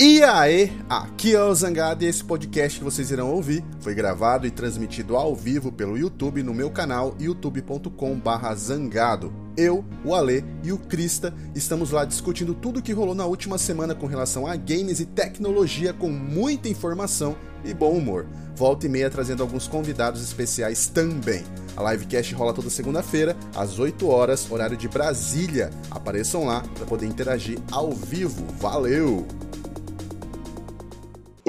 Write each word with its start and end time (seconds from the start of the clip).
E 0.00 0.22
aí, 0.22 0.72
aqui 0.88 1.34
é 1.34 1.42
o 1.42 1.52
Zangado 1.52 2.04
e 2.04 2.06
esse 2.06 2.22
podcast 2.22 2.78
que 2.78 2.84
vocês 2.84 3.10
irão 3.10 3.32
ouvir 3.32 3.64
foi 3.80 3.96
gravado 3.96 4.46
e 4.46 4.50
transmitido 4.50 5.16
ao 5.16 5.34
vivo 5.34 5.72
pelo 5.72 5.98
YouTube 5.98 6.40
no 6.44 6.54
meu 6.54 6.70
canal 6.70 7.16
youtube.com/zangado. 7.18 9.32
Eu, 9.56 9.84
o 10.04 10.14
Ale 10.14 10.44
e 10.62 10.70
o 10.70 10.78
Krista 10.78 11.34
estamos 11.52 11.90
lá 11.90 12.04
discutindo 12.04 12.54
tudo 12.54 12.78
o 12.78 12.82
que 12.82 12.92
rolou 12.92 13.12
na 13.12 13.26
última 13.26 13.58
semana 13.58 13.92
com 13.92 14.06
relação 14.06 14.46
a 14.46 14.54
games 14.54 15.00
e 15.00 15.04
tecnologia 15.04 15.92
com 15.92 16.08
muita 16.08 16.68
informação 16.68 17.34
e 17.64 17.74
bom 17.74 17.90
humor. 17.90 18.24
Volta 18.54 18.86
e 18.86 18.88
meia 18.88 19.10
trazendo 19.10 19.42
alguns 19.42 19.66
convidados 19.66 20.22
especiais 20.22 20.86
também. 20.86 21.42
A 21.76 21.90
livecast 21.90 22.32
rola 22.36 22.54
toda 22.54 22.70
segunda-feira, 22.70 23.36
às 23.52 23.80
8 23.80 24.06
horas, 24.06 24.48
horário 24.48 24.76
de 24.76 24.86
Brasília. 24.86 25.70
Apareçam 25.90 26.44
lá 26.44 26.62
para 26.76 26.86
poder 26.86 27.06
interagir 27.06 27.58
ao 27.72 27.90
vivo. 27.90 28.46
Valeu! 28.60 29.26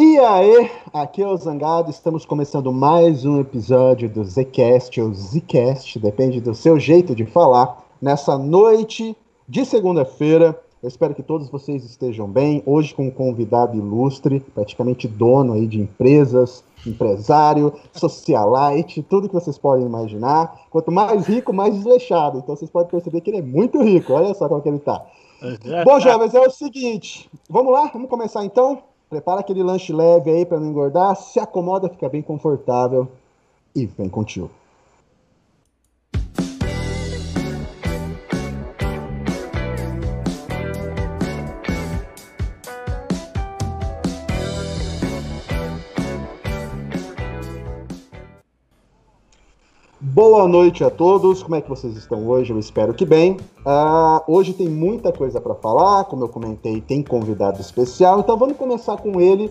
E 0.01 0.17
aí, 0.17 0.71
aqui 0.93 1.21
é 1.21 1.27
o 1.27 1.35
Zangado, 1.35 1.89
estamos 1.89 2.25
começando 2.25 2.71
mais 2.71 3.25
um 3.25 3.37
episódio 3.37 4.07
do 4.07 4.23
Zcast 4.23 5.01
ou 5.01 5.13
Zcast, 5.13 5.99
depende 5.99 6.39
do 6.39 6.55
seu 6.55 6.79
jeito 6.79 7.13
de 7.13 7.25
falar, 7.25 7.83
nessa 8.01 8.37
noite 8.37 9.13
de 9.45 9.65
segunda-feira. 9.65 10.57
Eu 10.81 10.87
espero 10.87 11.13
que 11.13 11.21
todos 11.21 11.49
vocês 11.49 11.83
estejam 11.83 12.29
bem. 12.29 12.63
Hoje 12.65 12.95
com 12.95 13.07
um 13.07 13.11
convidado 13.11 13.75
ilustre, 13.75 14.39
praticamente 14.39 15.05
dono 15.05 15.51
aí 15.51 15.67
de 15.67 15.81
empresas, 15.81 16.63
empresário, 16.87 17.73
socialite, 17.91 19.03
tudo 19.03 19.27
que 19.27 19.35
vocês 19.35 19.57
podem 19.57 19.85
imaginar. 19.85 20.61
Quanto 20.69 20.93
mais 20.93 21.27
rico, 21.27 21.51
mais 21.51 21.75
desleixado. 21.75 22.37
Então 22.37 22.55
vocês 22.55 22.71
podem 22.71 22.89
perceber 22.89 23.19
que 23.19 23.31
ele 23.31 23.39
é 23.39 23.41
muito 23.41 23.83
rico. 23.83 24.13
Olha 24.13 24.33
só 24.33 24.47
como 24.47 24.61
que 24.61 24.69
ele 24.69 24.79
tá. 24.79 25.05
Bom, 25.83 25.99
jovens, 25.99 26.33
é 26.33 26.39
o 26.39 26.49
seguinte. 26.49 27.29
Vamos 27.49 27.73
lá, 27.73 27.89
vamos 27.93 28.09
começar 28.09 28.45
então. 28.45 28.81
Prepara 29.09 29.39
aquele 29.39 29.63
lanche 29.63 29.91
leve 29.91 30.29
aí 30.29 30.45
para 30.45 30.59
não 30.59 30.67
engordar, 30.67 31.15
se 31.15 31.39
acomoda, 31.39 31.89
fica 31.89 32.07
bem 32.07 32.21
confortável 32.21 33.07
e 33.75 33.85
vem 33.85 34.07
contigo. 34.07 34.51
Boa 50.21 50.49
noite 50.49 50.83
a 50.83 50.89
todos, 50.89 51.41
como 51.41 51.55
é 51.55 51.61
que 51.61 51.69
vocês 51.69 51.95
estão 51.95 52.27
hoje? 52.27 52.51
Eu 52.51 52.59
espero 52.59 52.93
que 52.93 53.05
bem. 53.05 53.37
Uh, 53.65 54.21
hoje 54.27 54.51
tem 54.51 54.67
muita 54.67 55.13
coisa 55.13 55.39
para 55.39 55.55
falar, 55.55 56.03
como 56.03 56.25
eu 56.25 56.27
comentei, 56.27 56.81
tem 56.81 57.01
convidado 57.01 57.61
especial, 57.61 58.19
então 58.19 58.35
vamos 58.35 58.57
começar 58.57 58.97
com 58.97 59.21
ele. 59.21 59.49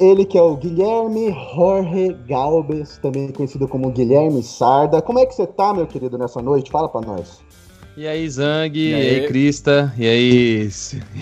Ele 0.00 0.24
que 0.24 0.36
é 0.36 0.42
o 0.42 0.56
Guilherme 0.56 1.32
Jorge 1.54 2.12
Galbes, 2.26 2.98
também 2.98 3.30
conhecido 3.30 3.68
como 3.68 3.88
Guilherme 3.92 4.42
Sarda. 4.42 5.00
Como 5.00 5.20
é 5.20 5.26
que 5.26 5.32
você 5.32 5.46
tá, 5.46 5.72
meu 5.72 5.86
querido, 5.86 6.18
nessa 6.18 6.42
noite? 6.42 6.72
Fala 6.72 6.88
para 6.88 7.06
nós. 7.06 7.40
E 7.96 8.08
aí, 8.08 8.28
Zang, 8.28 8.76
e 8.76 8.92
aí, 8.92 9.02
e 9.02 9.20
aí 9.20 9.28
Krista, 9.28 9.94
e 9.96 10.04
aí, 10.04 10.68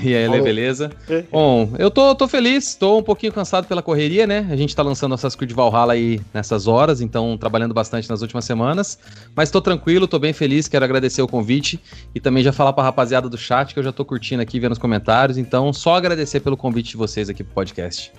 e 0.03 0.15
aí, 0.15 0.27
Lê, 0.27 0.41
beleza? 0.41 0.91
Bom, 1.31 1.71
eu 1.79 1.91
tô, 1.91 2.15
tô 2.15 2.27
feliz, 2.27 2.75
tô 2.75 2.97
um 2.97 3.03
pouquinho 3.03 3.31
cansado 3.31 3.67
pela 3.67 3.83
correria, 3.83 4.27
né? 4.27 4.49
A 4.51 4.57
gente 4.57 4.75
tá 4.75 4.83
lançando 4.83 5.15
Assassin's 5.15 5.37
Creed 5.37 5.53
Valhalla 5.53 5.93
aí 5.93 6.19
nessas 6.33 6.67
horas, 6.67 7.03
então 7.03 7.37
trabalhando 7.37 7.75
bastante 7.75 8.09
nas 8.09 8.23
últimas 8.23 8.47
semanas, 8.47 8.99
mas 9.37 9.51
tô 9.51 9.61
tranquilo, 9.61 10.09
tô 10.09 10.19
bem 10.19 10.33
feliz, 10.33 10.67
quero 10.67 10.83
agradecer 10.83 11.21
o 11.21 11.29
convite 11.29 11.79
e 12.15 12.21
também 12.21 12.43
já 12.43 12.53
falar 12.53 12.73
pra 12.73 12.85
rapaziada 12.85 13.29
do 13.29 13.37
chat 13.37 13.75
que 13.75 13.79
eu 13.79 13.85
já 13.85 13.93
tô 13.93 14.03
curtindo 14.03 14.41
aqui, 14.41 14.59
vendo 14.59 14.73
os 14.73 14.79
comentários, 14.79 15.37
então 15.37 15.75
só 15.75 15.97
agradecer 15.97 16.41
pelo 16.41 16.57
convite 16.57 16.93
de 16.93 16.97
vocês 16.97 17.29
aqui 17.29 17.45
pro 17.45 17.53
podcast. 17.53 18.11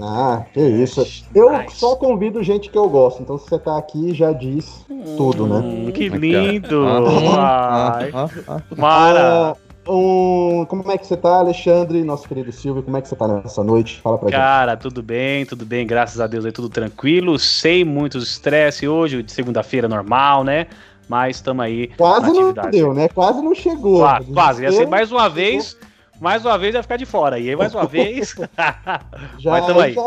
Ah, 0.00 0.44
que 0.52 0.60
isso. 0.60 1.06
Eu 1.34 1.50
só 1.70 1.94
convido 1.96 2.42
gente 2.42 2.68
que 2.70 2.76
eu 2.76 2.88
gosto, 2.88 3.22
então 3.22 3.38
se 3.38 3.48
você 3.48 3.58
tá 3.58 3.78
aqui 3.78 4.12
já 4.12 4.32
diz 4.32 4.84
tudo, 5.16 5.46
né? 5.46 5.56
Hum, 5.56 5.92
que 5.92 6.08
lindo! 6.08 6.84
Ah, 6.88 7.98
ah, 8.48 8.62
Mara! 8.76 9.56
Um, 9.88 10.64
como 10.68 10.90
é 10.90 10.98
que 10.98 11.06
você 11.06 11.16
tá, 11.16 11.38
Alexandre, 11.38 12.02
nosso 12.02 12.26
querido 12.26 12.50
Silvio? 12.50 12.82
Como 12.82 12.96
é 12.96 13.00
que 13.00 13.08
você 13.08 13.14
tá 13.14 13.28
nessa 13.28 13.62
noite? 13.62 14.00
Fala 14.00 14.18
pra 14.18 14.30
Cara, 14.30 14.40
gente. 14.42 14.46
Cara, 14.46 14.76
tudo 14.76 15.02
bem, 15.02 15.46
tudo 15.46 15.64
bem, 15.64 15.86
graças 15.86 16.20
a 16.20 16.26
Deus 16.26 16.44
aí 16.44 16.50
tudo 16.50 16.68
tranquilo, 16.68 17.38
sem 17.38 17.84
muito 17.84 18.18
estresse 18.18 18.88
hoje, 18.88 19.22
de 19.22 19.30
segunda-feira 19.30 19.88
normal, 19.88 20.42
né? 20.42 20.66
Mas 21.08 21.36
estamos 21.36 21.64
aí. 21.64 21.88
Quase 21.96 22.32
não 22.32 22.52
deu, 22.52 22.92
né? 22.92 23.08
Quase 23.08 23.40
não 23.40 23.54
chegou. 23.54 24.00
Quase, 24.00 24.32
quase. 24.32 24.62
Ia 24.64 24.72
ser 24.72 24.88
mais 24.88 25.12
uma 25.12 25.28
vez 25.28 25.76
mais 26.20 26.44
uma 26.44 26.56
vez 26.58 26.72
vai 26.72 26.82
ficar 26.82 26.96
de 26.96 27.06
fora. 27.06 27.38
E 27.38 27.48
aí, 27.48 27.56
mais 27.56 27.74
uma 27.74 27.86
vez. 27.86 28.34
já, 29.38 29.50
Mas 29.50 29.66
tamo 29.66 29.80
aí. 29.80 29.94
Já... 29.94 30.02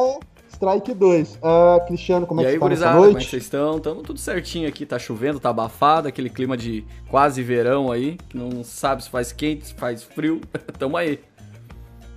Strike 0.60 0.94
2. 0.94 1.36
Uh, 1.36 1.38
ah, 1.42 1.80
Cristiano, 1.88 2.28
como 2.28 2.42
é 2.42 2.44
que 2.44 2.50
aí, 2.50 2.60
tá 2.60 2.66
gurizada, 2.66 2.96
noite? 2.96 3.08
Como 3.08 3.18
é 3.18 3.24
que 3.24 3.30
vocês 3.30 3.44
estão? 3.44 3.80
Tamo 3.80 4.02
tudo 4.02 4.20
certinho 4.20 4.68
aqui, 4.68 4.86
tá 4.86 5.00
chovendo, 5.00 5.40
tá 5.40 5.50
abafado, 5.50 6.08
aquele 6.08 6.30
clima 6.30 6.58
de 6.58 6.86
quase 7.10 7.42
verão 7.42 7.90
aí, 7.92 8.18
que 8.30 8.38
não 8.38 8.64
sabe 8.64 9.04
se 9.04 9.10
faz 9.10 9.32
quente, 9.32 9.68
se 9.68 9.74
faz 9.74 10.04
frio. 10.04 10.42
Tamo 10.78 10.98
aí. 10.98 11.22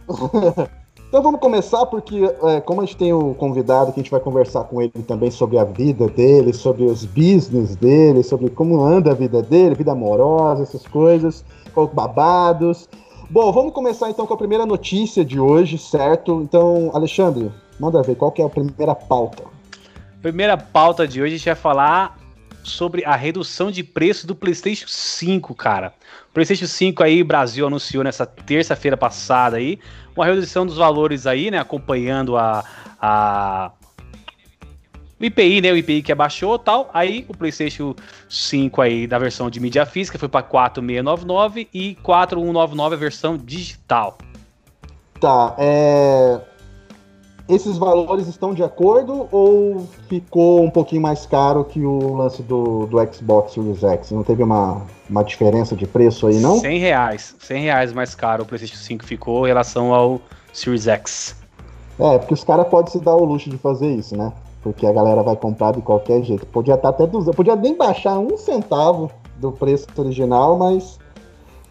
então 1.08 1.22
vamos 1.22 1.38
começar, 1.38 1.86
porque 1.86 2.24
é, 2.42 2.60
como 2.62 2.80
a 2.80 2.84
gente 2.84 2.96
tem 2.96 3.12
o 3.12 3.32
convidado, 3.34 3.92
que 3.92 4.00
a 4.00 4.02
gente 4.02 4.10
vai 4.10 4.20
conversar 4.20 4.64
com 4.64 4.82
ele 4.82 4.90
também 5.06 5.30
sobre 5.30 5.58
a 5.58 5.64
vida 5.64 6.08
dele, 6.08 6.52
sobre 6.52 6.82
os 6.82 7.04
business 7.04 7.76
dele, 7.76 8.24
sobre 8.24 8.50
como 8.50 8.82
anda 8.82 9.12
a 9.12 9.14
vida 9.14 9.40
dele, 9.40 9.76
vida 9.76 9.92
amorosa, 9.92 10.64
essas 10.64 10.84
coisas, 10.84 11.44
babados. 11.94 12.88
Bom, 13.32 13.50
vamos 13.50 13.72
começar 13.72 14.10
então 14.10 14.26
com 14.26 14.34
a 14.34 14.36
primeira 14.36 14.66
notícia 14.66 15.24
de 15.24 15.40
hoje, 15.40 15.78
certo? 15.78 16.42
Então, 16.42 16.90
Alexandre, 16.92 17.50
manda 17.80 18.02
ver 18.02 18.14
qual 18.14 18.30
que 18.30 18.42
é 18.42 18.44
a 18.44 18.48
primeira 18.50 18.94
pauta. 18.94 19.44
Primeira 20.20 20.54
pauta 20.58 21.08
de 21.08 21.22
hoje 21.22 21.36
a 21.36 21.36
gente 21.38 21.46
vai 21.46 21.54
falar 21.54 22.18
sobre 22.62 23.02
a 23.06 23.16
redução 23.16 23.70
de 23.70 23.82
preço 23.82 24.26
do 24.26 24.34
PlayStation 24.34 24.86
5, 24.86 25.54
cara. 25.54 25.94
O 26.28 26.34
PlayStation 26.34 26.66
5 26.66 27.02
aí, 27.02 27.24
Brasil 27.24 27.66
anunciou 27.66 28.04
nessa 28.04 28.26
terça-feira 28.26 28.98
passada 28.98 29.56
aí 29.56 29.80
uma 30.14 30.26
redução 30.26 30.66
dos 30.66 30.76
valores 30.76 31.26
aí, 31.26 31.50
né, 31.50 31.58
acompanhando 31.58 32.36
a, 32.36 32.62
a 33.00 33.72
o 35.22 35.24
IPI, 35.24 35.60
né? 35.60 35.72
O 35.72 35.76
IPI 35.76 36.02
que 36.02 36.10
abaixou 36.10 36.58
tal. 36.58 36.90
Aí 36.92 37.24
o 37.28 37.36
PlayStation 37.36 37.94
5 38.28 38.82
aí 38.82 39.06
da 39.06 39.18
versão 39.18 39.48
de 39.48 39.60
mídia 39.60 39.86
física 39.86 40.18
foi 40.18 40.28
para 40.28 40.42
4699 40.42 41.68
e 41.72 41.94
4199 42.02 42.94
a 42.94 42.98
versão 42.98 43.36
digital. 43.36 44.18
Tá, 45.20 45.54
é... 45.56 46.40
Esses 47.48 47.76
valores 47.76 48.26
estão 48.28 48.54
de 48.54 48.62
acordo 48.62 49.28
ou 49.30 49.86
ficou 50.08 50.64
um 50.64 50.70
pouquinho 50.70 51.02
mais 51.02 51.26
caro 51.26 51.64
que 51.64 51.80
o 51.84 52.14
lance 52.14 52.42
do, 52.42 52.86
do 52.86 52.98
Xbox 53.12 53.52
Series 53.52 53.82
X? 53.82 54.10
Não 54.10 54.22
teve 54.22 54.42
uma, 54.42 54.82
uma 55.08 55.22
diferença 55.22 55.76
de 55.76 55.86
preço 55.86 56.26
aí, 56.26 56.38
não? 56.38 56.58
100 56.58 56.78
reais. 56.78 57.36
100 57.40 57.62
reais 57.62 57.92
mais 57.92 58.14
caro 58.14 58.44
o 58.44 58.46
PlayStation 58.46 58.76
5 58.76 59.04
ficou 59.04 59.44
em 59.44 59.48
relação 59.48 59.92
ao 59.92 60.20
Series 60.52 60.86
X. 60.86 61.36
É, 61.98 62.18
porque 62.18 62.34
os 62.34 62.42
caras 62.42 62.66
podem 62.68 62.90
se 62.90 63.00
dar 63.00 63.14
o 63.14 63.24
luxo 63.24 63.50
de 63.50 63.58
fazer 63.58 63.88
isso, 63.88 64.16
né? 64.16 64.32
Porque 64.62 64.86
a 64.86 64.92
galera 64.92 65.22
vai 65.22 65.36
comprar 65.36 65.72
de 65.72 65.82
qualquer 65.82 66.22
jeito. 66.22 66.46
Podia 66.46 66.74
estar 66.74 66.90
até 66.90 67.06
200, 67.06 67.34
podia 67.34 67.56
nem 67.56 67.76
baixar 67.76 68.18
um 68.18 68.36
centavo 68.36 69.10
do 69.38 69.52
preço 69.52 69.86
original, 69.96 70.56
mas 70.56 70.98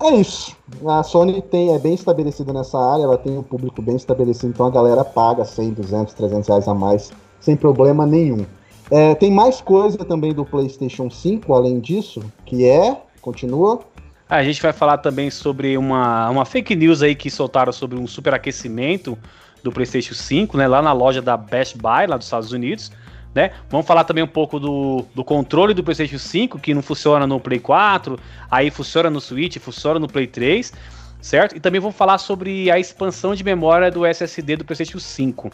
é 0.01 0.15
isso. 0.15 0.55
A 0.87 1.03
Sony 1.03 1.41
tem, 1.41 1.73
é 1.73 1.79
bem 1.79 1.93
estabelecida 1.93 2.51
nessa 2.51 2.77
área, 2.77 3.03
ela 3.03 3.17
tem 3.17 3.37
um 3.37 3.43
público 3.43 3.81
bem 3.81 3.95
estabelecido, 3.95 4.47
então 4.47 4.65
a 4.65 4.71
galera 4.71 5.05
paga 5.05 5.45
100, 5.45 5.71
200, 5.73 6.13
300 6.13 6.47
reais 6.49 6.67
a 6.67 6.73
mais 6.73 7.11
sem 7.39 7.55
problema 7.55 8.05
nenhum. 8.05 8.45
É, 8.89 9.15
tem 9.15 9.31
mais 9.31 9.61
coisa 9.61 9.99
também 9.99 10.33
do 10.33 10.43
PlayStation 10.43 11.09
5, 11.09 11.53
além 11.53 11.79
disso, 11.79 12.21
que 12.45 12.65
é. 12.65 13.01
Continua. 13.21 13.79
A 14.27 14.43
gente 14.43 14.61
vai 14.61 14.73
falar 14.73 14.97
também 14.97 15.29
sobre 15.29 15.77
uma, 15.77 16.29
uma 16.29 16.45
fake 16.45 16.75
news 16.75 17.01
aí 17.01 17.15
que 17.15 17.29
soltaram 17.29 17.71
sobre 17.71 17.97
um 17.97 18.07
superaquecimento 18.07 19.17
do 19.63 19.71
PlayStation 19.71 20.13
5, 20.13 20.57
né, 20.57 20.67
lá 20.67 20.81
na 20.81 20.93
loja 20.93 21.21
da 21.21 21.37
Best 21.37 21.77
Buy, 21.77 22.07
lá 22.07 22.17
dos 22.17 22.27
Estados 22.27 22.51
Unidos. 22.51 22.91
Né? 23.33 23.51
Vamos 23.69 23.87
falar 23.87 24.03
também 24.03 24.23
um 24.23 24.27
pouco 24.27 24.59
do, 24.59 25.05
do 25.15 25.23
controle 25.23 25.73
do 25.73 25.83
PlayStation 25.83 26.17
5, 26.17 26.59
que 26.59 26.73
não 26.73 26.81
funciona 26.81 27.25
no 27.25 27.39
Play 27.39 27.59
4, 27.59 28.19
aí 28.49 28.69
funciona 28.69 29.09
no 29.09 29.21
Switch, 29.21 29.57
funciona 29.57 29.99
no 29.99 30.07
Play 30.07 30.27
3, 30.27 30.73
certo? 31.21 31.55
E 31.55 31.59
também 31.59 31.79
vamos 31.79 31.95
falar 31.95 32.17
sobre 32.17 32.69
a 32.69 32.77
expansão 32.77 33.33
de 33.33 33.43
memória 33.43 33.89
do 33.89 34.05
SSD 34.05 34.57
do 34.57 34.65
PlayStation 34.65 34.99
5. 34.99 35.49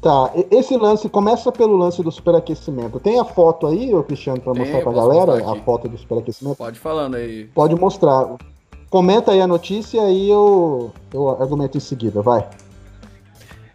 Tá, 0.00 0.32
esse 0.50 0.76
lance 0.78 1.08
começa 1.10 1.52
pelo 1.52 1.76
lance 1.76 2.02
do 2.02 2.10
superaquecimento. 2.10 2.98
Tem 3.00 3.18
a 3.18 3.24
foto 3.24 3.66
aí, 3.66 3.92
ô 3.94 4.02
Cristiano, 4.02 4.40
para 4.40 4.54
mostrar 4.54 4.80
pra 4.80 4.92
galera 4.92 5.52
a 5.52 5.56
foto 5.56 5.88
do 5.88 5.98
superaquecimento? 5.98 6.56
Pode 6.56 6.78
falando 6.78 7.16
aí. 7.16 7.44
Pode 7.54 7.74
mostrar. 7.74 8.36
Comenta 8.88 9.32
aí 9.32 9.42
a 9.42 9.46
notícia 9.46 10.00
e 10.08 10.30
eu, 10.30 10.90
eu 11.12 11.28
argumento 11.28 11.76
em 11.76 11.80
seguida, 11.80 12.22
vai. 12.22 12.48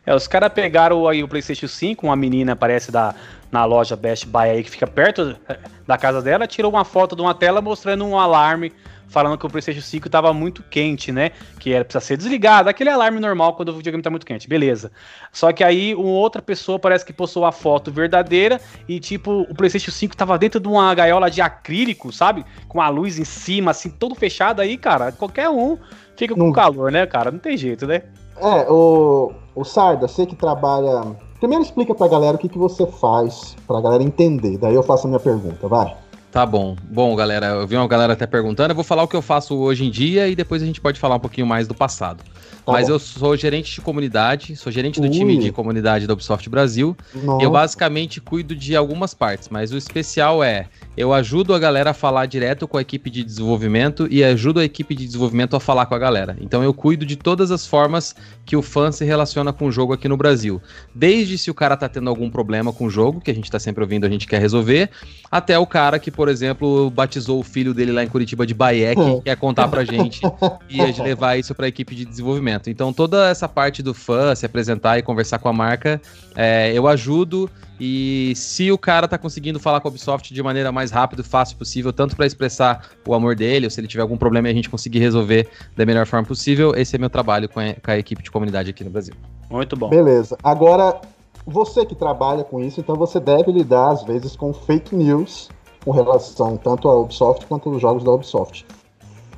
É, 0.06 0.13
os 0.13 0.28
caras 0.28 0.52
pegaram 0.54 1.07
aí 1.07 1.24
o 1.24 1.28
PlayStation 1.28 1.68
5, 1.68 2.06
uma 2.06 2.16
menina 2.16 2.54
aparece 2.54 2.92
da, 2.92 3.16
na 3.52 3.66
loja 3.66 3.96
Best 3.96 4.28
Buy 4.28 4.50
aí, 4.50 4.63
que 4.63 4.69
fica 4.69 4.86
perto 4.86 5.36
eh, 5.48 5.57
da 5.88 5.98
casa 5.98 6.22
dela, 6.22 6.46
tirou 6.46 6.72
uma 6.72 6.86
foto 6.86 7.16
de 7.16 7.22
uma 7.22 7.34
tela 7.34 7.62
mostrando 7.62 8.06
um 8.06 8.18
alarme 8.18 8.72
falando 9.07 9.38
que 9.38 9.46
o 9.46 9.50
PlayStation 9.50 9.81
5 9.81 10.07
estava 10.07 10.34
muito 10.34 10.63
quente, 10.63 11.12
né? 11.12 11.31
Que 11.60 11.74
era 11.74 11.86
precisa 11.86 12.04
ser 12.04 12.18
desligado, 12.18 12.69
aquele 12.69 12.90
alarme 12.90 13.19
normal 13.19 13.54
quando 13.56 13.69
o 13.69 13.74
videogame 13.78 14.02
está 14.02 14.10
muito 14.10 14.25
quente, 14.25 14.48
beleza. 14.48 14.92
Só 15.31 15.52
que 15.52 15.63
aí 15.63 15.96
uma 15.96 16.10
outra 16.10 16.42
pessoa 16.42 16.78
parece 16.78 17.06
que 17.06 17.13
postou 17.13 17.46
a 17.46 17.51
foto 17.51 17.92
verdadeira 17.92 18.60
e 18.88 19.00
tipo 19.00 19.42
o 19.50 19.56
PlayStation 19.56 19.92
5 19.92 20.13
estava 20.13 20.38
dentro 20.38 20.60
de 20.60 20.68
uma 20.68 20.94
gaiola 20.94 21.30
de 21.30 21.42
acrílico, 21.42 22.12
sabe? 22.12 22.46
Com 22.68 22.81
a 22.81 22.90
luz 22.90 23.18
em 23.18 23.25
cima, 23.25 23.72
assim, 23.72 23.90
todo 23.90 24.16
fechado 24.16 24.62
aí, 24.62 24.78
cara. 24.78 25.12
Qualquer 25.12 25.50
um 25.50 25.78
fica 26.18 26.34
com 26.34 26.46
Não. 26.46 26.51
calor, 26.51 26.92
né, 26.92 27.06
cara? 27.06 27.31
Não 27.31 27.40
tem 27.40 27.56
jeito, 27.56 27.88
né? 27.88 28.04
É, 28.38 28.70
o, 28.70 29.32
o 29.56 29.64
Sarda, 29.64 30.08
você 30.08 30.26
que 30.26 30.36
trabalha. 30.36 31.16
Primeiro 31.40 31.64
explica 31.64 31.94
pra 31.94 32.08
galera 32.08 32.36
o 32.36 32.40
que, 32.40 32.50
que 32.50 32.58
você 32.58 32.86
faz, 32.88 33.56
pra 33.68 33.82
galera 33.82 34.04
entender. 34.04 34.58
Daí 34.58 34.74
eu 34.74 34.84
faço 34.84 35.06
a 35.06 35.10
minha 35.10 35.20
pergunta, 35.20 35.68
vai. 35.68 35.96
Tá 36.32 36.46
bom. 36.46 36.76
Bom, 36.92 37.16
galera, 37.16 37.48
eu 37.48 37.68
vi 37.68 37.78
uma 37.78 37.88
galera 37.88 38.14
até 38.14 38.28
perguntando. 38.28 38.72
Eu 38.72 38.76
vou 38.76 38.84
falar 38.84 39.04
o 39.04 39.08
que 39.08 39.16
eu 39.16 39.22
faço 39.22 39.56
hoje 39.56 39.86
em 39.86 39.90
dia 39.90 40.28
e 40.28 40.36
depois 40.36 40.62
a 40.62 40.66
gente 40.66 40.82
pode 40.82 41.00
falar 41.00 41.16
um 41.16 41.20
pouquinho 41.20 41.48
mais 41.48 41.66
do 41.66 41.74
passado. 41.74 42.24
Mas 42.68 42.90
eu 42.90 42.98
sou 42.98 43.36
gerente 43.38 43.74
de 43.74 43.82
comunidade, 43.82 44.56
sou 44.56 44.72
gerente 44.72 45.00
do 45.00 45.08
Ui. 45.08 45.12
time 45.12 45.38
de 45.38 45.52
comunidade 45.52 46.08
da 46.08 46.14
Ubisoft 46.14 46.50
Brasil. 46.50 46.96
Nossa. 47.14 47.44
Eu 47.44 47.52
basicamente 47.52 48.20
cuido 48.20 48.56
de 48.56 48.76
algumas 48.76 49.14
partes, 49.14 49.50
mas 49.50 49.72
o 49.72 49.78
especial 49.78 50.44
é 50.44 50.68
eu 50.98 51.14
ajudo 51.14 51.54
a 51.54 51.60
galera 51.60 51.90
a 51.90 51.94
falar 51.94 52.26
direto 52.26 52.68
com 52.68 52.78
a 52.78 52.82
equipe 52.82 53.10
de 53.10 53.24
desenvolvimento 53.24 54.08
e 54.10 54.24
ajudo 54.24 54.62
a 54.62 54.64
equipe 54.64 54.96
de 54.96 55.06
desenvolvimento 55.06 55.56
a 55.56 55.60
falar 55.60 55.86
com 55.86 55.96
a 55.96 56.00
galera. 56.00 56.38
Então 56.40 56.64
eu 56.64 56.74
cuido 56.74 57.06
de 57.06 57.18
todas 57.18 57.52
as 57.52 57.68
formas 57.68 58.16
que 58.46 58.56
o 58.56 58.62
fã 58.62 58.92
se 58.92 59.04
relaciona 59.04 59.52
com 59.52 59.66
o 59.66 59.72
jogo 59.72 59.92
aqui 59.92 60.08
no 60.08 60.16
Brasil. 60.16 60.62
Desde 60.94 61.38
se 61.38 61.52
o 61.52 61.54
cara 61.54 61.76
tá 61.76 61.90
tendo 61.90 62.10
algum 62.10 62.30
problema 62.30 62.72
com 62.72 62.86
o 62.86 62.90
jogo, 62.90 63.20
que 63.20 63.30
a 63.30 63.36
gente 63.36 63.52
tá 63.52 63.60
sempre 63.60 63.84
ouvindo, 63.84 64.06
a 64.06 64.10
gente 64.10 64.26
quer 64.26 64.40
resolver, 64.40 64.90
até 65.30 65.60
o 65.60 65.68
cara 65.68 66.00
que, 66.00 66.10
por 66.10 66.30
exemplo, 66.30 66.90
batizou 66.90 67.40
o 67.40 67.44
filho 67.44 67.74
dele 67.74 67.92
lá 67.92 68.04
em 68.04 68.08
Curitiba 68.08 68.46
de 68.46 68.54
Baek 68.54 69.00
e 69.00 69.22
quer 69.26 69.36
contar 69.36 69.68
pra 69.68 69.84
gente 69.84 70.22
e 70.70 71.02
levar 71.02 71.38
isso 71.38 71.54
pra 71.54 71.68
equipe 71.68 71.94
de 71.94 72.06
desenvolvimento. 72.06 72.55
Então 72.68 72.92
toda 72.92 73.30
essa 73.30 73.48
parte 73.48 73.81
do 73.81 73.94
fã, 73.94 74.34
se 74.36 74.46
apresentar 74.46 74.98
e 74.98 75.02
conversar 75.02 75.40
com 75.40 75.50
a 75.50 75.54
marca, 75.54 76.02
é, 76.36 76.72
eu 76.74 76.88
ajudo 76.88 77.50
e 77.80 78.34
se 78.36 78.72
o 78.72 78.78
cara 78.78 79.07
tá 79.07 79.18
conseguindo 79.18 79.60
falar 79.60 79.81
com 79.81 79.88
a 79.88 79.92
Ubisoft 79.92 80.34
de 80.34 80.44
maneira 80.44 80.72
mais 80.72 80.92
rápida 80.92 81.22
e 81.22 81.25
fácil 81.25 81.57
possível, 81.57 81.92
tanto 81.92 82.16
para 82.16 82.25
expressar 82.25 82.90
o 83.06 83.13
amor 83.13 83.36
dele, 83.36 83.66
ou 83.66 83.69
se 83.69 83.80
ele 83.80 83.88
tiver 83.88 84.02
algum 84.02 84.18
problema 84.18 84.48
e 84.48 84.52
a 84.52 84.54
gente 84.54 84.69
conseguir 84.69 85.00
resolver 85.00 85.50
da 85.75 85.86
melhor 85.86 86.06
forma 86.06 86.25
possível, 86.25 86.74
esse 86.75 86.96
é 86.96 87.00
meu 87.00 87.10
trabalho 87.10 87.50
com 87.50 87.60
a, 87.60 87.74
com 87.74 87.92
a 87.92 87.98
equipe 87.98 88.24
de 88.24 88.31
comunidade 88.31 88.69
aqui 88.69 88.84
no 88.84 88.90
Brasil. 88.90 89.13
Muito 89.50 89.75
bom. 89.75 89.90
Beleza. 89.90 90.38
Agora, 90.42 91.01
você 91.46 91.86
que 91.86 91.96
trabalha 91.96 92.44
com 92.44 92.62
isso, 92.62 92.80
então 92.80 92.96
você 92.96 93.19
deve 93.19 93.51
lidar 93.51 93.90
às 93.90 94.04
vezes 94.04 94.36
com 94.36 94.54
fake 94.54 94.96
news 94.96 95.50
com 95.84 95.92
relação 95.92 96.58
tanto 96.58 96.90
à 96.90 97.00
Ubisoft 97.00 97.46
quanto 97.46 97.69
aos 97.69 97.81
jogos 97.81 98.04
da 98.04 98.12
Ubisoft. 98.12 98.66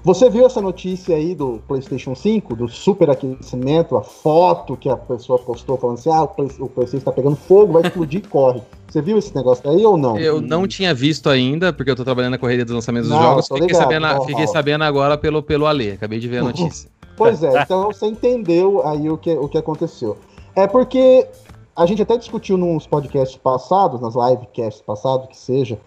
Você 0.08 0.30
viu 0.30 0.46
essa 0.46 0.62
notícia 0.62 1.18
aí 1.18 1.36
do 1.36 1.62
PlayStation 1.68 2.16
5, 2.16 2.56
do 2.56 2.70
superaquecimento, 2.70 3.98
a 3.98 4.02
foto 4.02 4.78
que 4.78 4.88
a 4.88 4.96
pessoa 4.96 5.38
postou 5.38 5.78
falando 5.78 5.98
assim: 5.98 6.10
ah, 6.10 6.24
o, 6.24 6.30
Play, 6.30 6.48
o 6.60 6.70
PlayStation 6.70 7.00
está 7.00 7.12
pegando 7.12 7.36
fogo, 7.36 7.74
vai 7.74 7.82
explodir 7.82 8.22
e 8.24 8.24
corre. 8.30 8.62
Você 8.88 9.02
viu 9.02 9.18
esse 9.18 9.36
negócio 9.36 9.70
aí 9.70 9.86
ou 9.86 9.98
não? 9.98 10.18
Eu 10.18 10.40
não 10.40 10.66
tinha 10.66 10.94
visto 10.94 11.30
ainda, 11.30 11.74
porque 11.74 11.92
eu 11.92 11.96
tô 11.98 12.06
trabalhando 12.06 12.32
na 12.32 12.38
correria 12.38 12.64
dos 12.64 12.74
lançamentos 12.74 13.10
não, 13.10 13.18
dos 13.18 13.26
jogos. 13.26 13.48
Fiquei, 13.50 13.68
ligado, 13.68 13.82
sabendo, 13.82 14.22
fiquei 14.24 14.48
sabendo 14.48 14.84
agora 14.86 15.18
pelo, 15.18 15.44
pelo 15.44 15.66
Ale, 15.66 15.92
acabei 15.92 16.20
de 16.20 16.30
ver 16.30 16.38
a 16.38 16.44
notícia. 16.44 16.90
pois 17.18 17.44
é, 17.44 17.62
então 17.62 17.88
você 17.88 18.06
entendeu 18.06 18.88
aí 18.88 19.10
o 19.10 19.18
que, 19.18 19.34
o 19.34 19.50
que 19.50 19.58
aconteceu. 19.58 20.18
É 20.56 20.66
porque 20.68 21.28
a 21.76 21.86
gente 21.86 22.02
até 22.02 22.16
discutiu 22.16 22.58
nos 22.58 22.88
podcasts 22.88 23.36
passados, 23.36 24.00
nas 24.00 24.16
livecasts 24.16 24.82
passados, 24.82 25.28
que 25.28 25.38
seja, 25.38 25.78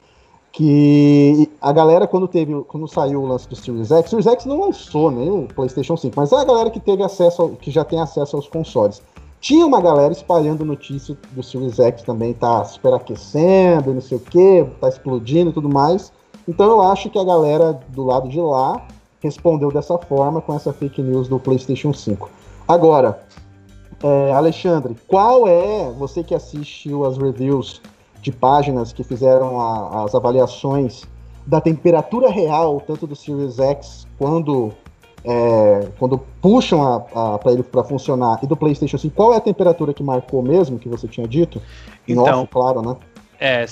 que 0.52 1.48
a 1.60 1.72
galera 1.72 2.06
quando 2.06 2.26
teve 2.26 2.52
quando 2.64 2.88
saiu 2.88 3.22
o 3.22 3.26
lance 3.26 3.48
do 3.48 3.54
Series 3.54 3.90
X, 3.90 4.06
o 4.06 4.10
Series 4.10 4.26
X 4.26 4.44
não 4.46 4.60
lançou 4.60 5.10
nem 5.10 5.30
o 5.30 5.46
PlayStation 5.46 5.96
5, 5.96 6.14
mas 6.16 6.32
é 6.32 6.36
a 6.36 6.44
galera 6.44 6.70
que 6.70 6.80
teve 6.80 7.02
acesso, 7.02 7.42
ao, 7.42 7.48
que 7.50 7.70
já 7.70 7.84
tem 7.84 8.00
acesso 8.00 8.36
aos 8.36 8.48
consoles. 8.48 9.00
Tinha 9.40 9.64
uma 9.64 9.80
galera 9.80 10.12
espalhando 10.12 10.64
notícia 10.64 11.16
do 11.30 11.42
Series 11.42 11.78
X 11.78 12.02
também 12.02 12.34
tá 12.34 12.64
superaquecendo, 12.64 13.94
não 13.94 14.00
sei 14.00 14.18
o 14.18 14.20
que, 14.20 14.66
tá 14.80 14.88
explodindo 14.88 15.50
e 15.50 15.52
tudo 15.52 15.68
mais. 15.68 16.12
Então 16.46 16.68
eu 16.68 16.82
acho 16.82 17.08
que 17.10 17.18
a 17.18 17.24
galera 17.24 17.78
do 17.88 18.04
lado 18.04 18.28
de 18.28 18.40
lá 18.40 18.86
respondeu 19.20 19.70
dessa 19.70 19.96
forma 19.98 20.40
com 20.40 20.54
essa 20.54 20.72
fake 20.72 21.00
news 21.00 21.28
do 21.28 21.38
PlayStation 21.38 21.92
5. 21.92 22.28
Agora, 22.66 23.20
é, 24.02 24.32
Alexandre, 24.32 24.96
qual 25.06 25.46
é, 25.46 25.90
você 25.92 26.24
que 26.24 26.34
assistiu 26.34 27.04
as 27.04 27.16
reviews 27.18 27.80
de 28.20 28.32
páginas 28.32 28.92
que 28.92 29.02
fizeram 29.02 29.60
a, 29.60 30.04
as 30.04 30.14
avaliações 30.14 31.04
da 31.46 31.60
temperatura 31.60 32.30
real, 32.30 32.82
tanto 32.86 33.06
do 33.06 33.16
Series 33.16 33.58
X 33.58 34.06
quando, 34.18 34.72
é, 35.24 35.88
quando 35.98 36.18
puxam 36.40 37.04
para 37.42 37.52
ele 37.52 37.62
para 37.62 37.82
funcionar 37.82 38.38
e 38.42 38.46
do 38.46 38.56
PlayStation 38.56 38.98
5, 38.98 39.14
qual 39.14 39.32
é 39.32 39.36
a 39.36 39.40
temperatura 39.40 39.94
que 39.94 40.02
marcou 40.02 40.42
mesmo, 40.42 40.78
que 40.78 40.88
você 40.88 41.08
tinha 41.08 41.26
dito? 41.26 41.60
Então, 42.06 42.46
claro, 42.46 42.82
né? 42.82 42.96
É, 43.38 43.64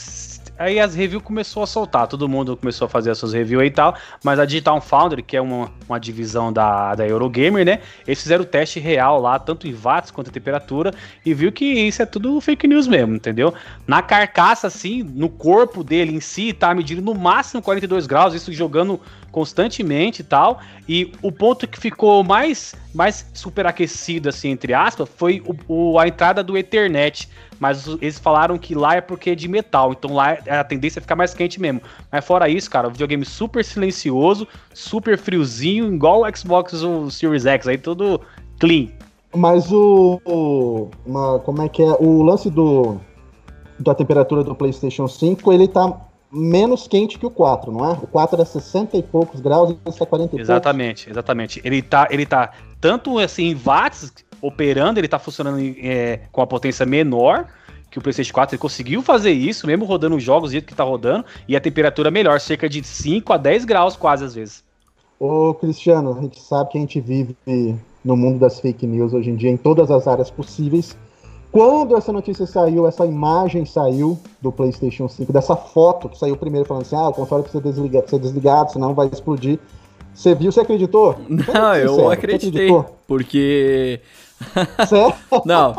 Aí 0.59 0.81
as 0.81 0.95
reviews 0.95 1.23
começou 1.23 1.63
a 1.63 1.67
soltar, 1.67 2.09
todo 2.09 2.29
mundo 2.29 2.57
começou 2.57 2.87
a 2.87 2.89
fazer 2.89 3.11
as 3.11 3.19
suas 3.19 3.33
reviews 3.33 3.65
e 3.65 3.71
tal, 3.71 3.95
mas 4.25 4.39
a 4.39 4.45
Digital 4.45 4.81
Foundry, 4.81 5.23
que 5.23 5.37
é 5.37 5.41
uma, 5.41 5.71
uma 5.89 6.01
divisão 6.01 6.53
da, 6.53 6.95
da 6.95 7.07
Eurogamer, 7.07 7.65
né? 7.65 7.81
Eles 8.07 8.21
fizeram 8.21 8.43
o 8.43 8.47
teste 8.47 8.81
real 8.81 9.21
lá, 9.21 9.39
tanto 9.39 9.69
em 9.69 9.73
watts 9.73 10.11
quanto 10.11 10.29
em 10.29 10.33
temperatura, 10.33 10.93
e 11.25 11.33
viu 11.33 11.53
que 11.53 11.65
isso 11.65 12.03
é 12.03 12.07
tudo 12.07 12.41
fake 12.41 12.67
news 12.67 12.89
mesmo, 12.89 13.15
entendeu? 13.15 13.55
Na 13.87 14.03
carcaça, 14.03 14.67
assim, 14.67 15.03
no 15.03 15.29
corpo 15.29 15.85
dele 15.85 16.15
em 16.15 16.21
si, 16.21 16.53
tá 16.53 16.75
medindo 16.75 17.03
no 17.03 17.15
máximo 17.15 17.63
42 17.63 18.07
graus, 18.07 18.35
isso 18.35 18.53
jogando 18.53 19.01
constantemente 19.31 20.23
e 20.23 20.25
tal. 20.25 20.61
E 20.89 21.13
o 21.23 21.31
ponto 21.31 21.67
que 21.69 21.79
ficou 21.79 22.25
mais, 22.25 22.75
mais 22.95 23.31
superaquecido, 23.35 24.29
assim, 24.29 24.51
entre 24.51 24.75
aspas, 24.75 25.09
foi 25.17 25.43
o, 25.47 25.93
o, 25.93 25.99
a 25.99 26.09
entrada 26.09 26.43
do 26.43 26.57
Ethernet. 26.57 27.29
Mas 27.59 27.87
eles 27.87 28.19
falaram 28.19 28.57
que 28.59 28.75
lá 28.75 28.97
é 28.97 29.01
porque 29.01 29.31
é 29.31 29.35
de 29.35 29.49
metal, 29.49 29.93
então 29.93 30.15
lá 30.15 30.39
a 30.49 30.65
tendência 30.65 31.01
é 31.01 31.03
ficar 31.03 31.17
mais 31.17 31.35
quente 31.35 31.61
mesmo. 31.61 31.83
Mas 32.11 32.25
fora 32.25 32.49
isso, 32.49 32.71
cara, 32.71 32.89
o 32.89 32.91
videogame 32.91 33.25
super 33.25 33.65
silencioso, 33.65 34.47
super 34.73 35.19
friozinho, 35.19 35.93
igual 35.93 36.23
o 36.23 36.37
Xbox 36.37 36.73
o 36.83 37.11
Series 37.11 37.47
X, 37.47 37.67
aí 37.67 37.79
tudo 37.79 38.21
clean. 38.59 38.89
Mas 39.35 39.71
o, 39.73 40.21
o 40.25 40.89
uma, 41.05 41.39
como 41.41 41.63
é 41.63 41.69
que 41.69 41.83
é 41.83 41.97
o 41.99 42.23
lance 42.23 42.49
do 42.51 42.99
da 43.79 43.95
temperatura 43.95 44.43
do 44.43 44.55
PlayStation 44.55 45.07
5, 45.07 45.53
ele 45.53 45.69
tá 45.69 46.01
menos 46.33 46.87
quente 46.89 47.19
que 47.19 47.25
o 47.25 47.31
4, 47.31 47.71
não 47.73 47.85
é? 47.89 47.93
O 47.93 48.07
4 48.07 48.41
é 48.41 48.45
60 48.45 48.97
e 48.97 49.03
poucos 49.03 49.41
graus 49.41 49.71
e 49.71 49.79
esse 49.89 50.03
é 50.03 50.07
40 50.07 50.37
e 50.37 50.41
Exatamente, 50.41 51.05
poucos. 51.05 51.13
exatamente. 51.13 51.61
Ele 51.65 51.81
tá, 51.81 52.09
ele 52.11 52.27
tá 52.27 52.53
tanto 52.81 53.19
assim 53.19 53.45
em 53.51 53.55
watts 53.55 54.13
operando, 54.41 55.01
ele 55.01 55.09
tá 55.09 55.19
funcionando 55.19 55.59
é, 55.61 56.21
com 56.31 56.41
a 56.41 56.47
potência 56.47 56.85
menor 56.87 57.47
que 57.91 57.99
o 57.99 58.03
PlayStation 58.03 58.33
4. 58.33 58.55
Ele 58.55 58.61
conseguiu 58.61 59.03
fazer 59.03 59.33
isso, 59.33 59.67
mesmo 59.67 59.85
rodando 59.85 60.17
os 60.17 60.23
jogos 60.23 60.51
do 60.51 60.53
jeito 60.53 60.67
que 60.67 60.75
tá 60.75 60.85
rodando, 60.85 61.25
e 61.47 61.57
a 61.57 61.61
temperatura 61.61 62.11
melhor, 62.11 62.41
cerca 62.41 62.69
de 62.69 62.83
5 62.83 63.33
a 63.33 63.37
10 63.37 63.65
graus 63.65 63.97
quase 63.97 64.25
às 64.25 64.35
vezes. 64.35 64.65
Ô 65.19 65.53
Cristiano, 65.55 66.17
a 66.17 66.23
gente 66.23 66.41
sabe 66.41 66.71
que 66.71 66.79
a 66.79 66.81
gente 66.81 67.01
vive 67.01 67.37
no 68.05 68.17
mundo 68.17 68.39
das 68.39 68.61
fake 68.61 68.87
news 68.87 69.13
hoje 69.13 69.31
em 69.31 69.37
dia, 69.37 69.51
em 69.51 69.57
todas 69.57 69.91
as 69.91 70.07
áreas 70.07 70.31
possíveis. 70.31 70.97
Quando 71.51 71.97
essa 71.97 72.13
notícia 72.13 72.47
saiu, 72.47 72.87
essa 72.87 73.07
imagem 73.07 73.65
saiu 73.65 74.19
do 74.41 74.53
PlayStation 74.53 75.09
5, 75.09 75.33
dessa 75.33 75.57
foto 75.57 76.09
que 76.09 76.19
saiu 76.19 76.37
primeiro 76.37 76.67
falando 76.67 76.83
assim: 76.83 76.95
ah, 76.95 77.09
o 77.09 77.13
console 77.13 77.43
precisa 77.43 77.63
desligar, 77.63 78.07
ser 78.07 78.19
desligado, 78.19 78.73
senão 78.73 78.95
vai 78.95 79.09
explodir. 79.09 79.59
Você 80.15 80.35
viu, 80.35 80.53
você 80.53 80.61
acreditou? 80.61 81.17
Não, 81.29 81.75
eu 81.75 82.11
acreditei. 82.11 82.69
Porque. 83.07 84.01
Certo? 84.89 85.43
Não, 85.45 85.75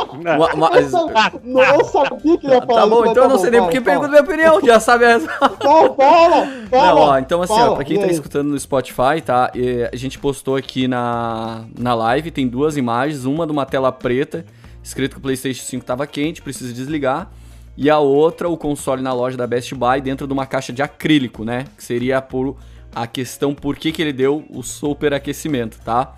mas... 0.58 0.92
não, 0.92 1.64
eu 1.64 1.86
sabia 1.86 2.38
que 2.38 2.48
ia 2.48 2.62
falar 2.62 2.82
Tá 2.82 2.88
bom, 2.88 3.06
então 3.06 3.24
eu 3.24 3.30
não 3.30 3.38
sei 3.38 3.52
nem 3.52 3.62
porque 3.62 3.80
pergunta 3.80 4.10
minha 4.10 4.22
opinião, 4.22 4.60
já 4.62 4.80
sabe 4.80 5.06
a 5.06 5.18
resposta. 5.18 5.58
Não, 5.64 5.96
fala, 5.96 6.48
fala, 6.70 6.96
Não, 6.96 6.98
ó, 6.98 7.18
então 7.18 7.42
assim, 7.42 7.54
fala, 7.54 7.72
ó, 7.72 7.76
pra 7.76 7.86
quem 7.86 7.98
tá 7.98 8.06
aí? 8.06 8.12
escutando 8.12 8.50
no 8.50 8.60
Spotify, 8.60 9.22
tá? 9.24 9.52
A 9.92 9.96
gente 9.96 10.20
postou 10.20 10.56
aqui 10.56 10.88
na, 10.88 11.64
na 11.78 11.94
live, 11.94 12.32
tem 12.32 12.48
duas 12.48 12.76
imagens, 12.76 13.26
uma 13.26 13.46
de 13.46 13.52
uma 13.52 13.66
tela 13.66 13.92
preta 13.92 14.46
escrito 14.90 15.14
que 15.14 15.20
o 15.20 15.22
PlayStation 15.22 15.64
5 15.64 15.84
estava 15.84 16.08
quente, 16.08 16.42
precisa 16.42 16.74
desligar. 16.74 17.32
E 17.78 17.90
a 17.90 18.00
outra, 18.00 18.50
o 18.50 18.58
console 18.58 19.02
na 19.02 19.14
loja 19.14 19.38
da 19.38 19.48
Best 19.48 19.74
Buy 19.74 20.02
dentro 20.02 20.28
de 20.28 20.34
uma 20.34 20.46
caixa 20.46 20.74
de 20.74 20.82
acrílico, 20.82 21.46
né? 21.46 21.66
Que 21.78 21.84
seria 21.84 22.22
por 22.22 22.58
a 22.94 23.08
questão 23.08 23.54
por 23.54 23.78
que, 23.78 23.92
que 23.92 24.02
ele 24.02 24.12
deu 24.12 24.44
o 24.50 24.64
superaquecimento, 24.64 25.80
tá? 25.86 26.16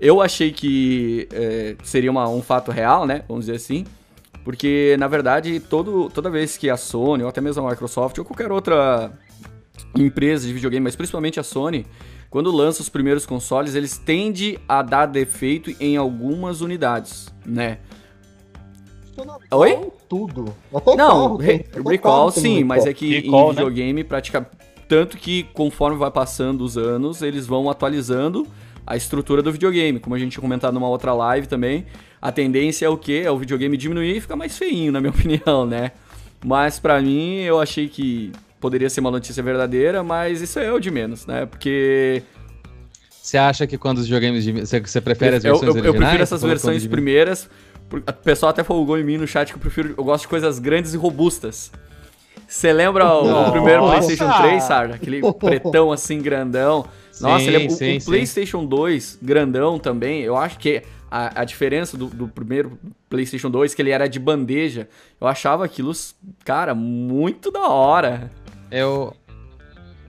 Eu 0.00 0.20
achei 0.20 0.52
que 0.52 1.28
é, 1.32 1.76
seria 1.82 2.10
uma, 2.10 2.28
um 2.28 2.42
fato 2.42 2.70
real, 2.70 3.06
né? 3.06 3.22
Vamos 3.28 3.46
dizer 3.46 3.56
assim. 3.56 3.84
Porque, 4.44 4.96
na 4.98 5.08
verdade, 5.08 5.58
todo, 5.58 6.08
toda 6.10 6.30
vez 6.30 6.56
que 6.56 6.70
a 6.70 6.76
Sony, 6.76 7.22
ou 7.22 7.28
até 7.28 7.40
mesmo 7.40 7.66
a 7.66 7.70
Microsoft, 7.70 8.16
ou 8.18 8.24
qualquer 8.24 8.52
outra 8.52 9.12
empresa 9.94 10.46
de 10.46 10.52
videogame, 10.52 10.84
mas 10.84 10.94
principalmente 10.94 11.40
a 11.40 11.42
Sony, 11.42 11.86
quando 12.30 12.52
lança 12.52 12.82
os 12.82 12.88
primeiros 12.88 13.26
consoles, 13.26 13.74
eles 13.74 13.98
tendem 13.98 14.58
a 14.68 14.82
dar 14.82 15.06
defeito 15.06 15.74
em 15.80 15.96
algumas 15.96 16.60
unidades, 16.60 17.34
né? 17.44 17.78
Oi? 19.50 19.90
tudo. 20.08 20.54
Até 20.74 20.94
não, 20.94 20.96
carro, 20.96 21.36
re 21.36 21.64
recall 21.86 22.30
sim, 22.30 22.62
mas 22.62 22.84
é 22.84 22.92
que 22.92 23.20
recall, 23.20 23.44
em 23.44 23.46
né? 23.46 23.52
videogame 23.54 24.04
praticamente 24.04 24.50
tanto 24.88 25.16
que 25.16 25.42
conforme 25.52 25.96
vai 25.96 26.10
passando 26.10 26.62
os 26.62 26.78
anos, 26.78 27.22
eles 27.22 27.46
vão 27.46 27.68
atualizando 27.68 28.46
a 28.86 28.96
estrutura 28.96 29.42
do 29.42 29.50
videogame, 29.50 29.98
como 29.98 30.14
a 30.14 30.18
gente 30.18 30.32
tinha 30.32 30.42
comentado 30.42 30.74
numa 30.74 30.88
outra 30.88 31.12
live 31.12 31.46
também. 31.46 31.86
A 32.22 32.30
tendência 32.30 32.86
é 32.86 32.88
o 32.88 32.96
quê? 32.96 33.22
É 33.24 33.30
o 33.30 33.36
videogame 33.36 33.76
diminuir 33.76 34.16
e 34.16 34.20
ficar 34.20 34.36
mais 34.36 34.56
feinho, 34.56 34.92
na 34.92 35.00
minha 35.00 35.10
opinião, 35.12 35.66
né? 35.66 35.92
Mas 36.44 36.78
para 36.78 37.00
mim, 37.00 37.40
eu 37.40 37.60
achei 37.60 37.88
que 37.88 38.32
poderia 38.60 38.88
ser 38.88 39.00
uma 39.00 39.10
notícia 39.10 39.42
verdadeira, 39.42 40.02
mas 40.02 40.40
isso 40.40 40.58
é 40.58 40.72
o 40.72 40.78
de 40.78 40.90
menos, 40.90 41.26
né? 41.26 41.46
Porque 41.46 42.22
você 43.26 43.36
acha 43.36 43.66
que 43.66 43.76
quando 43.76 43.98
os 43.98 44.04
videogames. 44.04 44.46
Você, 44.46 44.78
você 44.78 45.00
prefere 45.00 45.34
as 45.34 45.42
versões 45.42 45.62
eu, 45.62 45.68
eu, 45.68 45.74
originais? 45.74 45.94
Eu 45.94 46.00
prefiro 46.00 46.22
essas 46.22 46.42
versões 46.42 46.86
primeiras. 46.86 47.50
O 47.90 48.12
pessoal 48.12 48.50
até 48.50 48.62
folgou 48.62 48.96
em 48.96 49.02
mim 49.02 49.16
no 49.16 49.26
chat 49.26 49.48
que 49.48 49.56
eu 49.56 49.60
prefiro. 49.60 49.94
Eu 49.98 50.04
gosto 50.04 50.22
de 50.22 50.28
coisas 50.28 50.60
grandes 50.60 50.94
e 50.94 50.96
robustas. 50.96 51.72
Você 52.46 52.72
lembra 52.72 53.06
o, 53.12 53.48
o, 53.48 53.50
primeiro 53.50 53.82
PlayStation 53.82 54.30
3, 54.30 54.62
Sarah? 54.62 54.94
Aquele 54.94 55.20
pretão 55.34 55.90
assim, 55.90 56.20
grandão. 56.20 56.86
Nossa, 57.20 57.44
sim, 57.44 57.50
ele 57.50 57.66
é, 57.66 57.68
sim, 57.68 57.96
o, 57.96 57.98
o 57.98 58.04
PlayStation 58.04 58.64
2, 58.64 59.18
grandão 59.22 59.78
também. 59.78 60.22
Eu 60.22 60.36
acho 60.36 60.58
que 60.58 60.82
a, 61.10 61.40
a 61.40 61.44
diferença 61.44 61.96
do, 61.96 62.06
do, 62.06 62.28
primeiro 62.28 62.78
PlayStation 63.08 63.50
2, 63.50 63.74
que 63.74 63.82
ele 63.82 63.90
era 63.90 64.08
de 64.08 64.18
bandeja, 64.18 64.88
eu 65.20 65.26
achava 65.26 65.64
aquilo, 65.64 65.92
cara, 66.44 66.74
muito 66.74 67.50
da 67.50 67.68
hora. 67.68 68.30
Eu, 68.70 69.14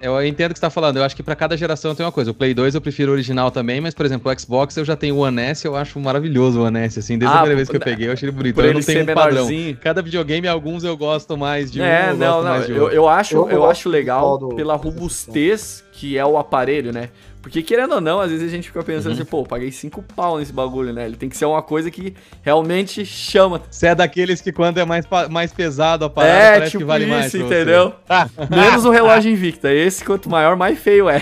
eu 0.01 0.25
entendo 0.25 0.51
o 0.51 0.53
que 0.53 0.59
você 0.59 0.65
tá 0.65 0.69
falando. 0.69 0.97
Eu 0.97 1.03
acho 1.03 1.15
que 1.15 1.23
para 1.23 1.35
cada 1.35 1.57
geração 1.57 1.95
tem 1.95 2.05
uma 2.05 2.11
coisa. 2.11 2.31
O 2.31 2.33
Play 2.33 2.53
2 2.53 2.75
eu 2.75 2.81
prefiro 2.81 3.11
o 3.11 3.13
original 3.13 3.51
também, 3.51 3.81
mas, 3.81 3.93
por 3.93 4.05
exemplo, 4.05 4.31
o 4.31 4.39
Xbox 4.39 4.75
eu 4.77 4.85
já 4.85 4.95
tenho 4.95 5.15
o 5.15 5.19
One 5.19 5.41
S, 5.41 5.65
eu 5.65 5.75
acho 5.75 5.99
maravilhoso 5.99 6.59
o 6.59 6.63
One 6.63 6.79
S, 6.79 6.99
assim. 6.99 7.17
Desde 7.17 7.35
ah, 7.35 7.39
a 7.39 7.41
primeira 7.41 7.55
vez 7.57 7.69
que 7.69 7.75
eu 7.75 7.81
peguei, 7.81 8.07
eu 8.07 8.13
achei 8.13 8.27
ele 8.29 8.35
bonito. 8.35 8.55
Por 8.55 8.65
eu 8.65 8.73
não 8.73 8.81
tenho 8.81 9.03
um 9.03 9.13
padrão. 9.13 9.47
Cada 9.81 10.01
videogame, 10.01 10.47
alguns 10.47 10.83
eu 10.83 10.95
gosto 10.95 11.37
mais 11.37 11.71
de 11.71 11.81
é, 11.81 12.07
um, 12.07 12.09
eu 12.09 12.17
não, 12.17 12.43
não. 12.43 12.55
Eu, 12.63 12.89
eu, 12.89 13.07
acho, 13.07 13.35
eu, 13.35 13.49
eu 13.49 13.69
acho 13.69 13.89
legal 13.89 14.49
pela 14.49 14.75
robustez 14.75 15.83
que 15.91 16.17
é 16.17 16.25
o 16.25 16.37
aparelho, 16.37 16.93
né? 16.93 17.09
Porque 17.47 17.63
querendo 17.63 17.93
ou 17.93 18.01
não, 18.01 18.19
às 18.19 18.29
vezes 18.29 18.45
a 18.45 18.51
gente 18.53 18.67
fica 18.67 18.83
pensando 18.83 19.13
uhum. 19.13 19.21
assim, 19.21 19.23
pô, 19.23 19.41
paguei 19.43 19.71
5 19.71 20.03
pau 20.13 20.37
nesse 20.37 20.51
bagulho, 20.51 20.91
né? 20.91 21.05
Ele 21.05 21.15
tem 21.15 21.29
que 21.29 21.37
ser 21.37 21.45
uma 21.45 21.61
coisa 21.61 21.89
que 21.89 22.13
realmente 22.41 23.05
chama. 23.05 23.61
Você 23.71 23.87
é 23.87 23.95
daqueles 23.95 24.41
que 24.41 24.51
quando 24.51 24.79
é 24.79 24.83
mais, 24.83 25.05
mais 25.31 25.53
pesado 25.53 26.03
a 26.03 26.09
parada, 26.09 26.33
é, 26.33 26.53
parece 26.55 26.71
tipo 26.71 26.79
que 26.79 26.85
vale 26.85 27.05
isso, 27.05 27.13
mais. 27.13 27.33
entendeu? 27.33 27.93
Menos 28.51 28.83
o 28.83 28.89
relógio 28.89 29.31
Invicta. 29.31 29.73
Esse, 29.73 30.03
quanto 30.03 30.29
maior, 30.29 30.57
mais 30.57 30.77
feio 30.77 31.09
é. 31.09 31.21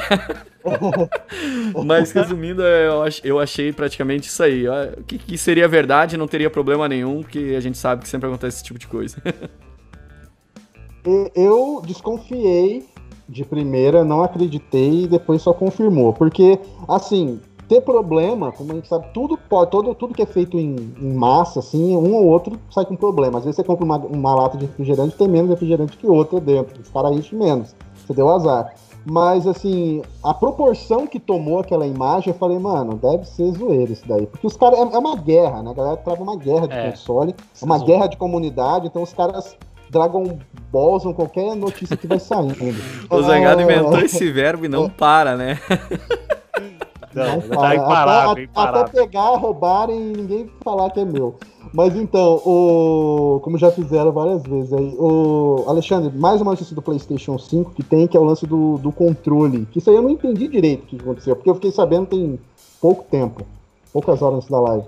Mas 1.85 2.11
resumindo, 2.11 2.63
eu, 2.63 3.03
eu 3.23 3.39
achei 3.39 3.71
praticamente 3.71 4.27
isso 4.27 4.41
aí. 4.41 4.67
O 4.67 5.03
que, 5.03 5.19
que 5.19 5.37
seria 5.37 5.67
verdade 5.67 6.17
não 6.17 6.27
teria 6.27 6.49
problema 6.49 6.89
nenhum, 6.89 7.21
porque 7.21 7.53
a 7.55 7.59
gente 7.59 7.77
sabe 7.77 8.01
que 8.01 8.09
sempre 8.09 8.27
acontece 8.27 8.57
esse 8.57 8.63
tipo 8.63 8.79
de 8.79 8.87
coisa. 8.87 9.21
eu 11.35 11.83
desconfiei 11.85 12.94
de 13.27 13.43
primeira, 13.43 14.03
não 14.03 14.23
acreditei 14.23 15.03
e 15.03 15.07
depois 15.07 15.41
só 15.41 15.53
confirmou. 15.53 16.13
Porque, 16.13 16.59
assim, 16.87 17.39
ter 17.67 17.81
problema, 17.81 18.51
como 18.51 18.71
a 18.71 18.75
gente 18.75 18.87
sabe, 18.87 19.07
tudo 19.13 19.37
pode, 19.37 19.71
todo, 19.71 19.95
tudo 19.95 20.13
que 20.13 20.21
é 20.21 20.25
feito 20.25 20.57
em, 20.57 20.93
em, 20.99 21.13
massa, 21.13 21.59
assim, 21.59 21.95
um 21.95 22.13
ou 22.13 22.25
outro 22.25 22.59
sai 22.69 22.85
com 22.85 22.95
problema. 22.95 23.39
Às 23.39 23.45
vezes 23.45 23.55
você 23.55 23.63
compra 23.63 23.85
uma, 23.85 23.97
uma 23.97 24.35
lata 24.35 24.57
de 24.57 24.65
refrigerante 24.65 25.17
tem 25.17 25.27
menos 25.27 25.49
refrigerante 25.49 25.97
que 25.97 26.07
outra 26.07 26.39
dentro. 26.39 26.79
Os 26.81 26.89
caras 26.89 27.15
enchem 27.15 27.39
menos. 27.39 27.75
Você 27.95 28.13
deu 28.13 28.29
azar. 28.29 28.73
Mas, 29.07 29.45
assim, 29.45 30.01
a 30.23 30.33
proporção 30.33 31.05
que 31.05 31.19
tomou 31.19 31.59
aquela 31.59 31.85
imagem, 31.85 32.33
eu 32.33 32.39
falei, 32.39 32.57
mano, 32.57 32.95
deve 32.95 33.25
ser 33.25 33.51
zoeiro 33.51 33.93
isso 33.93 34.07
daí. 34.07 34.25
Porque 34.25 34.47
os 34.47 34.57
caras. 34.57 34.79
É, 34.79 34.81
é, 34.81 34.97
uma 34.97 35.15
guerra, 35.15 35.61
né? 35.61 35.69
A 35.69 35.73
galera 35.73 35.97
trava 35.97 36.23
uma 36.23 36.35
guerra 36.35 36.67
de 36.67 36.73
é, 36.73 36.89
console, 36.89 37.35
é 37.61 37.65
uma 37.65 37.77
guerra 37.77 38.07
de 38.07 38.17
comunidade, 38.17 38.87
então 38.87 39.03
os 39.03 39.13
caras 39.13 39.55
Dragon 39.95 40.37
Balls 40.73 41.05
ou 41.05 41.13
qualquer 41.13 41.55
notícia 41.55 41.95
que 41.95 42.05
vai 42.05 42.19
saindo. 42.19 42.53
o 43.09 43.21
Zangado 43.21 43.61
é... 43.61 43.63
inventou 43.63 43.99
esse 43.99 44.29
verbo 44.29 44.65
e 44.65 44.67
não 44.67 44.89
para, 44.91 45.37
né? 45.37 45.57
Não, 47.13 47.35
não 47.35 47.41
para. 47.41 47.57
Tá 47.57 47.75
imparável, 47.75 48.31
até, 48.31 48.43
imparável. 48.43 48.81
até 48.81 49.01
pegar, 49.01 49.37
roubarem 49.37 49.97
e 49.97 50.17
ninguém 50.17 50.51
falar 50.61 50.89
que 50.89 50.99
é 50.99 51.05
meu. 51.05 51.35
Mas 51.73 51.95
então, 51.95 52.41
o, 52.45 53.39
como 53.41 53.57
já 53.57 53.71
fizeram 53.71 54.11
várias 54.11 54.43
vezes 54.43 54.71
aí, 54.73 54.95
o 54.97 55.63
Alexandre, 55.67 56.11
mais 56.17 56.41
uma 56.41 56.51
notícia 56.51 56.75
do 56.75 56.81
PlayStation 56.81 57.37
5 57.37 57.71
que 57.71 57.83
tem, 57.83 58.05
que 58.05 58.15
é 58.15 58.19
o 58.19 58.23
lance 58.23 58.45
do, 58.45 58.77
do 58.77 58.91
controle. 58.91 59.65
Que 59.71 59.79
isso 59.79 59.89
aí 59.89 59.95
eu 59.95 60.01
não 60.01 60.09
entendi 60.09 60.47
direito 60.47 60.83
o 60.83 60.87
que 60.87 60.95
aconteceu, 60.97 61.35
porque 61.35 61.49
eu 61.49 61.55
fiquei 61.55 61.71
sabendo 61.71 62.07
tem 62.07 62.39
pouco 62.81 63.05
tempo, 63.09 63.45
poucas 63.93 64.21
horas 64.21 64.37
antes 64.37 64.49
da 64.49 64.59
live. 64.59 64.85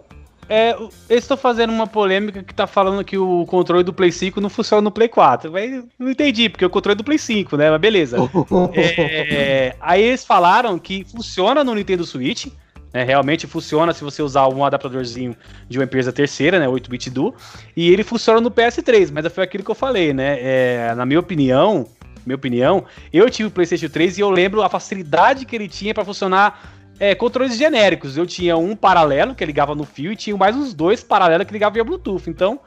É, 0.50 0.74
eu 0.74 0.90
estou 1.10 1.36
fazendo 1.36 1.72
uma 1.72 1.88
polêmica 1.88 2.42
que 2.42 2.54
tá 2.54 2.66
falando 2.66 3.04
que 3.04 3.18
o 3.18 3.46
controle 3.46 3.84
do 3.84 3.94
Play 3.94 4.12
5 4.12 4.40
não 4.40 4.50
funciona 4.50 4.82
no 4.82 4.92
Play 4.92 5.10
4. 5.10 5.52
Mas 5.52 5.84
não 6.00 6.10
entendi, 6.10 6.50
porque 6.50 6.66
o 6.66 6.70
controle 6.70 6.94
é 6.94 6.98
do 6.98 7.04
Play 7.04 7.18
5, 7.18 7.58
né? 7.58 7.70
Mas 7.70 7.82
beleza. 7.82 8.18
é, 8.74 9.76
aí 9.80 10.04
eles 10.04 10.26
falaram 10.26 10.80
que 10.80 11.06
funciona 11.06 11.64
no 11.64 11.76
Nintendo 11.76 12.06
Switch. 12.06 12.48
Né? 12.94 13.04
Realmente 13.04 13.46
funciona 13.46 13.94
se 13.94 14.04
você 14.04 14.22
usar 14.22 14.48
um 14.48 14.64
adaptadorzinho 14.64 15.36
de 15.68 15.78
uma 15.78 15.84
empresa 15.84 16.14
terceira, 16.14 16.60
né? 16.60 16.68
8-bit 16.68 17.10
do. 17.10 17.36
E 17.76 17.90
ele 17.92 18.04
funciona 18.04 18.40
no 18.40 18.50
PS3, 18.50 19.12
mas 19.12 19.32
foi 19.34 19.44
aquilo 19.44 19.64
que 19.64 19.72
eu 19.72 19.76
falei, 19.76 20.14
né? 20.14 20.38
É, 20.40 20.94
na 20.96 21.06
minha 21.06 21.20
opinião, 21.20 21.86
minha 22.26 22.36
opinião, 22.36 22.86
eu 23.12 23.30
tive 23.30 23.48
o 23.48 23.52
PlayStation 23.52 23.90
3 23.90 24.18
e 24.18 24.22
eu 24.22 24.30
lembro 24.30 24.62
a 24.62 24.70
facilidade 24.70 25.46
que 25.46 25.56
ele 25.56 25.68
tinha 25.68 25.94
para 25.94 26.06
funcionar 26.06 26.77
é, 27.00 27.16
controles 27.16 27.58
genéricos. 27.58 28.18
Eu 28.18 28.26
tinha 28.26 28.58
um 28.58 28.76
paralelo 28.76 29.36
que 29.36 29.46
ligava 29.46 29.76
no 29.76 29.84
fio 29.84 30.12
e 30.12 30.16
tinha 30.16 30.36
mais 30.36 30.56
uns 30.56 30.74
dois 30.74 31.04
paralelos 31.04 31.46
que 31.46 31.54
ligavam 31.54 31.74
via 31.74 31.84
Bluetooth. 31.84 32.30
Então, 32.30 32.60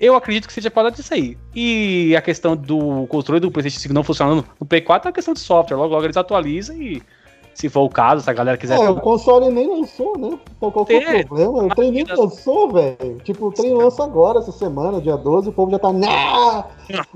eu 0.00 0.14
acredito 0.14 0.46
que 0.46 0.52
seja 0.52 0.70
por 0.70 0.90
disso 0.90 1.12
aí. 1.12 1.36
E 1.54 2.14
a 2.16 2.22
questão 2.22 2.56
do 2.56 3.06
controle 3.08 3.40
do 3.40 3.50
PlayStation 3.50 3.80
5 3.80 3.94
não 3.94 4.04
funcionando 4.04 4.46
no 4.60 4.66
Play 4.66 4.80
4 4.80 5.08
é 5.08 5.10
uma 5.10 5.14
questão 5.14 5.34
de 5.34 5.40
software. 5.40 5.76
Logo, 5.76 5.92
logo 5.92 6.04
eles 6.04 6.16
atualizam 6.16 6.80
e 6.80 7.02
se 7.58 7.68
for 7.68 7.80
o 7.80 7.88
caso, 7.88 8.22
se 8.22 8.30
a 8.30 8.32
galera 8.32 8.56
quiser. 8.56 8.78
É, 8.78 8.88
o 8.88 9.00
console 9.00 9.50
nem 9.50 9.66
lançou, 9.66 10.16
né? 10.16 10.38
Então 10.56 10.70
qual 10.70 10.86
que 10.86 10.92
é 10.92 11.22
o 11.22 11.26
problema? 11.26 11.64
O 11.64 11.68
trem 11.74 11.90
nem 11.90 12.04
lançou, 12.04 12.70
velho. 12.70 13.18
Tipo, 13.24 13.48
o 13.48 13.52
trem 13.52 13.74
lança 13.74 14.04
agora, 14.04 14.38
essa 14.38 14.52
semana, 14.52 15.00
dia 15.00 15.16
12, 15.16 15.48
o 15.48 15.52
povo 15.52 15.68
já 15.72 15.78
tá. 15.80 15.92
Nah! 15.92 16.66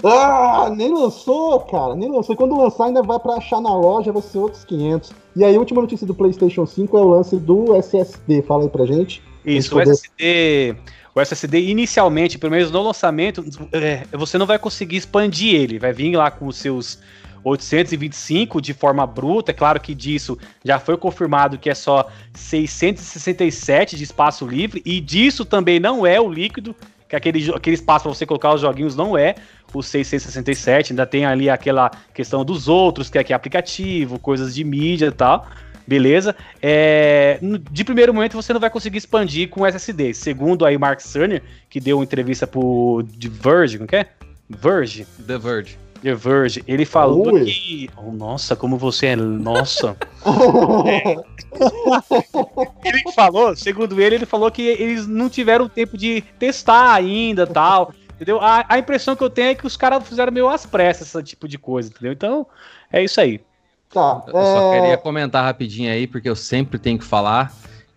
Ah, 0.03 0.69
nem 0.77 0.93
lançou, 0.93 1.61
cara. 1.61 1.95
Nem 1.95 2.11
lançou. 2.11 2.35
E 2.35 2.37
quando 2.37 2.59
lançar, 2.59 2.87
ainda 2.87 3.05
vai 3.05 3.21
pra 3.21 3.35
achar 3.35 3.61
na 3.61 3.73
loja, 3.73 4.11
vai 4.11 4.21
ser 4.21 4.39
outros 4.39 4.65
500. 4.65 5.13
E 5.37 5.45
aí, 5.45 5.55
a 5.55 5.59
última 5.61 5.81
notícia 5.81 6.05
do 6.05 6.15
PlayStation 6.15 6.67
5 6.67 6.99
é 6.99 7.01
o 7.01 7.09
lance 7.09 7.37
do 7.37 7.77
SSD. 7.77 8.43
Fala 8.43 8.65
aí 8.65 8.69
pra 8.69 8.85
gente. 8.85 9.23
Isso, 9.47 9.77
o 9.77 9.81
SSD. 9.81 10.75
O 11.15 11.21
SSD, 11.21 11.61
inicialmente, 11.71 12.37
pelo 12.37 12.51
menos 12.51 12.73
no 12.73 12.83
lançamento, 12.83 13.45
é, 13.71 14.05
você 14.17 14.37
não 14.37 14.47
vai 14.47 14.59
conseguir 14.59 14.97
expandir 14.97 15.55
ele. 15.55 15.79
Vai 15.79 15.93
vir 15.93 16.17
lá 16.17 16.33
com 16.33 16.49
os 16.49 16.57
seus 16.57 16.99
825 17.45 18.61
de 18.61 18.73
forma 18.73 19.07
bruta. 19.07 19.51
É 19.51 19.55
claro 19.55 19.81
que 19.81 19.95
disso 19.95 20.39
já 20.65 20.79
foi 20.79 20.97
confirmado 20.97 21.59
que 21.59 21.71
é 21.71 21.75
só 21.75 22.09
667 22.35 23.97
de 23.97 24.05
espaço 24.05 24.47
livre, 24.47 24.83
e 24.85 25.01
disso 25.01 25.45
também 25.45 25.81
não 25.81 26.07
é 26.07 26.21
o 26.21 26.31
líquido, 26.31 26.75
que 27.09 27.17
aquele, 27.17 27.53
aquele 27.55 27.75
espaço 27.75 28.05
para 28.05 28.15
você 28.15 28.25
colocar 28.25 28.55
os 28.55 28.61
joguinhos 28.61 28.97
não 28.97 29.19
é 29.19 29.35
o 29.75 29.83
667, 29.83 30.93
ainda 30.93 31.07
tem 31.07 31.25
ali 31.25 31.51
aquela 31.51 31.91
questão 32.15 32.45
dos 32.45 32.69
outros, 32.69 33.11
que 33.11 33.19
é, 33.19 33.25
que 33.25 33.33
é 33.33 33.37
aplicativo, 33.37 34.19
coisas 34.19 34.55
de 34.55 34.65
mídia 34.65 35.07
e 35.07 35.13
tal. 35.13 35.47
Beleza? 35.87 36.35
É, 36.63 37.39
de 37.71 37.85
primeiro 37.85 38.15
momento 38.15 38.35
você 38.35 38.53
não 38.53 38.61
vai 38.61 38.71
conseguir 38.71 38.99
expandir 38.99 39.49
com 39.49 39.67
SSD. 39.67 40.15
Segundo 40.15 40.65
aí 40.65 40.79
Mark 40.79 41.01
Cerner, 41.01 41.43
que 41.69 41.81
deu 41.81 41.99
uma 41.99 42.05
entrevista 42.05 42.47
pro 42.47 43.05
The 43.21 43.29
Verge, 43.29 43.79
como 43.79 43.89
que 43.89 43.97
é? 43.97 44.07
Verge. 44.49 45.07
The 45.27 45.39
Verge. 45.39 45.82
The 46.03 46.15
Verge, 46.15 46.65
ele 46.67 46.85
falou 46.85 47.33
Ui. 47.33 47.45
que. 47.45 47.89
Oh, 47.97 48.11
nossa, 48.11 48.57
como 48.57 48.77
você 48.77 49.07
é. 49.07 49.17
Nossa! 49.17 49.97
ele 52.85 53.13
falou, 53.15 53.55
segundo 53.55 54.01
ele, 54.01 54.17
ele 54.17 54.27
falou 54.27 54.51
que 54.51 54.63
eles 54.63 55.07
não 55.07 55.31
tiveram 55.31 55.69
tempo 55.69 55.97
de 55.97 56.23
testar 56.39 56.93
ainda 56.93 57.47
tal. 57.47 57.95
Entendeu? 58.15 58.41
A, 58.41 58.65
a 58.69 58.79
impressão 58.79 59.15
que 59.15 59.23
eu 59.23 59.31
tenho 59.31 59.51
é 59.51 59.55
que 59.55 59.67
os 59.67 59.77
caras 59.77 60.07
fizeram 60.07 60.33
meio 60.33 60.49
às 60.49 60.67
pressas 60.67 61.09
esse 61.09 61.23
tipo 61.23 61.47
de 61.47 61.57
coisa, 61.57 61.89
entendeu? 61.89 62.13
Então, 62.13 62.47
é 62.93 63.03
isso 63.03 63.21
aí. 63.21 63.41
Tá. 63.89 64.23
Eu 64.27 64.33
só 64.33 64.75
é... 64.75 64.81
queria 64.81 64.99
comentar 64.99 65.45
rapidinho 65.45 65.93
aí, 65.93 66.07
porque 66.07 66.29
eu 66.29 66.37
sempre 66.37 66.79
tenho 66.79 66.99
que 66.99 67.05
falar. 67.05 67.53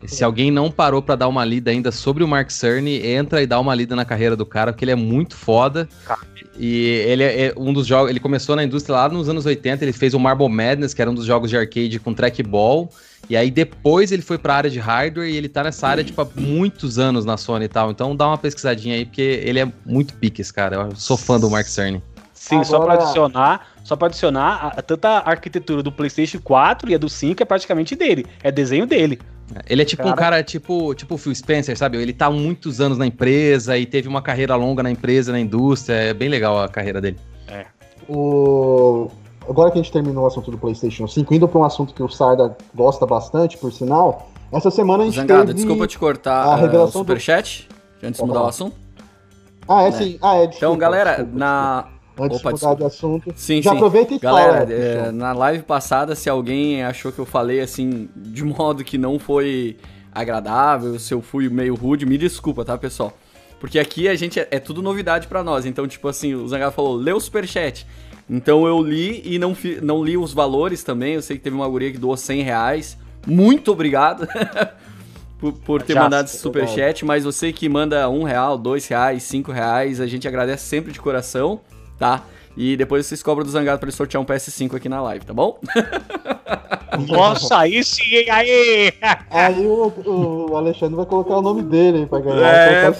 Se 0.07 0.23
alguém 0.23 0.51
não 0.51 0.71
parou 0.71 1.01
para 1.01 1.15
dar 1.15 1.27
uma 1.27 1.43
lida 1.43 1.71
ainda 1.71 1.91
sobre 1.91 2.23
o 2.23 2.27
Mark 2.27 2.49
Cerny, 2.49 3.05
entra 3.05 3.41
e 3.41 3.47
dá 3.47 3.59
uma 3.59 3.73
lida 3.73 3.95
na 3.95 4.05
carreira 4.05 4.35
do 4.35 4.45
cara, 4.45 4.71
porque 4.71 4.85
ele 4.85 4.91
é 4.91 4.95
muito 4.95 5.35
foda. 5.35 5.87
E 6.57 6.85
ele 7.07 7.23
é, 7.23 7.47
é 7.47 7.53
um 7.57 7.73
dos 7.73 7.85
jogos. 7.85 8.09
Ele 8.09 8.19
começou 8.19 8.55
na 8.55 8.63
indústria 8.63 8.95
lá 8.95 9.09
nos 9.09 9.27
anos 9.27 9.45
80, 9.45 9.83
ele 9.83 9.93
fez 9.93 10.13
o 10.13 10.19
Marble 10.19 10.47
Madness, 10.49 10.93
que 10.93 11.01
era 11.01 11.11
um 11.11 11.13
dos 11.13 11.25
jogos 11.25 11.49
de 11.49 11.57
arcade 11.57 11.99
com 11.99 12.13
trackball. 12.13 12.89
E 13.29 13.35
aí 13.35 13.49
depois 13.49 14.11
ele 14.11 14.21
foi 14.21 14.37
pra 14.37 14.55
área 14.55 14.69
de 14.69 14.79
hardware 14.79 15.27
e 15.27 15.35
ele 15.35 15.49
tá 15.49 15.63
nessa 15.63 15.87
área, 15.87 16.03
tipo, 16.03 16.21
há 16.21 16.27
muitos 16.35 16.99
anos 16.99 17.25
na 17.25 17.37
Sony 17.37 17.65
e 17.65 17.67
tal. 17.67 17.91
Então 17.91 18.15
dá 18.15 18.27
uma 18.27 18.37
pesquisadinha 18.37 18.95
aí, 18.95 19.05
porque 19.05 19.41
ele 19.43 19.59
é 19.59 19.71
muito 19.85 20.13
pique, 20.13 20.41
esse 20.41 20.53
cara. 20.53 20.75
Eu 20.75 20.95
sou 20.95 21.17
fã 21.17 21.39
do 21.39 21.49
Mark 21.49 21.67
Cerny. 21.67 22.01
Sim, 22.33 22.55
Agora... 22.55 22.67
só 22.67 22.79
para 22.79 22.93
adicionar, 22.93 23.67
só 23.83 23.95
para 23.95 24.07
adicionar, 24.07 24.73
a, 24.77 24.81
tanta 24.81 25.09
a 25.09 25.29
arquitetura 25.31 25.81
do 25.81 25.91
PlayStation 25.91 26.39
4 26.39 26.91
e 26.91 26.95
a 26.95 26.97
do 26.97 27.09
5 27.09 27.41
é 27.41 27.45
praticamente 27.45 27.95
dele, 27.95 28.25
é 28.43 28.51
desenho 28.51 28.85
dele. 28.85 29.19
Ele 29.69 29.81
é 29.81 29.85
tipo 29.85 30.03
cara... 30.03 30.13
um 30.13 30.17
cara 30.17 30.43
tipo, 30.43 30.93
tipo 30.95 31.17
Phil 31.17 31.33
Spencer, 31.35 31.77
sabe? 31.77 31.97
Ele 31.97 32.13
tá 32.13 32.27
há 32.27 32.31
muitos 32.31 32.81
anos 32.81 32.97
na 32.97 33.05
empresa 33.05 33.77
e 33.77 33.85
teve 33.85 34.07
uma 34.07 34.21
carreira 34.21 34.55
longa 34.55 34.81
na 34.81 34.91
empresa, 34.91 35.31
na 35.31 35.39
indústria. 35.39 35.95
É 35.95 36.13
bem 36.13 36.29
legal 36.29 36.59
a 36.61 36.67
carreira 36.67 36.99
dele. 36.99 37.17
É. 37.47 37.65
O... 38.09 39.09
Agora 39.47 39.69
que 39.69 39.77
a 39.77 39.81
gente 39.81 39.91
terminou 39.91 40.23
o 40.23 40.27
assunto 40.27 40.49
do 40.49 40.57
PlayStation 40.57 41.07
5, 41.07 41.33
indo 41.33 41.47
para 41.47 41.59
um 41.59 41.63
assunto 41.63 41.93
que 41.93 42.01
o 42.01 42.09
Sarda 42.09 42.57
gosta 42.73 43.05
bastante, 43.05 43.57
por 43.57 43.71
sinal, 43.71 44.31
essa 44.51 44.71
semana 44.71 45.03
a 45.03 45.05
gente 45.05 45.15
Zangado, 45.15 45.41
teve 45.47 45.53
desculpa 45.53 45.85
te 45.85 45.99
cortar 45.99 46.45
a 46.45 46.55
revelação 46.55 47.01
uh, 47.01 47.03
superchat, 47.03 47.69
do... 48.01 48.07
antes 48.07 48.19
de 48.19 48.25
mudar 48.25 48.41
o 48.41 48.47
assunto. 48.47 48.75
Ah, 49.67 49.83
é, 49.83 49.87
é. 49.89 49.91
sim. 49.91 50.17
Ah, 50.21 50.35
é, 50.35 50.47
desculpa, 50.47 50.57
então, 50.57 50.77
galera, 50.77 51.09
desculpa, 51.11 51.37
na... 51.37 51.75
Desculpa. 51.81 51.94
Antes 52.19 52.39
Opa, 52.39 52.53
de 52.53 52.63
mudar 52.63 52.75
de 52.75 52.83
assunto. 52.85 53.33
Sim, 53.35 53.61
já 53.61 53.71
sim. 53.71 53.75
aproveita 53.75 54.13
e 54.13 54.19
Galera, 54.19 54.65
fala. 54.65 54.73
É, 54.73 55.11
na 55.11 55.33
live 55.33 55.63
passada, 55.63 56.15
se 56.15 56.29
alguém 56.29 56.83
achou 56.83 57.11
que 57.11 57.19
eu 57.19 57.25
falei 57.25 57.59
assim, 57.59 58.09
de 58.15 58.43
modo 58.45 58.83
que 58.83 58.97
não 58.97 59.19
foi 59.19 59.77
agradável, 60.13 60.97
se 60.97 61.13
eu 61.13 61.21
fui 61.21 61.49
meio 61.49 61.75
rude, 61.75 62.05
me 62.05 62.17
desculpa, 62.17 62.63
tá, 62.63 62.77
pessoal? 62.77 63.13
Porque 63.59 63.77
aqui 63.77 64.07
a 64.07 64.15
gente 64.15 64.39
é, 64.39 64.47
é 64.51 64.59
tudo 64.59 64.81
novidade 64.81 65.27
para 65.27 65.43
nós. 65.43 65.65
Então, 65.65 65.87
tipo 65.87 66.07
assim, 66.07 66.33
o 66.33 66.47
Zangado 66.47 66.71
falou, 66.71 66.95
lê 66.95 67.11
o 67.11 67.19
superchat. 67.19 67.85
Então 68.29 68.65
eu 68.65 68.81
li 68.81 69.21
e 69.25 69.37
não, 69.37 69.53
fi, 69.53 69.79
não 69.81 70.03
li 70.03 70.17
os 70.17 70.33
valores 70.33 70.83
também. 70.83 71.15
Eu 71.15 71.21
sei 71.21 71.37
que 71.37 71.43
teve 71.43 71.55
uma 71.55 71.67
guria 71.67 71.91
que 71.91 71.97
doou 71.97 72.15
100 72.15 72.41
reais. 72.43 72.97
Muito 73.27 73.71
obrigado 73.71 74.27
por, 75.39 75.53
por, 75.53 75.81
ter 75.81 75.93
Já, 75.93 76.03
mandado 76.03 76.27
esse 76.27 76.37
superchat. 76.37 77.03
Mas 77.05 77.23
você 77.23 77.51
que 77.51 77.67
manda 77.67 78.09
um 78.09 78.23
real, 78.23 78.57
dois 78.57 78.87
reais, 78.87 79.23
cinco 79.23 79.51
reais, 79.51 79.99
a 79.99 80.07
gente 80.07 80.27
agradece 80.27 80.65
sempre 80.65 80.91
de 80.91 80.99
coração 80.99 81.59
tá? 81.97 82.23
E 82.57 82.77
depois 82.77 83.05
vocês 83.05 83.21
cobram 83.21 83.45
do 83.45 83.51
Zangado 83.51 83.79
pra 83.79 83.87
ele 83.87 83.95
sortear 83.95 84.21
um 84.21 84.25
PS5 84.25 84.75
aqui 84.75 84.87
na 84.87 85.01
live, 85.01 85.25
tá 85.25 85.33
bom? 85.33 85.59
Nossa, 87.09 87.57
aí 87.57 87.83
sim, 87.83 88.29
aí! 88.29 88.93
Aí 89.29 89.67
o, 89.67 89.91
o, 90.05 90.55
Alexandre 90.55 90.95
vai 90.95 91.05
colocar 91.05 91.37
o 91.37 91.41
nome 91.41 91.61
dele 91.63 92.05
pra 92.05 92.19
ganhar. 92.19 92.47
É, 92.47 92.91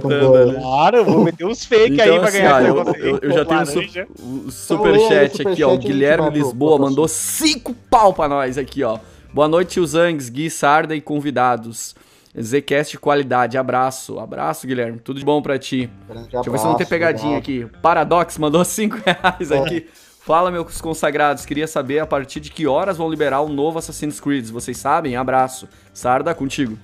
comentando. 0.00 0.54
Claro, 0.54 0.96
eu 0.96 1.04
vou 1.04 1.24
meter 1.24 1.46
uns 1.46 1.64
fake 1.64 1.94
então, 1.94 2.04
aí 2.04 2.18
pra 2.18 2.28
assim, 2.28 2.38
ganhar. 2.38 2.64
eu, 2.64 2.76
eu, 2.76 3.18
eu, 3.18 3.32
já 3.32 3.44
tenho 3.44 3.60
o 3.60 3.62
um 3.62 4.50
su, 4.50 4.50
superchat 4.50 5.46
aqui, 5.46 5.62
ó. 5.62 5.74
O 5.74 5.78
Guilherme 5.78 6.30
Lisboa 6.30 6.78
mandou 6.78 7.06
5 7.06 7.72
pau 7.88 8.12
pra 8.12 8.28
nós 8.28 8.58
aqui, 8.58 8.82
ó. 8.82 8.98
Boa 9.32 9.46
noite, 9.46 9.78
o 9.78 9.86
Zangs, 9.86 10.28
Gui 10.28 10.50
Sarda 10.50 10.96
e 10.96 11.00
convidados. 11.00 11.94
Zcast 12.38 12.98
qualidade, 12.98 13.58
abraço. 13.58 14.18
Abraço, 14.18 14.66
Guilherme. 14.66 14.98
Tudo 14.98 15.18
de 15.18 15.24
bom 15.24 15.42
pra 15.42 15.58
ti. 15.58 15.90
Grande 16.08 16.28
Deixa 16.30 16.48
eu 16.48 16.52
ver 16.52 16.58
se 16.58 16.64
não 16.64 16.76
tem 16.76 16.86
pegadinha 16.86 17.38
aqui. 17.38 17.66
Paradox 17.82 18.38
mandou 18.38 18.62
5 18.64 18.98
reais 19.04 19.50
é. 19.50 19.58
aqui. 19.58 19.86
Fala, 20.20 20.50
meus 20.50 20.80
consagrados. 20.80 21.44
Queria 21.44 21.66
saber 21.66 21.98
a 21.98 22.06
partir 22.06 22.40
de 22.40 22.50
que 22.50 22.66
horas 22.66 22.96
vão 22.96 23.10
liberar 23.10 23.40
o 23.40 23.48
novo 23.48 23.78
Assassin's 23.78 24.20
Creed. 24.20 24.48
Vocês 24.50 24.76
sabem? 24.76 25.16
Abraço. 25.16 25.68
Sarda, 25.92 26.34
contigo. 26.34 26.78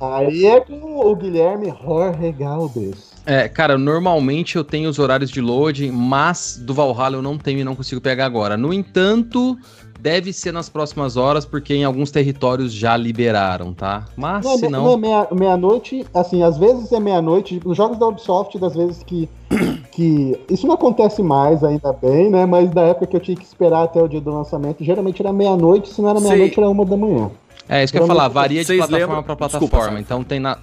Aí 0.00 0.46
é 0.46 0.60
com 0.60 1.06
o 1.06 1.14
Guilherme 1.14 1.72
Jorge 1.82 2.32
Galdes. 2.32 3.14
É, 3.24 3.48
cara, 3.48 3.78
normalmente 3.78 4.56
eu 4.56 4.64
tenho 4.64 4.90
os 4.90 4.98
horários 4.98 5.30
de 5.30 5.40
loading, 5.40 5.90
mas 5.90 6.58
do 6.60 6.74
Valhalla 6.74 7.16
eu 7.16 7.22
não 7.22 7.38
tenho 7.38 7.60
e 7.60 7.64
não 7.64 7.76
consigo 7.76 8.00
pegar 8.00 8.26
agora. 8.26 8.56
No 8.56 8.72
entanto, 8.72 9.56
deve 10.04 10.34
ser 10.34 10.52
nas 10.52 10.68
próximas 10.68 11.16
horas, 11.16 11.46
porque 11.46 11.74
em 11.74 11.82
alguns 11.82 12.10
territórios 12.10 12.74
já 12.74 12.94
liberaram, 12.94 13.72
tá? 13.72 14.04
Mas 14.14 14.44
não, 14.44 14.58
se 14.58 14.68
não. 14.68 14.84
não 14.84 14.92
é 14.92 15.34
meia-noite, 15.34 15.94
meia 15.94 16.08
assim, 16.12 16.42
às 16.42 16.58
vezes 16.58 16.92
é 16.92 17.00
meia-noite. 17.00 17.58
Nos 17.64 17.74
jogos 17.74 17.96
da 17.96 18.06
Ubisoft, 18.06 18.58
das 18.58 18.74
vezes 18.74 19.02
que, 19.02 19.26
que. 19.90 20.38
Isso 20.50 20.66
não 20.66 20.74
acontece 20.74 21.22
mais, 21.22 21.64
ainda 21.64 21.90
bem, 21.94 22.28
né? 22.28 22.44
Mas 22.44 22.70
da 22.70 22.82
época 22.82 23.06
que 23.06 23.16
eu 23.16 23.20
tinha 23.20 23.34
que 23.34 23.44
esperar 23.44 23.84
até 23.84 24.02
o 24.02 24.06
dia 24.06 24.20
do 24.20 24.30
lançamento, 24.30 24.84
geralmente 24.84 25.22
era 25.22 25.32
meia-noite, 25.32 25.88
se 25.88 26.02
não 26.02 26.10
era 26.10 26.20
meia-noite, 26.20 26.60
era 26.60 26.68
uma 26.68 26.84
da 26.84 26.98
manhã. 26.98 27.30
É, 27.66 27.82
isso 27.82 27.90
que 27.90 27.98
eu 27.98 28.02
ia 28.02 28.06
falar, 28.06 28.28
varia 28.28 28.62
de 28.62 28.76
plataforma 28.76 29.22
para 29.22 29.36
plataforma. 29.36 29.68
Desculpa, 29.68 30.00
então 30.00 30.22
tem 30.22 30.38
na. 30.38 30.58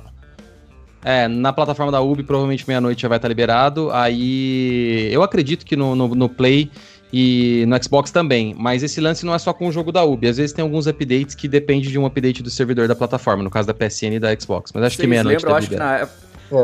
É, 1.04 1.28
na 1.28 1.52
plataforma 1.52 1.92
da 1.92 2.00
Ubi, 2.00 2.22
provavelmente 2.22 2.64
meia-noite 2.68 3.02
já 3.02 3.08
vai 3.08 3.18
estar 3.18 3.28
liberado. 3.28 3.90
Aí 3.92 5.10
eu 5.12 5.24
acredito 5.24 5.66
que 5.66 5.76
no, 5.76 5.96
no, 5.96 6.10
no 6.10 6.30
Play 6.30 6.70
e 7.12 7.66
no 7.68 7.84
Xbox 7.84 8.12
também. 8.12 8.56
Mas 8.58 8.84
esse 8.84 9.02
lance 9.02 9.26
não 9.26 9.34
é 9.34 9.40
só 9.40 9.54
com 9.54 9.68
o 9.68 9.72
jogo 9.72 9.92
da 9.92 10.04
Ubi. 10.04 10.28
Às 10.28 10.38
vezes 10.38 10.54
tem 10.54 10.64
alguns 10.64 10.88
updates 10.88 11.36
que 11.36 11.48
depende 11.48 11.90
de 11.90 12.00
um 12.00 12.06
update 12.06 12.42
do 12.42 12.50
servidor 12.50 12.88
da 12.88 12.96
plataforma, 12.96 13.44
no 13.44 13.50
caso 13.50 13.68
da 13.68 13.74
PSN 13.74 14.16
e 14.16 14.20
da 14.20 14.40
Xbox. 14.40 14.72
Mas 14.74 14.84
acho 14.84 14.96
Vocês 14.96 15.06
que 15.06 15.10
meia-noite 15.10 15.46
tá 15.46 15.56
acho 15.56 15.70
que 15.70 15.76
na... 15.76 16.00
é, 16.00 16.08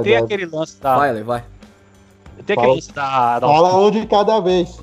Tem 0.04 0.16
aquele 0.16 0.46
lance 0.46 0.80
da. 0.82 0.98
Vai, 0.98 1.24
vai. 1.24 1.44
Tem 2.46 2.58
aquele 2.58 2.74
lance 2.76 2.94
da. 2.94 3.40
da 3.40 3.48
Fala 3.48 3.78
um 3.78 3.92
de 3.92 4.06
cada 4.06 4.40
vez. 4.40 4.80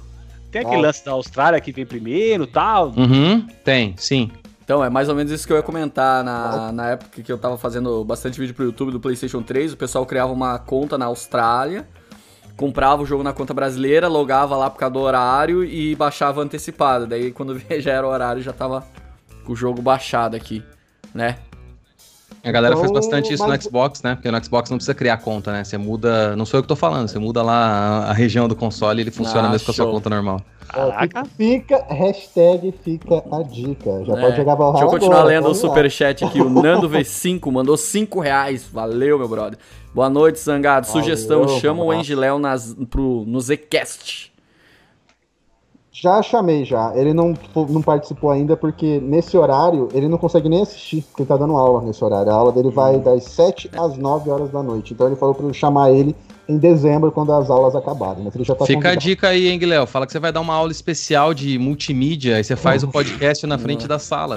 Tem 0.51 0.61
aquele 0.61 0.77
ah. 0.77 0.87
lance 0.87 1.05
da 1.05 1.13
Austrália 1.13 1.61
que 1.61 1.73
vem 1.73 1.87
primeiro 1.87 2.45
e 2.45 2.47
tal. 2.47 2.93
Uhum, 2.97 3.47
tem, 3.65 3.95
sim. 3.97 4.31
Então, 4.63 4.83
é 4.83 4.89
mais 4.89 5.09
ou 5.09 5.15
menos 5.15 5.31
isso 5.31 5.47
que 5.47 5.53
eu 5.53 5.57
ia 5.57 5.63
comentar 5.63 6.25
na, 6.25 6.73
na 6.73 6.91
época 6.91 7.23
que 7.23 7.31
eu 7.31 7.37
tava 7.37 7.59
fazendo 7.59 8.03
bastante 8.03 8.41
vídeo 8.41 8.55
pro 8.55 8.65
YouTube 8.65 8.93
do 8.93 9.01
PlayStation 9.01 9.43
3. 9.43 9.75
O 9.75 9.77
pessoal 9.77 10.07
criava 10.07 10.33
uma 10.33 10.59
conta 10.59 10.97
na 10.97 11.05
Austrália 11.07 11.87
comprava 12.57 13.03
o 13.03 13.07
jogo 13.07 13.23
na 13.23 13.33
conta 13.33 13.53
brasileira, 13.53 14.09
logava 14.09 14.57
lá 14.57 14.71
por 14.71 14.79
causa 14.79 14.93
do 14.93 15.01
horário 15.01 15.65
e 15.65 15.95
baixava 15.95 16.43
antecipado. 16.43 17.07
Daí 17.07 17.33
quando 17.33 17.61
já 17.79 17.93
era 17.93 18.07
o 18.07 18.11
horário 18.11 18.43
já 18.43 18.53
tava 18.53 18.87
com 19.45 19.53
o 19.53 19.57
jogo 19.57 19.83
baixado 19.83 20.37
aqui, 20.37 20.63
né? 21.15 21.37
A 22.43 22.53
galera 22.53 22.75
então, 22.75 22.83
fez 22.83 22.93
bastante 22.93 23.33
isso 23.33 23.43
mas... 23.47 23.65
no 23.65 23.71
Xbox, 23.71 24.03
né? 24.03 24.17
Porque 24.17 24.31
no 24.31 24.45
Xbox 24.45 24.69
não 24.69 24.77
precisa 24.77 24.95
criar 24.95 25.17
conta, 25.17 25.51
né? 25.51 25.65
Você 25.65 25.79
muda. 25.79 26.37
Não 26.37 26.45
sou 26.45 26.59
eu 26.59 26.63
que 26.63 26.69
tô 26.69 26.77
falando, 26.77 27.09
você 27.09 27.19
muda 27.19 27.43
lá 27.43 28.05
a, 28.05 28.13
região 28.13 28.47
do 28.47 28.55
console 28.55 29.01
e 29.01 29.03
ele 29.03 29.11
funciona 29.11 29.49
ah, 29.49 29.51
mesmo 29.51 29.65
show. 29.65 29.75
com 29.75 29.83
a 29.83 29.85
sua 29.85 29.93
conta 29.95 30.11
normal. 30.11 30.43
Caraca. 30.75 31.25
Fica, 31.37 31.85
hashtag 31.89 32.73
fica 32.83 33.23
a 33.31 33.43
dica. 33.43 34.05
Já 34.05 34.19
é. 34.19 34.21
pode 34.21 34.37
jogar 34.37 34.55
Valhalla 34.55 34.73
Deixa 34.73 34.85
eu 34.85 34.91
continuar 34.91 35.21
agora, 35.21 35.35
lendo 35.35 35.49
o 35.49 35.55
superchat 35.55 36.25
aqui. 36.25 36.41
O 36.41 36.51
Nando 36.51 36.89
V5 36.89 37.51
mandou 37.53 37.77
5 37.77 38.21
reais. 38.21 38.69
Valeu, 38.71 39.19
meu 39.19 39.29
brother. 39.29 39.59
Boa 39.95 40.11
noite, 40.11 40.41
Zangado. 40.41 40.87
Valeu, 40.87 41.03
Sugestão: 41.03 41.49
chama 41.49 41.85
o 41.85 41.91
Angiléu 41.91 42.39
nas, 42.39 42.75
pro, 42.91 43.25
no 43.27 43.41
Zcast. 43.41 44.33
Já 45.93 46.21
chamei 46.23 46.65
já. 46.65 46.93
Ele 46.97 47.15
não, 47.15 47.35
não 47.69 47.81
participou 47.81 48.31
ainda 48.31 48.57
porque 48.57 48.99
nesse 49.01 49.37
horário 49.39 49.89
ele 49.95 50.09
não 50.09 50.19
consegue 50.19 50.49
nem 50.49 50.61
assistir, 50.61 51.03
porque 51.03 51.23
ele 51.23 51.29
tá 51.29 51.37
dando 51.37 51.57
aula 51.57 51.81
nesse 51.83 52.05
horário. 52.05 52.33
A 52.33 52.35
aula 52.35 52.51
dele 52.51 52.69
vai 52.69 52.99
das 52.99 53.23
7 53.25 53.71
às 53.77 53.97
9 53.97 54.29
horas 54.29 54.51
da 54.51 54.61
noite. 54.61 54.93
Então 54.93 55.07
ele 55.07 55.15
falou 55.15 55.37
para 55.37 55.47
eu 55.47 55.55
chamar 55.55 55.93
ele 55.93 56.17
em 56.49 56.59
dezembro, 56.59 57.11
quando 57.11 57.33
as 57.33 57.51
aulas 57.51 57.75
acabarem. 57.75 58.23
Mas 58.25 58.35
ele 58.35 58.45
já 58.45 58.55
tá 58.55 58.67
Fica 58.67 58.77
convidado. 58.77 58.99
a 58.99 59.01
dica 59.01 59.29
aí, 59.29 59.49
hein, 59.49 59.59
Guilherme? 59.59 59.87
Fala 59.87 60.07
que 60.07 60.13
você 60.13 60.19
vai 60.19 60.33
dar 60.33 60.41
uma 60.41 60.55
aula 60.55 60.73
especial 60.73 61.33
de 61.33 61.59
multimídia, 61.59 62.37
aí 62.37 62.45
você 62.45 62.57
faz 62.57 62.83
o 62.83 62.89
podcast 62.89 63.47
na 63.47 63.59
frente 63.59 63.89
da 63.89 63.99
sala. 63.99 64.37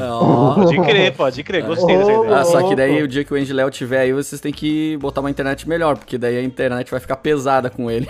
pode 0.56 0.80
crer, 0.82 1.15
pode 1.15 1.43
crer, 1.43 1.65
gostei 1.65 1.98
dessa 1.98 2.12
ideia. 2.12 2.36
Ah, 2.38 2.46
só 2.46 2.67
que 2.67 2.76
daí 2.76 3.02
o 3.04 3.08
dia 3.08 3.24
que 3.24 3.34
o 3.34 3.38
Angeléo 3.38 3.70
tiver 3.70 4.02
aí, 4.02 4.13
vocês 4.13 4.39
têm 4.39 4.54
que 4.54 4.98
botar 4.98 5.22
uma 5.22 5.30
internet 5.30 5.67
melhor, 5.67 5.98
porque 5.98 6.17
daí 6.17 6.38
a 6.38 6.43
internet 6.43 6.89
vai 6.89 7.00
ficar 7.00 7.17
pesada 7.17 7.70
com 7.70 7.89
ele. 7.91 8.08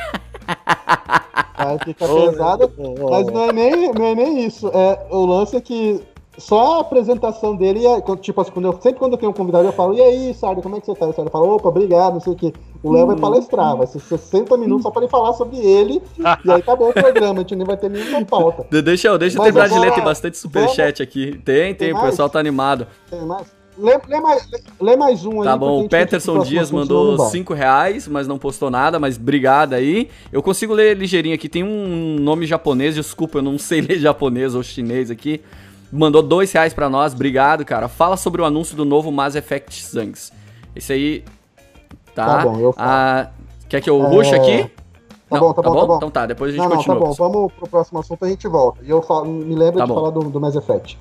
Vai 1.57 1.79
ficar 1.79 2.07
pesada, 2.07 2.69
mas 3.09 3.27
não 3.27 3.41
é, 3.41 3.53
nem, 3.53 3.91
não 3.91 4.05
é 4.05 4.15
nem 4.15 4.45
isso. 4.45 4.69
É, 4.73 5.07
o 5.09 5.25
lance 5.25 5.55
é 5.55 5.61
que 5.61 6.01
só 6.37 6.77
a 6.77 6.81
apresentação 6.81 7.55
dele, 7.55 7.85
é, 7.85 8.01
tipo 8.17 8.39
assim, 8.39 8.51
quando 8.51 8.65
eu, 8.65 8.73
sempre 8.79 8.99
quando 8.99 9.13
eu 9.13 9.17
tenho 9.17 9.31
um 9.31 9.33
convidado, 9.33 9.65
eu 9.65 9.71
falo, 9.71 9.93
e 9.95 10.01
aí, 10.01 10.33
Sardo, 10.33 10.61
como 10.61 10.75
é 10.75 10.79
que 10.79 10.85
você 10.85 10.95
tá? 10.95 11.07
O 11.07 11.13
Sardo 11.13 11.31
fala, 11.31 11.47
opa, 11.47 11.69
obrigado, 11.69 12.13
não 12.13 12.19
sei 12.19 12.33
o 12.33 12.35
quê. 12.35 12.53
O 12.83 12.91
Léo 12.91 13.07
vai 13.07 13.15
hum. 13.15 13.19
palestrar, 13.19 13.75
vai 13.75 13.87
ser 13.87 13.99
60 13.99 14.55
minutos 14.57 14.83
só 14.83 14.91
pra 14.91 15.01
ele 15.01 15.09
falar 15.09 15.33
sobre 15.33 15.57
ele, 15.57 16.01
e 16.45 16.51
aí 16.51 16.59
acabou 16.59 16.89
o 16.89 16.93
programa, 16.93 17.39
a 17.39 17.41
gente 17.41 17.55
nem 17.55 17.65
vai 17.65 17.77
ter 17.77 17.89
nenhuma 17.89 18.23
pauta. 18.23 18.65
Deixa, 18.69 19.17
deixa 19.17 19.37
eu 19.37 19.43
terminar 19.43 19.67
de 19.67 19.79
ler, 19.79 19.93
tem 19.93 20.03
bastante 20.03 20.37
superchat 20.37 21.01
aqui. 21.01 21.31
Tem, 21.43 21.73
tem, 21.73 21.75
tem 21.75 21.93
o 21.93 22.01
pessoal 22.01 22.29
tá 22.29 22.39
animado. 22.39 22.87
Tem 23.09 23.25
mais? 23.25 23.57
Lê, 23.79 23.99
lê, 24.07 24.19
mais, 24.19 24.47
lê, 24.81 24.95
mais 24.95 25.23
um 25.23 25.41
aí. 25.41 25.47
Tá 25.47 25.55
bom, 25.55 25.85
o 25.85 25.89
Peterson 25.89 26.39
Dias 26.39 26.71
mandou 26.71 27.19
5 27.19 27.53
reais, 27.53 28.07
mas 28.07 28.27
não 28.27 28.39
postou 28.39 28.71
nada, 28.71 28.99
mas 28.99 29.17
obrigado 29.17 29.73
aí. 29.73 30.09
Eu 30.31 30.41
consigo 30.41 30.73
ler 30.73 30.97
ligeirinho 30.97 31.35
aqui, 31.35 31.47
tem 31.47 31.63
um 31.63 32.15
nome 32.19 32.47
japonês, 32.47 32.95
desculpa, 32.95 33.37
eu 33.37 33.43
não 33.43 33.59
sei 33.59 33.81
ler 33.87 33.99
japonês 33.99 34.55
ou 34.55 34.63
chinês 34.63 35.11
aqui. 35.11 35.41
Mandou 35.91 36.21
dois 36.21 36.51
reais 36.51 36.73
pra 36.73 36.89
nós, 36.89 37.13
obrigado, 37.13 37.63
cara. 37.63 37.87
Fala 37.87 38.17
sobre 38.17 38.41
o 38.41 38.45
anúncio 38.45 38.75
do 38.75 38.83
novo 38.83 39.11
Mass 39.11 39.35
Effect 39.35 39.85
Zangs. 39.85 40.31
Esse 40.75 40.93
aí. 40.93 41.23
Tá. 42.13 42.25
Tá 42.25 42.43
bom, 42.43 42.59
eu 42.59 42.73
falo. 42.73 42.89
Ah, 42.89 43.29
quer 43.69 43.81
que 43.81 43.89
eu 43.89 44.03
é... 44.03 44.07
ruxe 44.07 44.35
aqui? 44.35 44.69
Tá, 45.29 45.35
não, 45.35 45.39
bom, 45.39 45.53
tá, 45.53 45.61
tá 45.61 45.69
bom, 45.69 45.79
tá 45.79 45.85
bom, 45.85 45.97
Então 45.97 46.11
tá, 46.11 46.25
depois 46.25 46.53
a 46.53 46.55
gente 46.55 46.63
não, 46.63 46.69
não, 46.69 46.77
continua. 46.77 46.99
Tá 46.99 47.05
bom, 47.05 47.13
vamos 47.13 47.53
pro 47.53 47.67
próximo 47.67 47.99
assunto 47.99 48.23
a 48.23 48.29
gente 48.29 48.47
volta. 48.47 48.79
E 48.83 48.89
eu 48.89 49.01
falo, 49.01 49.25
me 49.25 49.55
lembro 49.55 49.79
tá 49.79 49.85
de 49.85 49.89
bom. 49.89 49.95
falar 49.95 50.09
do, 50.11 50.21
do 50.21 50.39
Mass 50.39 50.55
Effect. 50.55 50.97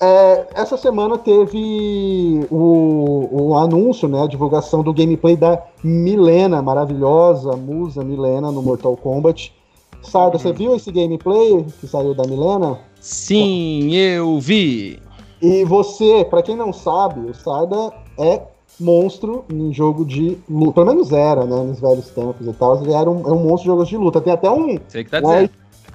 É, 0.00 0.46
essa 0.54 0.76
semana 0.76 1.16
teve 1.16 2.46
o, 2.50 3.28
o, 3.30 3.56
anúncio, 3.56 4.08
né, 4.08 4.22
a 4.22 4.26
divulgação 4.26 4.82
do 4.82 4.92
gameplay 4.92 5.36
da 5.36 5.62
Milena, 5.82 6.60
maravilhosa 6.60 7.56
musa 7.56 8.04
Milena 8.04 8.52
no 8.52 8.62
Mortal 8.62 8.96
Kombat. 8.96 9.54
Sarda, 10.02 10.38
você 10.38 10.48
uhum. 10.48 10.54
viu 10.54 10.76
esse 10.76 10.92
gameplay 10.92 11.64
que 11.80 11.86
saiu 11.86 12.14
da 12.14 12.24
Milena? 12.24 12.78
Sim, 13.06 13.94
eu 13.94 14.40
vi. 14.40 15.00
E 15.40 15.64
você, 15.64 16.26
para 16.28 16.42
quem 16.42 16.56
não 16.56 16.72
sabe, 16.72 17.20
o 17.20 17.32
Sarda 17.32 17.92
é 18.18 18.42
monstro 18.80 19.44
em 19.48 19.72
jogo 19.72 20.04
de 20.04 20.36
luta. 20.50 20.72
Pelo 20.72 20.86
menos 20.86 21.12
era, 21.12 21.44
né? 21.44 21.54
Nos 21.54 21.78
velhos 21.78 22.10
tempos 22.10 22.44
e 22.44 22.52
tal. 22.54 22.82
Ele 22.82 22.92
era 22.92 23.08
um, 23.08 23.20
é 23.28 23.30
um 23.30 23.44
monstro 23.44 23.58
de 23.58 23.66
jogos 23.66 23.88
de 23.88 23.96
luta. 23.96 24.20
Tem 24.20 24.32
até 24.32 24.50
um. 24.50 24.76
Sei 24.88 25.04
que 25.04 25.10
tá 25.10 25.18
um 25.18 25.22
dizendo. 25.22 25.50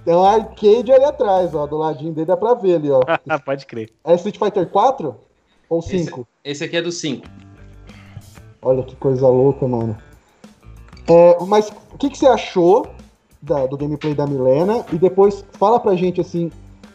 Tem 0.06 0.16
um 0.16 0.24
arcade 0.24 0.90
ali 0.90 1.04
atrás, 1.04 1.54
ó. 1.54 1.68
Do 1.68 1.78
ladinho 1.80 2.14
dele 2.14 2.28
dá 2.28 2.38
pra 2.38 2.54
ver 2.54 2.76
ali, 2.76 2.90
ó. 2.90 3.02
Pode 3.44 3.66
crer. 3.66 3.92
É 4.06 4.16
Street 4.16 4.38
Fighter 4.38 4.70
4? 4.70 5.14
Ou 5.70 5.82
5? 5.82 5.98
Esse, 6.00 6.28
esse, 6.46 6.64
aqui 6.64 6.78
é 6.78 6.82
do 6.82 6.94
5. 6.94 7.28
Olha 8.62 8.84
que 8.84 8.96
coisa 8.96 9.28
louca, 9.28 9.68
mano. 9.68 9.98
É, 11.10 11.38
mas 11.46 11.74
o 11.94 11.98
que, 11.98 12.10
que 12.10 12.18
você 12.18 12.28
achou 12.28 12.88
da, 13.42 13.66
do 13.66 13.76
gameplay 13.76 14.16
da 14.16 14.26
Milena? 14.26 14.86
E 14.94 14.96
depois 14.98 15.44
fala 15.60 15.78
pra 15.78 15.94
gente, 15.96 16.22
assim, 16.22 16.50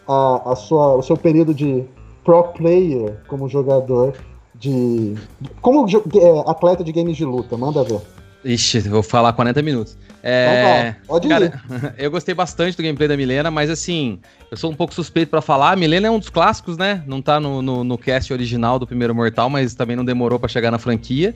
a, 0.08 0.52
a 0.52 0.56
sua, 0.56 0.94
o 0.96 1.02
seu 1.02 1.16
período 1.16 1.54
de 1.54 1.84
pro 2.24 2.42
player 2.44 3.16
como 3.28 3.48
jogador 3.48 4.14
de. 4.54 5.14
Como 5.60 5.86
é, 5.88 6.50
atleta 6.50 6.82
de 6.82 6.92
games 6.92 7.16
de 7.16 7.24
luta, 7.24 7.56
manda 7.56 7.84
ver. 7.84 8.00
Ixi, 8.44 8.80
vou 8.80 9.02
falar 9.02 9.32
40 9.32 9.60
minutos. 9.62 9.96
É, 10.22 10.88
então 10.88 11.02
pode 11.06 11.28
cara, 11.28 11.44
ir. 11.46 11.94
eu 11.98 12.10
gostei 12.10 12.34
bastante 12.34 12.76
do 12.76 12.82
gameplay 12.82 13.08
da 13.08 13.16
Milena, 13.16 13.50
mas 13.50 13.70
assim, 13.70 14.18
eu 14.50 14.56
sou 14.56 14.70
um 14.70 14.74
pouco 14.74 14.94
suspeito 14.94 15.30
para 15.30 15.40
falar. 15.40 15.72
A 15.72 15.76
Milena 15.76 16.08
é 16.08 16.10
um 16.10 16.18
dos 16.18 16.28
clássicos, 16.28 16.76
né? 16.76 17.02
Não 17.06 17.20
tá 17.20 17.40
no, 17.40 17.60
no, 17.60 17.84
no 17.84 17.98
cast 17.98 18.32
original 18.32 18.78
do 18.78 18.86
primeiro 18.86 19.14
Mortal, 19.14 19.50
mas 19.50 19.74
também 19.74 19.96
não 19.96 20.04
demorou 20.04 20.38
para 20.38 20.48
chegar 20.48 20.70
na 20.70 20.78
franquia. 20.78 21.34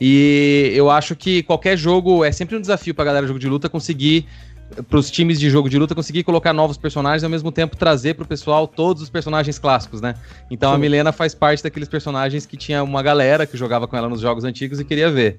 E 0.00 0.72
eu 0.74 0.90
acho 0.90 1.14
que 1.14 1.42
qualquer 1.42 1.76
jogo 1.76 2.24
é 2.24 2.32
sempre 2.32 2.56
um 2.56 2.60
desafio 2.60 2.94
pra 2.94 3.04
galera 3.04 3.26
jogo 3.26 3.38
de 3.38 3.48
luta 3.48 3.68
conseguir 3.68 4.26
para 4.88 4.98
os 4.98 5.10
times 5.10 5.38
de 5.38 5.50
jogo 5.50 5.68
de 5.68 5.78
luta 5.78 5.94
conseguir 5.94 6.22
colocar 6.22 6.52
novos 6.52 6.76
personagens 6.76 7.22
e 7.22 7.26
ao 7.26 7.30
mesmo 7.30 7.50
tempo 7.50 7.76
trazer 7.76 8.14
para 8.14 8.24
o 8.24 8.26
pessoal 8.26 8.66
todos 8.66 9.02
os 9.02 9.10
personagens 9.10 9.58
clássicos, 9.58 10.00
né? 10.00 10.14
Então 10.50 10.70
Sim. 10.70 10.76
a 10.76 10.78
Milena 10.78 11.12
faz 11.12 11.34
parte 11.34 11.62
daqueles 11.62 11.88
personagens 11.88 12.46
que 12.46 12.56
tinha 12.56 12.82
uma 12.82 13.02
galera 13.02 13.46
que 13.46 13.56
jogava 13.56 13.86
com 13.86 13.96
ela 13.96 14.08
nos 14.08 14.20
jogos 14.20 14.44
antigos 14.44 14.80
e 14.80 14.84
queria 14.84 15.10
ver. 15.10 15.38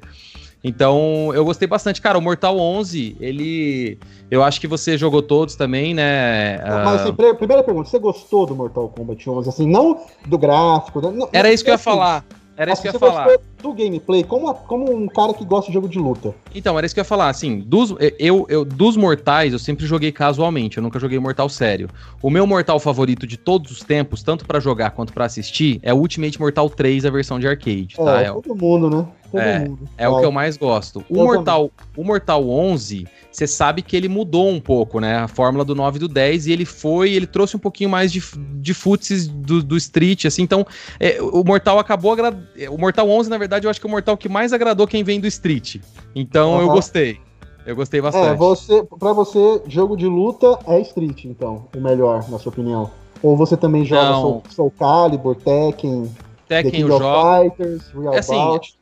Então, 0.64 1.32
eu 1.34 1.44
gostei 1.44 1.68
bastante. 1.68 2.00
Cara, 2.00 2.20
o 2.20 2.22
Mortal 2.22 2.60
11, 2.60 3.18
ele. 3.20 3.98
Eu 4.30 4.44
acho 4.44 4.62
que 4.62 4.68
você 4.68 4.96
jogou 4.96 5.22
todos 5.22 5.56
também, 5.56 5.94
né? 5.94 6.60
Mas, 6.86 7.02
assim, 7.02 7.14
primeira 7.14 7.64
pergunta: 7.64 7.90
você 7.90 7.98
gostou 7.98 8.46
do 8.46 8.56
Mortal 8.56 8.88
Kombat 8.90 9.28
11? 9.28 9.50
Assim, 9.50 9.68
não 9.68 10.02
do 10.28 10.38
gráfico. 10.38 11.02
Não, 11.02 11.30
Era 11.34 11.52
isso 11.52 11.64
que 11.64 11.72
eu 11.72 11.74
ia 11.74 11.76
assim, 11.76 11.84
falar. 11.84 12.24
Era 12.58 12.74
isso 12.74 12.82
que 12.82 12.88
eu 12.88 12.94
ia 12.94 13.00
falar. 13.00 13.28
Do 13.62 13.74
gameplay, 13.74 14.24
como, 14.24 14.54
como 14.54 14.92
um 14.94 15.08
cara 15.08 15.34
que 15.34 15.46
gosta 15.46 15.68
de 15.68 15.74
jogo 15.74 15.88
de 15.88 15.98
luta. 15.98 16.34
Então, 16.54 16.78
era 16.78 16.86
isso 16.86 16.94
que 16.94 17.00
eu 17.00 17.04
ia 17.04 17.06
falar. 17.06 17.30
Assim, 17.30 17.60
dos, 17.60 17.96
eu, 18.20 18.46
eu, 18.50 18.66
dos 18.66 18.98
mortais, 18.98 19.54
eu 19.54 19.60
sempre 19.60 19.86
joguei 19.86 20.12
casualmente. 20.12 20.78
Eu 20.78 20.84
nunca 20.84 21.00
joguei 21.00 21.20
mortal 21.20 21.48
sério. 21.48 21.90
O 22.22 22.30
meu 22.30 22.46
mortal 22.46 22.80
favorito 22.80 23.26
de 23.26 23.38
todos 23.38 23.72
os 23.72 23.80
tempos, 23.84 24.24
tanto 24.24 24.46
para 24.46 24.60
jogar 24.60 24.92
quanto 24.92 25.14
para 25.14 25.26
assistir, 25.26 25.80
é 25.84 25.94
o 25.94 25.98
Ultimate 25.98 26.40
Mortal 26.40 26.70
3, 26.70 27.06
a 27.06 27.10
versão 27.10 27.40
de 27.40 27.48
arcade. 27.48 27.96
É, 27.98 28.04
tá? 28.04 28.22
É, 28.22 28.32
todo 28.32 28.56
mundo, 28.56 28.90
né? 28.90 29.08
Todo 29.32 29.42
é, 29.42 29.60
mundo. 29.60 29.88
é 29.98 30.10
o 30.10 30.20
que 30.20 30.26
eu 30.26 30.32
mais 30.32 30.58
gosto. 30.58 31.06
O 31.10 31.16
Mortal, 31.16 31.72
o 31.96 32.04
Mortal 32.04 32.50
11, 32.50 33.08
você 33.32 33.48
sabe 33.48 33.82
que 33.82 33.96
ele 33.96 34.10
mudou 34.10 34.50
um 34.50 34.60
pouco, 34.60 35.00
né? 35.00 35.20
A 35.20 35.28
fórmula 35.28 35.64
do 35.64 35.74
9 35.74 35.96
e 35.96 36.00
do 36.00 36.08
10, 36.10 36.48
e 36.48 36.52
ele 36.52 36.66
foi, 36.66 37.14
ele 37.14 37.26
trouxe 37.26 37.56
um 37.56 37.60
pouquinho 37.60 37.90
mais 37.90 38.12
de, 38.12 38.22
de 38.60 38.74
futs 38.74 39.28
do, 39.28 39.64
do 39.64 39.78
Street, 39.78 40.26
assim. 40.26 40.42
Então, 40.42 40.68
é, 41.00 41.18
o 41.22 41.44
Mortal 41.46 41.80
acabou. 41.80 42.12
Agra... 42.12 42.38
O 42.70 42.78
Mortal 42.78 43.10
11, 43.10 43.30
na 43.30 43.38
verdade, 43.38 43.66
eu 43.66 43.72
acho 43.72 43.80
que 43.80 43.88
é 43.88 43.90
o 43.90 43.92
Mortal 43.92 44.18
que 44.18 44.28
mais 44.28 44.52
agradou 44.52 44.86
quem 44.86 45.02
vem 45.02 45.22
do 45.22 45.28
Street. 45.28 45.78
Então, 46.14 46.56
uhum. 46.56 46.62
eu 46.62 46.68
gostei. 46.68 47.18
Eu 47.66 47.76
gostei 47.76 48.02
bastante. 48.02 48.34
É, 48.34 48.36
você, 48.36 48.84
pra 49.00 49.14
você, 49.14 49.62
jogo 49.66 49.96
de 49.96 50.08
luta 50.08 50.60
é 50.68 50.82
Street, 50.82 51.24
então, 51.24 51.68
o 51.74 51.80
melhor, 51.80 52.30
na 52.30 52.38
sua 52.38 52.52
opinião. 52.52 52.92
Ou 53.24 53.38
você 53.38 53.56
também 53.56 53.86
joga 53.86 54.14
Soul, 54.14 54.44
Soul 54.50 54.74
Calibur, 54.78 55.36
Tekken, 55.36 56.12
Tekken, 56.50 56.72
The 56.72 56.88
jogo. 56.88 57.06
Fighters, 57.06 57.84
Real 57.94 58.14
é 58.14 58.20
assim, 58.20 58.36
Bout 58.36 58.81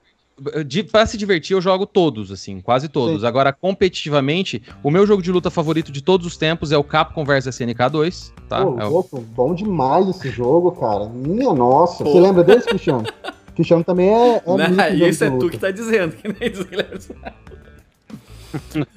de, 0.65 0.84
pra 0.84 1.06
se 1.06 1.17
divertir, 1.17 1.54
eu 1.54 1.62
jogo 1.62 1.86
todos, 1.86 2.32
assim, 2.32 2.62
quase 2.62 2.88
todos. 2.88 3.21
Sim. 3.21 3.28
Agora, 3.28 3.52
competitivamente, 3.54 4.62
o 4.84 4.89
meu 4.89 5.06
jogo 5.06 5.21
de 5.21 5.32
luta 5.32 5.49
favorito 5.49 5.91
de 5.91 6.02
todos 6.02 6.25
os 6.25 6.38
tempos 6.38 6.71
é 6.71 6.78
o 6.78 6.84
Capcom 6.84 7.23
vs 7.23 7.47
SNK 7.47 7.89
2, 7.91 8.34
tá? 8.47 8.65
Pô, 8.65 8.80
é 8.80 8.86
o... 8.86 9.04
bom 9.21 9.54
demais 9.54 10.08
esse 10.08 10.30
jogo, 10.30 10.71
cara. 10.71 11.06
Minha 11.06 11.54
nossa. 11.54 12.04
Pô. 12.04 12.12
Você 12.12 12.19
lembra 12.19 12.43
desse, 12.43 12.67
Cristiano? 12.67 13.04
Cristiano 13.56 13.84
também 13.84 14.10
é. 14.10 14.38
é 14.38 14.41
Não, 14.45 15.08
isso 15.08 15.23
é 15.23 15.30
tu 15.32 15.49
que 15.49 15.58
tá 15.58 15.69
dizendo, 15.69 16.15
que 16.15 16.28
nem 16.28 16.52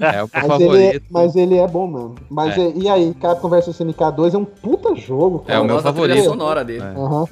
É 0.01 0.23
o 0.23 0.29
mas 0.33 0.47
favorito. 0.47 0.75
Ele 0.75 0.97
é, 0.97 1.01
mas 1.11 1.37
ele 1.37 1.57
é 1.57 1.67
bom, 1.67 1.87
mano. 1.87 2.15
Mas 2.31 2.57
é. 2.57 2.73
e 2.75 2.89
aí, 2.89 3.13
Capcom 3.15 3.49
vs 3.49 3.69
SNK 3.69 4.13
2 4.17 4.35
é 4.35 4.39
um 4.39 4.45
puta 4.45 4.95
jogo, 4.95 5.41
cara. 5.41 5.59
É 5.59 5.61
o 5.61 5.65
meu 5.65 5.81
favorito. 5.81 6.09
Da 6.09 6.21
trilha 6.21 6.31
sonora 6.31 6.65
dele. 6.65 6.85
É. 6.85 6.99
Uhum. 6.99 7.29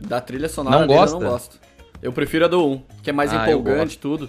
Da 0.00 0.20
trilha 0.20 0.48
sonora 0.48 0.80
não 0.80 0.86
dele 0.86 0.98
gosta? 0.98 1.16
eu 1.16 1.20
não 1.20 1.30
gosto. 1.30 1.67
Eu 2.02 2.12
prefiro 2.12 2.44
a 2.44 2.48
do 2.48 2.64
1, 2.66 2.82
que 3.02 3.10
é 3.10 3.12
mais 3.12 3.32
ah, 3.32 3.42
empolgante 3.42 3.98
tudo. 3.98 4.28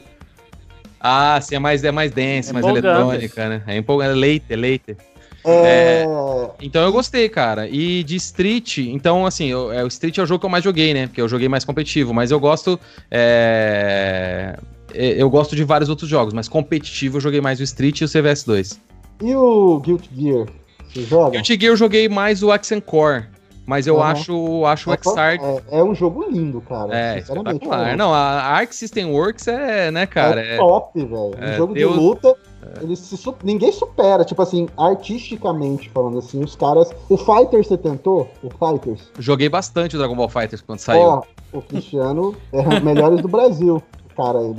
Ah, 0.99 1.39
sim, 1.41 1.55
é 1.55 1.59
mais, 1.59 1.83
é 1.83 1.91
mais 1.91 2.11
dense, 2.11 2.49
é 2.49 2.53
mais 2.53 2.65
eletrônica, 2.65 3.49
né? 3.49 3.63
É 3.67 3.77
empolgante, 3.77 4.11
é 4.11 4.15
leite, 4.15 4.45
é 4.49 4.55
leite. 4.55 4.97
É... 5.45 6.05
Então 6.61 6.83
eu 6.83 6.91
gostei, 6.91 7.29
cara. 7.29 7.67
E 7.67 8.03
de 8.03 8.15
Street, 8.17 8.79
então 8.79 9.25
assim, 9.25 9.47
eu, 9.47 9.71
é, 9.71 9.83
o 9.83 9.87
Street 9.87 10.17
é 10.17 10.21
o 10.21 10.25
jogo 10.25 10.39
que 10.39 10.45
eu 10.45 10.49
mais 10.49 10.63
joguei, 10.63 10.93
né? 10.93 11.07
Porque 11.07 11.21
eu 11.21 11.29
joguei 11.29 11.47
mais 11.47 11.63
competitivo, 11.63 12.13
mas 12.13 12.31
eu 12.31 12.39
gosto. 12.39 12.79
É... 13.09 14.57
é 14.93 15.21
eu 15.21 15.29
gosto 15.29 15.55
de 15.55 15.63
vários 15.63 15.89
outros 15.89 16.09
jogos, 16.09 16.33
mas 16.33 16.49
competitivo 16.49 17.17
eu 17.17 17.21
joguei 17.21 17.39
mais 17.39 17.59
o 17.59 17.63
Street 17.63 18.01
e 18.01 18.05
o 18.05 18.09
CVS 18.09 18.43
2. 18.43 18.79
E 19.23 19.35
o 19.35 19.79
Guilty 19.79 20.09
Gear? 20.15 20.47
Você 20.87 21.03
joga? 21.03 21.31
Guilty 21.31 21.57
Gear 21.59 21.73
eu 21.73 21.77
joguei 21.77 22.09
mais 22.09 22.43
o 22.43 22.51
Accent 22.51 22.83
Core. 22.83 23.25
Mas 23.69 23.85
eu 23.85 23.97
uhum. 23.97 24.01
acho, 24.01 24.65
acho 24.65 24.89
o 24.89 24.93
Xrd... 24.93 25.43
É, 25.43 25.77
é, 25.77 25.83
um 25.83 25.93
jogo 25.93 26.25
lindo, 26.27 26.59
cara. 26.59 26.91
É, 26.91 27.19
espetacular. 27.19 27.95
Não, 27.95 28.11
a 28.11 28.41
Arc 28.41 28.73
System 28.73 29.11
Works 29.11 29.47
é, 29.47 29.91
né, 29.91 30.07
cara? 30.07 30.41
É, 30.43 30.55
é 30.55 30.57
top, 30.57 31.05
velho. 31.05 31.35
É, 31.37 31.51
um 31.51 31.53
jogo 31.53 31.73
Deus... 31.75 31.93
de 31.93 31.99
luta, 31.99 32.35
é. 32.63 32.83
ele 32.83 32.95
ninguém 33.43 33.71
supera. 33.71 34.25
Tipo 34.25 34.41
assim, 34.41 34.67
artisticamente 34.75 35.87
falando 35.91 36.17
assim, 36.17 36.43
os 36.43 36.55
caras... 36.55 36.89
O 37.07 37.15
Fighters, 37.15 37.67
você 37.67 37.77
tentou? 37.77 38.27
O 38.41 38.49
Fighters? 38.49 39.11
Joguei 39.19 39.49
bastante 39.49 39.95
o 39.95 39.99
Dragon 39.99 40.15
Ball 40.15 40.29
Fighters 40.29 40.61
quando 40.61 40.79
saiu. 40.79 41.01
Ó, 41.03 41.21
o 41.53 41.61
Cristiano 41.61 42.35
é 42.51 42.61
um 42.61 42.83
melhores 42.83 43.21
do 43.21 43.27
Brasil, 43.27 43.83
cara 44.17 44.39
aí. 44.39 44.51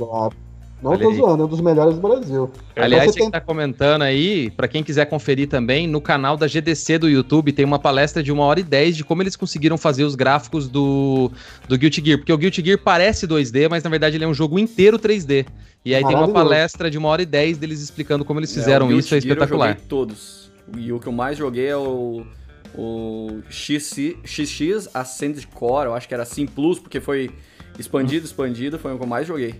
Não 0.81 0.91
Olha 0.91 0.99
tô 0.99 1.09
aí. 1.09 1.15
zoando, 1.15 1.43
é 1.43 1.45
um 1.45 1.49
dos 1.49 1.61
melhores 1.61 1.95
do 1.95 2.01
Brasil. 2.01 2.49
Aliás, 2.75 3.11
você 3.11 3.19
tem... 3.19 3.27
que 3.27 3.31
tá 3.31 3.39
comentando 3.39 4.01
aí, 4.01 4.49
para 4.49 4.67
quem 4.67 4.83
quiser 4.83 5.05
conferir 5.05 5.47
também, 5.47 5.87
no 5.87 6.01
canal 6.01 6.35
da 6.35 6.47
GDC 6.47 6.97
do 6.97 7.07
YouTube 7.07 7.51
tem 7.51 7.63
uma 7.63 7.77
palestra 7.77 8.23
de 8.23 8.31
uma 8.31 8.43
hora 8.43 8.59
e 8.59 8.63
dez 8.63 8.97
de 8.97 9.03
como 9.03 9.21
eles 9.21 9.35
conseguiram 9.35 9.77
fazer 9.77 10.03
os 10.03 10.15
gráficos 10.15 10.67
do, 10.67 11.31
do 11.67 11.77
Guilty 11.77 12.03
Gear. 12.03 12.17
Porque 12.17 12.33
o 12.33 12.37
Guilty 12.37 12.65
Gear 12.65 12.79
parece 12.79 13.27
2D, 13.27 13.69
mas 13.69 13.83
na 13.83 13.91
verdade 13.91 14.17
ele 14.17 14.23
é 14.23 14.27
um 14.27 14.33
jogo 14.33 14.57
inteiro 14.57 14.97
3D. 14.97 15.45
E 15.85 15.93
aí 15.93 16.03
tem 16.03 16.15
uma 16.15 16.29
palestra 16.29 16.89
de 16.89 16.97
uma 16.97 17.09
hora 17.09 17.21
e 17.21 17.25
dez 17.25 17.57
deles 17.59 17.81
explicando 17.81 18.25
como 18.25 18.39
eles 18.39 18.51
é, 18.51 18.53
fizeram 18.59 18.91
é, 18.91 18.95
isso, 18.95 19.13
é 19.13 19.19
espetacular. 19.19 19.69
Eu 19.69 19.73
joguei 19.73 19.87
todos. 19.87 20.51
E 20.77 20.91
o 20.91 20.99
que 20.99 21.07
eu 21.07 21.11
mais 21.11 21.37
joguei 21.37 21.67
é 21.67 21.77
o, 21.77 22.25
o 22.75 23.39
XX, 23.51 24.15
XX 24.25 24.89
Ascended 24.93 25.45
Core, 25.47 25.87
eu 25.87 25.93
acho 25.93 26.07
que 26.07 26.13
era 26.13 26.25
Sim 26.25 26.47
Plus, 26.47 26.79
porque 26.79 26.99
foi 26.99 27.29
expandido, 27.77 28.25
expandido, 28.25 28.79
foi 28.79 28.93
o 28.93 28.97
que 28.97 29.03
eu 29.03 29.07
mais 29.07 29.27
joguei. 29.27 29.55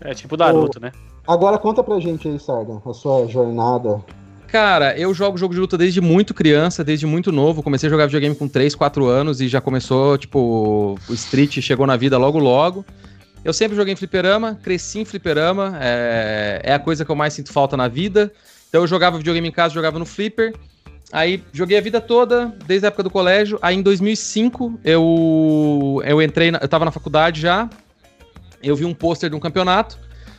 É 0.00 0.14
tipo 0.14 0.36
Naruto, 0.36 0.80
né? 0.80 0.92
Agora 1.26 1.58
conta 1.58 1.82
pra 1.82 1.98
gente 1.98 2.28
aí, 2.28 2.38
Sarda, 2.38 2.80
a 2.84 2.92
sua 2.92 3.26
jornada. 3.26 4.00
Cara, 4.46 4.96
eu 4.96 5.12
jogo 5.12 5.36
jogo 5.36 5.52
de 5.52 5.60
luta 5.60 5.76
desde 5.76 6.00
muito 6.00 6.32
criança, 6.32 6.84
desde 6.84 7.04
muito 7.04 7.32
novo. 7.32 7.62
Comecei 7.62 7.88
a 7.88 7.90
jogar 7.90 8.06
videogame 8.06 8.34
com 8.34 8.46
3, 8.46 8.74
4 8.74 9.06
anos 9.06 9.40
e 9.40 9.48
já 9.48 9.60
começou, 9.60 10.16
tipo, 10.16 10.98
o 11.08 11.12
Street 11.14 11.60
chegou 11.60 11.86
na 11.86 11.96
vida 11.96 12.16
logo 12.16 12.38
logo. 12.38 12.84
Eu 13.44 13.52
sempre 13.52 13.76
joguei 13.76 13.92
em 13.92 13.96
fliperama, 13.96 14.58
cresci 14.62 15.00
em 15.00 15.04
fliperama, 15.04 15.78
é, 15.80 16.60
é 16.64 16.74
a 16.74 16.78
coisa 16.78 17.04
que 17.04 17.10
eu 17.10 17.16
mais 17.16 17.32
sinto 17.32 17.52
falta 17.52 17.76
na 17.76 17.88
vida. 17.88 18.32
Então 18.68 18.80
eu 18.80 18.86
jogava 18.86 19.18
videogame 19.18 19.48
em 19.48 19.52
casa, 19.52 19.74
jogava 19.74 19.98
no 19.98 20.06
flipper. 20.06 20.52
Aí 21.12 21.42
joguei 21.52 21.78
a 21.78 21.80
vida 21.80 22.00
toda, 22.00 22.52
desde 22.66 22.86
a 22.86 22.88
época 22.88 23.02
do 23.02 23.10
colégio. 23.10 23.58
Aí 23.62 23.76
em 23.76 23.82
2005 23.82 24.80
eu, 24.84 26.02
eu 26.04 26.22
entrei, 26.22 26.50
na, 26.50 26.58
eu 26.58 26.68
tava 26.68 26.84
na 26.84 26.90
faculdade 26.90 27.40
já, 27.40 27.68
eu 28.62 28.76
vi 28.76 28.84
um 28.84 28.94
pôster 28.94 29.30
de 29.30 29.36
um 29.36 29.40
campeonato, 29.40 29.98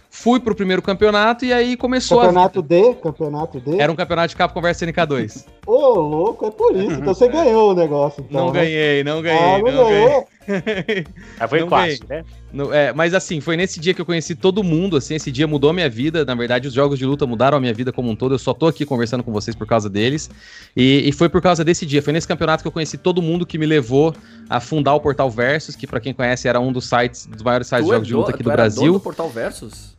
fui 0.10 0.40
pro 0.40 0.56
primeiro 0.56 0.82
campeonato 0.82 1.46
e 1.46 1.54
aí 1.54 1.78
começou 1.78 2.20
campeonato 2.20 2.60
a. 2.60 2.62
Campeonato 2.62 2.94
D? 2.96 3.02
Campeonato 3.02 3.60
D? 3.60 3.80
Era 3.80 3.92
um 3.92 3.96
campeonato 3.96 4.30
de 4.30 4.36
Capcom 4.36 4.62
vs 4.62 4.82
NK2. 4.82 5.46
Ô, 5.66 5.74
oh, 5.74 6.00
louco, 6.00 6.46
é 6.46 6.52
por 6.52 6.76
isso. 6.76 6.94
Então 6.94 7.14
você 7.14 7.28
ganhou 7.30 7.72
o 7.72 7.76
negócio. 7.76 8.26
Então, 8.28 8.48
não 8.48 8.54
né? 8.54 8.62
ganhei, 8.62 9.04
não 9.04 9.22
ganhei. 9.22 9.40
Ah, 9.40 9.60
não, 9.60 9.72
não 9.72 9.90
ganhou? 9.90 10.28
Aí 11.40 11.48
foi 11.48 11.70
fácil, 11.70 12.06
né? 12.10 12.24
No, 12.52 12.74
é, 12.74 12.94
mas 12.94 13.14
assim, 13.14 13.42
foi 13.42 13.58
nesse 13.58 13.80
dia 13.80 13.94
que 13.94 14.00
eu 14.00 14.06
conheci 14.06 14.34
todo 14.34 14.64
mundo, 14.64 14.96
assim, 14.96 15.16
esse 15.16 15.32
dia 15.32 15.46
mudou 15.46 15.74
minha 15.74 15.90
vida, 15.90 16.24
na 16.24 16.34
verdade 16.34 16.68
os 16.68 16.74
jogos 16.74 16.98
de 16.98 17.06
luta 17.06 17.28
mudaram 17.28 17.58
a 17.58 17.60
minha 17.60 17.74
vida 17.74 17.92
como 17.92 18.10
um 18.10 18.16
todo, 18.16 18.36
eu 18.36 18.40
só 18.40 18.54
tô 18.54 18.68
aqui 18.68 18.86
conversando 18.86 19.22
com 19.22 19.34
vocês 19.34 19.54
por 19.54 19.68
causa 19.68 19.90
deles, 19.90 20.30
e, 20.76 21.04
e 21.06 21.12
foi 21.12 21.28
por 21.28 21.42
causa 21.42 21.64
desse 21.64 21.86
dia, 21.86 22.02
foi 22.02 22.14
nesse 22.14 22.28
campeonato 22.28 22.64
que 22.64 22.68
eu 22.68 22.72
conheci 22.72 22.98
todo 22.98 23.22
mundo 23.22 23.46
que 23.46 23.58
me 23.58 23.66
levou 23.66 24.16
a 24.50 24.62
fundar 24.62 24.94
o 24.94 25.00
Portal 25.02 25.30
Versus, 25.30 25.76
que 25.76 25.86
para 25.86 26.00
quem 26.00 26.14
conhece 26.14 26.48
era 26.48 26.60
um 26.60 26.72
dos 26.72 26.88
sites, 26.88 27.26
dos 27.26 27.44
maiores 27.44 27.68
sites 27.68 27.86
tu 27.86 27.90
de 27.90 27.94
jogos 27.94 28.08
é 28.08 28.10
de 28.10 28.16
luta 28.16 28.32
aqui 28.32 28.44
do 28.44 28.50
Brasil. 28.50 28.94
do 28.94 29.00
Portal 29.00 29.30
Versus? 29.30 29.98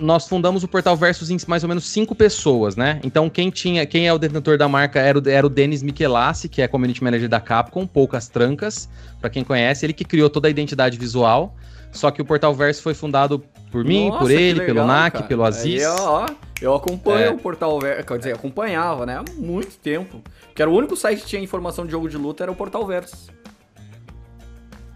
Nós 0.00 0.26
fundamos 0.26 0.64
o 0.64 0.68
Portal 0.68 0.96
Versus 0.96 1.30
em 1.30 1.36
mais 1.46 1.62
ou 1.62 1.68
menos 1.68 1.84
cinco 1.84 2.14
pessoas, 2.14 2.74
né? 2.74 3.00
Então 3.04 3.30
quem 3.30 3.50
tinha, 3.50 3.86
quem 3.86 4.08
é 4.08 4.12
o 4.12 4.18
detentor 4.18 4.58
da 4.58 4.68
marca 4.68 4.98
era 5.00 5.18
o, 5.18 5.28
era 5.28 5.46
o 5.46 5.48
Denis 5.48 5.82
Michelassi, 5.82 6.48
que 6.48 6.60
é 6.60 6.68
community 6.68 7.02
manager 7.02 7.28
da 7.28 7.40
Capcom, 7.40 7.86
poucas 7.86 8.28
trancas, 8.28 8.88
para 9.20 9.30
quem 9.30 9.44
conhece, 9.44 9.86
ele 9.86 9.92
que 9.92 10.04
criou 10.04 10.28
toda 10.28 10.48
a 10.48 10.50
identidade 10.50 10.98
visual. 10.98 11.54
Só 11.92 12.10
que 12.10 12.20
o 12.20 12.24
Portal 12.24 12.52
Versus 12.52 12.82
foi 12.82 12.92
fundado 12.92 13.38
por 13.70 13.84
mim, 13.84 14.08
Nossa, 14.08 14.18
por 14.18 14.30
ele, 14.30 14.58
legal, 14.58 14.74
pelo 14.74 14.86
NAC, 14.86 15.12
cara. 15.12 15.26
pelo 15.26 15.44
Aziz. 15.44 15.84
Aí, 15.84 15.88
ó, 15.88 16.26
eu 16.60 16.74
acompanho 16.74 17.26
é. 17.26 17.30
o 17.30 17.38
Portal 17.38 17.78
Versus, 17.78 18.04
quer 18.04 18.18
dizer, 18.18 18.34
acompanhava, 18.34 19.06
né, 19.06 19.18
há 19.18 19.24
muito 19.36 19.78
tempo. 19.78 20.20
Que 20.52 20.60
era 20.60 20.68
o 20.68 20.74
único 20.74 20.96
site 20.96 21.20
que 21.20 21.26
tinha 21.26 21.40
informação 21.40 21.86
de 21.86 21.92
jogo 21.92 22.08
de 22.08 22.16
luta, 22.16 22.42
era 22.42 22.50
o 22.50 22.56
Portal 22.56 22.84
Versus. 22.84 23.28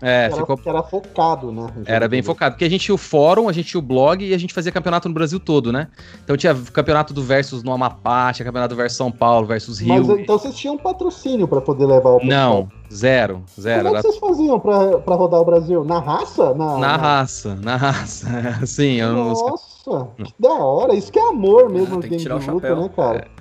É, 0.01 0.29
que 0.29 0.37
ficou. 0.37 0.55
Era, 0.55 0.63
que 0.63 0.69
era 0.69 0.83
focado, 0.83 1.53
né? 1.53 1.67
Era 1.85 2.09
bem 2.09 2.23
focado. 2.23 2.55
Porque 2.55 2.65
a 2.65 2.71
gente 2.71 2.85
tinha 2.85 2.95
o 2.95 2.99
fórum, 2.99 3.49
a 3.49 3.53
gente 3.53 3.69
tinha 3.69 3.79
o 3.79 3.83
blog 3.83 4.25
e 4.25 4.33
a 4.33 4.39
gente 4.39 4.55
fazia 4.55 4.71
campeonato 4.71 5.09
no 5.09 5.15
Brasil 5.15 5.41
todo, 5.41 5.73
né? 5.73 5.89
Então 6.23 6.37
tinha 6.37 6.55
campeonato 6.73 7.13
do 7.13 7.23
Versus 7.23 7.63
no 7.63 7.73
Amapá, 7.73 8.33
tinha 8.33 8.47
campeonato 8.47 8.75
do 8.75 8.77
Versus 8.77 8.97
São 8.97 9.11
Paulo, 9.11 9.47
Versus 9.47 9.81
Rio. 9.81 10.07
Mas 10.07 10.09
então 10.19 10.39
vocês 10.39 10.55
tinham 10.55 10.77
patrocínio 10.77 11.49
para 11.49 11.61
poder 11.61 11.87
levar 11.87 12.11
o 12.11 12.21
pessoal? 12.21 12.53
Não, 12.53 12.69
zero, 12.93 13.43
zero. 13.61 13.85
Como 13.85 13.97
é 13.97 14.01
que 14.01 14.09
vocês 14.09 14.19
faziam 14.19 14.61
para 14.61 15.15
rodar 15.15 15.41
o 15.41 15.45
Brasil? 15.45 15.85
Na 15.85 15.99
raça? 15.99 16.55
Na, 16.55 16.75
na, 16.75 16.79
na... 16.79 16.97
raça, 16.97 17.55
na 17.57 17.77
raça. 17.77 18.29
Sim, 18.67 18.95
eu 18.95 19.13
Nossa, 19.13 19.45
não... 19.87 20.07
que 20.25 20.35
da 20.39 20.53
hora. 20.53 20.95
Isso 20.95 21.11
que 21.11 21.19
é 21.19 21.29
amor 21.29 21.69
mesmo 21.71 21.95
ah, 21.95 21.97
no 21.97 22.03
game 22.03 22.17
de 22.17 22.29
luta, 22.29 22.75
né, 22.75 22.91
cara? 22.95 23.19
É. 23.19 23.38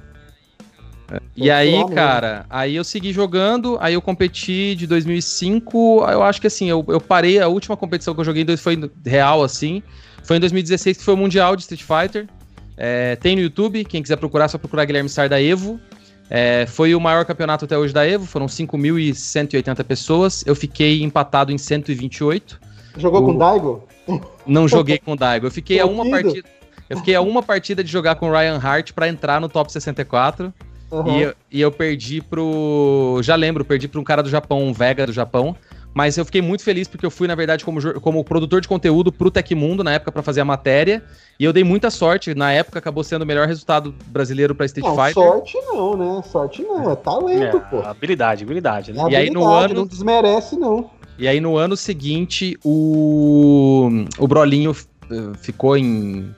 E 1.35 1.49
aí, 1.49 1.73
cara, 1.93 2.45
aí 2.49 2.75
eu 2.75 2.83
segui 2.83 3.13
jogando, 3.13 3.77
aí 3.79 3.93
eu 3.93 4.01
competi 4.01 4.75
de 4.75 4.85
2005, 4.87 6.05
eu 6.09 6.23
acho 6.23 6.41
que 6.41 6.47
assim, 6.47 6.69
eu, 6.69 6.83
eu 6.87 6.99
parei, 6.99 7.39
a 7.39 7.47
última 7.47 7.77
competição 7.77 8.13
que 8.13 8.19
eu 8.19 8.25
joguei 8.25 8.45
foi 8.57 8.89
real, 9.05 9.43
assim, 9.43 9.81
foi 10.23 10.37
em 10.37 10.39
2016, 10.39 10.97
que 10.97 11.03
foi 11.03 11.13
o 11.13 11.17
Mundial 11.17 11.55
de 11.55 11.61
Street 11.61 11.83
Fighter, 11.83 12.27
é, 12.75 13.15
tem 13.15 13.35
no 13.35 13.41
YouTube, 13.41 13.85
quem 13.85 14.01
quiser 14.01 14.17
procurar, 14.17 14.49
só 14.49 14.57
procurar 14.57 14.83
Guilherme 14.85 15.09
Star 15.09 15.29
da 15.29 15.41
Evo, 15.41 15.79
é, 16.29 16.65
foi 16.67 16.93
o 16.93 16.99
maior 16.99 17.23
campeonato 17.23 17.63
até 17.63 17.77
hoje 17.77 17.93
da 17.93 18.05
Evo, 18.05 18.25
foram 18.25 18.47
5.180 18.47 19.83
pessoas, 19.85 20.43
eu 20.45 20.55
fiquei 20.55 21.01
empatado 21.03 21.53
em 21.53 21.57
128. 21.57 22.59
Jogou 22.97 23.21
o... 23.21 23.25
com 23.27 23.31
o 23.31 23.37
Daigo? 23.37 23.87
Não 24.45 24.67
joguei 24.67 24.97
com 24.97 25.13
o 25.13 25.15
Daigo, 25.15 25.47
eu 25.47 25.51
fiquei 25.51 25.79
a 25.79 25.85
uma 25.85 26.09
partida... 26.09 26.57
Eu 26.89 26.95
fiquei 26.97 27.15
a 27.15 27.21
uma 27.21 27.43
partida 27.43 27.83
de 27.83 27.91
jogar 27.91 28.15
com 28.15 28.29
o 28.29 28.31
Ryan 28.31 28.57
Hart 28.57 28.93
para 28.93 29.09
entrar 29.09 29.41
no 29.41 29.49
top 29.49 29.69
64. 29.69 30.53
Uhum. 30.91 31.17
E, 31.17 31.21
eu, 31.21 31.33
e 31.51 31.61
eu 31.61 31.71
perdi 31.71 32.21
pro. 32.21 33.19
Já 33.21 33.35
lembro, 33.35 33.65
perdi 33.65 33.87
pra 33.87 33.99
um 33.99 34.03
cara 34.03 34.23
do 34.23 34.29
Japão, 34.29 34.63
um 34.63 34.73
Vega 34.73 35.05
do 35.05 35.11
Japão. 35.11 35.55
Mas 35.93 36.15
eu 36.15 36.23
fiquei 36.23 36.43
muito 36.43 36.63
feliz 36.63 36.87
porque 36.87 37.05
eu 37.05 37.09
fui, 37.09 37.27
na 37.27 37.33
verdade, 37.33 37.65
como, 37.65 37.79
como 38.01 38.23
produtor 38.23 38.61
de 38.61 38.67
conteúdo 38.67 39.11
pro 39.11 39.31
Tecmundo 39.31 39.83
na 39.83 39.93
época 39.93 40.11
para 40.11 40.21
fazer 40.21 40.41
a 40.41 40.45
matéria. 40.45 41.03
E 41.39 41.43
eu 41.43 41.51
dei 41.51 41.63
muita 41.63 41.89
sorte. 41.89 42.35
Na 42.35 42.51
época 42.51 42.77
acabou 42.77 43.03
sendo 43.03 43.23
o 43.23 43.25
melhor 43.25 43.47
resultado 43.47 43.95
brasileiro 44.07 44.53
pra 44.53 44.67
Street 44.67 44.85
não, 44.85 44.95
Fighter. 44.95 45.13
Sorte 45.13 45.57
não, 45.65 45.97
né? 45.97 46.21
Sorte 46.23 46.61
não, 46.61 46.91
é 46.91 46.95
talento, 46.95 47.57
é, 47.57 47.59
pô. 47.61 47.79
Habilidade, 47.79 48.43
habilidade, 48.43 48.93
né? 48.93 48.99
É 48.99 49.01
e 49.01 49.05
habilidade, 49.05 49.27
aí 49.27 49.33
no 49.33 49.51
ano. 49.51 49.73
Não 49.73 49.87
desmerece, 49.87 50.55
não. 50.55 50.89
E 51.17 51.27
aí 51.27 51.39
no 51.39 51.57
ano 51.57 51.75
seguinte, 51.75 52.55
o, 52.63 53.89
o 54.19 54.27
Brolinho 54.27 54.75
eh, 55.09 55.31
ficou 55.41 55.75
em. 55.75 56.29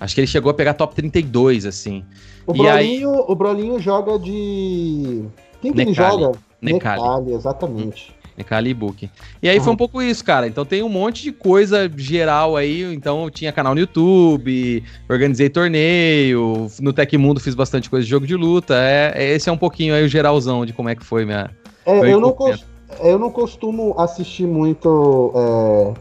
Acho 0.00 0.12
que 0.12 0.20
ele 0.20 0.26
chegou 0.26 0.50
a 0.50 0.54
pegar 0.54 0.74
top 0.74 0.92
32, 0.92 1.66
assim. 1.66 2.04
O 2.46 2.52
Brolinho, 2.52 3.10
aí... 3.10 3.24
o 3.26 3.34
Brolinho 3.34 3.78
joga 3.78 4.18
de. 4.18 5.24
Quem 5.60 5.72
que 5.72 5.80
ele 5.80 5.94
joga? 5.94 6.32
Necali. 6.60 7.02
Necali, 7.02 7.32
exatamente. 7.32 8.14
Necali 8.36 8.70
e 8.70 8.74
Book. 8.74 9.08
E 9.42 9.48
aí 9.48 9.60
foi 9.60 9.72
um 9.72 9.76
pouco 9.76 10.02
isso, 10.02 10.24
cara. 10.24 10.46
Então 10.46 10.64
tem 10.64 10.82
um 10.82 10.88
monte 10.88 11.22
de 11.22 11.32
coisa 11.32 11.90
geral 11.96 12.56
aí. 12.56 12.82
Então 12.94 13.24
eu 13.24 13.30
tinha 13.30 13.52
canal 13.52 13.74
no 13.74 13.80
YouTube, 13.80 14.82
organizei 15.08 15.48
torneio, 15.48 16.68
no 16.80 16.92
Tecmundo 16.92 17.40
fiz 17.40 17.54
bastante 17.54 17.88
coisa 17.88 18.04
de 18.04 18.10
jogo 18.10 18.26
de 18.26 18.34
luta. 18.34 18.74
É, 18.76 19.12
é, 19.14 19.34
esse 19.34 19.48
é 19.48 19.52
um 19.52 19.56
pouquinho 19.56 19.94
aí 19.94 20.04
o 20.04 20.08
geralzão 20.08 20.66
de 20.66 20.72
como 20.72 20.88
é 20.88 20.94
que 20.94 21.04
foi 21.04 21.24
minha. 21.24 21.50
É, 21.86 22.12
eu, 22.12 22.20
não 22.20 22.36
eu 23.00 23.18
não 23.18 23.30
costumo 23.30 23.94
assistir 23.98 24.46
muito. 24.46 25.32
É, 25.36 25.94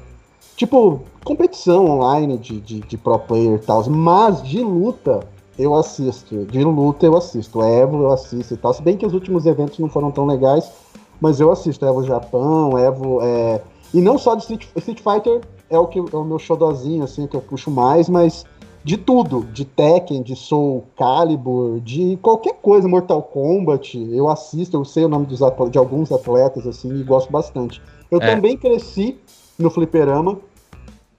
tipo, 0.55 1.03
competição 1.23 1.85
online 1.85 2.37
de, 2.37 2.59
de, 2.59 2.79
de 2.79 2.97
pro 2.97 3.19
player 3.19 3.55
e 3.55 3.59
tal, 3.59 3.87
mas 3.89 4.41
de 4.41 4.59
luta 4.59 5.19
eu 5.57 5.75
assisto. 5.75 6.45
De 6.45 6.63
luta 6.63 7.05
eu 7.05 7.15
assisto. 7.15 7.61
Evo 7.61 8.03
eu 8.03 8.11
assisto 8.11 8.53
e 8.53 8.57
tal. 8.57 8.73
Se 8.73 8.81
bem 8.81 8.97
que 8.97 9.05
os 9.05 9.13
últimos 9.13 9.45
eventos 9.45 9.79
não 9.79 9.89
foram 9.89 10.11
tão 10.11 10.25
legais, 10.25 10.71
mas 11.19 11.39
eu 11.39 11.51
assisto. 11.51 11.85
Evo 11.85 12.03
Japão, 12.03 12.77
Evo. 12.77 13.19
É... 13.21 13.61
E 13.93 14.01
não 14.01 14.17
só 14.17 14.35
de 14.35 14.41
Street, 14.41 14.65
Street 14.75 15.01
Fighter 15.01 15.41
é 15.69 15.77
o 15.77 15.87
que 15.87 15.99
é 15.99 16.17
o 16.17 16.23
meu 16.23 16.39
showzinho, 16.39 17.03
assim, 17.03 17.27
que 17.27 17.35
eu 17.35 17.41
puxo 17.41 17.69
mais, 17.69 18.09
mas 18.09 18.45
de 18.83 18.97
tudo. 18.97 19.45
De 19.53 19.65
Tekken, 19.65 20.21
de 20.21 20.35
Soul 20.35 20.83
Calibur, 20.97 21.79
de 21.79 22.17
qualquer 22.21 22.55
coisa, 22.55 22.87
Mortal 22.87 23.21
Kombat, 23.23 23.97
eu 24.11 24.29
assisto, 24.29 24.77
eu 24.77 24.85
sei 24.85 25.05
o 25.05 25.09
nome 25.09 25.25
dos 25.25 25.39
de 25.71 25.77
alguns 25.77 26.11
atletas, 26.11 26.67
assim, 26.67 26.93
e 26.99 27.03
gosto 27.03 27.31
bastante. 27.31 27.81
Eu 28.11 28.19
é. 28.21 28.35
também 28.35 28.57
cresci 28.57 29.17
no 29.57 29.69
fliperama. 29.69 30.37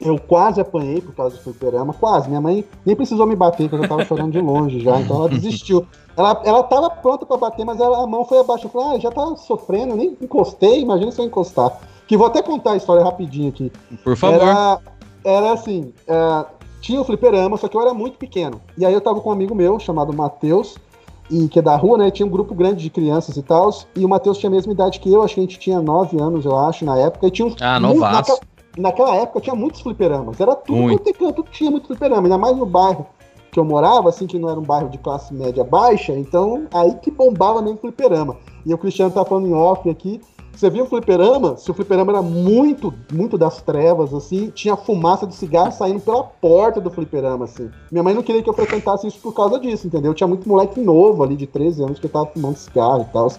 Eu 0.01 0.19
quase 0.19 0.61
apanhei 0.61 1.01
por 1.01 1.15
causa 1.15 1.37
do 1.37 1.43
fliperama, 1.43 1.93
quase. 1.95 2.29
Minha 2.29 2.41
mãe 2.41 2.65
nem 2.85 2.97
precisou 2.97 3.27
me 3.27 3.37
bater, 3.37 3.69
porque 3.69 3.85
eu 3.85 3.89
tava 3.89 4.05
chorando 4.05 4.33
de 4.33 4.41
longe 4.41 4.81
já, 4.81 5.01
então 5.01 5.17
ela 5.17 5.29
desistiu. 5.29 5.87
Ela, 6.17 6.43
ela 6.45 6.63
tava 6.63 6.91
pronta 6.91 7.25
para 7.25 7.37
bater, 7.37 7.65
mas 7.65 7.81
ela, 7.81 8.03
a 8.03 8.07
mão 8.07 8.25
foi 8.25 8.39
abaixo. 8.39 8.67
Eu 8.67 8.71
falei, 8.71 8.97
ah, 8.97 8.99
já 8.99 9.11
tá 9.11 9.37
sofrendo, 9.37 9.97
nem 9.97 10.17
encostei, 10.21 10.81
imagina 10.81 11.11
se 11.11 11.21
eu 11.21 11.25
encostar. 11.25 11.79
Que 12.07 12.17
vou 12.17 12.27
até 12.27 12.43
contar 12.43 12.73
a 12.73 12.77
história 12.77 13.03
rapidinho 13.03 13.49
aqui. 13.49 13.73
Por 14.03 14.17
favor. 14.17 14.43
Era, 14.43 14.81
era 15.25 15.53
assim, 15.53 15.93
é, 16.07 16.45
tinha 16.81 17.01
o 17.01 17.05
fliperama, 17.05 17.57
só 17.57 17.67
que 17.67 17.77
eu 17.77 17.81
era 17.81 17.95
muito 17.95 18.19
pequeno. 18.19 18.61
E 18.77 18.85
aí 18.85 18.93
eu 18.93 19.01
tava 19.01 19.21
com 19.21 19.31
um 19.31 19.33
amigo 19.33 19.55
meu, 19.55 19.79
chamado 19.79 20.13
Matheus, 20.13 20.77
e 21.31 21.49
que 21.49 21.59
é 21.59 21.63
da 21.63 21.75
rua, 21.77 21.97
né? 21.97 22.11
Tinha 22.11 22.27
um 22.27 22.31
grupo 22.31 22.55
grande 22.55 22.83
de 22.83 22.91
crianças 22.91 23.37
e 23.37 23.43
tal. 23.43 23.71
E 23.97 24.05
o 24.05 24.09
Matheus 24.09 24.39
tinha 24.39 24.51
a 24.51 24.53
mesma 24.53 24.73
idade 24.73 25.01
que 25.01 25.11
eu, 25.11 25.23
acho 25.23 25.35
que 25.35 25.41
a 25.41 25.43
gente 25.45 25.59
tinha 25.59 25.81
9 25.81 26.21
anos, 26.21 26.45
eu 26.45 26.57
acho, 26.59 26.85
na 26.85 26.99
época. 26.99 27.27
E 27.27 27.31
tinha 27.31 27.49
uns. 27.49 27.57
Ah, 27.61 27.81
novaço 27.81 28.39
naquela 28.77 29.17
época 29.17 29.41
tinha 29.41 29.55
muitos 29.55 29.81
fliperamas. 29.81 30.41
Era 30.41 30.55
tudo 30.55 30.79
muito. 30.79 30.99
quanto 30.99 31.09
é 31.09 31.13
canto 31.13 31.45
tinha 31.51 31.71
muito 31.71 31.87
fliperama. 31.87 32.23
Ainda 32.23 32.39
mais 32.39 32.57
no 32.57 32.67
bairro 32.67 33.07
que 33.51 33.61
eu 33.61 33.65
morava, 33.65 34.09
assim, 34.09 34.27
que 34.27 34.37
não 34.37 34.51
era 34.51 34.59
um 34.59 34.65
bairro 34.65 34.89
de 34.89 34.99
classe 34.99 35.33
média 35.33 35.63
baixa, 35.63 36.13
então 36.13 36.67
aí 36.75 36.93
que 36.97 37.09
bombava 37.09 37.63
mesmo 37.63 37.79
fliperama. 37.79 38.37
E 38.67 38.75
o 38.75 38.79
Cristiano 38.79 39.13
tá 39.13 39.25
falando 39.25 39.47
em 39.47 39.55
off 39.55 39.89
aqui. 39.89 40.21
Você 40.53 40.69
viu 40.71 40.85
o 40.85 40.87
fliperama? 40.89 41.57
Se 41.57 41.71
o 41.71 41.75
fliperama 41.75 42.13
era 42.13 42.23
muito, 42.23 42.93
muito 43.13 43.39
das 43.39 43.61
trevas, 43.63 44.13
assim, 44.13 44.51
tinha 44.51 44.77
fumaça 44.77 45.27
de 45.27 45.35
cigarro 45.35 45.73
saindo 45.73 46.01
pela 46.01 46.23
porta 46.23 46.81
do 46.81 46.91
fliperama, 46.91 47.45
assim. 47.45 47.71
Minha 47.93 48.03
mãe 48.03 48.15
não 48.15 48.23
queria 48.23 48.43
que 48.43 48.49
eu 48.49 48.55
frequentasse 48.55 49.07
isso 49.07 49.19
por 49.21 49.33
causa 49.33 49.59
disso, 49.59 49.87
entendeu? 49.87 50.15
Tinha 50.15 50.29
muito 50.29 50.49
moleque 50.49 50.81
novo 50.81 51.23
ali, 51.23 51.37
de 51.37 51.47
13 51.47 51.83
anos, 51.83 51.99
que 51.99 52.09
tava 52.09 52.27
fumando 52.27 52.57
cigarro 52.57 53.07
e 53.09 53.13
tal. 53.13 53.33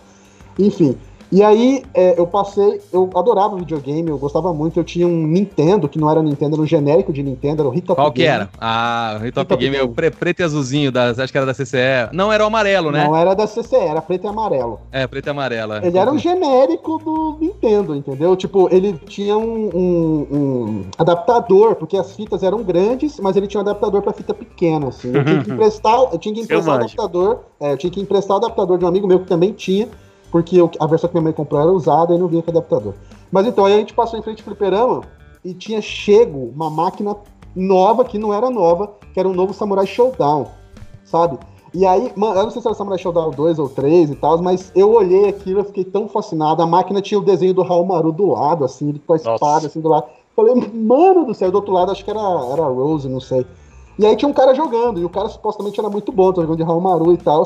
Enfim, 0.60 0.98
e 1.36 1.44
aí 1.44 1.84
é, 1.94 2.18
eu 2.18 2.26
passei, 2.26 2.80
eu 2.94 3.10
adorava 3.14 3.58
videogame, 3.58 4.10
eu 4.10 4.18
gostava 4.18 4.54
muito. 4.54 4.80
Eu 4.80 4.86
tinha 4.86 5.06
um 5.06 5.28
Nintendo, 5.28 5.90
que 5.90 6.00
não 6.00 6.10
era 6.10 6.24
Nintendo, 6.24 6.56
era 6.56 6.62
um 6.62 6.66
genérico 6.66 7.12
de 7.12 7.22
Nintendo, 7.22 7.62
era 7.62 7.70
o 7.70 7.76
Hitop 7.76 8.00
Qual 8.00 8.10
Game. 8.10 8.30
Qual 8.30 8.38
que 8.38 8.42
era? 8.42 8.50
Ah, 8.58 9.20
o 9.22 9.26
Hitop, 9.26 9.50
Game, 9.58 9.76
Game. 9.76 9.76
é 9.76 9.84
o 9.84 9.90
preto 9.90 10.40
e 10.40 10.44
azulzinho, 10.44 10.94
das, 10.94 11.20
acho 11.20 11.34
que 11.34 11.38
era 11.38 11.46
da 11.46 11.54
CCE. 11.54 12.08
Não, 12.14 12.32
era 12.32 12.42
o 12.42 12.48
amarelo, 12.48 12.90
né? 12.90 13.04
Não 13.04 13.14
era 13.14 13.34
da 13.34 13.46
CCE, 13.48 13.76
era 13.76 14.02
preto 14.02 14.24
e 14.24 14.28
amarelo. 14.30 14.80
É, 14.94 15.06
preto 15.06 15.28
e 15.28 15.30
amarelo. 15.30 15.74
É. 15.74 15.88
Ele 15.88 15.98
era 15.98 16.10
um 16.10 16.18
genérico 16.18 17.00
do 17.00 17.38
Nintendo, 17.42 17.94
entendeu? 17.98 18.34
Tipo, 18.38 18.74
ele 18.74 18.94
tinha 19.06 19.38
um, 19.38 19.70
um, 19.76 20.28
um 20.32 20.86
adaptador, 20.98 21.76
porque 21.76 21.98
as 21.98 22.16
fitas 22.16 22.44
eram 22.44 22.64
grandes, 22.64 23.20
mas 23.20 23.36
ele 23.36 23.48
tinha 23.48 23.60
um 23.60 23.68
adaptador 23.68 24.02
para 24.02 24.14
fita 24.14 24.34
pequena, 24.34 24.88
assim. 24.88 25.12
Eu 25.14 25.26
tinha 25.26 25.44
que 25.44 25.52
emprestar, 25.52 26.00
eu 26.14 26.18
tinha 26.18 26.34
que 26.34 26.40
emprestar 26.40 26.76
o 26.76 26.78
adaptador, 26.78 27.40
é, 27.60 27.74
eu 27.74 27.78
tinha 27.78 27.92
que 27.92 28.00
emprestar 28.00 28.38
o 28.38 28.40
adaptador 28.40 28.78
de 28.78 28.86
um 28.86 28.88
amigo 28.88 29.06
meu 29.06 29.20
que 29.20 29.28
também 29.28 29.52
tinha 29.52 29.90
porque 30.32 30.58
a 30.80 30.88
versão 30.88 31.08
que 31.08 31.16
minha 31.16 31.24
mãe 31.24 31.34
comprou 31.34 31.62
era 31.62 31.72
usada 31.72 32.14
e 32.14 32.18
não 32.18 32.28
vinha 32.28 32.42
com 32.42 32.52
adaptador. 32.52 32.94
Mas 33.32 33.48
então, 33.48 33.66
aí 33.66 33.74
a 33.74 33.78
gente 33.78 33.94
passou 33.94 34.20
em 34.20 34.22
frente 34.22 34.40
ao 34.42 34.46
fliperama 34.46 35.02
e 35.44 35.54
tinha 35.54 35.82
chego 35.82 36.52
uma 36.54 36.70
máquina 36.70 37.16
nova, 37.56 38.04
que 38.04 38.18
não 38.18 38.34
era 38.34 38.50
nova, 38.50 38.92
que 39.14 39.20
era 39.20 39.30
um 39.30 39.34
novo 39.34 39.54
Samurai 39.54 39.88
Showdown, 39.88 40.48
sabe? 41.04 41.38
E 41.74 41.86
aí, 41.86 42.12
mano, 42.16 42.40
eu 42.40 42.44
não 42.44 42.52
sei 42.52 42.62
se 42.62 42.68
era 42.68 42.76
Samurai 42.76 42.98
Showdown 42.98 43.32
2 43.32 43.60
ou 43.60 43.70
3 43.70 44.12
e 44.12 44.16
tal, 44.16 44.42
mas 44.42 44.72
eu 44.74 44.92
olhei 44.94 45.28
aquilo, 45.28 45.60
eu 45.60 45.66
fiquei 45.66 45.84
tão 45.84 46.08
fascinado. 46.08 46.62
A 46.62 46.66
máquina 46.66 47.02
tinha 47.02 47.20
o 47.20 47.24
desenho 47.24 47.54
do 47.54 47.64
Raul 47.64 47.86
Maru 47.86 48.12
do 48.12 48.28
lado, 48.28 48.64
assim, 48.64 48.94
com 49.06 49.14
a 49.14 49.18
espada, 49.18 49.40
Nossa. 49.42 49.68
assim, 49.68 49.82
do 49.82 49.90
lado. 49.90 50.06
Falei, 50.36 50.54
mano 50.74 51.26
do 51.26 51.34
céu, 51.34 51.52
do 51.52 51.56
outro 51.56 51.74
lado 51.74 51.92
acho 51.92 52.04
que 52.04 52.12
era, 52.12 52.20
era 52.20 52.64
Rose, 52.64 53.08
não 53.08 53.20
sei. 53.20 53.46
E 53.98 54.06
aí 54.06 54.16
tinha 54.16 54.28
um 54.28 54.34
cara 54.34 54.54
jogando, 54.54 55.00
e 55.00 55.06
o 55.06 55.10
cara 55.10 55.30
supostamente 55.30 55.80
era 55.80 55.90
muito 55.90 56.12
bom, 56.12 56.32
tô 56.32 56.42
jogando 56.42 56.58
de 56.58 56.64
Raul 56.64 56.82
Maru 56.82 57.14
e 57.14 57.18
tal. 57.18 57.46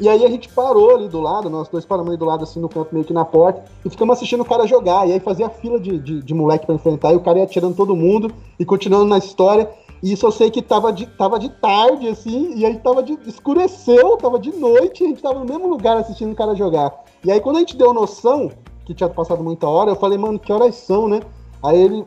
E 0.00 0.08
aí 0.08 0.24
a 0.24 0.28
gente 0.28 0.48
parou 0.48 0.96
ali 0.96 1.08
do 1.08 1.20
lado, 1.20 1.48
nós 1.48 1.68
dois 1.68 1.84
paramos 1.84 2.10
ali 2.10 2.18
do 2.18 2.24
lado, 2.24 2.42
assim, 2.42 2.58
no 2.58 2.68
canto, 2.68 2.92
meio 2.92 3.04
que 3.04 3.12
na 3.12 3.24
porta, 3.24 3.64
e 3.84 3.90
ficamos 3.90 4.16
assistindo 4.16 4.40
o 4.40 4.44
cara 4.44 4.66
jogar. 4.66 5.08
E 5.08 5.12
aí 5.12 5.20
fazia 5.20 5.48
fila 5.48 5.78
de, 5.78 5.98
de, 5.98 6.22
de 6.22 6.34
moleque 6.34 6.66
para 6.66 6.74
enfrentar, 6.74 7.12
e 7.12 7.16
o 7.16 7.20
cara 7.20 7.38
ia 7.38 7.44
atirando 7.44 7.76
todo 7.76 7.94
mundo, 7.94 8.32
e 8.58 8.64
continuando 8.64 9.04
na 9.04 9.18
história. 9.18 9.70
E 10.02 10.12
isso 10.12 10.26
eu 10.26 10.32
sei 10.32 10.50
que 10.50 10.60
tava 10.60 10.92
de, 10.92 11.06
tava 11.06 11.38
de 11.38 11.48
tarde, 11.48 12.08
assim, 12.08 12.54
e 12.56 12.66
aí 12.66 12.76
tava 12.78 13.02
de. 13.02 13.16
escureceu, 13.26 14.16
tava 14.16 14.38
de 14.38 14.50
noite, 14.52 15.02
e 15.02 15.06
a 15.06 15.08
gente 15.10 15.22
tava 15.22 15.38
no 15.38 15.44
mesmo 15.44 15.68
lugar 15.68 15.96
assistindo 15.96 16.32
o 16.32 16.36
cara 16.36 16.56
jogar. 16.56 16.92
E 17.24 17.30
aí 17.30 17.40
quando 17.40 17.56
a 17.56 17.60
gente 17.60 17.76
deu 17.76 17.92
noção 17.92 18.50
que 18.84 18.94
tinha 18.94 19.08
passado 19.08 19.44
muita 19.44 19.68
hora, 19.68 19.90
eu 19.90 19.96
falei, 19.96 20.18
mano, 20.18 20.38
que 20.38 20.52
horas 20.52 20.74
são, 20.74 21.06
né? 21.06 21.20
Aí 21.62 21.80
ele. 21.80 22.04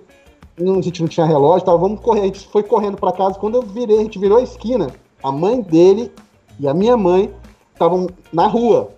A 0.57 0.81
gente 0.81 1.01
não 1.01 1.07
tinha 1.09 1.25
relógio, 1.25 1.65
tava, 1.65 1.77
vamos 1.77 1.99
correr. 1.99 2.21
A 2.21 2.25
gente 2.25 2.47
foi 2.47 2.63
correndo 2.63 2.95
para 2.95 3.11
casa. 3.11 3.37
Quando 3.37 3.55
eu 3.55 3.61
virei, 3.61 3.97
a 3.97 4.01
gente 4.03 4.17
virou 4.17 4.37
a 4.37 4.41
esquina. 4.41 4.87
A 5.21 5.29
mãe 5.29 5.59
dele 5.59 6.13
e 6.57 6.65
a 6.65 6.73
minha 6.73 6.95
mãe 6.95 7.33
estavam 7.75 8.07
na 8.33 8.47
rua 8.47 8.89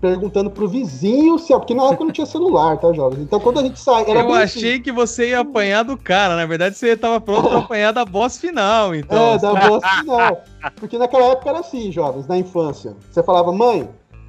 perguntando 0.00 0.50
pro 0.50 0.66
vizinho 0.68 1.38
se. 1.38 1.52
Porque 1.52 1.72
na 1.72 1.84
época 1.84 2.04
não 2.04 2.12
tinha 2.12 2.26
celular, 2.26 2.76
tá, 2.76 2.92
jovens? 2.92 3.22
Então 3.22 3.38
quando 3.38 3.60
a 3.60 3.62
gente 3.62 3.78
sai. 3.78 4.04
Era 4.06 4.20
Eu 4.20 4.32
assim. 4.32 4.58
achei 4.58 4.72
assim. 4.72 4.82
que 4.82 4.90
você 4.90 5.28
ia 5.28 5.40
apanhar 5.40 5.84
do 5.84 5.96
cara. 5.96 6.34
Na 6.34 6.44
verdade, 6.44 6.76
você 6.76 6.88
estava 6.88 7.20
pronto 7.20 7.48
para 7.48 7.58
apanhar 7.58 7.92
da 7.92 8.04
boss 8.04 8.36
final, 8.36 8.94
então. 8.94 9.34
É, 9.34 9.38
da 9.38 9.54
boss 9.54 9.84
final. 10.00 10.40
Porque 10.76 10.98
naquela 10.98 11.26
época 11.26 11.48
era 11.48 11.60
assim, 11.60 11.92
jovens, 11.92 12.26
na 12.26 12.36
infância. 12.36 12.96
Você 13.10 13.22
falava, 13.22 13.52
mãe, 13.52 13.88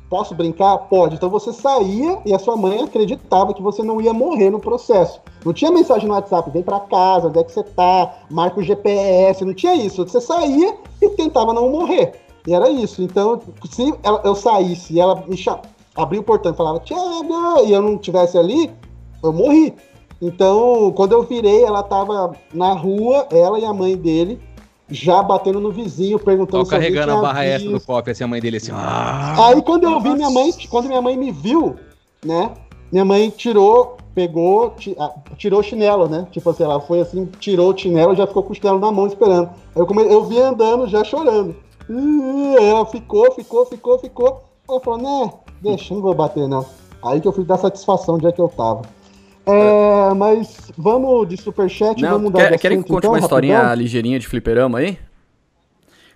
posso 0.10 0.36
brincar? 0.36 0.78
Pode. 0.78 1.16
Então 1.16 1.28
você 1.28 1.52
saía 1.52 2.20
e 2.24 2.36
a 2.36 2.38
sua 2.38 2.56
mãe 2.56 2.84
acreditava 2.84 3.52
que 3.52 3.63
você 3.63 3.82
não 3.82 4.00
ia 4.00 4.13
morrer 4.13 4.52
no 4.52 4.60
processo. 4.60 5.20
Não 5.44 5.52
tinha 5.52 5.72
mensagem 5.72 6.08
no 6.08 6.13
WhatsApp, 6.13 6.52
vem 6.52 6.62
para 6.62 6.80
casa, 6.82 7.30
onde 7.30 7.39
é 7.39 7.44
que 7.44 7.52
você 7.52 7.63
tá, 7.63 8.13
marca 8.30 8.60
o 8.60 8.63
GPS, 8.63 9.44
não 9.44 9.56
tinha 9.56 9.74
isso. 9.74 10.08
Você 10.08 10.22
saía 10.22 10.76
e 11.02 11.10
tentava 11.10 11.52
não 11.52 11.68
morrer. 11.72 12.13
E 12.48 12.54
era 12.54 12.70
isso. 12.70 13.02
Então, 13.02 13.42
se 13.70 13.94
eu 14.24 14.36
saísse 14.36 14.94
e 14.94 15.00
ela 15.00 15.24
me 15.28 15.38
abriu 15.96 16.22
o 16.22 16.24
portão 16.24 16.52
e 16.52 16.56
falava, 16.56 16.80
Thiago, 16.80 17.66
e 17.66 17.72
eu 17.72 17.82
não 17.82 17.98
tivesse 17.98 18.38
ali, 18.38 18.70
eu 19.24 19.32
morri. 19.32 19.74
Então, 20.22 20.92
quando 20.96 21.12
eu 21.12 21.24
virei, 21.24 21.64
ela 21.64 21.84
tava 21.84 22.34
na 22.54 22.74
rua, 22.74 23.28
ela 23.32 23.60
e 23.60 23.66
a 23.66 23.74
mãe 23.74 23.96
dele, 23.98 24.40
já 24.90 25.22
batendo 25.22 25.60
no 25.60 25.72
vizinho, 25.72 26.20
perguntando 26.20 26.64
Tô 26.64 26.70
carregando 26.70 27.14
a 27.14 27.22
barra 27.22 27.46
extra 27.46 27.72
do 27.72 27.80
copo, 27.80 28.10
assim, 28.10 28.24
a 28.24 28.28
mãe 28.28 28.40
dele 28.40 28.58
assim. 28.58 28.72
Ah, 28.74 29.48
Aí 29.48 29.62
quando 29.62 29.84
eu 29.84 30.00
vi 30.00 30.10
minha 30.10 30.30
mãe, 30.30 30.52
quando 30.70 30.88
minha 30.88 31.02
mãe 31.02 31.18
me 31.18 31.32
viu, 31.32 31.76
né? 32.24 32.52
Minha 32.92 33.04
mãe 33.04 33.30
tirou, 33.30 33.98
pegou, 34.14 34.76
tirou 35.38 35.60
o 35.60 35.64
chinelo, 35.64 36.08
né? 36.08 36.28
Tipo 36.32 36.52
assim, 36.52 36.64
ela 36.64 36.80
foi 36.80 37.02
assim, 37.02 37.26
tirou 37.40 37.74
o 37.74 37.78
chinelo, 37.78 38.16
já 38.16 38.28
ficou 38.28 38.44
com 38.44 38.54
o 38.54 38.56
chinelo 38.56 38.80
na 38.80 38.92
mão 38.92 39.08
esperando. 39.08 39.50
Aí 39.76 39.82
eu, 39.82 39.86
come... 39.86 40.04
eu 40.04 40.24
vi 40.26 40.40
andando, 40.40 40.88
já 40.88 41.04
chorando. 41.04 41.56
Aí 41.89 42.69
ela 42.69 42.86
ficou, 42.86 43.32
ficou, 43.34 43.65
ficou, 43.65 44.00
ficou. 44.00 44.43
Ela 44.69 44.80
falou, 44.80 45.26
né, 45.26 45.34
deixa, 45.62 45.93
não 45.93 46.02
vou 46.02 46.13
bater 46.13 46.48
não. 46.48 46.65
Aí 47.04 47.19
que 47.19 47.28
eu 47.28 47.34
fui 47.34 47.43
dar 47.43 47.58
satisfação 47.58 48.15
onde 48.15 48.26
é 48.28 48.32
que 48.32 48.39
eu 48.39 48.48
tava. 48.48 48.82
É, 49.46 50.13
mas 50.13 50.72
vamos 50.78 51.28
de 51.28 51.36
superchat, 51.36 52.02
Não, 52.02 52.12
vamos 52.12 52.32
mudar 52.32 52.50
quer, 52.50 52.60
Querem 52.60 52.82
que 52.82 52.88
conte 52.88 53.00
então, 53.00 53.12
uma 53.12 53.19
historinha 53.19 53.58
rapidão? 53.58 53.76
ligeirinha 53.76 54.17
de 54.17 54.26
fliperama 54.28 54.80
aí? 54.80 54.98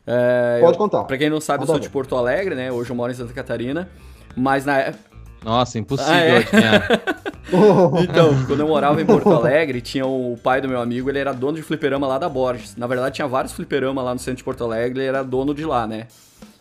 É, 0.06 0.62
Pode 0.62 0.78
contar. 0.78 1.04
Pra 1.04 1.18
quem 1.18 1.30
não 1.30 1.42
sabe, 1.42 1.64
eu 1.64 1.68
sou 1.68 1.80
de 1.80 1.90
Porto 1.90 2.16
Alegre, 2.16 2.56
né? 2.56 2.72
Hoje 2.72 2.90
eu 2.90 2.96
moro 2.96 3.12
em 3.12 3.16
Santa 3.16 3.34
Catarina. 3.34 3.90
Mas 4.36 4.66
na 4.66 4.78
época. 4.78 5.07
Nossa, 5.44 5.80
impossível 5.80 6.14
ah, 6.14 6.18
é? 6.18 7.28
então, 8.04 8.46
quando 8.46 8.60
eu 8.60 8.68
morava 8.68 9.02
em 9.02 9.06
Porto 9.06 9.32
Alegre, 9.34 9.80
tinha 9.82 10.06
o 10.06 10.38
pai 10.44 10.60
do 10.60 10.68
meu 10.68 10.82
amigo, 10.82 11.10
ele 11.10 11.20
era 11.20 11.34
dono 11.34 11.58
de 11.58 11.64
fliperama 11.64 12.08
lá 12.08 12.18
da 12.18 12.28
Borges. 12.28 12.76
Na 12.76 12.88
verdade, 12.88 13.16
tinha 13.16 13.28
vários 13.28 13.54
fliperamas 13.54 14.04
lá 14.04 14.14
no 14.14 14.20
centro 14.20 14.38
de 14.38 14.44
Porto 14.44 14.64
Alegre, 14.64 15.00
ele 15.00 15.08
era 15.08 15.24
dono 15.24 15.54
de 15.54 15.66
lá, 15.66 15.88
né? 15.88 16.08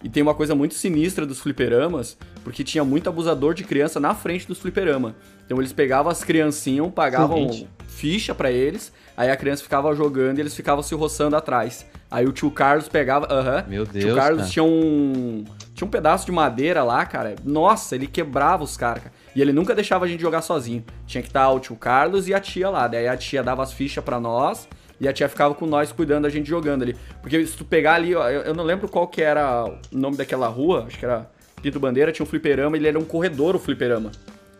E 0.02 0.08
tem 0.08 0.22
uma 0.22 0.34
coisa 0.34 0.54
muito 0.54 0.74
sinistra 0.74 1.26
dos 1.26 1.40
fliperamas, 1.40 2.16
porque 2.44 2.62
tinha 2.62 2.84
muito 2.84 3.08
abusador 3.08 3.54
de 3.54 3.64
criança 3.64 3.98
na 3.98 4.14
frente 4.14 4.46
dos 4.46 4.58
fliperamas. 4.58 5.14
Então 5.44 5.58
eles 5.58 5.72
pegavam 5.72 6.12
as 6.12 6.22
criancinhas, 6.22 6.88
pagavam 6.94 7.52
Sim, 7.52 7.66
ficha 7.96 8.34
para 8.34 8.50
eles, 8.50 8.92
aí 9.16 9.30
a 9.30 9.36
criança 9.36 9.62
ficava 9.62 9.94
jogando 9.94 10.38
e 10.38 10.42
eles 10.42 10.54
ficavam 10.54 10.82
se 10.82 10.94
roçando 10.94 11.34
atrás. 11.34 11.86
Aí 12.10 12.26
o 12.26 12.32
tio 12.32 12.50
Carlos 12.50 12.88
pegava. 12.88 13.26
Aham. 13.30 13.56
Uh 13.56 13.60
-huh, 13.60 13.68
Meu 13.68 13.84
Deus. 13.86 14.04
O 14.04 14.08
tio 14.08 14.16
Carlos 14.16 14.40
cara. 14.42 14.50
tinha 14.50 14.64
um. 14.64 15.44
Tinha 15.74 15.86
um 15.86 15.90
pedaço 15.90 16.24
de 16.24 16.32
madeira 16.32 16.82
lá, 16.82 17.04
cara. 17.04 17.34
Nossa, 17.44 17.94
ele 17.94 18.06
quebrava 18.06 18.64
os 18.64 18.76
caras, 18.76 19.04
cara. 19.04 19.14
E 19.34 19.42
ele 19.42 19.52
nunca 19.52 19.74
deixava 19.74 20.04
a 20.04 20.08
gente 20.08 20.20
jogar 20.20 20.40
sozinho. 20.40 20.84
Tinha 21.06 21.20
que 21.20 21.28
estar 21.28 21.50
o 21.50 21.60
tio 21.60 21.76
Carlos 21.76 22.28
e 22.28 22.34
a 22.34 22.40
tia 22.40 22.70
lá. 22.70 22.86
Daí 22.86 23.08
a 23.08 23.16
tia 23.16 23.42
dava 23.42 23.62
as 23.62 23.72
fichas 23.72 24.02
para 24.02 24.18
nós 24.18 24.68
e 25.00 25.06
a 25.06 25.12
tia 25.12 25.28
ficava 25.28 25.54
com 25.54 25.66
nós 25.66 25.92
cuidando 25.92 26.22
da 26.22 26.30
gente 26.30 26.48
jogando 26.48 26.82
ali. 26.82 26.96
Porque 27.20 27.44
se 27.46 27.56
tu 27.56 27.64
pegar 27.64 27.94
ali, 27.94 28.14
ó, 28.14 28.28
eu, 28.30 28.42
eu 28.42 28.54
não 28.54 28.64
lembro 28.64 28.88
qual 28.88 29.06
que 29.06 29.20
era 29.20 29.64
o 29.64 29.98
nome 29.98 30.16
daquela 30.16 30.48
rua, 30.48 30.84
acho 30.86 30.98
que 30.98 31.04
era 31.04 31.28
Pinto 31.60 31.78
Bandeira, 31.80 32.12
tinha 32.12 32.24
um 32.24 32.28
fliperama, 32.28 32.76
ele 32.76 32.88
era 32.88 32.98
um 32.98 33.04
corredor 33.04 33.54
o 33.54 33.58
fliperama, 33.58 34.10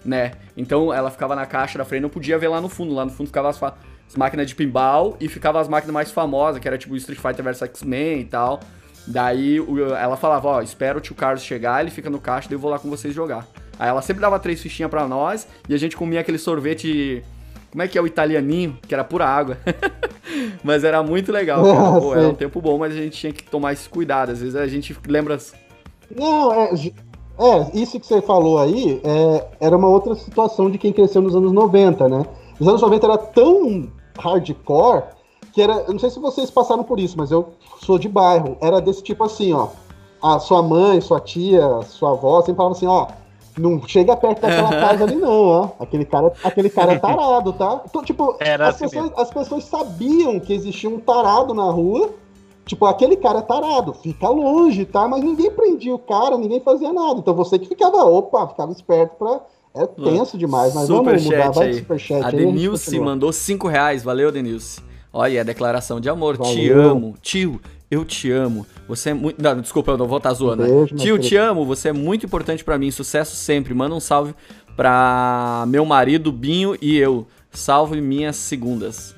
né? 0.07 0.33
Então 0.57 0.93
ela 0.93 1.11
ficava 1.11 1.35
na 1.35 1.45
caixa 1.47 1.79
da 1.79 1.85
frente, 1.85 2.03
não 2.03 2.09
podia 2.09 2.39
ver 2.39 2.49
lá 2.49 2.61
no 2.61 2.69
fundo, 2.69 2.95
lá 2.95 3.05
no 3.05 3.11
fundo 3.11 3.27
ficava 3.27 3.49
as, 3.49 3.63
as 3.63 4.17
máquinas 4.17 4.47
de 4.47 4.55
pinball 4.55 5.17
e 5.21 5.29
ficava 5.29 5.61
as 5.61 5.69
máquinas 5.69 5.93
mais 5.93 6.11
famosas, 6.11 6.61
que 6.61 6.69
era 6.69 6.79
tipo 6.79 6.97
Street 6.97 7.21
Fighter 7.21 7.45
vs 7.45 7.63
X-Men 7.63 8.21
e 8.21 8.25
tal. 8.25 8.61
Daí 9.07 9.59
ela 10.01 10.17
falava, 10.17 10.49
ó, 10.49 10.63
espera 10.63 10.99
o 10.99 11.01
tio 11.01 11.15
Carlos 11.15 11.43
chegar, 11.43 11.81
ele 11.81 11.91
fica 11.91 12.11
no 12.11 12.19
caixa, 12.19 12.49
daí 12.49 12.57
eu 12.57 12.61
vou 12.61 12.71
lá 12.71 12.79
com 12.79 12.91
vocês 12.91 13.15
jogar. 13.15 13.47
Aí 13.79 13.89
ela 13.89 14.03
sempre 14.03 14.21
dava 14.21 14.39
três 14.39 14.61
fichinhas 14.61 14.91
para 14.91 15.07
nós 15.07 15.47
e 15.69 15.75
a 15.75 15.77
gente 15.77 15.97
comia 15.97 16.21
aquele 16.21 16.39
sorvete 16.39 17.23
como 17.77 17.83
é 17.83 17.89
que 17.89 17.99
é 17.99 18.01
o 18.01 18.07
italianinho? 18.07 18.79
Que 18.89 18.95
era 18.95 19.05
pura 19.05 19.27
água. 19.27 19.59
mas 20.65 20.83
era 20.83 21.03
muito 21.03 21.31
legal. 21.31 21.63
Pô, 21.63 22.15
era 22.15 22.27
um 22.27 22.35
tempo 22.35 22.59
bom, 22.59 22.79
mas 22.79 22.93
a 22.95 22.97
gente 22.97 23.19
tinha 23.19 23.33
que 23.33 23.43
tomar 23.43 23.75
esse 23.75 23.87
cuidado. 23.87 24.33
Às 24.33 24.41
vezes 24.41 24.57
a 24.57 24.67
gente 24.67 24.97
lembra. 25.07 25.37
Não, 26.11 26.53
é, 26.53 26.71
é 27.39 27.71
isso 27.79 28.01
que 28.01 28.07
você 28.07 28.21
falou 28.21 28.59
aí 28.59 29.01
é, 29.05 29.47
era 29.61 29.77
uma 29.77 29.89
outra 29.89 30.15
situação 30.15 30.71
de 30.71 30.79
quem 30.79 30.93
cresceu 30.93 31.21
nos 31.23 31.35
anos 31.35 31.53
90, 31.53 32.09
né? 32.09 32.25
Os 32.59 32.67
anos 32.67 32.81
90 32.81 33.07
era 33.07 33.19
tão 33.19 33.89
hardcore 34.19 35.03
que 35.53 35.61
era. 35.61 35.85
Eu 35.87 35.93
não 35.93 35.99
sei 35.99 36.11
se 36.11 36.19
vocês 36.19 36.51
passaram 36.51 36.85
por 36.85 36.99
isso, 36.99 37.17
mas 37.19 37.31
eu 37.31 37.49
sou 37.81 37.99
de 37.99 38.09
bairro. 38.09 38.57
Era 38.61 38.81
desse 38.81 39.03
tipo 39.03 39.25
assim, 39.25 39.53
ó. 39.53 39.69
A 40.23 40.39
sua 40.39 40.63
mãe, 40.63 41.01
sua 41.01 41.21
tia, 41.21 41.83
sua 41.83 42.13
avó 42.13 42.41
sempre 42.41 42.57
falavam 42.57 42.77
assim, 42.77 42.87
ó 42.87 43.07
não 43.59 43.81
chega 43.87 44.17
perto 44.17 44.41
daquela 44.41 44.69
casa 44.69 45.05
ali, 45.05 45.17
não, 45.17 45.45
ó. 45.45 45.69
Aquele 45.81 46.05
cara, 46.05 46.33
aquele 46.45 46.71
cara 46.71 46.93
é 46.93 46.99
tarado, 46.99 47.53
tá? 47.53 47.83
Então, 47.89 48.03
tipo, 48.03 48.37
as, 48.41 48.61
assim 48.61 48.89
pessoas, 48.89 49.13
as 49.17 49.31
pessoas 49.31 49.65
sabiam 49.65 50.39
que 50.39 50.53
existia 50.53 50.91
um 50.91 50.99
tarado 50.99 51.55
na 51.55 51.65
rua. 51.65 52.11
Tipo, 52.67 52.85
aquele 52.85 53.17
cara 53.17 53.41
tarado, 53.41 53.95
fica 53.95 54.29
longe, 54.29 54.85
tá? 54.85 55.07
Mas 55.07 55.23
ninguém 55.23 55.51
prendia 55.53 55.95
o 55.95 55.99
cara, 56.01 56.37
ninguém 56.37 56.59
fazia 56.59 56.93
nada. 56.93 57.21
Então 57.21 57.33
você 57.33 57.59
que 57.61 57.67
ficava, 57.67 58.05
opa, 58.05 58.49
ficava 58.49 58.73
esperto 58.73 59.15
pra. 59.17 59.41
É 59.73 59.87
tenso 59.87 60.39
demais, 60.39 60.75
mas 60.75 60.87
super 60.87 61.19
vamos 61.19 61.25
mudar, 61.25 61.51
vai 61.51 61.69
pro 61.69 61.79
superchat. 61.79 62.25
A 62.25 62.31
Denilce 62.31 62.99
mandou 62.99 63.31
5 63.31 63.69
reais, 63.69 64.03
valeu, 64.03 64.33
Denilce. 64.33 64.83
Olha, 65.13 65.41
é 65.41 65.45
declaração 65.45 66.01
de 66.01 66.09
amor, 66.09 66.37
valeu. 66.37 66.55
te 66.55 66.71
amo, 66.71 67.15
tio, 67.21 67.61
eu 67.91 68.05
te 68.05 68.31
amo. 68.31 68.67
Você 68.89 69.11
é 69.11 69.15
muito. 69.15 69.41
Não, 69.41 69.61
desculpa, 69.61 69.93
eu 69.93 69.99
não 69.99 70.07
vou 70.07 70.19
estar 70.19 70.31
tá 70.31 70.35
zoando. 70.35 70.63
Né? 70.63 70.69
Beijo, 70.69 70.97
Tio, 70.97 71.19
te 71.19 71.37
amo. 71.37 71.65
Você 71.65 71.91
é 71.91 71.93
muito 71.93 72.27
importante 72.27 72.65
para 72.65 72.77
mim. 72.77 72.91
Sucesso 72.91 73.37
sempre. 73.37 73.73
Manda 73.73 73.95
um 73.95 74.01
salve 74.01 74.35
pra 74.77 75.65
meu 75.69 75.85
marido, 75.85 76.33
Binho 76.33 76.77
e 76.83 76.97
eu. 76.97 77.27
Salve 77.51 78.01
minhas 78.01 78.37
segundas. 78.37 79.16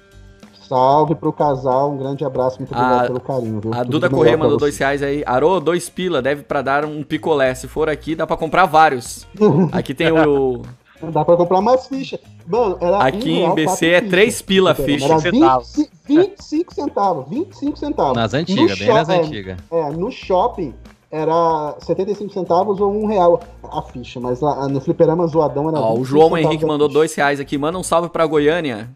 Salve 0.68 1.14
pro 1.14 1.32
casal, 1.32 1.92
um 1.92 1.96
grande 1.96 2.24
abraço, 2.24 2.58
muito 2.58 2.72
obrigado 2.72 3.04
a, 3.04 3.06
pelo 3.06 3.20
carinho. 3.20 3.58
Viu? 3.58 3.72
A 3.72 3.78
Tudo 3.78 3.90
Duda 3.92 4.10
Corrêa 4.10 4.36
mandou 4.36 4.58
dois 4.58 4.76
reais 4.76 5.02
aí. 5.02 5.22
Arô, 5.24 5.58
dois 5.60 5.88
pila, 5.88 6.20
deve 6.20 6.42
pra 6.42 6.60
dar 6.60 6.84
um 6.84 7.02
picolé. 7.02 7.54
Se 7.54 7.66
for 7.66 7.88
aqui, 7.88 8.14
dá 8.14 8.26
pra 8.26 8.36
comprar 8.36 8.66
vários. 8.66 9.26
aqui 9.72 9.94
tem 9.94 10.12
o. 10.12 10.62
Dá 11.10 11.24
pra 11.24 11.36
comprar 11.36 11.62
mais 11.62 11.86
ficha. 11.86 12.20
Mano, 12.46 12.76
era 12.80 12.98
Aqui 12.98 13.30
um 13.30 13.52
em 13.52 13.54
BC 13.54 13.86
é 13.86 14.00
3 14.00 14.42
pila 14.42 14.72
a 14.72 14.74
ficha. 14.74 15.06
Era 15.06 15.18
20, 15.18 15.90
25 16.06 16.74
centavos. 16.74 17.28
25 17.28 17.78
centavos. 17.78 18.16
Nas 18.16 18.34
antigas, 18.34 18.78
bem 18.78 18.88
nas 18.88 19.08
antigas. 19.08 19.58
É, 19.70 19.80
é, 19.80 19.90
no 19.90 20.10
shopping 20.10 20.74
era 21.10 21.76
75 21.80 22.32
centavos 22.32 22.80
ou 22.80 22.92
um 22.92 23.06
real 23.06 23.40
a 23.62 23.80
ficha, 23.80 24.20
mas 24.20 24.40
lá, 24.40 24.68
no 24.68 24.80
fliperama 24.80 25.26
zoadão 25.26 25.68
era. 25.68 25.78
Ó, 25.78 25.94
o 25.94 26.04
João 26.04 26.36
Henrique 26.36 26.66
mandou 26.66 26.88
dois 26.88 27.14
reais 27.14 27.40
aqui. 27.40 27.56
Manda 27.56 27.78
um 27.78 27.82
salve 27.82 28.10
pra 28.10 28.26
Goiânia. 28.26 28.90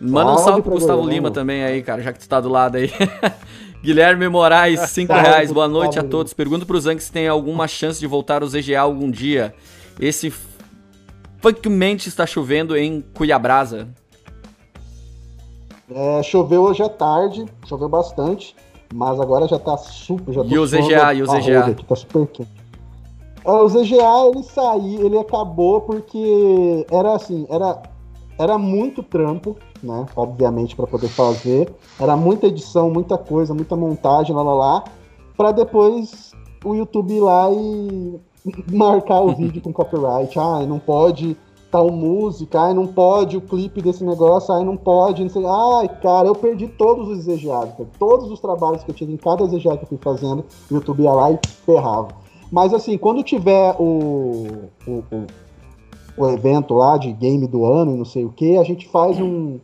Manda 0.00 0.32
um 0.32 0.38
salve 0.38 0.62
pro 0.62 0.72
Gustavo. 0.72 1.06
Lima 1.06 1.30
também 1.30 1.62
aí, 1.62 1.82
cara, 1.82 2.00
já 2.00 2.12
que 2.12 2.18
tu 2.18 2.28
tá 2.28 2.40
do 2.40 2.48
lado 2.48 2.76
aí. 2.76 2.90
Guilherme 3.82 4.28
Moraes, 4.28 4.80
5 4.90 5.12
reais. 5.12 5.52
Boa 5.52 5.68
noite 5.68 5.98
a 5.98 6.02
todos. 6.02 6.32
Pergunto 6.32 6.66
pro 6.66 6.80
Zank 6.80 7.02
se 7.02 7.12
tem 7.12 7.28
alguma 7.28 7.68
chance 7.68 8.00
de 8.00 8.06
voltar 8.06 8.42
aos 8.42 8.54
EGA 8.54 8.80
algum 8.80 9.10
dia. 9.10 9.54
Esse 9.98 10.32
funkmente 11.40 12.08
está 12.08 12.26
chovendo 12.26 12.76
em 12.76 13.02
Cuiabrasa. 13.14 13.88
É, 15.92 16.22
choveu 16.22 16.62
hoje 16.62 16.82
à 16.82 16.88
tarde, 16.88 17.44
choveu 17.66 17.88
bastante, 17.88 18.54
mas 18.94 19.18
agora 19.18 19.48
já 19.48 19.58
tá 19.58 19.76
super. 19.76 20.32
Já 20.32 20.42
e 20.44 20.58
o 20.58 20.66
ZGA, 20.66 21.14
e 21.14 21.22
o 21.22 21.26
ZGA? 21.26 21.60
Aqui, 21.66 21.84
tá 21.84 21.96
super 21.96 22.26
quente. 22.28 22.60
É, 23.44 23.50
o 23.50 23.68
ZGA 23.68 24.28
ele 24.28 24.42
saiu, 24.44 25.06
ele 25.06 25.18
acabou 25.18 25.80
porque 25.80 26.86
era 26.90 27.14
assim, 27.14 27.46
era, 27.50 27.82
era 28.38 28.56
muito 28.58 29.02
trampo, 29.02 29.56
né? 29.82 30.06
Obviamente, 30.14 30.76
para 30.76 30.86
poder 30.86 31.08
fazer. 31.08 31.72
Era 31.98 32.16
muita 32.16 32.46
edição, 32.46 32.90
muita 32.90 33.16
coisa, 33.18 33.54
muita 33.54 33.76
montagem, 33.76 34.34
lá 34.34 34.42
lá 34.42 34.54
lá. 34.54 34.84
Pra 35.36 35.52
depois 35.52 36.32
o 36.64 36.74
YouTube 36.74 37.14
ir 37.14 37.20
lá 37.20 37.50
e 37.50 38.20
marcar 38.70 39.20
o 39.20 39.34
vídeo 39.34 39.62
com 39.62 39.72
copyright. 39.72 40.38
Ah, 40.38 40.60
não 40.66 40.78
pode 40.78 41.36
tal 41.70 41.90
música, 41.90 42.60
ai, 42.60 42.74
não 42.74 42.86
pode 42.86 43.36
o 43.36 43.40
clipe 43.40 43.80
desse 43.80 44.04
negócio, 44.04 44.52
ai, 44.52 44.64
não 44.64 44.76
pode, 44.76 45.22
não 45.22 45.30
sei. 45.30 45.44
Ai, 45.46 45.88
cara, 46.02 46.26
eu 46.26 46.34
perdi 46.34 46.66
todos 46.66 47.08
os 47.08 47.18
desejados, 47.18 47.74
todos 47.98 48.30
os 48.30 48.40
trabalhos 48.40 48.82
que 48.82 48.90
eu 48.90 48.94
tive 48.94 49.12
em 49.12 49.16
cada 49.16 49.44
desejado 49.44 49.78
que 49.78 49.84
eu 49.84 49.88
fui 49.88 49.98
fazendo, 49.98 50.44
o 50.70 50.74
YouTube 50.74 51.04
ia 51.04 51.12
lá 51.12 51.30
e 51.30 51.38
ferrava. 51.64 52.08
Mas 52.50 52.74
assim, 52.74 52.98
quando 52.98 53.22
tiver 53.22 53.76
o, 53.78 54.46
o, 54.86 54.90
o, 54.90 55.26
o 56.16 56.28
evento 56.28 56.74
lá 56.74 56.98
de 56.98 57.12
game 57.12 57.46
do 57.46 57.64
ano 57.64 57.94
e 57.94 57.96
não 57.96 58.04
sei 58.04 58.24
o 58.24 58.30
que, 58.30 58.56
a 58.56 58.64
gente 58.64 58.88
faz 58.88 59.20
um, 59.20 59.60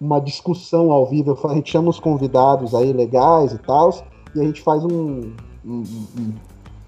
uma 0.00 0.18
discussão 0.18 0.90
ao 0.90 1.06
vivo, 1.06 1.38
a 1.44 1.54
gente 1.54 1.70
chama 1.70 1.90
os 1.90 2.00
convidados 2.00 2.74
aí 2.74 2.92
legais 2.92 3.52
e 3.52 3.58
tal, 3.58 3.90
e 4.34 4.40
a 4.40 4.44
gente 4.44 4.62
faz 4.62 4.82
um, 4.82 5.32
um, 5.64 5.84
um 6.18 6.34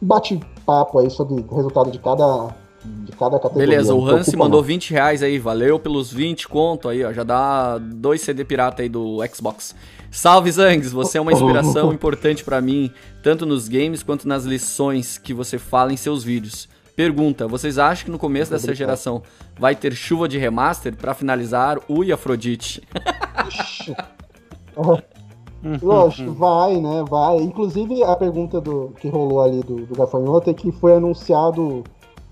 bate-papo 0.01 0.99
aí 0.99 1.11
sobre 1.11 1.45
o 1.47 1.55
resultado 1.55 1.91
de 1.91 1.99
cada 1.99 2.55
de 2.85 3.13
cada 3.13 3.39
categoria. 3.39 3.69
Beleza, 3.69 3.95
o 3.95 4.05
Hansi 4.05 4.37
mandou 4.37 4.61
20 4.61 4.91
reais 4.91 5.23
aí, 5.23 5.39
valeu 5.39 5.79
pelos 5.79 6.13
20 6.13 6.49
conto 6.49 6.89
aí, 6.89 7.05
ó, 7.05 7.13
já 7.13 7.23
dá 7.23 7.79
dois 7.79 8.21
CD 8.23 8.45
pirata 8.45 8.83
aí 8.83 8.89
do 8.89 9.19
Xbox. 9.33 9.73
Salve 10.11 10.51
Zangs, 10.51 10.91
você 10.91 11.17
é 11.17 11.21
uma 11.21 11.31
inspiração 11.33 11.93
importante 11.93 12.43
para 12.43 12.61
mim, 12.61 12.91
tanto 13.23 13.47
nos 13.47 13.69
games 13.69 14.03
quanto 14.03 14.27
nas 14.27 14.45
lições 14.45 15.17
que 15.17 15.33
você 15.33 15.59
fala 15.59 15.93
em 15.93 15.97
seus 15.97 16.25
vídeos. 16.25 16.69
Pergunta: 17.03 17.48
vocês 17.48 17.78
acham 17.78 18.05
que 18.05 18.11
no 18.12 18.18
começo 18.18 18.53
dessa 18.53 18.72
geração 18.72 19.22
vai 19.59 19.74
ter 19.74 19.92
chuva 19.92 20.28
de 20.28 20.38
remaster 20.38 20.96
para 20.96 21.12
finalizar 21.14 21.80
Ui 21.88 22.12
Afrodite? 22.12 22.80
Lógico, 25.82 26.30
vai, 26.30 26.76
né? 26.76 27.03
Vai. 27.09 27.38
Inclusive, 27.38 28.05
a 28.05 28.14
pergunta 28.14 28.61
do, 28.61 28.92
que 29.00 29.09
rolou 29.09 29.42
ali 29.42 29.64
do, 29.64 29.84
do 29.84 29.96
Gafanhoto 29.96 30.48
é 30.48 30.55
que 30.55 30.70
foi 30.70 30.94
anunciado. 30.94 31.82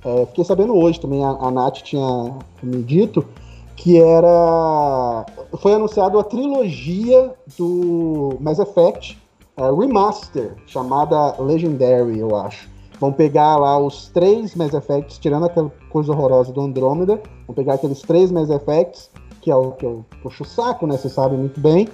É, 0.04 0.26
fiquei 0.26 0.44
sabendo 0.44 0.76
hoje 0.76 1.00
também, 1.00 1.24
a, 1.24 1.30
a 1.30 1.50
Nath 1.50 1.82
tinha 1.82 2.32
me 2.62 2.80
dito 2.84 3.26
que 3.74 4.00
era. 4.00 5.26
Foi 5.60 5.74
anunciado 5.74 6.16
a 6.16 6.22
trilogia 6.22 7.34
do 7.58 8.36
Mass 8.38 8.60
Effect 8.60 9.18
é, 9.56 9.62
Remaster, 9.62 10.54
chamada 10.64 11.34
Legendary, 11.42 12.20
eu 12.20 12.36
acho. 12.36 12.69
Vão 13.00 13.12
pegar 13.12 13.56
lá 13.56 13.78
os 13.78 14.08
três 14.08 14.54
Mass 14.54 14.74
Effects, 14.74 15.18
tirando 15.18 15.46
aquela 15.46 15.72
coisa 15.88 16.12
horrorosa 16.12 16.52
do 16.52 16.60
Andrômeda, 16.60 17.20
vão 17.46 17.54
pegar 17.54 17.74
aqueles 17.74 18.02
três 18.02 18.30
Mass 18.30 18.50
Effects, 18.50 19.10
que 19.40 19.50
é 19.50 19.56
o 19.56 19.72
que 19.72 19.86
eu 19.86 20.04
puxo 20.22 20.42
o 20.42 20.46
saco, 20.46 20.86
né? 20.86 20.98
Vocês 20.98 21.14
sabem 21.14 21.38
muito 21.38 21.58
bem 21.58 21.88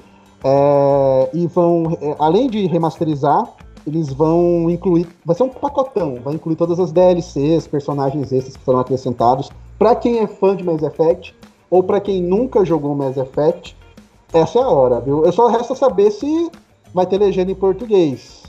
é, 0.45 1.31
e 1.33 1.47
vão, 1.47 1.97
é, 2.01 2.17
além 2.19 2.49
de 2.49 2.67
remasterizar, 2.67 3.53
eles 3.87 4.13
vão 4.13 4.69
incluir, 4.69 5.09
vai 5.25 5.37
ser 5.37 5.45
um 5.45 5.49
pacotão, 5.49 6.17
vai 6.23 6.35
incluir 6.35 6.57
todas 6.57 6.81
as 6.81 6.91
DLCs, 6.91 7.69
personagens 7.69 8.33
esses 8.33 8.57
que 8.57 8.65
foram 8.65 8.81
acrescentados. 8.81 9.49
Para 9.79 9.95
quem 9.95 10.19
é 10.19 10.27
fã 10.27 10.57
de 10.57 10.65
Mass 10.65 10.83
Effect 10.83 11.35
ou 11.71 11.83
para 11.83 12.01
quem 12.01 12.23
nunca 12.23 12.65
jogou 12.65 12.95
Mass 12.95 13.17
Effect, 13.17 13.77
essa 14.33 14.59
é 14.59 14.63
a 14.63 14.69
hora, 14.69 15.01
viu? 15.01 15.25
Eu 15.25 15.33
só 15.33 15.47
resta 15.47 15.75
saber 15.75 16.11
se 16.11 16.51
vai 16.93 17.07
ter 17.07 17.19
legenda 17.19 17.53
em 17.53 17.55
português. 17.55 18.46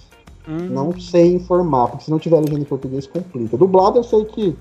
Hum. 0.48 0.70
Não 0.70 1.00
sei 1.00 1.34
informar, 1.34 1.88
porque 1.88 2.06
se 2.06 2.12
não 2.12 2.20
tiver 2.20 2.39
legenda 2.39 2.62
em 2.62 2.66
português 2.66 3.06
complica. 3.06 3.58
Dublado 3.58 4.00
eu 4.00 4.04
sei 4.04 4.24
que 4.26 4.56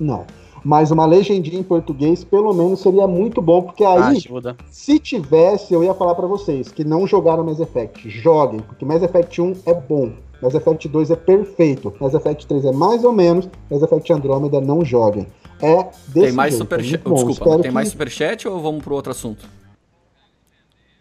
não 0.00 0.24
mas 0.66 0.90
uma 0.90 1.06
legendinha 1.06 1.60
em 1.60 1.62
português, 1.62 2.24
pelo 2.24 2.52
menos, 2.52 2.80
seria 2.80 3.06
muito 3.06 3.40
bom, 3.40 3.62
porque 3.62 3.84
aí, 3.84 4.16
Ajuda. 4.16 4.56
se 4.68 4.98
tivesse, 4.98 5.72
eu 5.72 5.84
ia 5.84 5.94
falar 5.94 6.16
para 6.16 6.26
vocês 6.26 6.72
que 6.72 6.82
não 6.82 7.06
jogaram 7.06 7.44
Mass 7.44 7.60
Effect, 7.60 8.10
joguem, 8.10 8.58
porque 8.58 8.84
Mass 8.84 9.00
Effect 9.00 9.40
1 9.40 9.56
é 9.64 9.72
bom, 9.72 10.10
Mass 10.42 10.54
Effect 10.54 10.88
2 10.88 11.12
é 11.12 11.16
perfeito, 11.16 11.94
Mass 12.00 12.14
Effect 12.14 12.48
3 12.48 12.64
é 12.64 12.72
mais 12.72 13.04
ou 13.04 13.12
menos, 13.12 13.48
Mass 13.70 13.80
Effect 13.80 14.12
Andromeda 14.12 14.60
não 14.60 14.84
joguem. 14.84 15.28
É 15.62 15.84
desse 16.08 16.26
Tem 16.26 16.32
mais 16.32 16.54
superchat, 16.54 17.00
é 17.06 17.14
desculpa, 17.14 17.50
tem 17.52 17.62
que... 17.62 17.70
mais 17.70 17.88
superchat 17.88 18.48
ou 18.48 18.60
vamos 18.60 18.82
pro 18.82 18.94
outro 18.94 19.12
assunto? 19.12 19.48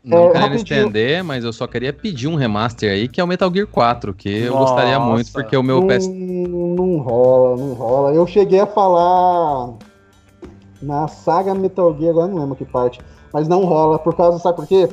Não 0.05 0.17
é, 0.17 0.27
querendo 0.27 0.41
rapidinho. 0.43 0.79
estender, 0.79 1.23
mas 1.23 1.43
eu 1.43 1.51
só 1.51 1.65
queria 1.65 1.91
pedir 1.91 2.27
um 2.27 2.35
remaster 2.35 2.91
aí, 2.91 3.07
que 3.07 3.19
é 3.19 3.23
o 3.23 3.27
Metal 3.27 3.51
Gear 3.51 3.65
4, 3.65 4.13
que 4.13 4.41
Nossa. 4.41 4.45
eu 4.45 4.57
gostaria 4.57 4.99
muito, 4.99 5.31
porque 5.31 5.57
o 5.57 5.63
meu 5.63 5.81
não, 5.81 5.87
PS... 5.87 6.07
Não 6.07 6.97
rola, 6.97 7.57
não 7.57 7.73
rola. 7.73 8.13
Eu 8.13 8.27
cheguei 8.27 8.59
a 8.59 8.67
falar 8.67 9.73
na 10.79 11.07
saga 11.07 11.55
Metal 11.55 11.95
Gear, 11.97 12.11
agora 12.11 12.27
não 12.27 12.39
lembro 12.39 12.55
que 12.55 12.65
parte, 12.65 13.01
mas 13.33 13.47
não 13.47 13.65
rola, 13.65 13.97
por 13.97 14.15
causa, 14.15 14.37
sabe 14.37 14.57
por 14.57 14.67
quê? 14.67 14.87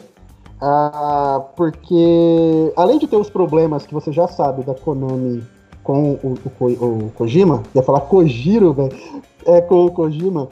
Ah, 0.59 1.43
porque, 1.57 2.73
além 2.75 2.99
de 2.99 3.07
ter 3.07 3.17
os 3.17 3.29
problemas 3.29 3.85
que 3.85 3.93
você 3.93 4.11
já 4.11 4.27
sabe 4.27 4.63
da 4.63 4.75
Konami 4.75 5.43
com 5.83 6.13
o, 6.23 6.39
o, 6.61 6.67
o 6.67 7.11
Kojima, 7.11 7.63
ia 7.75 7.83
falar 7.83 8.01
Kojiro, 8.03 8.73
velho, 8.73 8.97
é, 9.45 9.61
com 9.61 9.85
o 9.85 9.91
Kojima, 9.91 10.49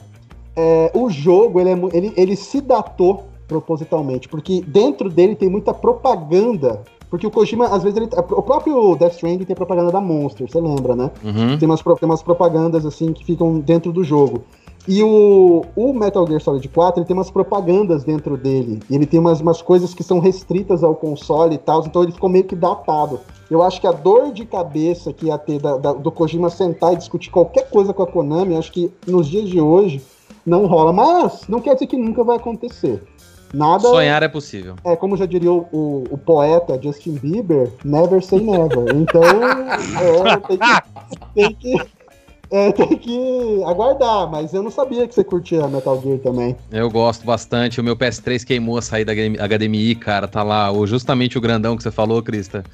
é, 0.54 0.90
o 0.94 1.08
jogo, 1.08 1.60
ele, 1.60 1.70
é, 1.70 1.96
ele, 1.96 2.12
ele 2.16 2.36
se 2.36 2.60
datou 2.60 3.30
propositalmente, 3.50 4.28
porque 4.28 4.62
dentro 4.62 5.10
dele 5.10 5.34
tem 5.34 5.50
muita 5.50 5.74
propaganda. 5.74 6.82
Porque 7.10 7.26
o 7.26 7.30
Kojima, 7.30 7.66
às 7.66 7.82
vezes, 7.82 7.96
ele, 7.96 8.08
o 8.14 8.42
próprio 8.42 8.94
Death 8.94 9.14
Stranding 9.14 9.44
tem 9.44 9.56
propaganda 9.56 9.90
da 9.90 10.00
Monster, 10.00 10.48
você 10.48 10.60
lembra, 10.60 10.94
né? 10.94 11.10
Uhum. 11.24 11.58
Tem, 11.58 11.68
umas, 11.68 11.82
tem 11.82 12.08
umas 12.08 12.22
propagandas, 12.22 12.86
assim, 12.86 13.12
que 13.12 13.24
ficam 13.24 13.58
dentro 13.58 13.90
do 13.92 14.04
jogo. 14.04 14.44
E 14.88 15.02
o, 15.02 15.64
o 15.76 15.92
Metal 15.92 16.26
Gear 16.26 16.40
Solid 16.40 16.66
4, 16.68 17.00
ele 17.00 17.06
tem 17.06 17.16
umas 17.16 17.30
propagandas 17.30 18.04
dentro 18.04 18.36
dele. 18.36 18.80
E 18.88 18.94
ele 18.94 19.06
tem 19.06 19.20
umas, 19.20 19.40
umas 19.40 19.60
coisas 19.60 19.92
que 19.92 20.02
são 20.02 20.20
restritas 20.20 20.82
ao 20.82 20.94
console 20.94 21.56
e 21.56 21.58
tal, 21.58 21.84
então 21.84 22.02
ele 22.02 22.12
ficou 22.12 22.30
meio 22.30 22.44
que 22.44 22.56
datado. 22.56 23.20
Eu 23.50 23.62
acho 23.62 23.80
que 23.80 23.86
a 23.86 23.92
dor 23.92 24.32
de 24.32 24.46
cabeça 24.46 25.12
que 25.12 25.26
ia 25.26 25.36
ter 25.36 25.60
da, 25.60 25.76
da, 25.76 25.92
do 25.92 26.10
Kojima 26.10 26.48
sentar 26.48 26.92
e 26.92 26.96
discutir 26.96 27.30
qualquer 27.30 27.68
coisa 27.68 27.92
com 27.92 28.02
a 28.02 28.06
Konami, 28.06 28.56
acho 28.56 28.72
que 28.72 28.90
nos 29.06 29.28
dias 29.28 29.48
de 29.48 29.60
hoje 29.60 30.00
não 30.46 30.66
rola. 30.66 30.92
Mas 30.92 31.46
não 31.48 31.60
quer 31.60 31.74
dizer 31.74 31.86
que 31.86 31.96
nunca 31.96 32.22
vai 32.22 32.36
acontecer. 32.36 33.02
Nada. 33.52 33.82
Sonhar 33.82 34.22
é 34.22 34.28
possível. 34.28 34.76
É, 34.84 34.94
como 34.94 35.16
já 35.16 35.26
diria 35.26 35.50
o, 35.50 35.66
o, 35.72 36.04
o 36.10 36.18
poeta 36.18 36.80
Justin 36.80 37.14
Bieber, 37.14 37.70
never 37.84 38.22
say 38.22 38.40
never. 38.40 38.94
Então, 38.94 39.22
é, 39.24 40.36
tem 40.46 40.58
que, 40.58 41.34
tem 41.34 41.54
que 41.54 41.99
é, 42.50 42.72
tem 42.72 42.96
que 42.96 43.62
aguardar, 43.64 44.28
mas 44.28 44.52
eu 44.52 44.60
não 44.60 44.72
sabia 44.72 45.06
que 45.06 45.14
você 45.14 45.22
curtia 45.22 45.68
Metal 45.68 46.00
Gear 46.02 46.18
também. 46.18 46.56
Eu 46.72 46.90
gosto 46.90 47.24
bastante. 47.24 47.80
O 47.80 47.84
meu 47.84 47.96
PS3 47.96 48.44
queimou 48.44 48.76
a 48.76 48.82
sair 48.82 49.04
da 49.04 49.12
HDMI, 49.12 49.94
cara. 49.94 50.26
Tá 50.26 50.42
lá, 50.42 50.72
o, 50.72 50.84
justamente 50.84 51.38
o 51.38 51.40
grandão 51.40 51.76
que 51.76 51.82
você 51.82 51.92
falou, 51.92 52.20
Krista. 52.20 52.64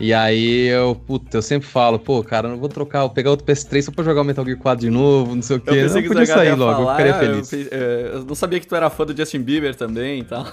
E 0.00 0.14
aí 0.14 0.68
eu, 0.68 0.94
puta, 0.94 1.36
eu 1.36 1.42
sempre 1.42 1.68
falo, 1.68 1.98
pô, 1.98 2.24
cara, 2.24 2.48
não 2.48 2.56
vou 2.56 2.68
trocar, 2.68 3.00
vou 3.00 3.10
pegar 3.10 3.30
outro 3.30 3.46
PS3 3.46 3.82
só 3.82 3.92
pra 3.92 4.04
jogar 4.04 4.22
o 4.22 4.24
Metal 4.24 4.44
Gear 4.44 4.58
4 4.58 4.86
de 4.86 4.90
novo, 4.90 5.34
não 5.34 5.42
sei 5.42 5.56
o 5.56 5.60
quê. 5.60 5.70
Eu 5.70 5.74
pensei 5.74 5.94
não, 5.94 6.02
que 6.02 6.08
podia 6.08 6.26
sair 6.26 6.54
logo, 6.54 6.84
falar, 6.84 6.92
eu 6.92 6.96
ficaria 6.96 7.14
feliz. 7.14 7.52
Eu, 7.52 7.78
é, 7.78 8.10
eu, 8.14 8.24
não 8.24 8.34
sabia 8.34 8.58
que 8.58 8.66
tu 8.66 8.74
era 8.74 8.88
fã 8.88 9.04
do 9.04 9.14
Justin 9.14 9.40
Bieber 9.40 9.74
também 9.74 10.20
e 10.20 10.24
tal. 10.24 10.46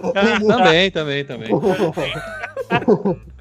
também, 0.46 0.90
também, 0.90 1.24
também. 1.24 1.48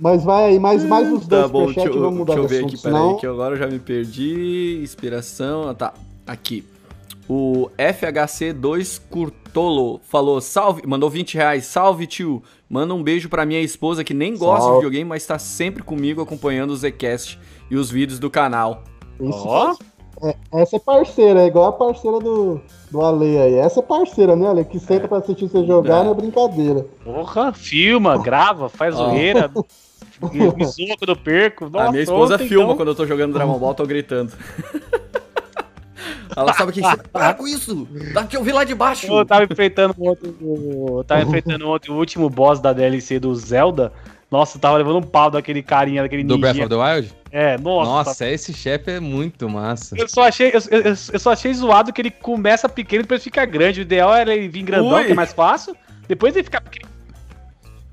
Mas 0.00 0.24
vai 0.24 0.46
aí, 0.46 0.58
mais, 0.58 0.82
mais 0.82 1.12
uns 1.12 1.26
tá 1.26 1.40
dois 1.40 1.50
bom, 1.50 1.66
deixa, 1.66 1.80
eu, 1.82 2.00
vamos 2.00 2.18
mudar 2.20 2.34
deixa 2.34 2.46
eu 2.46 2.48
ver 2.48 2.58
assunto, 2.64 2.74
aqui, 2.74 2.82
peraí, 2.82 3.16
que 3.16 3.26
agora 3.26 3.54
eu 3.54 3.58
já 3.58 3.66
me 3.66 3.78
perdi. 3.78 4.80
Inspiração, 4.82 5.68
ah, 5.68 5.74
tá, 5.74 5.92
aqui. 6.26 6.64
O 7.28 7.68
FHC2 7.78 9.02
Curtolo 9.10 10.00
falou, 10.02 10.40
salve, 10.40 10.82
mandou 10.86 11.10
20 11.10 11.34
reais, 11.34 11.66
salve 11.66 12.06
tio, 12.06 12.42
manda 12.68 12.94
um 12.94 13.02
beijo 13.02 13.28
pra 13.28 13.44
minha 13.44 13.60
esposa 13.60 14.02
que 14.02 14.14
nem 14.14 14.36
gosta 14.36 14.62
salve. 14.62 14.70
de 14.70 14.76
videogame, 14.78 15.08
mas 15.08 15.26
tá 15.26 15.38
sempre 15.38 15.82
comigo 15.82 16.22
acompanhando 16.22 16.70
o 16.70 16.76
Zcast 16.76 17.38
e 17.70 17.76
os 17.76 17.90
vídeos 17.90 18.18
do 18.18 18.30
canal. 18.30 18.82
Isso, 19.20 19.46
oh. 19.46 20.26
é, 20.26 20.34
essa 20.50 20.76
é 20.76 20.78
parceira, 20.78 21.42
é 21.42 21.46
igual 21.46 21.66
a 21.66 21.72
parceira 21.72 22.18
do, 22.18 22.58
do 22.90 23.02
Ale 23.02 23.38
aí. 23.38 23.54
Essa 23.56 23.80
é 23.80 23.82
parceira, 23.82 24.34
né, 24.34 24.48
Ale? 24.48 24.64
Que 24.64 24.80
senta 24.80 25.04
é. 25.04 25.08
pra 25.08 25.18
assistir 25.18 25.46
você 25.46 25.64
jogar 25.66 26.00
é. 26.00 26.04
não 26.04 26.12
é 26.12 26.14
brincadeira. 26.14 26.86
Porra, 27.04 27.52
filma, 27.52 28.16
grava, 28.16 28.70
faz 28.70 28.98
oh. 28.98 29.10
Me 30.32 30.64
zoa 30.66 30.96
quando 30.98 31.10
eu 31.10 31.16
perco. 31.16 31.70
Nossa, 31.70 31.88
a 31.88 31.90
minha 31.90 32.02
esposa 32.02 32.34
ontem, 32.34 32.48
filma 32.48 32.64
então... 32.64 32.76
quando 32.76 32.88
eu 32.88 32.94
tô 32.94 33.06
jogando 33.06 33.32
Dragon 33.32 33.58
Ball, 33.58 33.74
tô 33.74 33.86
gritando. 33.86 34.32
Ela 36.36 36.52
sabe 36.52 36.72
que 36.72 36.80
para 37.12 37.34
com 37.34 37.46
isso! 37.46 37.88
Dá 38.12 38.24
que 38.24 38.36
eu 38.36 38.44
vi 38.44 38.52
lá 38.52 38.64
de 38.64 38.74
baixo! 38.74 39.06
Eu 39.06 39.26
tava 39.26 39.44
enfrentando 39.44 39.94
ontem, 39.98 40.34
o, 40.40 41.02
tava 41.04 41.22
enfrentando 41.22 41.68
ontem 41.68 41.90
o 41.90 41.96
último 41.96 42.30
boss 42.30 42.60
da 42.60 42.72
DLC 42.72 43.18
do 43.18 43.34
Zelda. 43.34 43.92
Nossa, 44.30 44.56
eu 44.56 44.60
tava 44.60 44.76
levando 44.76 44.98
um 44.98 45.02
pau 45.02 45.28
daquele 45.28 45.60
carinha, 45.60 46.02
daquele 46.02 46.22
Do 46.22 46.38
Breath 46.38 46.56
of 46.56 46.68
the 46.68 46.76
Wild? 46.76 47.12
É, 47.32 47.58
nossa. 47.58 47.90
Nossa, 47.90 48.24
tá... 48.24 48.30
esse 48.30 48.52
chefe 48.54 48.92
é 48.92 49.00
muito 49.00 49.48
massa. 49.48 49.96
Eu 49.98 50.08
só 50.08 50.22
achei, 50.22 50.52
eu, 50.54 50.60
eu, 50.70 50.82
eu, 51.12 51.18
só 51.18 51.32
achei 51.32 51.52
zoado 51.52 51.92
que 51.92 52.00
ele 52.00 52.12
começa 52.12 52.68
pequeno 52.68 53.00
e 53.00 53.02
depois 53.02 53.24
fica 53.24 53.44
grande. 53.44 53.80
O 53.80 53.82
ideal 53.82 54.14
é 54.14 54.22
ele 54.22 54.48
vir 54.48 54.62
grandão, 54.62 54.98
Ui. 54.98 55.04
que 55.04 55.12
é 55.12 55.14
mais 55.16 55.32
fácil. 55.32 55.76
Depois 56.06 56.34
ele 56.34 56.44
fica 56.44 56.60
pequeno. 56.60 56.89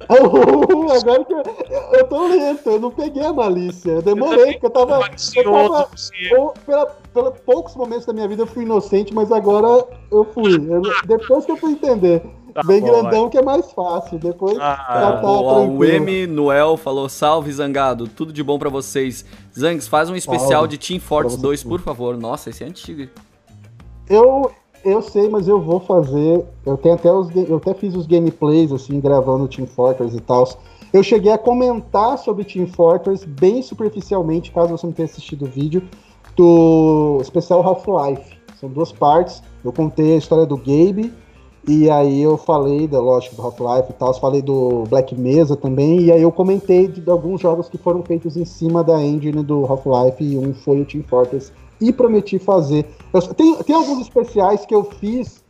Agora 0.99 1.25
que 1.25 1.33
eu, 1.33 1.43
eu 1.93 2.07
tô 2.07 2.27
lento, 2.27 2.69
eu 2.69 2.79
não 2.79 2.91
peguei 2.91 3.23
a 3.23 3.33
malícia. 3.33 3.91
Eu 3.91 4.01
demorei, 4.01 4.53
porque 4.53 4.65
eu 4.65 4.69
tava. 4.69 5.09
Eu 5.35 5.43
tava 5.43 5.89
ou, 6.37 6.53
pela, 6.65 6.85
pela, 7.13 7.31
poucos 7.31 7.75
momentos 7.75 8.05
da 8.05 8.13
minha 8.13 8.27
vida 8.27 8.43
eu 8.43 8.47
fui 8.47 8.63
inocente, 8.63 9.13
mas 9.13 9.31
agora 9.31 9.85
eu 10.11 10.23
fui. 10.25 10.55
Eu, 10.55 10.81
depois 11.05 11.45
que 11.45 11.51
eu 11.51 11.57
fui 11.57 11.71
entender. 11.71 12.23
Tá 12.53 12.63
Bem 12.63 12.81
bom, 12.81 12.87
grandão 12.87 13.21
vai. 13.21 13.29
que 13.29 13.37
é 13.37 13.41
mais 13.43 13.71
fácil. 13.71 14.17
Depois 14.17 14.57
ah, 14.59 14.85
já 14.89 15.21
tá 15.21 15.29
O 15.29 15.85
M 15.85 16.25
Noel 16.25 16.75
falou: 16.75 17.07
salve, 17.07 17.51
Zangado. 17.51 18.07
Tudo 18.07 18.33
de 18.33 18.41
bom 18.41 18.57
para 18.57 18.69
vocês. 18.69 19.23
Zangs, 19.55 19.87
faz 19.87 20.09
um 20.09 20.15
especial 20.15 20.61
salve. 20.61 20.69
de 20.69 20.77
Team 20.79 20.99
Fortress 20.99 21.39
2, 21.39 21.63
por 21.63 21.79
favor. 21.81 22.17
Nossa, 22.17 22.49
esse 22.49 22.63
é 22.63 22.67
antigo. 22.67 23.07
Eu, 24.09 24.51
eu 24.83 25.01
sei, 25.01 25.29
mas 25.29 25.47
eu 25.47 25.59
vou 25.59 25.79
fazer. 25.79 26.43
Eu 26.65 26.77
tenho 26.77 26.95
até 26.95 27.11
os 27.11 27.29
eu 27.35 27.57
até 27.57 27.73
fiz 27.73 27.95
os 27.95 28.07
gameplays 28.07 28.71
assim, 28.71 28.99
gravando 28.99 29.47
Team 29.47 29.67
Fortress 29.67 30.15
e 30.15 30.21
tal. 30.21 30.47
Eu 30.93 31.03
cheguei 31.03 31.31
a 31.31 31.37
comentar 31.37 32.17
sobre 32.17 32.43
Team 32.43 32.67
Fortress 32.67 33.25
bem 33.25 33.61
superficialmente, 33.61 34.51
caso 34.51 34.77
você 34.77 34.85
não 34.85 34.93
tenha 34.93 35.05
assistido 35.05 35.43
o 35.43 35.47
vídeo 35.47 35.83
do 36.35 37.19
especial 37.21 37.61
Half-Life. 37.61 38.37
São 38.59 38.69
duas 38.69 38.91
partes. 38.91 39.41
Eu 39.63 39.71
contei 39.73 40.13
a 40.13 40.17
história 40.17 40.45
do 40.45 40.55
Gabe 40.55 41.13
E 41.67 41.89
aí 41.89 42.21
eu 42.21 42.37
falei, 42.37 42.87
da, 42.87 42.99
lógico, 42.99 43.35
do 43.35 43.41
Half-Life 43.41 43.89
e 43.89 43.93
tal, 43.93 44.13
falei 44.13 44.41
do 44.41 44.83
Black 44.89 45.13
Mesa 45.13 45.57
também, 45.57 46.03
e 46.03 46.11
aí 46.11 46.21
eu 46.21 46.31
comentei 46.31 46.87
de, 46.87 47.01
de 47.01 47.09
alguns 47.09 47.41
jogos 47.41 47.67
que 47.67 47.77
foram 47.77 48.01
feitos 48.03 48.37
em 48.37 48.45
cima 48.45 48.81
da 48.81 49.03
engine 49.03 49.43
do 49.43 49.65
Half-Life, 49.65 50.23
e 50.23 50.37
um 50.37 50.53
foi 50.53 50.79
o 50.79 50.85
Team 50.85 51.03
Fortress, 51.03 51.51
e 51.79 51.91
prometi 51.91 52.39
fazer. 52.39 52.85
Eu, 53.13 53.21
tem, 53.21 53.55
tem 53.57 53.75
alguns 53.75 54.01
especiais 54.01 54.65
que 54.65 54.73
eu 54.73 54.83
fiz, 54.83 55.43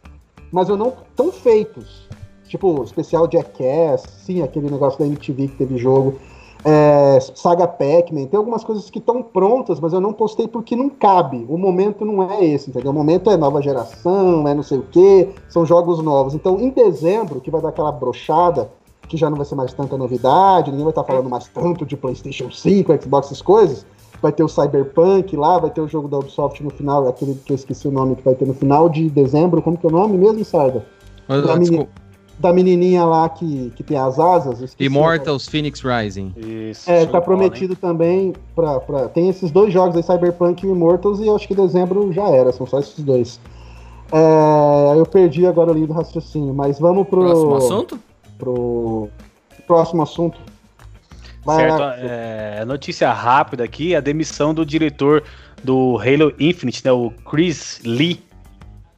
mas 0.51 0.69
eu 0.69 0.77
não 0.77 0.93
tão 1.15 1.31
feitos. 1.31 2.07
Tipo, 2.47 2.83
especial 2.83 3.29
Jackass, 3.31 4.03
sim, 4.23 4.41
aquele 4.41 4.69
negócio 4.69 4.97
da 4.99 5.05
MTV 5.05 5.49
que 5.49 5.57
teve 5.57 5.77
jogo 5.77 6.17
é, 6.65 7.19
Saga 7.35 7.67
Pac-Man, 7.67 8.25
tem 8.25 8.37
algumas 8.37 8.63
coisas 8.63 8.89
que 8.89 8.99
estão 8.99 9.21
prontas, 9.23 9.79
mas 9.79 9.93
eu 9.93 10.01
não 10.01 10.11
postei 10.11 10.47
porque 10.47 10.75
não 10.75 10.89
cabe. 10.89 11.45
O 11.47 11.57
momento 11.57 12.03
não 12.03 12.23
é 12.29 12.43
esse, 12.43 12.69
entendeu? 12.69 12.91
O 12.91 12.93
momento 12.93 13.29
é 13.29 13.37
nova 13.37 13.61
geração, 13.61 14.45
é 14.47 14.53
não 14.53 14.63
sei 14.63 14.79
o 14.79 14.83
que, 14.83 15.29
são 15.47 15.65
jogos 15.65 16.01
novos. 16.01 16.35
Então, 16.35 16.59
em 16.59 16.69
dezembro, 16.69 17.39
que 17.39 17.51
vai 17.51 17.61
dar 17.61 17.69
aquela 17.69 17.91
brochada, 17.91 18.69
que 19.07 19.15
já 19.15 19.29
não 19.29 19.37
vai 19.37 19.45
ser 19.45 19.55
mais 19.55 19.73
tanta 19.73 19.95
novidade, 19.97 20.69
ninguém 20.69 20.83
vai 20.83 20.91
estar 20.91 21.05
falando 21.05 21.29
mais 21.29 21.47
tanto 21.47 21.85
de 21.85 21.95
PlayStation 21.95 22.51
5, 22.51 23.01
Xbox, 23.01 23.27
essas 23.27 23.41
coisas. 23.41 23.85
Vai 24.21 24.31
ter 24.31 24.43
o 24.43 24.47
Cyberpunk 24.47 25.35
lá, 25.35 25.59
vai 25.59 25.69
ter 25.69 25.81
o 25.81 25.87
jogo 25.87 26.07
da 26.07 26.17
Ubisoft 26.17 26.63
no 26.63 26.69
final, 26.69 27.07
aquele 27.07 27.35
que 27.35 27.51
eu 27.51 27.55
esqueci 27.55 27.87
o 27.87 27.91
nome 27.91 28.15
que 28.15 28.23
vai 28.23 28.33
ter 28.33 28.47
no 28.47 28.53
final 28.53 28.89
de 28.89 29.09
dezembro. 29.09 29.61
Como 29.61 29.77
que 29.77 29.85
é 29.85 29.89
o 29.89 29.91
nome 29.91 30.17
mesmo, 30.17 30.43
Sarda? 30.43 30.85
Mas, 31.27 31.43
da 32.39 32.53
menininha 32.53 33.03
lá 33.03 33.27
que, 33.29 33.71
que 33.75 33.83
tem 33.83 33.97
as 33.97 34.19
asas. 34.19 34.75
Immortals 34.79 35.47
Phoenix 35.47 35.81
Rising. 35.81 36.33
Isso. 36.37 36.89
É, 36.89 37.05
tá 37.05 37.19
prometido 37.19 37.75
também 37.75 38.33
pra, 38.55 38.79
pra. 38.79 39.07
Tem 39.07 39.29
esses 39.29 39.49
dois 39.51 39.73
jogos 39.73 39.95
aí, 39.95 40.03
Cyberpunk 40.03 40.65
e 40.65 40.69
Immortals, 40.69 41.19
e 41.19 41.27
eu 41.27 41.35
acho 41.35 41.47
que 41.47 41.55
dezembro 41.55 42.11
já 42.13 42.27
era, 42.29 42.51
são 42.51 42.67
só 42.67 42.79
esses 42.79 43.03
dois. 43.03 43.39
É, 44.11 44.99
eu 44.99 45.05
perdi 45.05 45.45
agora 45.45 45.71
o 45.71 45.73
linha 45.73 45.87
do 45.87 45.93
raciocínio, 45.93 46.53
mas 46.53 46.79
vamos 46.79 47.07
pro. 47.07 47.21
Próximo 47.21 47.55
assunto? 47.55 47.99
Pro 48.37 49.09
próximo 49.65 50.01
assunto. 50.03 50.39
Certo, 51.55 51.83
é, 51.99 52.65
notícia 52.65 53.11
rápida 53.11 53.63
aqui: 53.63 53.95
a 53.95 53.99
demissão 53.99 54.53
do 54.53 54.65
diretor 54.65 55.23
do 55.63 55.97
Halo 55.99 56.33
Infinite, 56.39 56.83
né, 56.85 56.91
o 56.91 57.11
Chris 57.25 57.79
Lee 57.83 58.27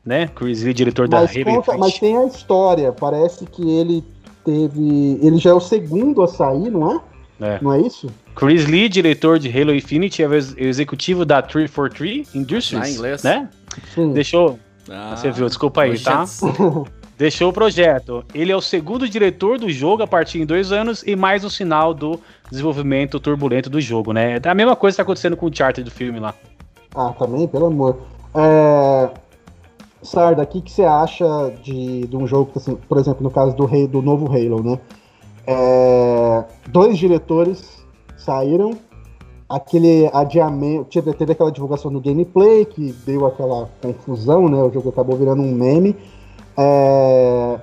né? 0.06 0.28
Chris 0.34 0.64
Lee, 0.64 0.74
diretor 0.74 1.08
mas 1.10 1.32
da 1.32 1.42
Halo 1.42 1.64
conta, 1.64 1.78
Mas 1.78 2.00
tem 2.00 2.18
a 2.18 2.26
história, 2.26 2.92
parece 2.92 3.46
que 3.46 3.62
ele 3.62 4.04
teve. 4.44 5.20
Ele 5.22 5.38
já 5.38 5.52
é 5.52 5.54
o 5.54 5.60
segundo 5.60 6.24
a 6.24 6.28
sair, 6.28 6.72
não 6.72 6.92
é? 6.92 7.00
É. 7.42 7.60
Não 7.62 7.74
é 7.74 7.82
isso? 7.82 8.10
Chris 8.36 8.66
Lee, 8.66 8.90
diretor 8.90 9.38
de 9.38 9.50
Halo 9.50 9.74
Infinite, 9.74 10.24
é 10.24 10.28
o 10.28 10.34
executivo 10.34 11.26
da 11.26 11.42
343 11.42 12.36
Industries. 12.36 12.82
Ah, 12.82 12.90
inglês. 12.90 13.24
Né? 13.24 13.50
Sim. 13.94 14.12
Deixou. 14.12 14.60
Ah, 14.90 15.16
você 15.16 15.32
viu, 15.32 15.48
desculpa 15.48 15.84
aí, 15.84 16.00
tá? 16.00 16.26
Deixou 17.20 17.50
o 17.50 17.54
projeto. 17.54 18.24
Ele 18.34 18.50
é 18.50 18.56
o 18.56 18.62
segundo 18.62 19.08
diretor 19.08 19.60
do 19.60 19.70
jogo 19.70 20.02
a 20.02 20.08
partir 20.08 20.40
de 20.40 20.46
dois 20.46 20.72
anos 20.72 21.04
e 21.06 21.18
mais 21.18 21.44
um 21.44 21.50
sinal 21.50 21.94
do 21.94 22.18
desenvolvimento 22.50 23.20
turbulento 23.20 23.70
do 23.70 23.82
jogo, 23.82 24.14
né? 24.14 24.40
É 24.42 24.50
a 24.50 24.56
mesma 24.56 24.74
coisa 24.74 24.96
que 24.96 24.98
tá 25.00 25.04
acontecendo 25.04 25.36
com 25.36 25.48
o 25.48 25.54
charter 25.54 25.84
do 25.84 25.92
filme 25.92 26.18
lá. 26.18 26.34
Ah, 26.96 27.14
também, 27.20 27.46
pelo 27.46 27.66
amor. 27.66 27.98
É, 28.34 29.10
Sarda, 30.02 30.44
o 30.44 30.48
que, 30.48 30.62
que 30.62 30.72
você 30.72 30.86
acha 30.86 31.26
de, 31.62 32.08
de 32.08 32.16
um 32.16 32.26
jogo, 32.26 32.54
assim, 32.56 32.78
por 32.88 32.98
exemplo, 32.98 33.22
no 33.22 33.30
caso 33.30 33.54
do, 33.54 33.66
rei, 33.66 33.86
do 33.86 34.02
novo 34.02 34.28
Halo, 34.28 34.64
né? 34.64 34.80
É, 35.46 36.46
dois 36.70 36.98
diretores 36.98 37.84
saíram, 38.18 38.78
aquele 39.50 40.10
adiamento, 40.14 40.86
teve, 40.86 41.14
teve 41.16 41.34
aquela 41.34 41.52
divulgação 41.52 41.92
do 41.92 42.00
gameplay 42.00 42.64
que 42.64 42.94
deu 43.06 43.26
aquela 43.26 43.68
confusão, 43.82 44.48
né? 44.48 44.64
O 44.64 44.72
jogo 44.72 44.88
acabou 44.88 45.18
virando 45.18 45.42
um 45.42 45.54
meme. 45.54 45.98
É, 46.62 47.60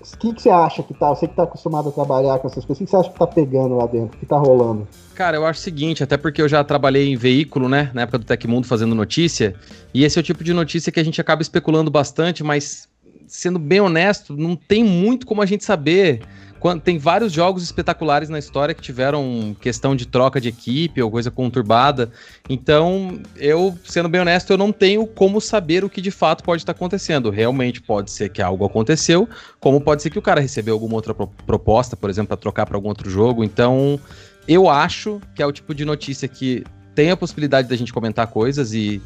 o 0.00 0.18
que, 0.18 0.34
que 0.34 0.42
você 0.42 0.50
acha 0.50 0.82
que 0.82 0.92
tá? 0.94 1.10
Você 1.10 1.28
que 1.28 1.36
tá 1.36 1.44
acostumado 1.44 1.90
a 1.90 1.92
trabalhar 1.92 2.38
com 2.40 2.48
essas 2.48 2.64
coisas, 2.64 2.80
o 2.80 2.84
que 2.84 2.90
você 2.90 2.96
acha 2.96 3.10
que 3.10 3.18
tá 3.18 3.26
pegando 3.26 3.76
lá 3.76 3.86
dentro? 3.86 4.16
O 4.16 4.20
que 4.20 4.26
tá 4.26 4.36
rolando? 4.36 4.88
Cara, 5.14 5.36
eu 5.36 5.46
acho 5.46 5.60
o 5.60 5.62
seguinte, 5.62 6.02
até 6.02 6.16
porque 6.16 6.42
eu 6.42 6.48
já 6.48 6.64
trabalhei 6.64 7.12
em 7.12 7.16
veículo, 7.16 7.68
né? 7.68 7.90
Na 7.94 8.02
época 8.02 8.18
do 8.18 8.24
Tecmundo 8.24 8.66
fazendo 8.66 8.94
notícia. 8.96 9.54
E 9.94 10.04
esse 10.04 10.18
é 10.18 10.20
o 10.20 10.24
tipo 10.24 10.42
de 10.42 10.52
notícia 10.52 10.90
que 10.90 10.98
a 10.98 11.04
gente 11.04 11.20
acaba 11.20 11.40
especulando 11.40 11.90
bastante, 11.90 12.42
mas 12.42 12.88
sendo 13.28 13.58
bem 13.58 13.80
honesto, 13.80 14.36
não 14.36 14.56
tem 14.56 14.82
muito 14.82 15.24
como 15.24 15.40
a 15.40 15.46
gente 15.46 15.64
saber 15.64 16.22
quando, 16.62 16.80
tem 16.80 16.96
vários 16.96 17.32
jogos 17.32 17.64
espetaculares 17.64 18.28
na 18.28 18.38
história 18.38 18.72
que 18.72 18.80
tiveram 18.80 19.56
questão 19.60 19.96
de 19.96 20.06
troca 20.06 20.40
de 20.40 20.48
equipe 20.48 21.02
ou 21.02 21.10
coisa 21.10 21.28
conturbada. 21.28 22.08
Então, 22.48 23.20
eu, 23.36 23.76
sendo 23.84 24.08
bem 24.08 24.20
honesto, 24.20 24.50
eu 24.52 24.56
não 24.56 24.70
tenho 24.70 25.04
como 25.04 25.40
saber 25.40 25.82
o 25.82 25.90
que 25.90 26.00
de 26.00 26.12
fato 26.12 26.44
pode 26.44 26.62
estar 26.62 26.70
acontecendo. 26.70 27.30
Realmente 27.30 27.82
pode 27.82 28.12
ser 28.12 28.28
que 28.28 28.40
algo 28.40 28.64
aconteceu, 28.64 29.28
como 29.58 29.80
pode 29.80 30.02
ser 30.02 30.10
que 30.10 30.20
o 30.20 30.22
cara 30.22 30.40
recebeu 30.40 30.74
alguma 30.74 30.94
outra 30.94 31.12
pro 31.12 31.26
proposta, 31.26 31.96
por 31.96 32.08
exemplo, 32.08 32.28
para 32.28 32.36
trocar 32.36 32.64
para 32.64 32.76
algum 32.76 32.90
outro 32.90 33.10
jogo. 33.10 33.42
Então, 33.42 33.98
eu 34.46 34.68
acho 34.68 35.20
que 35.34 35.42
é 35.42 35.46
o 35.46 35.50
tipo 35.50 35.74
de 35.74 35.84
notícia 35.84 36.28
que 36.28 36.62
tem 36.94 37.10
a 37.10 37.16
possibilidade 37.16 37.66
da 37.66 37.74
gente 37.74 37.92
comentar 37.92 38.28
coisas 38.28 38.72
e 38.72 39.02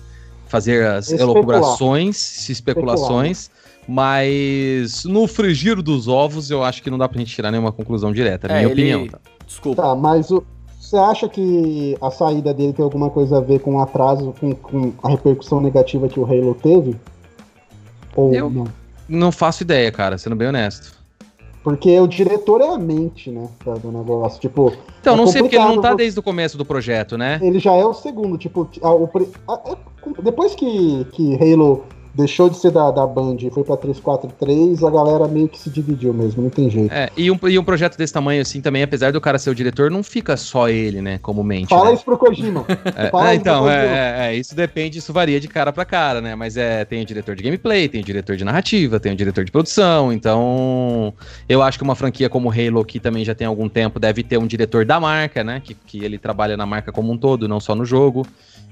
fazer 0.47 0.87
as 0.87 1.11
elucubrações, 1.11 2.51
especulações. 2.51 3.45
Especular, 3.45 3.63
né? 3.63 3.66
Mas 3.89 5.05
no 5.05 5.27
frigir 5.27 5.81
dos 5.81 6.09
ovos, 6.09 6.51
eu 6.51 6.65
acho 6.65 6.83
que 6.83 6.91
não 6.91 6.99
dá 6.99 7.09
pra 7.09 7.19
gente 7.19 7.35
tirar 7.35 7.51
nenhuma 7.51 7.73
conclusão 7.73 8.13
direta, 8.13 8.49
é, 8.49 8.55
minha 8.55 8.63
ele... 8.63 8.73
opinião. 8.73 9.09
Tá? 9.09 9.19
Desculpa. 9.47 9.83
Tá, 9.83 9.95
mas 9.95 10.31
o, 10.31 10.45
você 10.79 10.97
acha 10.97 11.29
que 11.29 11.97
a 12.01 12.11
saída 12.11 12.55
dele 12.55 12.73
tem 12.73 12.85
alguma 12.85 13.11
coisa 13.11 13.39
a 13.39 13.41
ver 13.41 13.61
com 13.61 13.77
o 13.77 13.81
atraso, 13.81 14.33
com, 14.39 14.55
com 14.55 14.93
a 15.03 15.09
repercussão 15.09 15.61
negativa 15.61 16.09
que 16.09 16.19
o 16.19 16.25
Halo 16.25 16.55
teve? 16.55 16.97
Ou 18.15 18.35
eu 18.35 18.49
não? 18.49 18.67
Não 19.09 19.33
faço 19.33 19.63
ideia, 19.63 19.91
cara, 19.93 20.19
sendo 20.19 20.37
bem 20.37 20.49
honesto. 20.49 20.97
Porque 21.63 21.99
o 21.99 22.07
diretor 22.07 22.61
é 22.61 22.69
a 22.69 22.79
mente, 22.79 23.31
né, 23.31 23.49
do 23.83 23.91
negócio. 23.91 24.41
Tipo. 24.41 24.73
Então, 25.01 25.15
é 25.15 25.17
não 25.17 25.27
sei 25.27 25.43
porque 25.43 25.57
ele 25.57 25.65
não 25.65 25.81
tá 25.81 25.95
desde 25.95 26.19
o 26.21 26.23
começo 26.23 26.57
do 26.57 26.65
projeto, 26.65 27.19
né? 27.19 27.41
Ele 27.43 27.59
já 27.59 27.73
é 27.73 27.85
o 27.85 27.93
segundo, 27.93 28.39
tipo, 28.39 28.69
a, 28.81 28.95
o, 28.95 29.11
a, 29.49 29.53
a, 29.53 29.73
é, 29.73 30.23
depois 30.23 30.55
que, 30.55 31.05
que 31.13 31.35
Halo 31.35 31.85
deixou 32.17 32.49
de 32.49 32.57
ser 32.57 32.71
da, 32.71 32.91
da 32.91 33.07
Band 33.07 33.37
e 33.41 33.51
foi 33.51 33.63
pra 33.63 33.77
343, 33.77 34.83
a 34.83 34.91
galera 34.91 35.29
meio 35.29 35.49
que 35.49 35.59
se 35.59 35.69
dividiu 35.69 36.15
mesmo, 36.15 36.43
não 36.43 36.51
tem 36.51 36.71
jeito. 36.71 36.93
É, 36.93 37.11
e 37.15 37.31
um, 37.31 37.39
e 37.47 37.59
um 37.59 37.65
projeto 37.65 37.99
desse 37.99 38.13
tamanho, 38.13 38.41
assim, 38.41 38.63
também, 38.63 38.83
apesar 38.83 39.13
do 39.13 39.21
cara 39.21 39.39
ser 39.39 39.51
o 39.51 39.55
diretor, 39.55 39.91
não 39.91 40.03
fica 40.03 40.37
só 40.37 40.69
ele, 40.69 41.03
né, 41.03 41.19
como 41.19 41.45
mente. 41.45 41.69
Fala 41.69 41.91
né? 41.91 41.95
isso 41.95 42.05
pro 42.05 42.17
Kojima. 42.17 42.65
É, 42.97 43.11
Fala 43.11 43.33
é, 43.33 43.35
então, 43.35 43.65
Kojima. 43.65 43.83
É, 43.83 44.29
é, 44.29 44.37
isso 44.37 44.55
depende, 44.55 44.99
isso 44.99 45.13
varia 45.13 45.39
de 45.39 45.49
cara 45.49 45.73
para 45.73 45.85
cara, 45.85 46.21
né, 46.21 46.35
mas 46.35 46.57
é, 46.57 46.85
tem 46.85 47.03
o 47.03 47.05
diretor 47.05 47.35
de 47.35 47.43
gameplay, 47.43 47.89
tem 47.89 48.01
o 48.01 48.05
diretor 48.05 48.37
de 48.37 48.45
narrativa, 48.45 48.99
tem 48.99 49.13
o 49.13 49.17
diretor 49.17 49.45
de 49.45 49.51
produção, 49.51 50.13
então 50.13 51.13
eu 51.49 51.63
acho 51.63 51.77
que 51.77 51.85
uma 51.85 51.95
franquia 51.95 52.29
como 52.31 52.51
Halo, 52.51 52.85
que 52.85 52.99
também 52.99 53.25
já 53.25 53.35
tem 53.35 53.47
algum 53.47 53.69
tempo, 53.69 54.01
deve 54.01 54.23
ter 54.23 54.39
um 54.39 54.47
diretor 54.47 54.87
da 54.87 54.99
marca, 54.99 55.45
né, 55.45 55.61
que, 55.63 55.75
que 55.75 56.05
ele 56.05 56.17
trabalha 56.17 56.57
na 56.57 56.65
marca 56.65 56.91
como 56.91 57.13
um 57.13 57.19
todo, 57.19 57.49
não 57.49 57.61
só 57.61 57.75
no 57.75 57.85
jogo. 57.85 58.27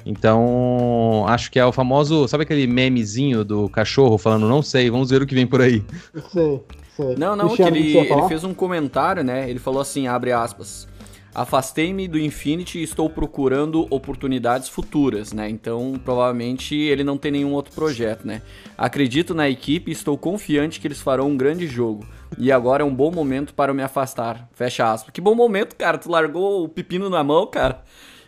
Então, 0.06 1.24
acho 1.26 1.50
que 1.50 1.58
é 1.58 1.64
o 1.64 1.72
famoso. 1.72 2.28
Sabe 2.28 2.42
aquele 2.42 2.66
memezinho 2.66 3.44
do 3.44 3.68
cachorro 3.68 4.18
falando, 4.18 4.48
não 4.48 4.62
sei, 4.62 4.90
vamos 4.90 5.10
ver 5.10 5.22
o 5.22 5.26
que 5.26 5.34
vem 5.34 5.46
por 5.46 5.62
aí? 5.62 5.82
Sei, 6.30 6.60
sei. 6.96 7.16
Não, 7.16 7.34
não, 7.34 7.54
que 7.54 7.62
ele, 7.62 7.96
ele 7.96 8.28
fez 8.28 8.44
um 8.44 8.52
comentário, 8.52 9.24
né? 9.24 9.48
Ele 9.48 9.58
falou 9.58 9.80
assim: 9.80 10.06
abre 10.06 10.32
aspas. 10.32 10.86
Afastei-me 11.34 12.06
do 12.06 12.16
Infinity 12.16 12.78
e 12.78 12.84
estou 12.84 13.10
procurando 13.10 13.88
oportunidades 13.90 14.68
futuras, 14.68 15.32
né? 15.32 15.48
Então, 15.48 16.00
provavelmente 16.04 16.76
ele 16.76 17.02
não 17.02 17.18
tem 17.18 17.32
nenhum 17.32 17.52
outro 17.52 17.74
projeto, 17.74 18.24
né? 18.24 18.40
Acredito 18.78 19.34
na 19.34 19.48
equipe 19.50 19.90
e 19.90 19.92
estou 19.92 20.16
confiante 20.16 20.78
que 20.78 20.86
eles 20.86 21.00
farão 21.00 21.30
um 21.30 21.36
grande 21.36 21.66
jogo. 21.66 22.06
E 22.38 22.52
agora 22.52 22.84
é 22.84 22.86
um 22.86 22.94
bom 22.94 23.10
momento 23.10 23.52
para 23.52 23.74
me 23.74 23.82
afastar. 23.82 24.48
Fecha 24.52 24.92
aspas. 24.92 25.12
Que 25.12 25.20
bom 25.20 25.34
momento, 25.34 25.74
cara. 25.74 25.98
Tu 25.98 26.08
largou 26.08 26.62
o 26.62 26.68
pepino 26.68 27.10
na 27.10 27.24
mão, 27.24 27.48
cara. 27.48 27.82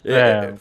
É, 0.07 0.55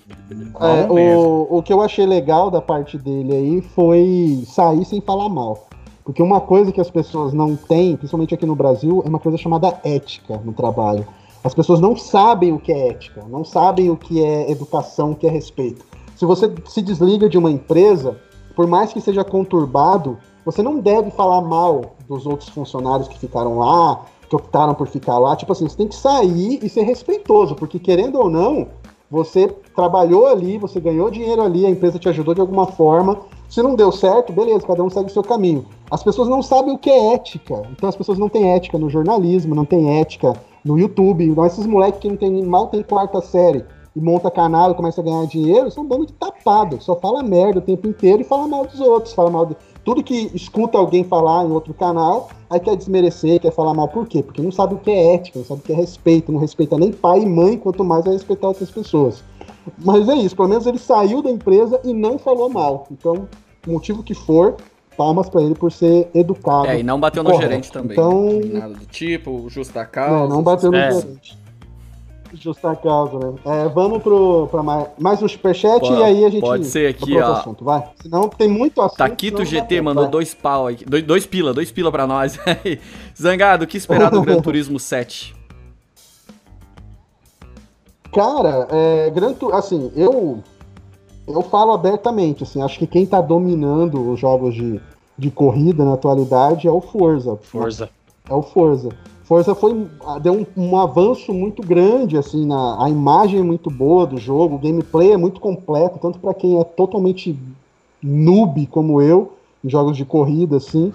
é, 0.59 0.81
é 0.81 1.17
o, 1.17 1.47
o 1.49 1.61
que 1.61 1.71
eu 1.71 1.81
achei 1.81 2.05
legal 2.05 2.49
da 2.49 2.61
parte 2.61 2.97
dele 2.97 3.31
aí 3.31 3.61
foi 3.61 4.43
sair 4.47 4.83
sem 4.85 4.99
falar 4.99 5.29
mal. 5.29 5.67
Porque 6.03 6.21
uma 6.21 6.41
coisa 6.41 6.71
que 6.71 6.81
as 6.81 6.89
pessoas 6.89 7.33
não 7.33 7.55
têm, 7.55 7.95
principalmente 7.95 8.33
aqui 8.33 8.45
no 8.45 8.55
Brasil, 8.55 9.01
é 9.05 9.09
uma 9.09 9.19
coisa 9.19 9.37
chamada 9.37 9.79
ética 9.83 10.39
no 10.43 10.53
trabalho. 10.53 11.05
As 11.43 11.53
pessoas 11.53 11.79
não 11.79 11.95
sabem 11.95 12.51
o 12.53 12.59
que 12.59 12.71
é 12.71 12.89
ética, 12.89 13.23
não 13.29 13.45
sabem 13.45 13.89
o 13.89 13.95
que 13.95 14.23
é 14.23 14.49
educação, 14.49 15.11
o 15.11 15.15
que 15.15 15.27
é 15.27 15.29
respeito. 15.29 15.85
Se 16.15 16.25
você 16.25 16.51
se 16.67 16.81
desliga 16.81 17.29
de 17.29 17.37
uma 17.37 17.51
empresa, 17.51 18.17
por 18.55 18.65
mais 18.65 18.93
que 18.93 19.01
seja 19.01 19.23
conturbado, 19.23 20.17
você 20.43 20.63
não 20.63 20.79
deve 20.79 21.11
falar 21.11 21.41
mal 21.41 21.95
dos 22.07 22.25
outros 22.25 22.49
funcionários 22.49 23.07
que 23.07 23.19
ficaram 23.19 23.59
lá, 23.59 24.05
que 24.29 24.35
optaram 24.35 24.73
por 24.73 24.87
ficar 24.87 25.17
lá. 25.17 25.35
Tipo 25.35 25.51
assim, 25.51 25.67
você 25.67 25.77
tem 25.77 25.87
que 25.87 25.95
sair 25.95 26.59
e 26.63 26.69
ser 26.69 26.83
respeitoso, 26.83 27.55
porque 27.55 27.79
querendo 27.79 28.19
ou 28.19 28.29
não, 28.29 28.67
você 29.09 29.47
trabalhou 29.75 30.27
ali, 30.27 30.57
você 30.57 30.79
ganhou 30.79 31.11
dinheiro 31.11 31.41
ali, 31.41 31.65
a 31.65 31.69
empresa 31.69 31.99
te 31.99 32.09
ajudou 32.09 32.33
de 32.33 32.41
alguma 32.41 32.67
forma. 32.67 33.19
Se 33.47 33.61
não 33.61 33.75
deu 33.75 33.91
certo, 33.91 34.33
beleza, 34.33 34.65
cada 34.65 34.83
um 34.83 34.89
segue 34.89 35.09
o 35.09 35.13
seu 35.13 35.23
caminho. 35.23 35.65
As 35.89 36.03
pessoas 36.03 36.27
não 36.27 36.41
sabem 36.41 36.73
o 36.73 36.77
que 36.77 36.89
é 36.89 37.13
ética. 37.13 37.61
Então 37.71 37.87
as 37.87 37.95
pessoas 37.95 38.17
não 38.17 38.29
têm 38.29 38.51
ética 38.51 38.77
no 38.77 38.89
jornalismo, 38.89 39.53
não 39.53 39.65
têm 39.65 39.99
ética 39.99 40.33
no 40.63 40.77
YouTube. 40.79 41.23
Então, 41.23 41.45
esses 41.45 41.65
moleques 41.65 41.99
que 41.99 42.09
não 42.09 42.17
tem, 42.17 42.41
mal 42.43 42.67
tem 42.67 42.81
quarta 42.81 43.21
série, 43.21 43.63
e 43.95 44.01
monta 44.01 44.29
canal 44.29 44.71
e 44.71 44.75
começa 44.75 44.99
a 44.99 45.03
ganhar 45.03 45.25
dinheiro, 45.25 45.71
são 45.71 45.85
dono 45.85 46.05
de 46.05 46.13
tapado, 46.13 46.81
só 46.81 46.95
fala 46.95 47.23
merda 47.23 47.59
o 47.59 47.61
tempo 47.61 47.87
inteiro 47.87 48.21
e 48.21 48.25
fala 48.25 48.47
mal 48.47 48.65
dos 48.65 48.79
outros, 48.81 49.13
fala 49.13 49.29
mal 49.29 49.45
de 49.45 49.55
tudo 49.85 50.03
que 50.03 50.31
escuta 50.33 50.79
alguém 50.79 51.03
falar 51.03 51.45
em 51.45 51.51
outro 51.51 51.71
canal, 51.71 52.29
aí 52.49 52.59
quer 52.59 52.75
desmerecer, 52.75 53.39
quer 53.39 53.53
falar 53.53 53.75
mal. 53.75 53.87
Por 53.87 54.07
quê? 54.07 54.23
Porque 54.23 54.41
não 54.41 54.51
sabe 54.51 54.73
o 54.73 54.79
que 54.79 54.89
é 54.89 55.13
ética, 55.13 55.37
não 55.37 55.45
sabe 55.45 55.61
o 55.61 55.63
que 55.63 55.71
é 55.71 55.75
respeito, 55.75 56.31
não 56.31 56.39
respeita 56.39 56.75
nem 56.75 56.91
pai 56.91 57.19
e 57.19 57.25
mãe, 57.25 57.55
quanto 57.55 57.83
mais 57.83 58.03
vai 58.03 58.15
respeitar 58.15 58.47
outras 58.47 58.71
pessoas. 58.71 59.23
Mas 59.77 60.09
é 60.09 60.15
isso, 60.15 60.35
pelo 60.35 60.49
menos 60.49 60.65
ele 60.65 60.79
saiu 60.79 61.21
da 61.21 61.29
empresa 61.29 61.79
e 61.83 61.93
não 61.93 62.17
falou 62.17 62.49
mal. 62.49 62.87
Então, 62.91 63.29
motivo 63.67 64.01
que 64.01 64.15
for, 64.15 64.55
palmas 64.97 65.29
para 65.29 65.43
ele 65.43 65.53
por 65.53 65.71
ser 65.71 66.09
educado. 66.15 66.65
É, 66.65 66.79
e 66.79 66.83
não 66.83 66.99
bateu 66.99 67.23
no 67.23 67.29
correto. 67.29 67.47
gerente 67.47 67.71
também. 67.71 67.91
Então, 67.91 68.41
nada 68.59 68.73
do 68.73 68.85
tipo, 68.87 69.47
justa 69.49 69.85
causa. 69.85 70.27
Não, 70.27 70.37
não 70.37 70.43
bateu 70.43 70.71
no 70.71 70.77
é. 70.77 70.91
gerente. 70.91 71.37
Justa 72.41 72.75
causa, 72.75 73.17
né? 73.17 73.33
É, 73.45 73.69
vamos 73.69 74.01
para 74.49 74.63
mais, 74.63 74.87
mais 74.99 75.21
um 75.21 75.27
superchat 75.27 75.79
Pô, 75.79 75.93
e 75.93 76.03
aí 76.03 76.25
a 76.25 76.29
gente. 76.29 76.41
Pode 76.41 76.65
ser 76.65 76.89
aqui, 76.89 77.17
ó. 77.17 77.33
Assunto, 77.33 77.63
vai. 77.63 77.83
Senão 78.01 78.27
tem 78.29 78.47
muito 78.47 78.81
assunto. 78.81 78.97
Taquito 78.97 79.43
GT 79.45 79.81
mandou 79.81 80.03
vai. 80.03 80.11
dois 80.11 80.33
pau 80.33 80.67
aqui. 80.67 80.85
Dois, 80.85 81.03
dois 81.03 81.25
pila, 81.25 81.53
dois 81.53 81.71
pila 81.71 81.91
para 81.91 82.05
nós. 82.05 82.37
Zangado, 83.19 83.63
o 83.63 83.67
que 83.67 83.77
esperar 83.77 84.11
do 84.11 84.21
Gran 84.21 84.39
Turismo 84.41 84.79
7? 84.79 85.35
Cara, 88.11 88.67
é, 88.71 89.09
Gran 89.09 89.33
assim, 89.51 89.91
eu 89.95 90.41
eu 91.27 91.41
falo 91.41 91.71
abertamente, 91.71 92.43
assim, 92.43 92.61
acho 92.61 92.77
que 92.77 92.85
quem 92.85 93.05
tá 93.05 93.19
dominando 93.19 94.11
os 94.11 94.19
jogos 94.19 94.53
de, 94.53 94.79
de 95.17 95.31
corrida 95.31 95.83
na 95.83 95.93
atualidade 95.93 96.67
é 96.67 96.71
o 96.71 96.79
Forza. 96.79 97.35
Forza. 97.37 97.89
É 98.29 98.33
o 98.33 98.41
Forza. 98.41 98.89
Forza 99.25 99.55
foi 99.55 99.87
deu 100.21 100.33
um, 100.33 100.45
um, 100.55 100.77
avanço 100.77 101.33
muito 101.33 101.63
grande 101.63 102.15
assim 102.15 102.45
na 102.45 102.83
a 102.83 102.89
imagem 102.89 103.39
é 103.39 103.43
muito 103.43 103.71
boa 103.71 104.05
do 104.05 104.17
jogo, 104.17 104.55
o 104.55 104.59
gameplay 104.59 105.11
é 105.11 105.17
muito 105.17 105.41
completo, 105.41 105.99
tanto 105.99 106.19
para 106.19 106.33
quem 106.33 106.59
é 106.59 106.63
totalmente 106.63 107.37
noob 108.01 108.67
como 108.67 109.01
eu 109.01 109.33
jogos 109.69 109.97
de 109.97 110.05
corrida 110.05 110.57
assim, 110.57 110.93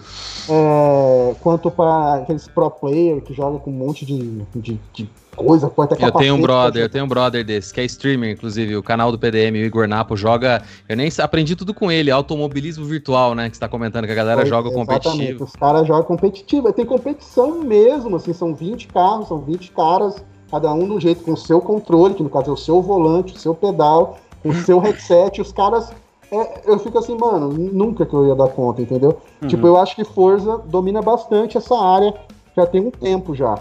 é, 0.48 1.34
quanto 1.40 1.70
para 1.70 2.16
aqueles 2.16 2.48
pro 2.48 2.70
player 2.70 3.20
que 3.20 3.34
jogam 3.34 3.58
com 3.58 3.70
um 3.70 3.74
monte 3.74 4.04
de, 4.06 4.42
de, 4.54 4.80
de 4.92 5.08
coisa, 5.36 5.72
até 5.78 6.04
Eu 6.04 6.12
tenho 6.12 6.34
um 6.34 6.40
brother, 6.40 6.82
eu 6.82 6.88
tenho 6.88 7.04
um 7.04 7.08
brother 7.08 7.44
desse, 7.44 7.72
que 7.72 7.80
é 7.80 7.84
streamer, 7.84 8.30
inclusive, 8.30 8.76
o 8.76 8.82
canal 8.82 9.10
do 9.10 9.18
PDM, 9.18 9.54
o 9.54 9.64
Igor 9.64 9.88
Napo, 9.88 10.16
joga. 10.16 10.62
Eu 10.88 10.96
nem 10.96 11.08
aprendi 11.18 11.56
tudo 11.56 11.72
com 11.72 11.90
ele, 11.90 12.10
automobilismo 12.10 12.84
virtual, 12.84 13.34
né? 13.34 13.48
Que 13.48 13.56
você 13.56 13.60
tá 13.60 13.68
comentando 13.68 14.06
que 14.06 14.12
a 14.12 14.14
galera 14.14 14.44
joga 14.44 14.70
competitivo. 14.70 15.44
Os 15.44 15.52
caras 15.52 15.86
jogam 15.86 16.04
competitivo, 16.04 16.72
tem 16.72 16.84
competição 16.84 17.62
mesmo, 17.62 18.16
assim, 18.16 18.32
são 18.32 18.54
20 18.54 18.88
carros, 18.88 19.28
são 19.28 19.38
20 19.38 19.70
caras, 19.72 20.22
cada 20.50 20.72
um 20.72 20.86
do 20.86 21.00
jeito 21.00 21.22
com 21.22 21.32
o 21.32 21.36
seu 21.36 21.60
controle, 21.60 22.14
que 22.14 22.22
no 22.22 22.30
caso 22.30 22.50
é 22.50 22.52
o 22.52 22.56
seu 22.56 22.82
volante, 22.82 23.34
o 23.34 23.38
seu 23.38 23.54
pedal, 23.54 24.18
o 24.44 24.52
seu 24.52 24.78
headset, 24.78 25.40
os 25.40 25.52
caras. 25.52 25.90
É, 26.31 26.61
eu 26.66 26.78
fico 26.78 26.99
assim, 26.99 27.16
mano, 27.16 27.49
nunca 27.49 28.07
que 28.07 28.14
eu 28.14 28.26
ia 28.26 28.35
dar 28.35 28.49
conta, 28.49 28.81
entendeu? 28.81 29.18
Uhum. 29.43 29.49
Tipo, 29.49 29.66
eu 29.66 29.76
acho 29.76 29.97
que 29.97 30.05
Forza 30.05 30.59
domina 30.59 31.03
bastante 31.03 31.59
essa 31.59 31.76
área 31.76 32.14
já 32.57 32.66
tem 32.66 32.81
um 32.81 32.91
tempo 32.91 33.35
já. 33.35 33.59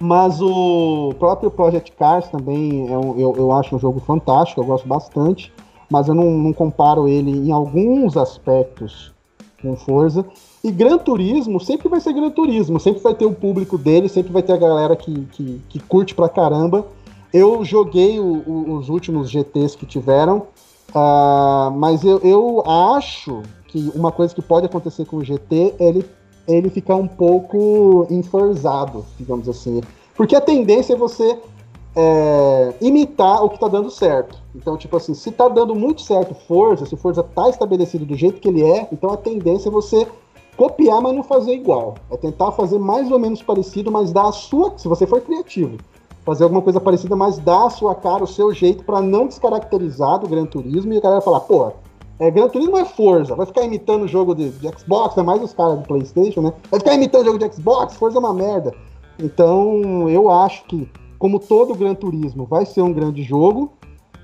Mas 0.00 0.40
o 0.40 1.14
próprio 1.18 1.50
Project 1.50 1.92
Cars 1.92 2.28
também 2.28 2.92
é 2.92 2.98
um, 2.98 3.18
eu, 3.18 3.34
eu 3.36 3.52
acho 3.52 3.76
um 3.76 3.78
jogo 3.78 4.00
fantástico, 4.00 4.60
eu 4.60 4.64
gosto 4.64 4.88
bastante, 4.88 5.52
mas 5.88 6.08
eu 6.08 6.14
não, 6.14 6.30
não 6.30 6.52
comparo 6.52 7.06
ele 7.06 7.30
em 7.30 7.52
alguns 7.52 8.16
aspectos 8.16 9.12
com 9.60 9.76
Forza. 9.76 10.26
E 10.64 10.70
Gran 10.72 10.98
Turismo 10.98 11.60
sempre 11.60 11.88
vai 11.88 12.00
ser 12.00 12.12
Gran 12.12 12.30
Turismo, 12.30 12.80
sempre 12.80 13.00
vai 13.00 13.14
ter 13.14 13.26
o 13.26 13.32
público 13.32 13.78
dele, 13.78 14.08
sempre 14.08 14.32
vai 14.32 14.42
ter 14.42 14.54
a 14.54 14.56
galera 14.56 14.96
que, 14.96 15.26
que, 15.32 15.60
que 15.68 15.78
curte 15.78 16.14
pra 16.14 16.28
caramba. 16.28 16.86
Eu 17.32 17.64
joguei 17.64 18.18
o, 18.18 18.42
o, 18.46 18.76
os 18.76 18.88
últimos 18.88 19.30
GTs 19.30 19.76
que 19.76 19.86
tiveram, 19.86 20.46
uh, 20.94 21.70
mas 21.72 22.04
eu, 22.04 22.18
eu 22.18 22.62
acho 22.66 23.42
que 23.68 23.90
uma 23.94 24.12
coisa 24.12 24.34
que 24.34 24.42
pode 24.42 24.66
acontecer 24.66 25.04
com 25.04 25.16
o 25.16 25.24
GT 25.24 25.74
é 25.78 25.88
ele 25.88 26.04
ele 26.46 26.70
ficar 26.70 26.96
um 26.96 27.06
pouco 27.06 28.06
enforzado, 28.10 29.04
digamos 29.18 29.48
assim. 29.48 29.80
Porque 30.16 30.34
a 30.34 30.40
tendência 30.40 30.94
é 30.94 30.96
você 30.96 31.38
é, 31.94 32.74
imitar 32.80 33.44
o 33.44 33.48
que 33.48 33.56
está 33.56 33.68
dando 33.68 33.90
certo. 33.90 34.38
Então, 34.54 34.76
tipo 34.76 34.96
assim, 34.96 35.14
se 35.14 35.28
está 35.28 35.48
dando 35.48 35.74
muito 35.74 36.02
certo 36.02 36.34
Forza, 36.34 36.86
se 36.86 36.96
Forza 36.96 37.20
está 37.20 37.48
estabelecido 37.48 38.04
do 38.04 38.16
jeito 38.16 38.40
que 38.40 38.48
ele 38.48 38.62
é, 38.62 38.88
então 38.92 39.10
a 39.10 39.16
tendência 39.16 39.68
é 39.68 39.72
você 39.72 40.06
copiar, 40.56 41.00
mas 41.00 41.14
não 41.14 41.22
fazer 41.22 41.52
igual. 41.52 41.94
É 42.10 42.16
tentar 42.16 42.52
fazer 42.52 42.78
mais 42.78 43.10
ou 43.10 43.18
menos 43.18 43.42
parecido, 43.42 43.90
mas 43.90 44.12
dar 44.12 44.28
a 44.28 44.32
sua, 44.32 44.74
se 44.76 44.88
você 44.88 45.06
for 45.06 45.20
criativo, 45.20 45.78
fazer 46.24 46.44
alguma 46.44 46.62
coisa 46.62 46.80
parecida, 46.80 47.16
mas 47.16 47.38
dar 47.38 47.66
a 47.66 47.70
sua 47.70 47.94
cara, 47.94 48.24
o 48.24 48.26
seu 48.26 48.52
jeito, 48.52 48.84
para 48.84 49.00
não 49.00 49.26
descaracterizar 49.26 50.18
do 50.18 50.28
Gran 50.28 50.46
Turismo 50.46 50.92
e 50.92 50.98
a 50.98 51.00
galera 51.00 51.20
falar, 51.20 51.40
pô, 51.40 51.72
é, 52.18 52.30
Gran 52.30 52.48
Turismo 52.48 52.76
é 52.76 52.84
Forza, 52.84 53.34
vai 53.34 53.46
ficar 53.46 53.64
imitando 53.64 54.02
o 54.04 54.08
jogo 54.08 54.34
de, 54.34 54.50
de 54.50 54.68
Xbox, 54.78 55.16
é 55.16 55.22
mais 55.22 55.42
os 55.42 55.52
caras 55.52 55.78
do 55.78 55.84
PlayStation, 55.84 56.40
né? 56.40 56.52
Vai 56.70 56.78
ficar 56.78 56.94
imitando 56.94 57.22
o 57.22 57.24
jogo 57.26 57.38
de 57.38 57.52
Xbox, 57.52 57.96
Forza 57.96 58.18
é 58.18 58.20
uma 58.20 58.32
merda. 58.32 58.72
Então, 59.18 60.08
eu 60.08 60.30
acho 60.30 60.64
que, 60.66 60.88
como 61.18 61.38
todo 61.38 61.74
Gran 61.74 61.94
Turismo, 61.94 62.46
vai 62.46 62.64
ser 62.64 62.82
um 62.82 62.92
grande 62.92 63.22
jogo, 63.22 63.72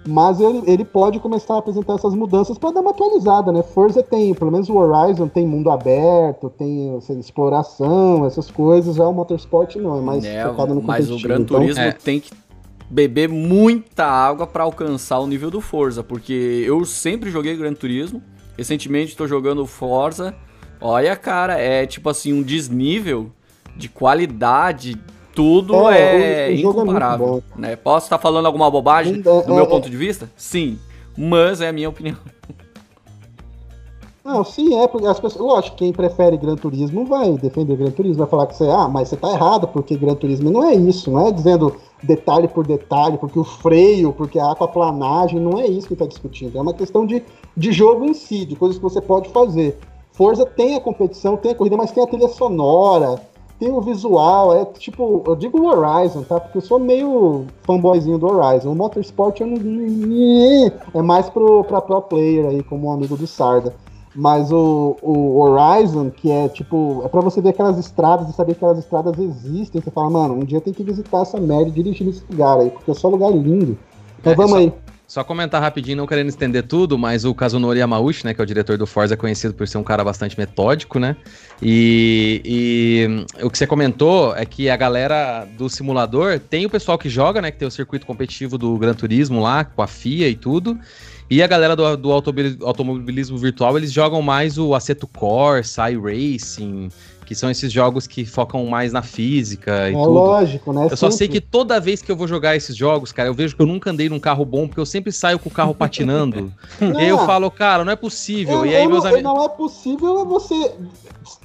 mas 0.09 0.41
ele, 0.41 0.63
ele 0.67 0.87
pode 0.87 1.21
começar 1.21 1.55
a 1.55 1.59
apresentar 1.59 1.95
essas 1.95 2.15
mudanças 2.15 2.57
para 2.57 2.71
dar 2.71 2.81
uma 2.81 2.93
atualizada, 2.93 3.53
né? 3.53 3.63
Forza 3.63 4.03
tem, 4.03 4.33
pelo 4.33 4.51
menos 4.51 4.67
o 4.71 4.75
Horizon 4.75 5.29
tem 5.29 5.47
mundo 5.47 5.71
aberto, 5.71 6.49
tem 6.49 6.99
sei, 7.03 7.19
exploração, 7.19 8.25
essas 8.25 8.51
coisas, 8.51 8.97
já 8.97 9.07
o 9.07 9.13
Motorsport 9.13 9.77
não, 9.77 9.99
é 9.99 10.01
mais 10.01 10.25
é, 10.25 10.47
focado 10.47 10.75
no 10.75 10.83
Mas 10.83 11.11
o 11.11 11.19
Gran 11.21 11.41
então, 11.41 11.59
Turismo 11.59 11.85
então, 11.85 12.01
tem 12.03 12.21
que 12.21 12.31
beber 12.89 13.29
muita 13.29 14.07
água 14.07 14.47
para 14.47 14.65
alcançar 14.65 15.19
o 15.19 15.27
nível 15.27 15.51
do 15.51 15.61
Forza, 15.61 16.03
porque 16.03 16.65
eu 16.65 16.87
sempre 16.87 17.31
joguei 17.31 17.55
Gran 17.55 17.75
Turismo, 17.75 18.23
recentemente 18.57 19.11
estou 19.11 19.29
jogando 19.29 19.67
Forza. 19.67 20.35
Olha, 20.81 21.15
cara, 21.17 21.59
é 21.61 21.85
tipo 21.85 22.09
assim 22.09 22.33
um 22.33 22.43
desnível 22.43 23.31
de 23.77 23.91
qualidade, 23.91 24.97
tudo 25.39 25.89
é, 25.89 26.01
é 26.01 26.17
o, 26.17 26.19
o 26.19 26.23
é 26.25 26.55
incomparável, 26.55 27.43
é 27.57 27.61
né? 27.61 27.77
Posso 27.77 28.07
estar 28.07 28.19
falando 28.19 28.47
alguma 28.47 28.69
bobagem 28.69 29.21
do 29.21 29.55
meu 29.55 29.61
é, 29.61 29.67
ponto 29.67 29.89
de 29.89 29.97
vista? 29.97 30.29
Sim, 30.37 30.77
mas 31.17 31.61
é 31.61 31.69
a 31.69 31.73
minha 31.73 31.89
opinião. 31.89 32.17
Não, 34.25 34.45
sim, 34.45 34.75
é, 34.75 34.89
porque 34.89 35.07
as 35.07 35.21
pessoas. 35.21 35.41
Lógico, 35.41 35.77
quem 35.77 35.93
prefere 35.93 36.37
Gran 36.37 36.57
Turismo 36.57 37.07
vai 37.07 37.31
defender 37.35 37.77
Gran 37.77 37.93
Turismo, 37.93 38.19
vai 38.19 38.27
falar 38.27 38.49
que 38.49 38.57
você, 38.57 38.65
ah, 38.65 38.89
mas 38.89 39.11
você 39.11 39.17
tá 39.17 39.31
errado, 39.31 39.69
porque 39.69 39.97
Gran 39.97 40.17
Turismo 40.17 40.51
não 40.51 40.65
é 40.65 40.75
isso, 40.75 41.09
não 41.09 41.25
é 41.25 41.31
dizendo 41.31 41.77
detalhe 42.03 42.49
por 42.49 42.67
detalhe, 42.67 43.17
porque 43.17 43.39
o 43.39 43.45
freio, 43.45 44.13
porque 44.13 44.41
a 44.41 44.51
aquaplanagem, 44.51 45.39
não 45.39 45.57
é 45.57 45.69
isso 45.69 45.87
que 45.87 45.93
está 45.93 46.05
discutindo. 46.05 46.59
É 46.59 46.61
uma 46.61 46.75
questão 46.75 47.07
de, 47.07 47.23
de 47.57 47.71
jogo 47.71 48.05
em 48.05 48.13
si, 48.13 48.45
de 48.45 48.57
coisas 48.57 48.77
que 48.77 48.83
você 48.83 49.01
pode 49.01 49.29
fazer. 49.29 49.79
Forza 50.11 50.45
tem 50.45 50.75
a 50.75 50.81
competição, 50.81 51.37
tem 51.37 51.53
a 51.53 51.55
corrida, 51.55 51.77
mas 51.77 51.93
tem 51.93 52.03
a 52.03 52.07
trilha 52.09 52.29
sonora, 52.29 53.21
tem 53.59 53.71
o 53.73 53.81
visual, 53.81 54.55
é 54.55 54.65
tipo, 54.65 55.25
eu 55.27 55.35
digo 55.35 55.61
o 55.61 55.67
Horizon, 55.67 56.23
tá? 56.23 56.39
Porque 56.39 56.59
eu 56.59 56.63
sou 56.63 56.79
meio 56.79 57.45
fanboyzinho 57.65 58.19
do 58.19 58.27
Horizon. 58.27 58.71
O 58.71 58.75
Motorsport 58.75 59.41
eu 59.41 59.47
não, 59.47 60.73
é 60.95 61.03
mais 61.03 61.29
pro, 61.29 61.65
pra 61.65 61.81
pro 61.81 62.01
player 62.03 62.47
aí, 62.47 62.63
como 62.63 62.89
um 62.89 62.93
amigo 62.93 63.17
do 63.17 63.27
Sarda. 63.27 63.75
Mas 64.15 64.51
o, 64.51 64.97
o 65.03 65.39
Horizon, 65.41 66.11
que 66.11 66.31
é 66.31 66.49
tipo, 66.49 67.03
é 67.05 67.09
pra 67.09 67.21
você 67.21 67.41
ver 67.41 67.51
aquelas 67.51 67.79
estradas 67.79 68.29
e 68.29 68.33
saber 68.33 68.55
que 68.55 68.65
aquelas 68.65 68.79
estradas 68.79 69.19
existem. 69.19 69.81
Você 69.81 69.91
fala, 69.91 70.11
mano, 70.11 70.35
um 70.35 70.45
dia 70.45 70.61
tem 70.61 70.73
que 70.73 70.83
visitar 70.83 71.23
essa 71.23 71.41
merda 71.41 71.69
e 71.69 71.73
dirigir 71.73 72.07
nesse 72.07 72.25
lugar 72.31 72.59
aí, 72.59 72.71
porque 72.71 72.91
é 72.91 72.95
só 72.95 73.09
lugar 73.09 73.31
lindo. 73.31 73.77
Então 74.19 74.33
é, 74.33 74.37
vamos 74.37 74.53
só, 74.53 74.59
aí. 74.59 74.73
Só 75.09 75.25
comentar 75.25 75.63
rapidinho, 75.63 75.97
não 75.97 76.07
querendo 76.07 76.29
estender 76.29 76.65
tudo, 76.65 76.99
mas 76.99 77.25
o 77.25 77.35
Kazunori 77.35 77.79
Yamauchi, 77.79 78.27
né, 78.27 78.35
que 78.35 78.43
é 78.43 78.45
o 78.45 78.47
diretor 78.47 78.77
do 78.77 78.87
Forza, 78.87 79.15
é 79.15 79.17
conhecido 79.17 79.55
por 79.55 79.67
ser 79.67 79.79
um 79.79 79.83
cara 79.83 80.05
bastante 80.05 80.39
metódico, 80.39 80.99
né? 80.99 81.17
E, 81.63 82.43
e 82.45 83.43
o 83.43 83.49
que 83.49 83.57
você 83.57 83.67
comentou 83.67 84.37
é 84.37 84.45
que 84.45 84.69
a 84.69 84.77
galera 84.77 85.47
do 85.57 85.67
simulador 85.71 86.39
tem 86.39 86.67
o 86.67 86.71
pessoal 86.71 86.99
que 86.99 87.09
joga, 87.09 87.41
né, 87.41 87.51
que 87.51 87.57
tem 87.57 87.67
o 87.67 87.71
circuito 87.71 88.05
competitivo 88.05 88.59
do 88.59 88.77
Gran 88.77 88.93
Turismo 88.93 89.41
lá, 89.41 89.65
com 89.65 89.81
a 89.81 89.87
FIA 89.87 90.29
e 90.29 90.37
tudo. 90.37 90.79
E 91.31 91.43
a 91.43 91.47
galera 91.47 91.75
do, 91.75 91.97
do 91.97 92.13
automobilismo 92.13 93.39
virtual, 93.39 93.79
eles 93.79 93.91
jogam 93.91 94.21
mais 94.21 94.59
o 94.59 94.75
Assetto 94.75 95.07
Corsa, 95.07 95.91
iRacing, 95.91 96.91
que 97.29 97.35
são 97.35 97.51
esses 97.51 97.71
jogos 97.71 98.07
que 98.07 98.25
focam 98.25 98.65
mais 98.65 98.91
na 98.91 99.03
física 99.03 99.91
e 99.91 99.93
é 99.93 99.93
tudo. 99.93 100.09
lógico, 100.09 100.73
né? 100.73 100.89
Eu 100.91 100.97
só 100.97 101.11
sei 101.11 101.29
que 101.29 101.43
toda 101.43 101.79
vez 101.79 102.01
que 102.01 102.11
eu 102.11 102.17
vou 102.17 102.27
jogar 102.27 102.57
esses 102.57 102.75
jogos, 102.75 103.13
cara, 103.13 103.29
eu 103.29 103.35
vejo 103.35 103.55
que 103.55 103.61
eu 103.61 103.67
nunca 103.67 103.91
andei 103.91 104.09
num 104.09 104.19
carro 104.19 104.47
bom, 104.47 104.67
porque 104.67 104.81
eu 104.81 104.87
sempre 104.87 105.13
saio 105.13 105.39
com 105.39 105.51
o 105.51 105.53
carro 105.53 105.75
patinando. 105.75 106.51
e 106.81 106.97
aí 106.97 107.09
eu 107.11 107.19
falo, 107.27 107.51
cara, 107.51 107.85
não 107.85 107.93
é 107.93 107.97
possível. 107.97 108.61
Eu, 108.61 108.67
e 108.67 108.75
aí 108.75 108.89
meus 108.89 109.05
amigos... 109.05 109.23
Não 109.23 109.45
é 109.45 109.49
possível 109.51 110.25
você 110.25 110.73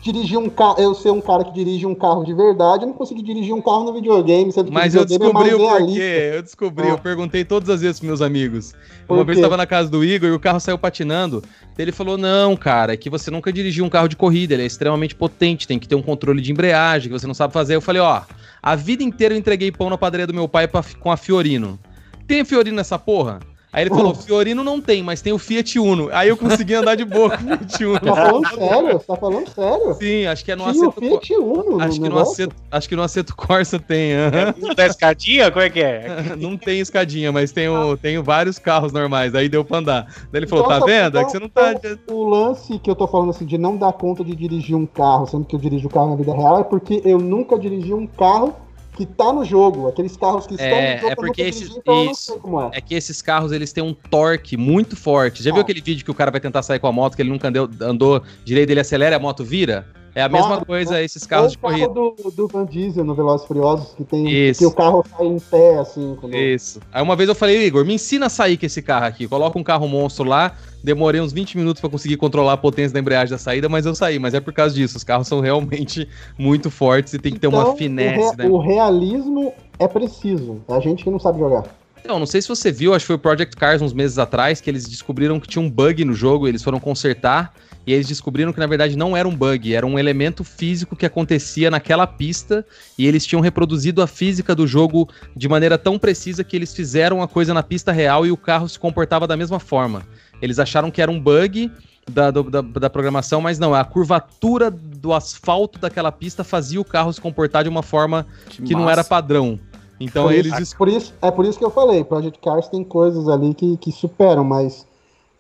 dirigir 0.01 0.37
um 0.37 0.49
carro, 0.49 0.79
eu 0.79 0.93
ser 0.93 1.11
um 1.11 1.21
cara 1.21 1.43
que 1.43 1.53
dirige 1.53 1.85
um 1.85 1.95
carro 1.95 2.23
de 2.23 2.33
verdade, 2.33 2.83
eu 2.83 2.87
não 2.87 2.93
consegui 2.93 3.21
dirigir 3.21 3.53
um 3.53 3.61
carro 3.61 3.83
no 3.83 3.93
videogame, 3.93 4.51
sendo 4.51 4.67
que 4.67 4.73
Mas 4.73 4.95
eu 4.95 5.01
é 5.01 5.05
descobri 5.05 5.49
é 5.49 5.55
o 5.55 5.59
porquê, 5.59 6.31
eu 6.35 6.41
descobri, 6.41 6.87
ah. 6.87 6.91
eu 6.91 6.97
perguntei 6.97 7.43
todas 7.43 7.69
as 7.69 7.81
vezes 7.81 7.99
pros 7.99 8.07
meus 8.07 8.21
amigos. 8.21 8.73
Uma 9.07 9.23
vez 9.23 9.37
eu 9.37 9.43
tava 9.43 9.57
na 9.57 9.65
casa 9.65 9.89
do 9.89 10.03
Igor 10.03 10.29
e 10.29 10.31
o 10.31 10.39
carro 10.39 10.59
saiu 10.59 10.77
patinando. 10.77 11.43
Ele 11.77 11.91
falou: 11.91 12.17
"Não, 12.17 12.55
cara, 12.55 12.93
é 12.93 12.97
que 12.97 13.09
você 13.09 13.29
nunca 13.29 13.51
dirigiu 13.51 13.83
um 13.83 13.89
carro 13.89 14.07
de 14.07 14.15
corrida, 14.15 14.53
ele 14.53 14.63
é 14.63 14.65
extremamente 14.65 15.15
potente, 15.15 15.67
tem 15.73 15.79
que 15.79 15.87
ter 15.87 15.95
um 15.95 16.01
controle 16.01 16.41
de 16.41 16.51
embreagem 16.51 17.11
que 17.11 17.19
você 17.19 17.25
não 17.25 17.33
sabe 17.33 17.51
fazer. 17.51 17.75
Eu 17.75 17.81
falei, 17.81 18.01
ó, 18.01 18.21
a 18.61 18.75
vida 18.75 19.03
inteira 19.03 19.33
eu 19.33 19.37
entreguei 19.37 19.71
pão 19.71 19.89
na 19.89 19.97
padaria 19.97 20.27
do 20.27 20.33
meu 20.33 20.47
pai 20.47 20.67
pra, 20.67 20.83
com 20.99 21.11
a 21.11 21.17
Fiorino. 21.17 21.79
tem 22.27 22.45
Fiorino 22.45 22.77
nessa 22.77 22.99
porra? 22.99 23.39
Aí 23.73 23.83
ele 23.83 23.89
falou, 23.89 24.13
Fiorino 24.13 24.63
não 24.63 24.79
tem, 24.79 25.01
mas 25.01 25.19
tem 25.19 25.33
o 25.33 25.39
Fiat 25.39 25.79
Uno. 25.79 26.07
Aí 26.13 26.29
eu 26.29 26.37
consegui 26.37 26.75
andar 26.75 26.93
de 26.93 27.03
boa 27.03 27.35
com 27.35 27.43
o 27.43 27.57
Fiat 27.57 27.85
Uno. 27.85 27.99
Tá 27.99 28.15
falando 28.15 28.47
sério? 28.49 28.93
Você 28.93 29.05
tá 29.07 29.15
falando 29.15 29.49
sério? 29.49 29.93
Sim, 29.95 30.25
acho 30.27 30.45
que 30.45 30.51
é 30.51 30.55
no 30.55 30.63
Tinha 30.71 30.87
Aceto 30.89 30.99
Fiat 31.01 31.33
Uno 31.35 31.81
Acho 31.81 31.99
que, 32.01 32.09
no 32.09 32.19
aceto, 32.19 32.55
acho 32.71 32.89
que 32.89 32.95
no 32.95 33.01
Aceto 33.01 33.35
Corsa 33.35 33.79
tem. 33.79 34.13
aham. 34.13 34.53
Não 34.59 34.75
tá 34.75 34.85
escadinha? 34.85 35.49
Como 35.49 35.65
é 35.65 35.69
que 35.71 35.81
é? 35.81 36.03
Não 36.37 36.55
tem 36.55 36.79
escadinha, 36.79 37.31
mas 37.31 37.51
tem, 37.51 37.67
o, 37.67 37.97
tem 37.97 38.21
vários 38.21 38.59
carros 38.59 38.91
normais. 38.93 39.33
Aí 39.33 39.49
deu 39.49 39.65
pra 39.65 39.79
andar. 39.79 40.05
Daí 40.31 40.41
ele 40.41 40.47
falou, 40.47 40.67
tá 40.67 40.79
só- 40.79 40.85
vendo? 40.85 41.17
É 41.17 41.21
então- 41.21 41.25
que 41.25 41.31
você 41.31 41.39
não 41.39 41.49
tá. 41.49 41.73
então, 41.73 41.97
O 42.15 42.23
lance 42.29 42.77
que 42.77 42.89
eu 42.89 42.95
tô 42.95 43.07
falando 43.07 43.31
assim, 43.31 43.45
de 43.45 43.57
não 43.57 43.75
dar 43.75 43.93
conta 43.93 44.23
de 44.23 44.35
dirigir 44.35 44.75
um 44.75 44.85
carro, 44.85 45.25
sendo 45.25 45.45
que 45.45 45.55
eu 45.55 45.59
dirijo 45.59 45.87
o 45.87 45.91
carro 45.91 46.11
na 46.11 46.15
vida 46.15 46.33
real, 46.33 46.59
é 46.59 46.63
porque 46.63 47.01
eu 47.03 47.17
nunca 47.17 47.57
dirigi 47.57 47.93
um 47.93 48.05
carro 48.05 48.53
que 48.95 49.05
tá 49.05 49.33
no 49.33 49.43
jogo. 49.43 49.87
Aqueles 49.87 50.15
carros 50.15 50.45
que 50.45 50.53
estão 50.53 50.67
É, 50.67 50.95
no 50.95 51.01
jogo 51.01 51.11
é 51.11 51.15
porque 51.15 51.27
nunca 51.43 51.49
esse- 51.49 51.59
dirigi, 51.61 51.77
então 51.79 51.93
eu 51.99 52.05
não 52.05 52.11
isso. 52.11 52.21
sei 52.31 52.37
como 52.39 52.61
é. 52.61 52.69
É 52.73 52.81
que 52.81 52.93
esses 52.95 53.21
carros 53.21 53.51
eles 53.51 53.73
têm 53.73 53.83
um 53.83 53.93
torque 53.93 54.55
muito 54.55 54.95
forte. 54.95 55.41
Já 55.43 55.51
viu 55.51 55.59
Ah. 55.59 55.63
aquele 55.63 55.81
vídeo 55.81 56.03
que 56.05 56.11
o 56.11 56.13
cara 56.13 56.29
vai 56.31 56.39
tentar 56.39 56.61
sair 56.63 56.79
com 56.79 56.87
a 56.87 56.91
moto, 56.91 57.15
que 57.15 57.21
ele 57.21 57.29
nunca 57.29 57.47
andou, 57.47 57.69
andou 57.81 58.23
direito, 58.45 58.69
ele 58.69 58.79
acelera 58.79 59.15
e 59.15 59.17
a 59.17 59.19
moto 59.19 59.43
vira? 59.43 59.85
É 60.15 60.21
a 60.21 60.29
mesma 60.29 60.57
Ah, 60.57 60.65
coisa 60.65 61.01
esses 61.01 61.25
carros 61.25 61.47
o 61.47 61.51
de 61.51 61.57
corrida. 61.57 61.87
carro 61.87 62.15
do, 62.23 62.31
do 62.31 62.47
Van 62.47 62.65
Diesel 62.65 63.03
no 63.03 63.15
Velozes 63.15 63.47
Furiosos, 63.47 63.93
que 63.95 64.03
tem 64.03 64.29
Isso. 64.29 64.59
que 64.59 64.65
o 64.65 64.71
carro 64.71 65.03
sai 65.09 65.25
em 65.25 65.39
pé, 65.39 65.79
assim. 65.79 66.15
Isso. 66.31 66.79
Aí 66.91 67.01
uma 67.01 67.15
vez 67.15 67.27
eu 67.29 67.33
falei, 67.35 67.65
Igor, 67.65 67.83
me 67.83 67.95
ensina 67.95 68.27
a 68.27 68.29
sair 68.29 68.55
com 68.57 68.65
esse 68.65 68.81
carro 68.81 69.05
aqui. 69.05 69.27
Coloca 69.27 69.57
um 69.57 69.63
carro 69.63 69.87
monstro 69.87 70.23
lá. 70.23 70.53
Demorei 70.83 71.19
uns 71.19 71.33
20 71.33 71.57
minutos 71.57 71.81
pra 71.81 71.89
conseguir 71.89 72.17
controlar 72.17 72.53
a 72.53 72.57
potência 72.57 72.93
da 72.93 72.99
embreagem 72.99 73.31
da 73.31 73.37
saída, 73.37 73.67
mas 73.67 73.85
eu 73.85 73.95
saí. 73.95 74.19
Mas 74.19 74.33
é 74.33 74.39
por 74.39 74.53
causa 74.53 74.75
disso. 74.75 74.97
Os 74.97 75.03
carros 75.03 75.27
são 75.27 75.39
realmente 75.39 76.07
muito 76.37 76.69
fortes 76.69 77.13
e 77.13 77.19
tem 77.19 77.33
que 77.33 77.39
ter 77.39 77.47
Então, 77.47 77.59
uma 77.59 77.75
finesse, 77.75 78.33
o, 78.33 78.37
né? 78.37 78.45
o 78.47 78.57
realismo 78.59 79.53
é 79.79 79.87
preciso. 79.87 80.61
É 80.67 80.75
a 80.75 80.79
gente 80.79 81.03
que 81.03 81.09
não 81.09 81.19
sabe 81.19 81.39
jogar. 81.39 81.63
Não, 82.05 82.19
não 82.19 82.25
sei 82.25 82.41
se 82.41 82.49
você 82.49 82.69
viu, 82.69 82.93
acho 82.93 83.03
que 83.03 83.07
foi 83.07 83.15
o 83.15 83.19
Project 83.19 83.55
Cars 83.55 83.81
uns 83.81 83.93
meses 83.93 84.19
atrás, 84.19 84.59
que 84.59 84.69
eles 84.69 84.85
descobriram 84.87 85.39
que 85.39 85.47
tinha 85.47 85.61
um 85.63 85.69
bug 85.69 86.03
no 86.03 86.13
jogo, 86.13 86.49
eles 86.49 86.61
foram 86.61 86.77
consertar, 86.77 87.53
e 87.85 87.93
eles 87.93 88.07
descobriram 88.07 88.53
que 88.53 88.59
na 88.59 88.67
verdade 88.67 88.95
não 88.95 89.15
era 89.15 89.27
um 89.27 89.35
bug, 89.35 89.73
era 89.73 89.85
um 89.85 89.99
elemento 89.99 90.43
físico 90.43 90.95
que 90.95 91.05
acontecia 91.05 91.69
naquela 91.71 92.07
pista, 92.07 92.65
e 92.97 93.05
eles 93.07 93.25
tinham 93.25 93.41
reproduzido 93.41 94.01
a 94.01 94.07
física 94.07 94.55
do 94.55 94.65
jogo 94.65 95.09
de 95.35 95.47
maneira 95.49 95.77
tão 95.77 95.99
precisa 95.99 96.43
que 96.43 96.55
eles 96.55 96.73
fizeram 96.73 97.21
a 97.21 97.27
coisa 97.27 97.53
na 97.53 97.61
pista 97.63 97.91
real 97.91 98.25
e 98.25 98.31
o 98.31 98.37
carro 98.37 98.67
se 98.69 98.79
comportava 98.79 99.27
da 99.27 99.35
mesma 99.35 99.59
forma. 99.59 100.03
Eles 100.41 100.59
acharam 100.59 100.89
que 100.91 101.01
era 101.01 101.11
um 101.11 101.19
bug 101.19 101.71
da, 102.09 102.31
do- 102.31 102.43
da, 102.49 102.61
da 102.61 102.89
programação, 102.89 103.39
mas 103.39 103.57
não, 103.59 103.73
a 103.73 103.83
curvatura 103.83 104.69
do 104.69 105.13
asfalto 105.13 105.79
daquela 105.79 106.11
pista 106.11 106.43
fazia 106.43 106.79
o 106.81 106.85
carro 106.85 107.11
se 107.13 107.21
comportar 107.21 107.63
de 107.63 107.69
uma 107.69 107.81
forma 107.81 108.25
que 108.49 108.73
não 108.73 108.81
massa. 108.81 108.91
era 108.91 109.03
padrão. 109.03 109.59
Então 109.99 110.25
Por 110.25 110.33
eles 110.33 110.47
isso- 110.51 110.57
des- 110.59 110.73
por 110.73 110.87
isso, 110.89 111.13
é 111.21 111.31
por 111.31 111.45
isso 111.45 111.57
que 111.57 111.63
eu 111.63 111.69
falei, 111.71 112.03
Project 112.03 112.39
Cars 112.41 112.67
tem 112.67 112.83
coisas 112.83 113.29
ali 113.29 113.53
que, 113.53 113.77
que 113.77 113.91
superam, 113.91 114.43
mas 114.43 114.85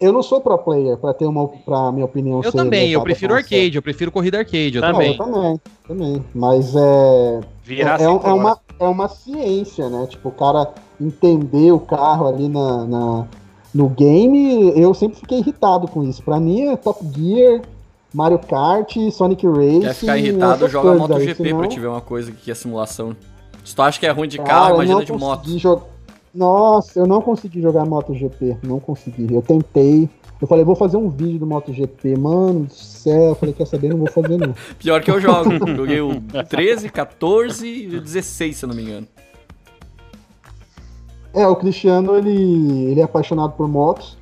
eu 0.03 0.11
não 0.13 0.21
sou 0.23 0.41
pro 0.41 0.57
player 0.57 0.97
pra 0.97 1.13
ter 1.13 1.25
uma 1.25 1.47
pra 1.47 1.91
minha 1.91 2.05
opinião 2.05 2.41
Eu 2.43 2.51
ser 2.51 2.57
também, 2.57 2.91
eu 2.91 3.01
prefiro 3.01 3.33
arcade, 3.33 3.75
eu 3.75 3.81
prefiro 3.81 4.11
corrida 4.11 4.39
arcade, 4.39 4.75
eu 4.75 4.81
também. 4.81 5.17
Não, 5.17 5.25
eu 5.25 5.31
também, 5.33 5.61
também. 5.87 6.25
Mas 6.33 6.75
é, 6.75 7.39
Virar 7.63 7.99
é, 7.99 8.03
é, 8.03 8.07
é 8.07 8.09
uma, 8.33 8.59
é 8.79 8.87
uma 8.87 9.07
ciência, 9.07 9.89
né? 9.89 10.05
Tipo, 10.09 10.29
o 10.29 10.31
cara 10.31 10.69
entender 10.99 11.71
o 11.71 11.79
carro 11.79 12.27
ali 12.27 12.47
na, 12.49 12.85
na- 12.85 13.27
no 13.73 13.89
game, 13.89 14.71
eu 14.79 14.93
sempre 14.93 15.17
fiquei 15.19 15.39
irritado 15.39 15.87
com 15.87 16.03
isso. 16.03 16.21
Pra 16.21 16.39
mim 16.39 16.67
é 16.67 16.75
Top 16.75 16.99
Gear, 17.15 17.61
Mario 18.13 18.37
Kart, 18.39 18.95
Sonic 19.11 19.47
Racing. 19.47 19.79
Quer 19.81 19.93
ficar 19.95 20.17
irritado, 20.17 20.67
joga 20.67 20.93
MotoGP 20.93 21.35
senão- 21.35 21.57
pra 21.59 21.67
te 21.67 21.79
ver 21.79 21.87
uma 21.87 22.01
coisa 22.01 22.31
que 22.31 22.51
é 22.51 22.53
simulação. 22.53 23.15
Se 23.65 23.75
tu 23.75 23.81
acha 23.81 23.99
que 23.99 24.05
é 24.05 24.11
ruim 24.11 24.27
de 24.27 24.37
Cara, 24.37 24.49
carro, 24.49 24.69
eu 24.69 24.75
imagina 24.75 24.97
não 24.99 25.05
de 25.05 25.11
moto. 25.13 25.57
jogar- 25.57 25.85
Nossa, 26.33 26.99
eu 26.99 27.05
não 27.05 27.21
consegui 27.21 27.61
jogar 27.61 27.85
MotoGP, 27.85 28.57
não 28.63 28.79
consegui. 28.79 29.31
Eu 29.33 29.41
tentei. 29.41 30.09
Eu 30.41 30.47
falei, 30.47 30.65
vou 30.65 30.75
fazer 30.75 30.97
um 30.97 31.07
vídeo 31.09 31.39
do 31.39 31.45
MotoGP. 31.45 32.17
Mano 32.17 32.65
do 32.65 32.73
céu, 32.73 33.29
eu 33.29 33.35
falei, 33.35 33.53
quer 33.53 33.67
saber? 33.67 33.89
Não 33.89 33.97
vou 33.99 34.11
fazer 34.11 34.37
não. 34.37 34.53
Pior 34.79 35.01
que 35.01 35.11
eu 35.11 35.21
jogo. 35.21 35.51
Joguei 35.75 36.01
o 36.01 36.21
13, 36.49 36.89
14 36.89 37.67
e 37.67 37.95
o 37.95 38.01
16, 38.01 38.57
se 38.57 38.65
eu 38.65 38.69
não 38.69 38.75
me 38.75 38.81
engano. 38.83 39.07
É, 41.33 41.47
o 41.47 41.55
Cristiano, 41.55 42.15
ele, 42.17 42.91
ele 42.91 42.99
é 42.99 43.03
apaixonado 43.03 43.53
por 43.53 43.67
motos. 43.67 44.17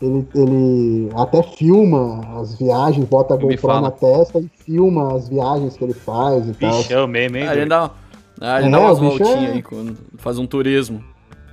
Ele, 0.00 0.28
ele 0.34 1.10
até 1.14 1.42
filma 1.42 2.38
as 2.38 2.54
viagens, 2.58 3.06
bota 3.06 3.32
a 3.32 3.36
GoPro 3.36 3.80
na 3.80 3.90
testa 3.90 4.38
e 4.38 4.48
filma 4.62 5.14
as 5.14 5.26
viagens 5.26 5.74
que 5.74 5.82
ele 5.82 5.94
faz 5.94 6.46
e 6.48 6.52
tal. 6.52 6.76
Bichão 6.78 7.06
mesmo, 7.06 7.38
hein? 7.38 7.48
A 7.48 7.54
gente 7.54 7.68
dá, 7.68 7.90
a 8.40 8.60
gente 8.60 8.68
É, 8.68 8.70
dá 8.70 8.80
umas 8.80 8.98
voltinhas 8.98 9.30
é- 9.30 9.52
aí, 9.52 9.62
quando 9.62 9.96
faz 10.18 10.38
um 10.38 10.46
turismo. 10.46 11.02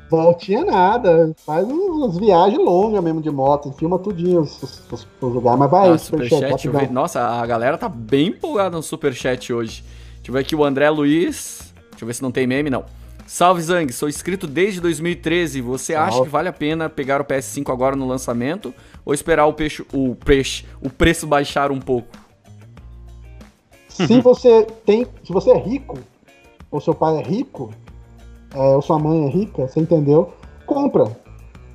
Voltinha 0.10 0.64
nada, 0.64 1.34
faz 1.46 1.66
umas 1.68 2.18
viagens 2.18 2.60
longas 2.64 3.04
mesmo 3.04 3.20
de 3.22 3.32
moto, 3.32 3.72
filma 3.74 3.98
tudinho 3.98 4.42
os, 4.42 4.62
os, 4.62 4.92
os- 4.92 5.08
os 5.20 5.34
lugares, 5.34 5.60
mas 5.60 5.72
vai, 5.72 5.90
Ah, 5.90 5.98
Superchat, 5.98 6.68
Nossa, 6.92 7.20
a 7.22 7.46
galera 7.46 7.78
tá 7.78 7.90
bem 7.90 8.28
empolgada 8.28 8.76
no 8.78 8.84
superchat 8.84 9.52
hoje. 9.52 9.84
Deixa 10.18 10.30
eu 10.30 10.34
ver 10.34 10.42
aqui 10.42 10.56
o 10.56 10.64
André 10.64 10.90
Luiz. 10.90 11.74
Deixa 11.92 12.04
eu 12.04 12.08
ver 12.08 12.14
se 12.14 12.22
não 12.22 12.32
tem 12.32 12.46
meme, 12.46 12.70
não. 12.70 12.84
Salve 13.26 13.62
Zang, 13.62 13.92
sou 13.92 14.08
inscrito 14.08 14.46
desde 14.46 14.80
2013. 14.82 15.62
Você 15.62 15.96
acha 15.96 16.12
Salve. 16.12 16.26
que 16.28 16.32
vale 16.32 16.50
a 16.50 16.54
pena 16.54 16.90
pegar 16.90 17.20
o 17.22 17.26
PS5 17.26 17.72
agora 17.72 17.96
no 17.96 18.06
lançamento 18.08 18.74
ou 19.04 19.14
esperar 19.14 19.46
o 19.48 19.54
peixe, 19.54 19.84
o 19.94 20.14
peixe, 20.14 20.66
o 20.82 20.90
preço 20.90 21.26
baixar 21.26 21.72
um 21.72 21.80
pouco? 21.80 22.10
Se 23.90 24.22
você 24.22 24.64
tem, 24.86 25.06
se 25.24 25.32
você 25.32 25.52
é 25.52 25.58
rico, 25.58 25.98
ou 26.70 26.82
seu 26.82 26.94
pai 26.94 27.18
é 27.18 27.22
rico, 27.24 27.72
é, 28.54 28.76
ou 28.76 28.82
sua 28.82 29.00
mãe 29.00 29.26
é 29.26 29.30
rica, 29.30 29.68
você 29.68 29.80
entendeu? 29.80 30.34
Compra. 30.66 31.06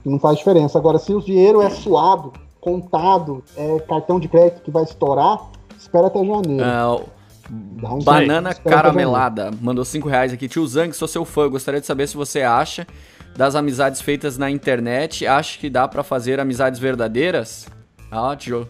Não 0.04 0.18
faz 0.18 0.38
diferença. 0.38 0.78
Agora, 0.78 0.98
se 0.98 1.12
o 1.12 1.20
dinheiro 1.20 1.60
é 1.60 1.70
suado, 1.70 2.32
contado, 2.60 3.42
é 3.56 3.78
cartão 3.80 4.18
de 4.18 4.28
crédito 4.28 4.62
que 4.62 4.70
vai 4.70 4.84
estourar, 4.84 5.50
espera 5.78 6.06
até 6.06 6.24
janeiro. 6.24 6.64
O 6.64 7.18
Dá 7.50 7.94
um 7.94 7.98
Banana 8.00 8.50
até 8.50 8.68
caramelada 8.68 9.50
mandou 9.60 9.82
5 9.82 10.06
reais 10.06 10.32
aqui. 10.32 10.48
Tio 10.48 10.66
Zang, 10.66 10.92
sou 10.92 11.08
seu 11.08 11.24
fã. 11.24 11.48
Gostaria 11.48 11.80
de 11.80 11.86
saber 11.86 12.06
se 12.06 12.14
você 12.14 12.42
acha 12.42 12.86
das 13.34 13.54
amizades 13.54 14.02
feitas 14.02 14.36
na 14.36 14.50
internet. 14.50 15.26
Acha 15.26 15.58
que 15.58 15.70
dá 15.70 15.88
pra 15.88 16.02
fazer 16.02 16.40
amizades 16.40 16.78
verdadeiras? 16.78 17.66
Ah, 18.10 18.36
tio. 18.36 18.68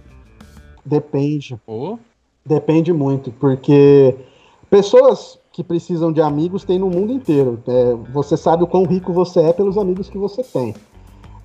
Depende. 0.84 1.58
Pô, 1.66 1.98
Depende 2.48 2.94
muito, 2.94 3.30
porque 3.32 4.16
pessoas 4.70 5.38
que 5.58 5.64
precisam 5.64 6.12
de 6.12 6.20
amigos 6.20 6.62
tem 6.62 6.78
no 6.78 6.88
mundo 6.88 7.12
inteiro. 7.12 7.60
É, 7.66 7.92
você 8.12 8.36
sabe 8.36 8.62
o 8.62 8.66
quão 8.68 8.84
rico 8.84 9.12
você 9.12 9.40
é 9.40 9.52
pelos 9.52 9.76
amigos 9.76 10.08
que 10.08 10.16
você 10.16 10.40
tem. 10.44 10.72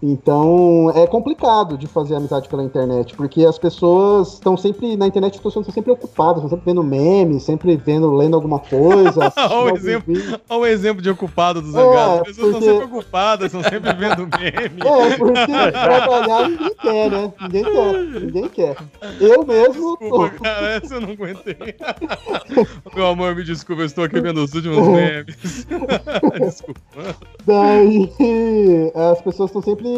Então 0.05 0.91
é 0.93 1.07
complicado 1.07 1.77
de 1.77 1.87
fazer 1.87 2.15
amizade 2.15 2.49
pela 2.49 2.61
internet, 2.61 3.15
porque 3.15 3.45
as 3.45 3.57
pessoas 3.57 4.33
estão 4.33 4.57
sempre 4.57 4.97
na 4.97 5.07
internet, 5.07 5.35
as 5.35 5.41
pessoas 5.41 5.63
estão 5.65 5.73
sempre 5.73 5.91
ocupadas, 5.93 6.43
estão 6.43 6.49
sempre 6.49 6.65
vendo 6.65 6.83
memes, 6.83 7.43
sempre 7.43 7.77
vendo, 7.77 8.11
lendo 8.13 8.35
alguma 8.35 8.59
coisa. 8.59 9.31
Olha 9.49 9.73
o 9.73 9.77
exemplo. 9.77 10.13
o 10.49 10.65
exemplo 10.65 11.01
de 11.01 11.09
ocupado 11.09 11.61
do 11.61 11.71
Zangado. 11.71 12.17
É, 12.17 12.19
As 12.19 12.27
pessoas 12.27 12.51
porque- 12.51 12.57
estão 12.65 12.79
sempre 12.81 12.97
ocupadas, 12.97 13.45
estão 13.53 13.63
sempre 13.63 13.93
vendo 13.93 14.27
meme. 14.37 14.81
É, 14.83 15.17
porque 15.17 15.71
trabalhar 15.71 16.49
ninguém 16.49 16.75
quer, 16.81 17.09
né? 17.09 17.33
Ninguém 17.41 17.63
quer, 17.63 18.03
ninguém 18.21 18.49
quer. 18.49 18.75
Eu 19.21 19.45
mesmo 19.45 19.95
tô, 19.95 20.03
Desculpa, 20.03 20.29
cara, 20.43 20.67
essa 20.71 20.95
eu 20.95 21.01
não 21.01 21.11
aguentei. 21.11 21.55
Meu 22.93 23.07
amor, 23.07 23.33
me 23.37 23.43
desculpa, 23.45 23.83
eu 23.83 23.85
estou 23.85 24.03
aqui 24.03 24.19
vendo 24.19 24.43
os 24.43 24.53
últimos 24.53 24.85
memes. 24.85 25.65
desculpa. 26.41 26.81
Daí 27.45 28.11
as 28.95 29.21
pessoas 29.21 29.49
estão 29.49 29.61
sempre 29.61 29.92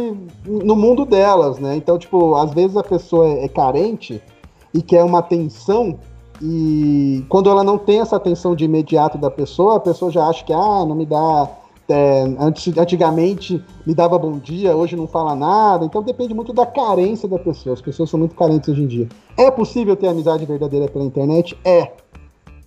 no 0.45 0.75
mundo 0.75 1.05
delas, 1.05 1.59
né? 1.59 1.75
Então, 1.75 1.97
tipo, 1.97 2.35
às 2.35 2.53
vezes 2.53 2.75
a 2.77 2.83
pessoa 2.83 3.27
é 3.27 3.47
carente 3.47 4.21
e 4.73 4.81
quer 4.81 5.03
uma 5.03 5.19
atenção, 5.19 5.97
e 6.41 7.23
quando 7.29 7.49
ela 7.49 7.63
não 7.63 7.77
tem 7.77 7.99
essa 8.01 8.15
atenção 8.15 8.55
de 8.55 8.65
imediato 8.65 9.17
da 9.17 9.31
pessoa, 9.31 9.77
a 9.77 9.79
pessoa 9.79 10.11
já 10.11 10.27
acha 10.27 10.43
que, 10.43 10.51
ah, 10.53 10.85
não 10.85 10.95
me 10.95 11.05
dá. 11.05 11.49
é, 11.87 12.23
anti- 12.39 12.73
antigamente 12.79 13.63
me 13.85 13.93
dava 13.93 14.17
bom 14.17 14.39
dia, 14.39 14.75
hoje 14.75 14.95
não 14.95 15.05
fala 15.07 15.35
nada. 15.35 15.85
Então 15.85 16.01
depende 16.01 16.33
muito 16.33 16.51
da 16.51 16.65
carência 16.65 17.29
da 17.29 17.37
pessoa. 17.37 17.75
As 17.75 17.81
pessoas 17.81 18.09
são 18.09 18.19
muito 18.19 18.33
carentes 18.35 18.67
hoje 18.69 18.81
em 18.81 18.87
dia. 18.87 19.07
É 19.37 19.51
possível 19.51 19.95
ter 19.95 20.07
amizade 20.07 20.45
verdadeira 20.47 20.87
pela 20.87 21.05
internet? 21.05 21.55
É. 21.63 21.91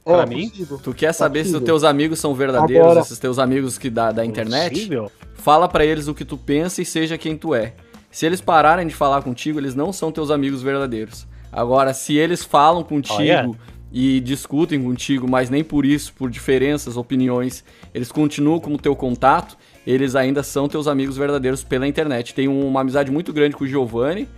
É 0.08 0.16
Pra 0.16 0.26
mim? 0.26 0.48
possível. 0.48 0.80
Tu 0.82 0.94
quer 0.94 1.12
saber 1.12 1.40
se 1.40 1.46
os 1.46 1.52
possível. 1.52 1.66
teus 1.66 1.84
amigos 1.84 2.18
são 2.18 2.34
verdadeiros, 2.34 2.84
Agora- 2.86 3.00
esses 3.00 3.18
teus 3.18 3.38
amigos 3.38 3.76
que 3.78 3.90
da, 3.90 4.10
da 4.12 4.24
internet? 4.24 4.70
Possível? 4.72 5.12
Fala 5.34 5.68
pra 5.68 5.84
eles 5.84 6.08
o 6.08 6.14
que 6.14 6.24
tu 6.24 6.36
pensa 6.36 6.80
e 6.82 6.84
seja 6.84 7.16
quem 7.18 7.36
tu 7.36 7.54
é. 7.54 7.74
Se 8.10 8.24
eles 8.26 8.40
pararem 8.40 8.86
de 8.86 8.94
falar 8.94 9.22
contigo, 9.22 9.58
eles 9.58 9.74
não 9.74 9.92
são 9.92 10.10
teus 10.10 10.30
amigos 10.30 10.62
verdadeiros. 10.62 11.26
Agora, 11.52 11.92
se 11.94 12.16
eles 12.16 12.42
falam 12.42 12.82
contigo 12.82 13.20
Olha. 13.22 13.50
e 13.92 14.20
discutem 14.20 14.82
contigo, 14.82 15.28
mas 15.28 15.48
nem 15.50 15.62
por 15.62 15.84
isso, 15.86 16.12
por 16.14 16.30
diferenças, 16.30 16.96
opiniões, 16.96 17.62
eles 17.94 18.10
continuam 18.10 18.58
como 18.60 18.78
teu 18.78 18.94
contato, 18.96 19.56
eles 19.86 20.14
ainda 20.16 20.42
são 20.42 20.68
teus 20.68 20.86
amigos 20.86 21.16
verdadeiros 21.16 21.62
pela 21.64 21.86
internet. 21.86 22.34
Tem 22.34 22.48
um- 22.48 22.66
uma 22.66 22.80
amizade 22.80 23.10
muito 23.10 23.32
grande 23.32 23.56
com 23.56 23.64
o 23.64 23.66
Giovanni, 23.68 24.28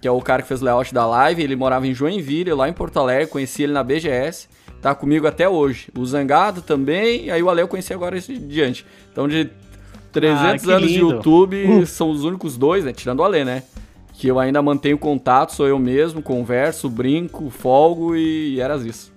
que 0.00 0.06
é 0.06 0.10
o 0.10 0.20
cara 0.20 0.42
que 0.42 0.48
fez 0.48 0.60
o 0.60 0.64
layout 0.64 0.92
da 0.92 1.06
live, 1.06 1.42
ele 1.42 1.56
morava 1.56 1.86
em 1.86 1.94
Joinville, 1.94 2.52
lá 2.52 2.68
em 2.68 2.72
Porto 2.72 2.98
Alegre, 2.98 3.26
conheci 3.28 3.62
ele 3.62 3.72
na 3.72 3.82
BGS, 3.82 4.48
tá 4.80 4.94
comigo 4.94 5.26
até 5.26 5.48
hoje. 5.48 5.88
O 5.96 6.04
Zangado 6.04 6.62
também, 6.62 7.30
aí 7.30 7.42
o 7.42 7.50
Ale 7.50 7.62
eu 7.62 7.68
conheci 7.68 7.92
agora 7.92 8.16
esse 8.16 8.36
diante. 8.36 8.84
Então, 9.12 9.28
de 9.28 9.50
300 10.12 10.68
ah, 10.68 10.72
anos 10.76 10.90
lindo. 10.90 11.08
de 11.08 11.14
YouTube 11.14 11.86
são 11.86 12.10
os 12.10 12.24
únicos 12.24 12.56
dois, 12.56 12.84
né? 12.84 12.92
Tirando 12.92 13.20
o 13.20 13.24
Alê, 13.24 13.44
né? 13.44 13.62
Que 14.14 14.28
eu 14.28 14.38
ainda 14.38 14.60
mantenho 14.60 14.98
contato, 14.98 15.54
sou 15.54 15.66
eu 15.68 15.78
mesmo, 15.78 16.22
converso, 16.22 16.88
brinco, 16.88 17.50
folgo 17.50 18.16
e 18.16 18.60
eras 18.60 18.84
isso. 18.84 19.12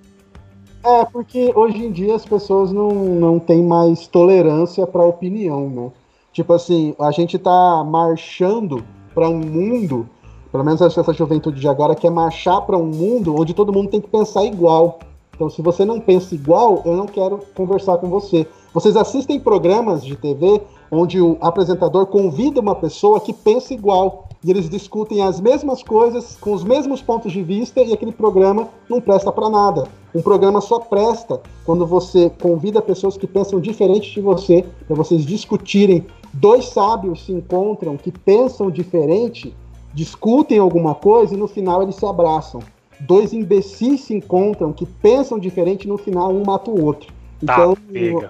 É, 0.83 1.05
porque 1.05 1.51
hoje 1.55 1.77
em 1.77 1.91
dia 1.91 2.15
as 2.15 2.25
pessoas 2.25 2.71
não, 2.71 2.89
não 2.89 3.39
têm 3.39 3.63
mais 3.63 4.07
tolerância 4.07 4.85
para 4.87 5.03
opinião, 5.03 5.69
né? 5.69 5.91
Tipo 6.33 6.53
assim, 6.53 6.95
a 6.99 7.11
gente 7.11 7.37
tá 7.37 7.83
marchando 7.83 8.83
para 9.13 9.27
um 9.27 9.39
mundo, 9.39 10.09
pelo 10.51 10.63
menos 10.63 10.81
essa 10.81 11.13
juventude 11.13 11.59
de 11.59 11.67
agora 11.67 11.93
quer 11.93 12.09
marchar 12.09 12.61
para 12.61 12.77
um 12.77 12.85
mundo 12.85 13.35
onde 13.37 13.53
todo 13.53 13.73
mundo 13.73 13.89
tem 13.89 14.01
que 14.01 14.07
pensar 14.07 14.43
igual. 14.45 14.99
Então, 15.41 15.49
se 15.49 15.59
você 15.59 15.83
não 15.83 15.99
pensa 15.99 16.35
igual, 16.35 16.83
eu 16.85 16.95
não 16.95 17.07
quero 17.07 17.39
conversar 17.55 17.97
com 17.97 18.07
você. 18.07 18.45
Vocês 18.71 18.95
assistem 18.95 19.39
programas 19.39 20.03
de 20.03 20.15
TV 20.15 20.61
onde 20.91 21.19
o 21.19 21.35
apresentador 21.41 22.05
convida 22.05 22.61
uma 22.61 22.75
pessoa 22.75 23.19
que 23.19 23.33
pensa 23.33 23.73
igual 23.73 24.29
e 24.43 24.51
eles 24.51 24.69
discutem 24.69 25.23
as 25.23 25.41
mesmas 25.41 25.81
coisas 25.81 26.37
com 26.39 26.53
os 26.53 26.63
mesmos 26.63 27.01
pontos 27.01 27.31
de 27.31 27.41
vista 27.41 27.81
e 27.81 27.91
aquele 27.91 28.11
programa 28.11 28.69
não 28.87 29.01
presta 29.01 29.31
para 29.31 29.49
nada. 29.49 29.87
Um 30.13 30.21
programa 30.21 30.61
só 30.61 30.77
presta 30.77 31.41
quando 31.65 31.87
você 31.87 32.31
convida 32.39 32.79
pessoas 32.79 33.17
que 33.17 33.25
pensam 33.25 33.59
diferente 33.59 34.13
de 34.13 34.21
você 34.21 34.63
para 34.85 34.95
vocês 34.95 35.25
discutirem. 35.25 36.05
Dois 36.31 36.65
sábios 36.65 37.25
se 37.25 37.31
encontram 37.31 37.97
que 37.97 38.11
pensam 38.11 38.69
diferente, 38.69 39.55
discutem 39.91 40.59
alguma 40.59 40.93
coisa 40.93 41.33
e 41.33 41.37
no 41.37 41.47
final 41.47 41.81
eles 41.81 41.95
se 41.95 42.05
abraçam. 42.05 42.61
Dois 43.01 43.33
imbecis 43.33 44.01
se 44.01 44.13
encontram 44.13 44.71
que 44.71 44.85
pensam 44.85 45.39
diferente 45.39 45.85
e 45.85 45.87
no 45.87 45.97
final 45.97 46.31
um 46.31 46.43
mata 46.45 46.69
o 46.69 46.83
outro. 46.83 47.11
Tá, 47.45 47.55
então, 47.55 47.75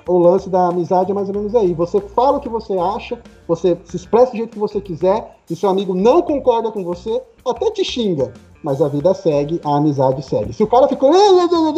o, 0.07 0.13
o, 0.13 0.17
lance 0.19 0.49
da 0.49 0.69
amizade 0.69 1.11
é 1.11 1.13
mais 1.13 1.27
ou 1.27 1.35
menos 1.35 1.53
aí. 1.53 1.73
Você 1.73 1.99
fala 1.99 2.37
o 2.37 2.39
que 2.39 2.47
você 2.47 2.77
acha, 2.77 3.19
você 3.45 3.77
se 3.83 3.97
expressa 3.97 4.31
do 4.31 4.37
jeito 4.37 4.51
que 4.51 4.59
você 4.59 4.79
quiser, 4.79 5.37
e 5.49 5.55
seu 5.55 5.69
amigo 5.69 5.93
não 5.93 6.21
concorda 6.21 6.71
com 6.71 6.83
você, 6.83 7.21
até 7.45 7.69
te 7.71 7.83
xinga. 7.83 8.31
Mas 8.63 8.81
a 8.81 8.87
vida 8.87 9.13
segue, 9.13 9.59
a 9.65 9.75
amizade 9.75 10.23
segue. 10.23 10.53
Se 10.53 10.63
o 10.63 10.67
cara 10.67 10.87
ficou, 10.87 11.11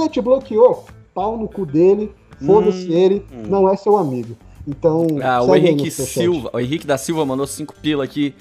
te 0.10 0.22
bloqueou, 0.22 0.86
pau 1.14 1.36
no 1.38 1.48
cu 1.48 1.66
dele, 1.66 2.12
foda-se 2.46 2.88
hum, 2.88 2.94
ele, 2.94 3.26
hum. 3.32 3.44
não 3.48 3.68
é 3.68 3.76
seu 3.76 3.98
amigo. 3.98 4.36
Então, 4.68 5.08
ah, 5.22 5.44
o 5.44 5.56
Henrique 5.56 5.92
Silva, 5.92 6.50
o 6.54 6.60
Henrique 6.60 6.88
da 6.88 6.98
Silva 6.98 7.26
mandou 7.26 7.48
cinco 7.48 7.74
pila 7.82 8.04
aqui. 8.04 8.34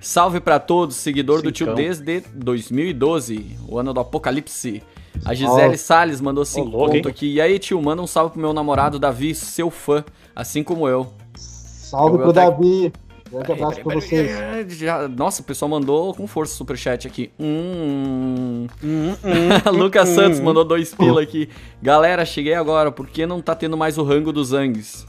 Salve 0.00 0.40
para 0.40 0.58
todos, 0.58 0.96
seguidor 0.96 1.38
Cincão. 1.38 1.50
do 1.50 1.52
tio 1.52 1.74
desde 1.74 2.20
2012, 2.34 3.56
o 3.68 3.78
ano 3.78 3.92
do 3.92 4.00
apocalipse. 4.00 4.82
A 5.24 5.34
Gisele 5.34 5.74
oh. 5.74 5.78
Salles 5.78 6.20
mandou 6.20 6.44
5 6.44 6.68
oh, 6.68 6.86
pontos 6.86 7.06
aqui. 7.06 7.34
E 7.34 7.40
aí, 7.40 7.58
tio, 7.58 7.80
manda 7.82 8.00
um 8.00 8.06
salve 8.06 8.32
pro 8.32 8.40
meu 8.40 8.52
namorado 8.52 8.98
Davi, 8.98 9.34
seu 9.34 9.70
fã, 9.70 10.04
assim 10.34 10.62
como 10.62 10.88
eu. 10.88 11.12
Salve 11.34 12.16
eu 12.16 12.22
pro 12.22 12.32
Davi. 12.32 12.92
Grande 13.30 13.52
abraço 13.52 13.80
pra 13.82 13.94
vocês. 13.94 14.78
Já, 14.78 15.06
nossa, 15.06 15.42
o 15.42 15.44
pessoal 15.44 15.68
mandou 15.68 16.14
com 16.14 16.26
força 16.26 16.54
o 16.54 16.56
superchat 16.56 17.06
aqui. 17.06 17.30
Hum. 17.38 18.66
hum, 18.82 19.14
hum 19.24 19.70
Lucas 19.76 20.08
hum, 20.08 20.14
Santos 20.14 20.40
mandou 20.40 20.64
dois 20.64 20.94
pila 20.94 21.20
aqui. 21.20 21.48
Galera, 21.82 22.24
cheguei 22.24 22.54
agora. 22.54 22.90
Por 22.90 23.06
que 23.06 23.26
não 23.26 23.42
tá 23.42 23.54
tendo 23.54 23.76
mais 23.76 23.98
o 23.98 24.02
rango 24.02 24.32
dos 24.32 24.48
Zangs? 24.48 25.06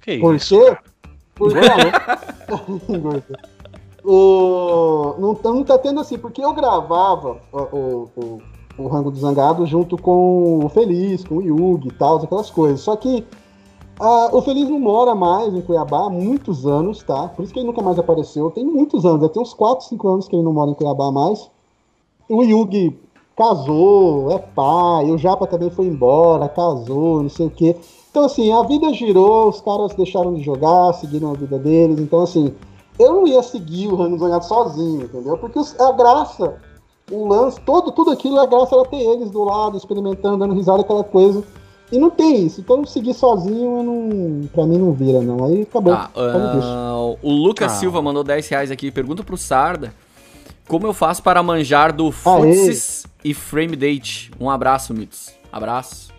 Que 0.00 0.18
quê? 0.18 0.76
O, 4.06 5.14
não, 5.18 5.54
não 5.54 5.64
tá 5.64 5.78
tendo 5.78 5.98
assim, 5.98 6.18
porque 6.18 6.44
eu 6.44 6.52
gravava 6.52 7.38
o, 7.50 7.58
o, 7.58 8.10
o, 8.14 8.42
o 8.76 8.86
Rango 8.86 9.10
do 9.10 9.18
Zangado 9.18 9.64
junto 9.64 9.96
com 9.96 10.62
o 10.62 10.68
Feliz, 10.68 11.24
com 11.24 11.36
o 11.36 11.42
Yugi 11.42 11.88
e 11.88 11.92
tal, 11.92 12.18
aquelas 12.18 12.50
coisas. 12.50 12.80
Só 12.80 12.96
que 12.96 13.24
o 13.98 14.42
Feliz 14.42 14.68
não 14.68 14.78
mora 14.78 15.14
mais 15.14 15.54
em 15.54 15.62
Cuiabá 15.62 16.06
há 16.06 16.10
muitos 16.10 16.66
anos, 16.66 17.02
tá? 17.02 17.28
Por 17.28 17.44
isso 17.44 17.52
que 17.52 17.60
ele 17.60 17.66
nunca 17.66 17.80
mais 17.80 17.98
apareceu. 17.98 18.50
Tem 18.50 18.64
muitos 18.64 19.06
anos, 19.06 19.30
tem 19.30 19.42
uns 19.42 19.54
4, 19.54 19.86
5 19.86 20.08
anos 20.08 20.28
que 20.28 20.36
ele 20.36 20.42
não 20.42 20.52
mora 20.52 20.70
em 20.70 20.74
Cuiabá 20.74 21.10
mais. 21.10 21.48
O 22.28 22.42
Yugi 22.42 22.98
casou, 23.36 24.30
é 24.32 24.38
pai, 24.38 25.10
o 25.10 25.18
Japa 25.18 25.46
também 25.46 25.70
foi 25.70 25.86
embora, 25.86 26.48
casou, 26.48 27.22
não 27.22 27.30
sei 27.30 27.46
o 27.46 27.50
quê. 27.50 27.76
Então, 28.14 28.26
assim, 28.26 28.52
a 28.52 28.62
vida 28.62 28.94
girou, 28.94 29.48
os 29.48 29.60
caras 29.60 29.92
deixaram 29.96 30.34
de 30.34 30.40
jogar, 30.44 30.92
seguiram 30.92 31.32
a 31.32 31.34
vida 31.34 31.58
deles. 31.58 31.98
Então, 31.98 32.22
assim, 32.22 32.54
eu 32.96 33.12
não 33.12 33.26
ia 33.26 33.42
seguir 33.42 33.88
o 33.88 33.96
Ramos 33.96 34.20
Zangato 34.20 34.46
sozinho, 34.46 35.02
entendeu? 35.02 35.36
Porque 35.36 35.58
a 35.58 35.90
graça, 35.90 36.54
o 37.10 37.26
lance, 37.26 37.60
todo, 37.62 37.90
tudo 37.90 38.12
aquilo, 38.12 38.38
a 38.38 38.46
graça 38.46 38.72
era 38.72 38.84
ter 38.84 39.00
eles 39.00 39.32
do 39.32 39.42
lado, 39.42 39.76
experimentando, 39.76 40.38
dando 40.38 40.54
risada, 40.54 40.82
aquela 40.82 41.02
coisa. 41.02 41.42
E 41.90 41.98
não 41.98 42.08
tem 42.08 42.46
isso. 42.46 42.60
Então 42.60 42.86
seguir 42.86 43.14
sozinho, 43.14 43.82
não, 43.82 44.46
pra 44.46 44.64
mim 44.64 44.78
não 44.78 44.92
vira, 44.92 45.20
não. 45.20 45.46
Aí 45.46 45.62
acabou. 45.62 45.94
Ah, 45.94 46.08
uh, 46.14 47.18
o 47.20 47.32
Lucas 47.32 47.72
ah. 47.72 47.74
Silva 47.74 48.00
mandou 48.00 48.22
10 48.22 48.46
reais 48.48 48.70
aqui. 48.70 48.92
Pergunta 48.92 49.24
pro 49.24 49.36
Sarda 49.36 49.92
como 50.68 50.86
eu 50.86 50.94
faço 50.94 51.20
para 51.20 51.42
manjar 51.42 51.92
do 51.92 52.12
Futsis 52.12 53.06
e 53.24 53.34
Frame 53.34 53.74
Date. 53.74 54.30
Um 54.38 54.48
abraço, 54.48 54.94
Mitos. 54.94 55.32
Abraço. 55.52 56.14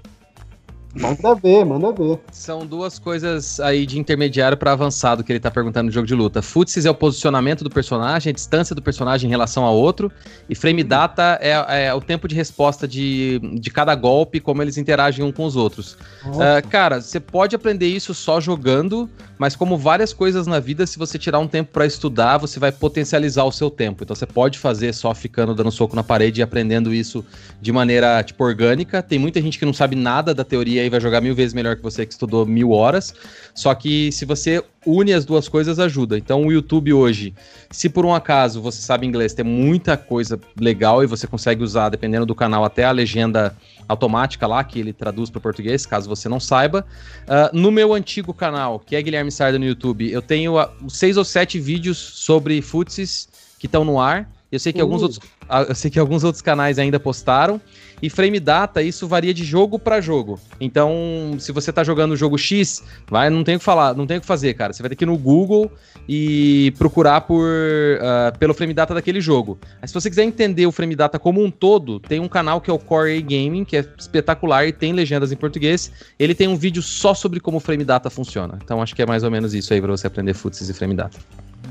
Manda 0.96 1.36
ver, 1.36 1.66
manda 1.66 1.92
ver. 1.92 2.20
São 2.32 2.66
duas 2.66 2.98
coisas 2.98 3.60
aí 3.60 3.86
de 3.86 4.00
intermediário 4.00 4.58
para 4.58 4.72
avançado 4.72 5.24
que 5.24 5.32
ele 5.32 5.40
tá 5.40 5.52
perguntando 5.52 5.88
no 5.88 5.92
jogo 5.92 6.08
de 6.08 6.16
luta. 6.16 6.42
Futsis 6.42 6.86
é 6.86 6.90
o 6.90 6.96
posicionamento 6.96 7.64
do 7.64 7.70
personagem, 7.70 8.30
a 8.30 8.34
distância 8.34 8.74
do 8.74 8.82
personagem 8.82 9.28
em 9.28 9.30
relação 9.30 9.66
ao 9.66 9.76
outro, 9.76 10.10
e 10.50 10.56
frame 10.56 10.84
data 10.84 11.38
é, 11.42 11.88
é 11.88 11.94
o 11.94 12.00
tempo 12.00 12.28
de 12.28 12.36
resposta 12.36 12.88
de, 12.88 13.40
de 13.60 13.70
cada 13.70 13.94
golpe, 13.94 14.40
como 14.40 14.62
eles 14.62 14.78
interagem 14.78 15.24
um 15.24 15.32
com 15.32 15.44
os 15.44 15.58
outros. 15.58 15.98
Uh, 16.26 16.66
cara, 16.70 17.02
você 17.02 17.20
pode 17.20 17.56
aprender 17.56 17.88
isso 17.88 18.14
só 18.14 18.40
jogando, 18.40 19.10
mas 19.38 19.56
como 19.56 19.78
várias 19.78 20.14
coisas 20.14 20.48
na 20.48 20.60
vida, 20.60 20.88
se 20.88 20.98
você 20.98 21.20
tirar 21.20 21.40
um 21.40 21.48
tempo 21.48 21.72
para 21.74 21.86
estudar, 21.86 22.38
você 22.38 22.58
vai 22.58 22.72
potencializar 22.72 23.44
o 23.44 23.52
seu 23.52 23.70
tempo. 23.70 24.04
Então 24.04 24.16
você 24.16 24.26
pode 24.26 24.58
fazer 24.58 24.94
só 24.94 25.14
ficando 25.14 25.54
dando 25.54 25.72
soco 25.72 25.96
na 25.96 26.04
parede 26.04 26.40
e 26.40 26.44
aprendendo 26.44 26.94
isso 26.94 27.26
de 27.62 27.72
maneira 27.72 28.24
tipo 28.24 28.44
orgânica. 28.44 29.02
Tem 29.02 29.20
muita 29.20 29.42
gente 29.42 29.60
que 29.60 29.66
não 29.66 29.74
sabe 29.74 29.96
nada 29.96 30.34
da 30.34 30.44
teoria 30.44 30.85
aí 30.86 30.90
vai 30.90 31.02
jogar 31.02 31.22
mil 31.22 31.36
vezes 31.36 31.54
melhor 31.54 31.76
que 31.76 31.84
você 31.84 32.06
que 32.06 32.14
estudou 32.14 32.46
mil 32.46 32.72
horas. 32.72 33.14
Só 33.54 33.74
que 33.76 34.12
se 34.12 34.26
você 34.26 34.64
une 34.86 35.14
as 35.14 35.26
duas 35.26 35.50
coisas, 35.50 35.80
ajuda. 35.80 36.18
Então 36.18 36.46
o 36.46 36.52
YouTube 36.52 36.94
hoje, 36.94 37.34
se 37.72 37.90
por 37.90 38.06
um 38.06 38.14
acaso 38.14 38.62
você 38.62 38.82
sabe 38.82 39.06
inglês, 39.06 39.34
tem 39.34 39.44
muita 39.44 39.98
coisa 39.98 40.40
legal 40.60 41.04
e 41.04 41.08
você 41.08 41.28
consegue 41.28 41.64
usar, 41.64 41.90
dependendo 41.90 42.26
do 42.26 42.36
canal, 42.36 42.64
até 42.64 42.86
a 42.86 42.92
legenda 42.92 43.56
automática 43.88 44.48
lá, 44.48 44.64
que 44.64 44.80
ele 44.80 44.94
traduz 44.94 45.30
para 45.30 45.42
português, 45.42 45.86
caso 45.86 46.08
você 46.08 46.30
não 46.30 46.40
saiba. 46.40 46.86
Uh, 47.24 47.56
no 47.58 47.72
meu 47.72 47.94
antigo 47.94 48.34
canal, 48.34 48.80
que 48.80 48.96
é 48.96 49.02
Guilherme 49.02 49.32
Sarda 49.32 49.60
no 49.60 49.66
YouTube, 49.66 50.10
eu 50.12 50.22
tenho 50.22 50.60
uh, 50.60 50.70
seis 50.90 51.18
ou 51.18 51.24
sete 51.24 51.60
vídeos 51.60 51.98
sobre 51.98 52.62
futsis 52.62 53.28
que 53.60 53.66
estão 53.66 53.84
no 53.84 54.00
ar. 54.00 54.30
Eu 54.52 54.60
sei 54.60 54.72
que 54.72 54.80
alguns 54.80 55.02
uh. 55.02 55.06
outros, 55.06 55.18
uh, 55.18 55.35
eu 55.68 55.76
sei 55.76 55.92
que 55.92 56.00
alguns 56.00 56.24
outros 56.24 56.42
canais 56.42 56.80
ainda 56.80 57.00
postaram. 57.00 57.62
E 58.02 58.10
frame 58.10 58.40
data, 58.40 58.82
isso 58.82 59.08
varia 59.08 59.34
de 59.34 59.44
jogo 59.44 59.80
para 59.80 60.02
jogo. 60.02 60.40
Então, 60.60 61.36
se 61.40 61.52
você 61.52 61.72
tá 61.72 61.84
jogando 61.84 62.12
o 62.12 62.16
jogo 62.18 62.38
X, 62.38 62.84
vai, 63.10 63.30
não 63.30 63.44
tem 63.44 63.56
o 63.56 63.60
que 63.60 63.66
falar, 63.66 63.96
não 63.96 64.06
tem 64.06 64.18
o 64.18 64.22
que 64.22 64.28
fazer, 64.28 64.54
cara. 64.54 64.74
Você 64.74 64.84
vai 64.84 64.90
ter 64.90 64.96
que 64.96 65.06
ir 65.06 65.08
no 65.08 65.18
Google 65.18 65.72
e 66.08 66.74
procurar 66.78 67.22
por 67.22 67.46
uh, 67.46 68.38
pelo 68.38 68.54
frame 68.54 68.74
data 68.74 68.94
daquele 68.94 69.22
jogo. 69.22 69.58
Mas 69.82 69.92
se 69.92 69.94
você 69.94 70.10
quiser 70.10 70.24
entender 70.24 70.68
o 70.68 70.72
frame 70.72 70.96
data 70.96 71.18
como 71.18 71.44
um 71.44 71.50
todo, 71.50 72.00
tem 72.00 72.20
um 72.20 72.28
canal 72.28 72.60
que 72.60 72.70
é 72.70 72.74
o 72.74 72.80
Core 72.80 73.18
A 73.18 73.22
Gaming, 73.22 73.64
que 73.64 73.78
é 73.78 73.86
espetacular 73.98 74.68
e 74.68 74.74
tem 74.74 74.92
legendas 74.92 75.32
em 75.32 75.36
português. 75.36 75.92
Ele 76.20 76.36
tem 76.36 76.48
um 76.48 76.58
vídeo 76.58 76.82
só 76.82 77.14
sobre 77.14 77.40
como 77.40 77.58
o 77.58 77.62
frame 77.62 77.86
data 77.86 78.10
funciona. 78.10 78.60
Então, 78.64 78.82
acho 78.82 78.94
que 78.94 79.02
é 79.02 79.06
mais 79.06 79.24
ou 79.24 79.32
menos 79.32 79.54
isso 79.54 79.74
aí 79.74 79.82
para 79.82 79.92
você 79.92 80.08
aprender 80.08 80.34
futsal 80.34 80.70
e 80.70 80.74
frame 80.74 80.96
data. 80.96 81.18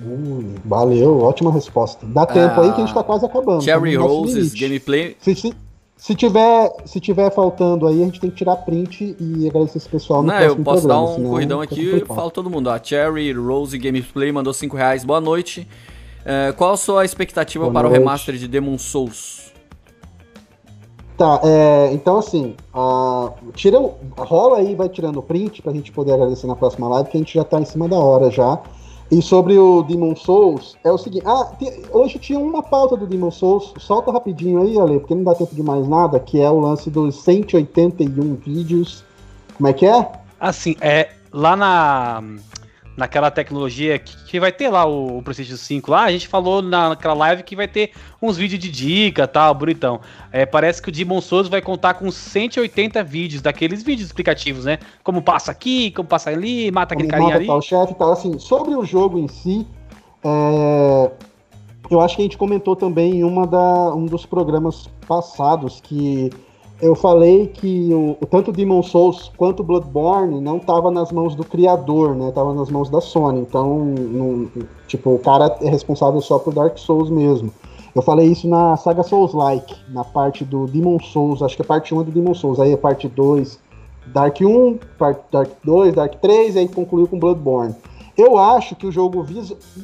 Hum, 0.05 0.55
valeu, 0.65 1.21
ótima 1.21 1.53
resposta. 1.53 2.05
Dá 2.07 2.27
tempo 2.27 2.61
aí 2.61 2.73
que 2.73 2.83
a 2.83 2.85
gente 2.85 2.95
tá 2.95 3.03
quase 3.03 3.25
acabando. 3.25 3.64
Cherry 3.65 3.97
Roses 3.97 4.55
Gameplay. 4.55 5.17
Se, 5.21 5.35
se, 5.35 5.55
se 5.97 6.15
tiver, 6.15 6.71
se 6.85 7.01
tiver 7.01 7.33
faltando 7.33 7.87
aí, 7.87 8.03
a 8.03 8.05
gente 8.05 8.21
tem 8.21 8.31
que 8.31 8.37
tirar 8.37 8.57
print 8.57 9.17
e 9.19 9.49
agradecer 9.49 9.79
esse 9.79 9.89
pessoal 9.89 10.23
no 10.23 10.29
Não, 10.29 10.41
eu 10.41 10.57
posso 10.57 10.87
programa, 10.87 11.07
dar 11.07 11.15
um 11.15 11.31
corridão 11.31 11.61
aqui 11.61 11.97
e 11.97 12.05
falo 12.05 12.31
todo 12.31 12.51
mundo. 12.51 12.69
A 12.71 12.83
Cherry 12.83 13.33
Rose 13.33 13.77
Gameplay 13.79 14.31
mandou 14.31 14.53
5 14.53 14.77
reais. 14.77 15.05
Boa 15.05 15.21
noite. 15.21 15.67
É, 16.25 16.53
qual 16.53 16.73
a 16.73 16.77
sua 16.77 17.05
expectativa 17.05 17.65
Boa 17.65 17.73
para 17.73 17.89
noite. 17.89 17.97
o 17.97 17.99
remaster 18.01 18.35
de 18.37 18.49
Demon 18.49 18.79
Souls? 18.79 19.53
Tá, 21.17 21.41
é, 21.45 21.93
então 21.93 22.17
assim, 22.19 22.57
uh, 22.75 23.33
tira, 23.53 23.79
rola 24.17 24.59
aí, 24.59 24.75
vai 24.75 24.89
tirando 24.89 25.19
o 25.19 25.23
print 25.23 25.63
pra 25.63 25.73
gente 25.73 25.93
poder 25.93 26.13
agradecer 26.13 26.47
na 26.49 26.57
próxima 26.57 26.89
live, 26.89 27.09
que 27.09 27.17
a 27.17 27.21
gente 27.21 27.35
já 27.35 27.45
tá 27.45 27.61
em 27.61 27.65
cima 27.65 27.89
da 27.89 27.97
hora 27.97 28.31
já. 28.31 28.61
E 29.11 29.21
sobre 29.21 29.59
o 29.59 29.83
Demon 29.83 30.17
Souls, 30.17 30.77
é 30.83 30.91
o 30.91 30.99
seguinte. 30.99 31.25
Ah, 31.27 31.53
hoje 31.93 32.19
tinha 32.19 32.39
uma 32.39 32.63
pauta 32.63 32.97
do 32.97 33.07
Demon 33.07 33.31
Souls. 33.31 33.73
Solta 33.79 34.11
rapidinho 34.11 34.63
aí, 34.63 34.79
Ale, 34.79 34.99
porque 34.99 35.15
não 35.15 35.25
dá 35.25 35.35
tempo 35.35 35.55
de 35.55 35.63
mais 35.63 35.87
nada, 35.87 36.19
que 36.19 36.41
é 36.41 36.51
o 36.51 36.59
lance 36.59 36.91
dos 36.91 37.17
181 37.17 38.35
vídeos. 38.37 39.05
Como 39.57 39.69
é 39.69 39.73
que 39.73 39.87
é? 39.87 40.11
Assim, 40.41 40.75
é 40.81 41.11
lá 41.33 41.55
na 41.55 42.23
naquela 42.97 43.31
tecnologia 43.31 43.99
que, 43.99 44.17
que 44.25 44.41
vai 44.41 44.53
ter 44.53 44.69
lá 44.69 44.85
o, 44.85 45.19
o, 45.19 45.23
PlayStation 45.23 45.57
5 45.57 45.91
lá, 45.91 46.05
a 46.05 46.13
gente 46.13 46.29
falou 46.29 46.63
na, 46.63 46.91
naquela 46.91 47.15
live 47.15 47.43
que 47.43 47.57
vai 47.57 47.67
ter 47.67 47.93
uns 48.23 48.37
vídeos 48.37 48.61
de 48.61 48.71
dica 48.71 49.27
tal, 49.27 49.55
bonitão. 49.55 50.01
É, 50.31 50.47
parece 50.47 50.81
que 50.81 50.89
o 50.89 50.93
Demon 50.93 51.21
Souls 51.21 51.49
vai 51.49 51.61
contar 51.61 51.95
com 51.95 52.11
180 52.11 53.03
vídeos, 53.03 53.43
daqueles 53.43 53.83
vídeos 53.83 54.07
explicativos, 54.07 54.65
né? 54.65 54.79
Como 55.03 55.23
passa 55.23 55.51
aqui, 55.51 55.91
como 55.91 56.09
passa 56.09 56.31
ali, 56.31 56.71
mata 56.71 56.95
aquele 56.95 57.09
carinha 57.09 57.35
ali. 57.35 57.51
o 57.51 57.61
chefe 57.61 57.95
tal, 57.95 58.13
assim, 58.13 58.39
sobre 58.39 58.75
o 58.75 58.85
jogo 58.85 59.19
em 59.19 59.29
si, 59.29 59.67
é... 60.23 61.11
eu 61.91 62.01
acho 62.01 62.17
que 62.17 62.23
a 62.23 62.25
gente 62.25 62.39
comentou 62.39 62.77
também 62.77 63.17
em 63.17 63.25
uma 63.25 63.47
da, 63.47 63.95
um 63.95 64.07
dos 64.07 64.25
programas 64.25 64.89
passados 65.07 65.81
que 65.81 66.31
eu 66.81 66.95
falei 66.95 67.47
que 67.47 67.93
o, 67.93 68.17
tanto 68.27 68.53
Demon 68.53 68.83
Souls 68.83 69.31
quanto 69.37 69.63
Bloodborne 69.63 70.41
não 70.41 70.57
estava 70.57 70.91
nas 70.91 71.13
mãos 71.13 71.35
do 71.35 71.45
criador, 71.45 72.15
né? 72.15 72.33
Tava 72.33 72.53
nas 72.53 72.71
mãos 72.71 72.91
da 72.91 73.01
Sony. 73.01 73.41
Então, 73.41 73.79
não, 73.79 74.49
tipo, 74.87 75.15
o 75.15 75.19
cara 75.19 75.57
é 75.61 75.69
responsável 75.69 76.21
só 76.21 76.39
por 76.39 76.53
Dark 76.53 76.77
Souls 76.79 77.11
mesmo. 77.11 77.53
Eu 77.95 78.03
falei 78.03 78.27
isso 78.27 78.49
na 78.49 78.77
saga 78.77 79.05
Souls-like, 79.05 79.75
na 79.89 80.03
parte 80.03 80.45
do 80.45 80.67
Demon 80.67 80.99
Souls, 80.99 81.43
acho 81.43 81.55
que 81.55 81.63
a 81.63 81.65
parte 81.65 81.95
1 81.95 82.01
é 82.01 82.05
do 82.05 82.11
Demon 82.11 82.35
Souls, 82.35 82.59
aí 82.59 82.73
a 82.73 82.79
parte 82.79 83.07
2, 83.07 83.61
Dark 84.07 84.41
1, 84.41 84.79
parte 84.99 85.21
Dark 85.31 85.51
2, 85.63 85.95
Dark 85.95 86.15
3, 86.21 86.57
aí 86.57 86.69
concluiu 86.69 87.07
com 87.07 87.21
Bloodborne. 87.21 87.75
Eu 88.19 88.37
acho 88.37 88.75
que 88.75 88.87
o 88.87 88.91
jogo, 88.91 89.25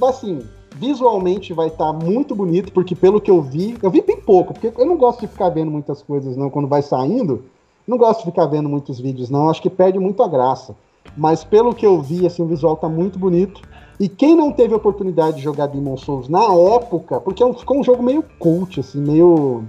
assim, 0.02 0.40
Visualmente 0.80 1.52
vai 1.52 1.66
estar 1.66 1.92
tá 1.92 1.92
muito 1.92 2.34
bonito, 2.34 2.72
porque 2.72 2.94
pelo 2.94 3.20
que 3.20 3.30
eu 3.30 3.42
vi, 3.42 3.76
eu 3.82 3.90
vi 3.90 4.00
bem 4.00 4.18
pouco, 4.18 4.54
porque 4.54 4.72
eu 4.80 4.86
não 4.86 4.96
gosto 4.96 5.20
de 5.20 5.26
ficar 5.26 5.50
vendo 5.50 5.70
muitas 5.70 6.00
coisas 6.02 6.38
não 6.38 6.48
quando 6.48 6.66
vai 6.66 6.80
saindo. 6.80 7.44
Não 7.86 7.98
gosto 7.98 8.20
de 8.20 8.30
ficar 8.30 8.46
vendo 8.46 8.66
muitos 8.66 8.98
vídeos 8.98 9.28
não, 9.28 9.50
acho 9.50 9.60
que 9.60 9.68
perde 9.68 9.98
muito 9.98 10.22
a 10.22 10.28
graça. 10.28 10.74
Mas 11.14 11.44
pelo 11.44 11.74
que 11.74 11.86
eu 11.86 12.00
vi, 12.00 12.26
assim, 12.26 12.42
o 12.42 12.46
visual 12.46 12.78
tá 12.78 12.88
muito 12.88 13.18
bonito. 13.18 13.60
E 13.98 14.08
quem 14.08 14.34
não 14.34 14.50
teve 14.50 14.74
oportunidade 14.74 15.36
de 15.36 15.42
jogar 15.42 15.66
Demon 15.66 15.98
Souls 15.98 16.30
na 16.30 16.44
época, 16.74 17.20
porque 17.20 17.44
é 17.44 17.52
ficou 17.52 17.78
um 17.78 17.84
jogo 17.84 18.02
meio 18.02 18.24
cult, 18.38 18.80
assim, 18.80 19.02
meio, 19.02 19.62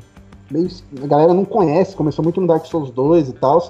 meio. 0.49 0.69
A 1.03 1.07
galera 1.07 1.33
não 1.33 1.43
conhece, 1.43 1.93
começou 1.93 2.23
muito 2.23 2.39
no 2.39 2.47
Dark 2.47 2.65
Souls 2.65 2.89
2 2.89 3.27
e 3.27 3.33
tal. 3.33 3.69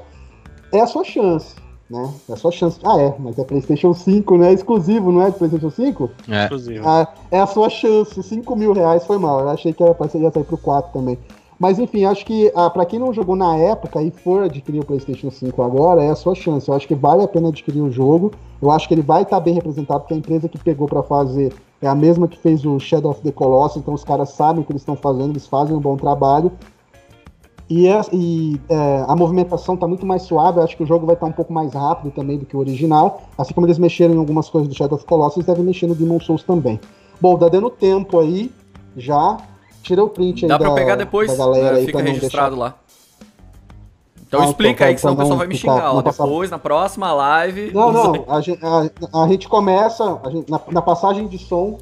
É 0.71 0.79
a 0.79 0.85
sua 0.85 1.03
chance 1.03 1.55
né? 1.91 2.09
É 2.29 2.35
só 2.37 2.49
chance. 2.49 2.79
Ah, 2.83 2.99
é, 2.99 3.13
mas 3.19 3.37
é 3.37 3.43
PlayStation 3.43 3.93
5, 3.93 4.37
né? 4.37 4.49
É 4.49 4.53
exclusivo, 4.53 5.11
não 5.11 5.21
é? 5.21 5.29
De 5.29 5.37
PlayStation 5.37 5.69
5? 5.69 6.09
É. 6.29 6.43
Exclusivo. 6.43 6.87
Ah, 6.87 7.07
é 7.29 7.39
a 7.39 7.45
sua 7.45 7.69
chance. 7.69 8.23
5 8.23 8.55
mil 8.55 8.71
reais 8.71 9.05
foi 9.05 9.17
mal. 9.17 9.41
Eu 9.41 9.49
achei 9.49 9.73
que 9.73 9.83
era, 9.83 9.95
ia 10.15 10.31
sair 10.31 10.43
pro 10.43 10.57
4 10.57 10.93
também. 10.93 11.19
Mas 11.59 11.77
enfim, 11.77 12.05
acho 12.05 12.25
que 12.25 12.51
ah, 12.55 12.69
para 12.69 12.85
quem 12.85 12.97
não 12.97 13.13
jogou 13.13 13.35
na 13.35 13.55
época 13.55 14.01
e 14.01 14.09
for 14.09 14.43
adquirir 14.43 14.79
o 14.79 14.85
PlayStation 14.85 15.29
5 15.29 15.61
agora, 15.61 16.03
é 16.03 16.09
a 16.09 16.15
sua 16.15 16.33
chance. 16.33 16.67
Eu 16.67 16.73
acho 16.73 16.87
que 16.87 16.95
vale 16.95 17.23
a 17.23 17.27
pena 17.27 17.49
adquirir 17.49 17.81
o 17.81 17.91
jogo. 17.91 18.31
Eu 18.61 18.71
acho 18.71 18.87
que 18.87 18.93
ele 18.93 19.03
vai 19.03 19.23
estar 19.23 19.37
tá 19.37 19.41
bem 19.41 19.53
representado, 19.53 19.99
porque 19.99 20.13
a 20.13 20.17
empresa 20.17 20.49
que 20.49 20.57
pegou 20.57 20.87
para 20.87 21.03
fazer 21.03 21.53
é 21.81 21.87
a 21.87 21.95
mesma 21.95 22.27
que 22.27 22.37
fez 22.37 22.63
o 22.65 22.79
Shadow 22.79 23.11
of 23.11 23.21
the 23.21 23.31
Colossus, 23.31 23.77
então 23.77 23.93
os 23.93 24.03
caras 24.03 24.29
sabem 24.29 24.61
o 24.61 24.65
que 24.65 24.71
eles 24.71 24.83
estão 24.83 24.95
fazendo, 24.95 25.31
eles 25.31 25.47
fazem 25.47 25.75
um 25.75 25.79
bom 25.79 25.97
trabalho. 25.97 26.51
E, 27.71 27.87
é, 27.87 28.01
e 28.11 28.59
é, 28.67 29.05
a 29.07 29.15
movimentação 29.15 29.75
está 29.75 29.87
muito 29.87 30.05
mais 30.05 30.23
suave, 30.23 30.59
eu 30.59 30.63
acho 30.63 30.75
que 30.75 30.83
o 30.83 30.85
jogo 30.85 31.05
vai 31.05 31.15
estar 31.15 31.25
tá 31.25 31.31
um 31.31 31.33
pouco 31.33 31.53
mais 31.53 31.73
rápido 31.73 32.11
também 32.11 32.37
do 32.37 32.45
que 32.45 32.53
o 32.53 32.59
original. 32.59 33.21
Assim 33.37 33.53
como 33.53 33.65
eles 33.65 33.77
mexeram 33.77 34.13
em 34.13 34.17
algumas 34.17 34.49
coisas 34.49 34.67
do 34.67 34.75
Shadow 34.75 34.97
of 34.97 35.05
Colossus, 35.05 35.37
eles 35.37 35.47
devem 35.47 35.63
mexer 35.63 35.87
no 35.87 35.95
Demon 35.95 36.19
Souls 36.19 36.43
também. 36.43 36.77
Bom, 37.21 37.37
tá 37.37 37.47
dando 37.47 37.69
tempo 37.69 38.19
aí, 38.19 38.51
já. 38.97 39.37
Tira 39.81 40.03
o 40.03 40.09
print 40.09 40.43
aí 40.43 40.49
Dá 40.49 40.57
da, 40.57 40.65
pra 40.65 40.73
pegar 40.73 40.95
depois, 40.97 41.33
galera 41.37 41.71
né, 41.71 41.79
aí 41.79 41.85
fica 41.85 42.01
registrado 42.01 42.57
deixar... 42.57 42.61
lá. 42.61 42.75
Então 44.27 44.41
ah, 44.41 44.45
explica 44.47 44.71
então, 44.73 44.87
aí, 44.87 44.95
que 44.95 44.99
senão 44.99 45.13
o 45.13 45.17
pessoal 45.17 45.37
vai 45.37 45.47
me 45.47 45.55
xingar. 45.55 45.95
Ó, 45.95 46.01
depois, 46.01 46.51
na 46.51 46.59
próxima 46.59 47.13
live. 47.13 47.71
Não, 47.73 47.93
não. 47.93 48.25
A 48.27 48.41
gente, 48.41 48.59
a, 48.65 49.23
a 49.23 49.27
gente 49.29 49.47
começa 49.47 50.19
a 50.21 50.29
gente, 50.29 50.51
na, 50.51 50.59
na, 50.69 50.81
passagem 50.81 51.25
de 51.25 51.37
som, 51.37 51.77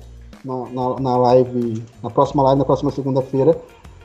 na, 0.46 0.66
na, 0.70 1.00
na 1.00 1.18
live, 1.18 1.84
na 2.04 2.12
próxima 2.12 2.44
live, 2.44 2.60
na 2.60 2.66
próxima 2.66 2.92
segunda-feira, 2.92 3.60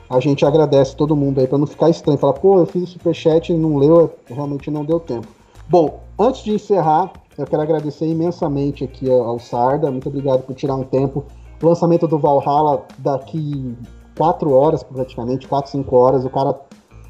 a 0.09 0.19
gente 0.19 0.45
agradece 0.45 0.95
todo 0.95 1.15
mundo 1.15 1.39
aí 1.39 1.47
para 1.47 1.57
não 1.57 1.67
ficar 1.67 1.89
estranho. 1.89 2.19
Falar, 2.19 2.33
pô, 2.33 2.59
eu 2.59 2.65
fiz 2.65 2.83
o 2.83 2.87
superchat 2.87 3.51
e 3.51 3.57
não 3.57 3.77
leu, 3.77 4.11
realmente 4.27 4.69
não 4.69 4.85
deu 4.85 4.99
tempo. 4.99 5.27
Bom, 5.67 5.99
antes 6.19 6.43
de 6.43 6.53
encerrar, 6.53 7.11
eu 7.37 7.45
quero 7.45 7.61
agradecer 7.61 8.07
imensamente 8.07 8.83
aqui 8.83 9.09
ao 9.11 9.39
Sarda. 9.39 9.89
Muito 9.91 10.07
obrigado 10.07 10.43
por 10.43 10.55
tirar 10.55 10.75
um 10.75 10.83
tempo. 10.83 11.25
Lançamento 11.61 12.07
do 12.07 12.19
Valhalla 12.19 12.85
daqui 12.99 13.75
quatro 14.15 14.51
horas, 14.51 14.83
praticamente, 14.83 15.47
quatro, 15.47 15.71
cinco 15.71 15.95
horas. 15.95 16.23
O 16.23 16.29
cara, 16.29 16.55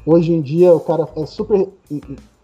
hoje 0.04 0.32
em 0.32 0.40
dia, 0.40 0.74
o 0.74 0.80
cara 0.80 1.06
é 1.16 1.26
super. 1.26 1.68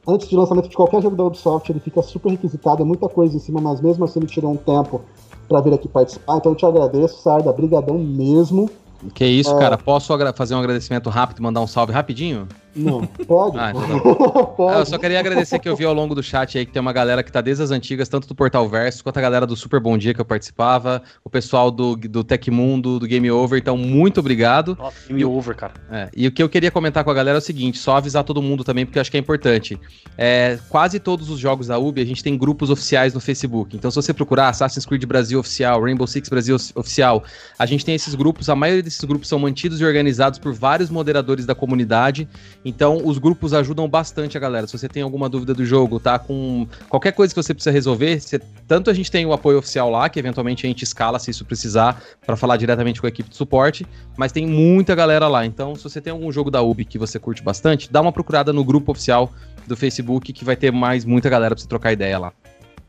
Antes 0.06 0.28
de 0.28 0.36
lançamento 0.36 0.68
de 0.68 0.76
qualquer 0.76 1.00
jogo 1.00 1.16
da 1.16 1.24
Ubisoft, 1.24 1.70
ele 1.70 1.80
fica 1.80 2.02
super 2.02 2.30
requisitado, 2.30 2.82
é 2.82 2.84
muita 2.84 3.08
coisa 3.08 3.36
em 3.36 3.40
cima, 3.40 3.60
mas 3.60 3.80
mesmo 3.80 4.04
assim 4.04 4.18
ele 4.18 4.26
tirou 4.26 4.50
um 4.50 4.56
tempo 4.56 5.00
para 5.48 5.60
vir 5.60 5.72
aqui 5.72 5.88
participar. 5.88 6.36
Então 6.36 6.52
eu 6.52 6.56
te 6.56 6.66
agradeço, 6.66 7.22
Sarda, 7.22 7.52
brigadão 7.52 7.98
mesmo. 7.98 8.68
Que 9.14 9.24
isso, 9.26 9.54
é... 9.56 9.58
cara. 9.58 9.76
Posso 9.78 10.16
fazer 10.34 10.54
um 10.54 10.58
agradecimento 10.58 11.10
rápido 11.10 11.38
e 11.38 11.42
mandar 11.42 11.60
um 11.60 11.66
salve 11.66 11.92
rapidinho? 11.92 12.46
Não, 12.74 13.06
pode. 13.06 13.58
Ah, 13.58 13.70
então 13.70 14.14
tá 14.14 14.44
pode. 14.56 14.78
Eu 14.78 14.86
só 14.86 14.98
queria 14.98 15.20
agradecer 15.20 15.58
que 15.58 15.68
eu 15.68 15.76
vi 15.76 15.84
ao 15.84 15.92
longo 15.92 16.14
do 16.14 16.22
chat 16.22 16.56
aí 16.56 16.64
que 16.64 16.72
tem 16.72 16.80
uma 16.80 16.92
galera 16.92 17.22
que 17.22 17.30
tá 17.30 17.40
desde 17.40 17.62
as 17.62 17.70
antigas, 17.70 18.08
tanto 18.08 18.26
do 18.26 18.34
Portal 18.34 18.68
Verso, 18.68 19.02
quanto 19.02 19.18
a 19.18 19.20
galera 19.20 19.46
do 19.46 19.54
Super 19.54 19.80
Bom 19.80 19.98
Dia 19.98 20.14
que 20.14 20.20
eu 20.20 20.24
participava, 20.24 21.02
o 21.22 21.30
pessoal 21.30 21.70
do, 21.70 21.96
do 21.96 22.24
Tecmundo, 22.24 22.98
do 22.98 23.06
Game 23.06 23.30
Over, 23.30 23.58
então 23.58 23.76
muito 23.76 24.20
obrigado. 24.20 24.76
Nossa, 24.78 25.06
Game 25.06 25.24
Over, 25.24 25.54
cara. 25.54 25.74
É, 25.90 26.08
e 26.16 26.26
o 26.26 26.32
que 26.32 26.42
eu 26.42 26.48
queria 26.48 26.70
comentar 26.70 27.04
com 27.04 27.10
a 27.10 27.14
galera 27.14 27.38
é 27.38 27.40
o 27.40 27.42
seguinte, 27.42 27.78
só 27.78 27.96
avisar 27.96 28.24
todo 28.24 28.40
mundo 28.40 28.64
também, 28.64 28.86
porque 28.86 28.98
eu 28.98 29.00
acho 29.00 29.10
que 29.10 29.16
é 29.16 29.20
importante. 29.20 29.78
É, 30.16 30.58
quase 30.68 30.98
todos 30.98 31.28
os 31.28 31.38
jogos 31.38 31.66
da 31.66 31.78
Ubi, 31.78 32.00
a 32.00 32.06
gente 32.06 32.22
tem 32.22 32.36
grupos 32.36 32.70
oficiais 32.70 33.12
no 33.12 33.20
Facebook. 33.20 33.76
Então 33.76 33.90
se 33.90 33.96
você 33.96 34.14
procurar 34.14 34.48
Assassin's 34.48 34.86
Creed 34.86 35.04
Brasil 35.04 35.38
Oficial, 35.38 35.82
Rainbow 35.82 36.06
Six 36.06 36.28
Brasil 36.28 36.56
Oficial, 36.74 37.22
a 37.58 37.66
gente 37.66 37.84
tem 37.84 37.94
esses 37.94 38.14
grupos, 38.14 38.48
a 38.48 38.56
maioria 38.56 38.82
desses 38.82 39.04
grupos 39.04 39.28
são 39.28 39.38
mantidos 39.38 39.80
e 39.80 39.84
organizados 39.84 40.38
por 40.38 40.52
vários 40.52 40.90
moderadores 40.90 41.44
da 41.44 41.54
comunidade. 41.54 42.28
Então 42.64 43.00
os 43.04 43.18
grupos 43.18 43.52
ajudam 43.52 43.88
bastante 43.88 44.36
a 44.36 44.40
galera. 44.40 44.66
Se 44.66 44.78
você 44.78 44.88
tem 44.88 45.02
alguma 45.02 45.28
dúvida 45.28 45.52
do 45.52 45.64
jogo, 45.64 45.98
tá 45.98 46.18
com 46.18 46.66
qualquer 46.88 47.12
coisa 47.12 47.34
que 47.34 47.42
você 47.42 47.52
precisa 47.52 47.72
resolver, 47.72 48.20
você... 48.20 48.38
tanto 48.68 48.90
a 48.90 48.94
gente 48.94 49.10
tem 49.10 49.26
o 49.26 49.32
apoio 49.32 49.58
oficial 49.58 49.90
lá, 49.90 50.08
que 50.08 50.18
eventualmente 50.18 50.66
a 50.66 50.68
gente 50.68 50.82
escala 50.82 51.18
se 51.18 51.30
isso 51.30 51.44
precisar 51.44 52.02
para 52.24 52.36
falar 52.36 52.56
diretamente 52.56 53.00
com 53.00 53.06
a 53.06 53.08
equipe 53.08 53.28
de 53.28 53.36
suporte, 53.36 53.86
mas 54.16 54.32
tem 54.32 54.46
muita 54.46 54.94
galera 54.94 55.28
lá. 55.28 55.44
Então, 55.44 55.74
se 55.74 55.82
você 55.82 56.00
tem 56.00 56.12
algum 56.12 56.30
jogo 56.30 56.50
da 56.50 56.62
Ubi 56.62 56.84
que 56.84 56.98
você 56.98 57.18
curte 57.18 57.42
bastante, 57.42 57.90
dá 57.90 58.00
uma 58.00 58.12
procurada 58.12 58.52
no 58.52 58.64
grupo 58.64 58.92
oficial 58.92 59.30
do 59.66 59.76
Facebook 59.76 60.32
que 60.32 60.44
vai 60.44 60.56
ter 60.56 60.72
mais 60.72 61.04
muita 61.04 61.28
galera 61.28 61.54
para 61.54 61.62
você 61.62 61.68
trocar 61.68 61.92
ideia 61.92 62.18
lá. 62.18 62.32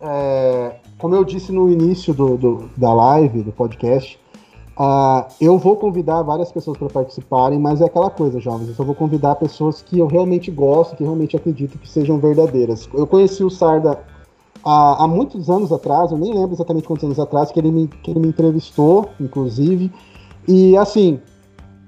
É, 0.01 0.75
como 0.97 1.15
eu 1.15 1.23
disse 1.23 1.51
no 1.51 1.71
início 1.71 2.13
do, 2.13 2.37
do, 2.37 2.69
da 2.75 2.93
live, 2.93 3.41
do 3.41 3.51
podcast, 3.51 4.19
Uh, 4.77 5.29
eu 5.39 5.57
vou 5.57 5.75
convidar 5.75 6.23
várias 6.23 6.51
pessoas 6.51 6.77
para 6.77 6.89
participarem, 6.89 7.59
mas 7.59 7.79
é 7.79 7.85
aquela 7.85 8.09
coisa, 8.09 8.39
jovens. 8.39 8.69
Eu 8.69 8.75
só 8.75 8.83
vou 8.83 8.95
convidar 8.95 9.35
pessoas 9.35 9.81
que 9.83 9.99
eu 9.99 10.07
realmente 10.07 10.49
gosto, 10.49 10.95
que 10.95 11.03
realmente 11.03 11.35
acredito 11.35 11.77
que 11.77 11.87
sejam 11.87 12.17
verdadeiras. 12.17 12.89
Eu 12.93 13.05
conheci 13.05 13.43
o 13.43 13.51
Sarda 13.51 13.99
há, 14.65 15.03
há 15.03 15.07
muitos 15.07 15.49
anos 15.49 15.71
atrás, 15.71 16.11
eu 16.11 16.17
nem 16.17 16.33
lembro 16.33 16.53
exatamente 16.53 16.87
quantos 16.87 17.03
anos 17.03 17.19
atrás, 17.19 17.51
que 17.51 17.59
ele, 17.59 17.71
me, 17.71 17.87
que 17.87 18.09
ele 18.09 18.19
me 18.19 18.27
entrevistou, 18.29 19.09
inclusive. 19.19 19.91
E 20.47 20.75
assim, 20.75 21.19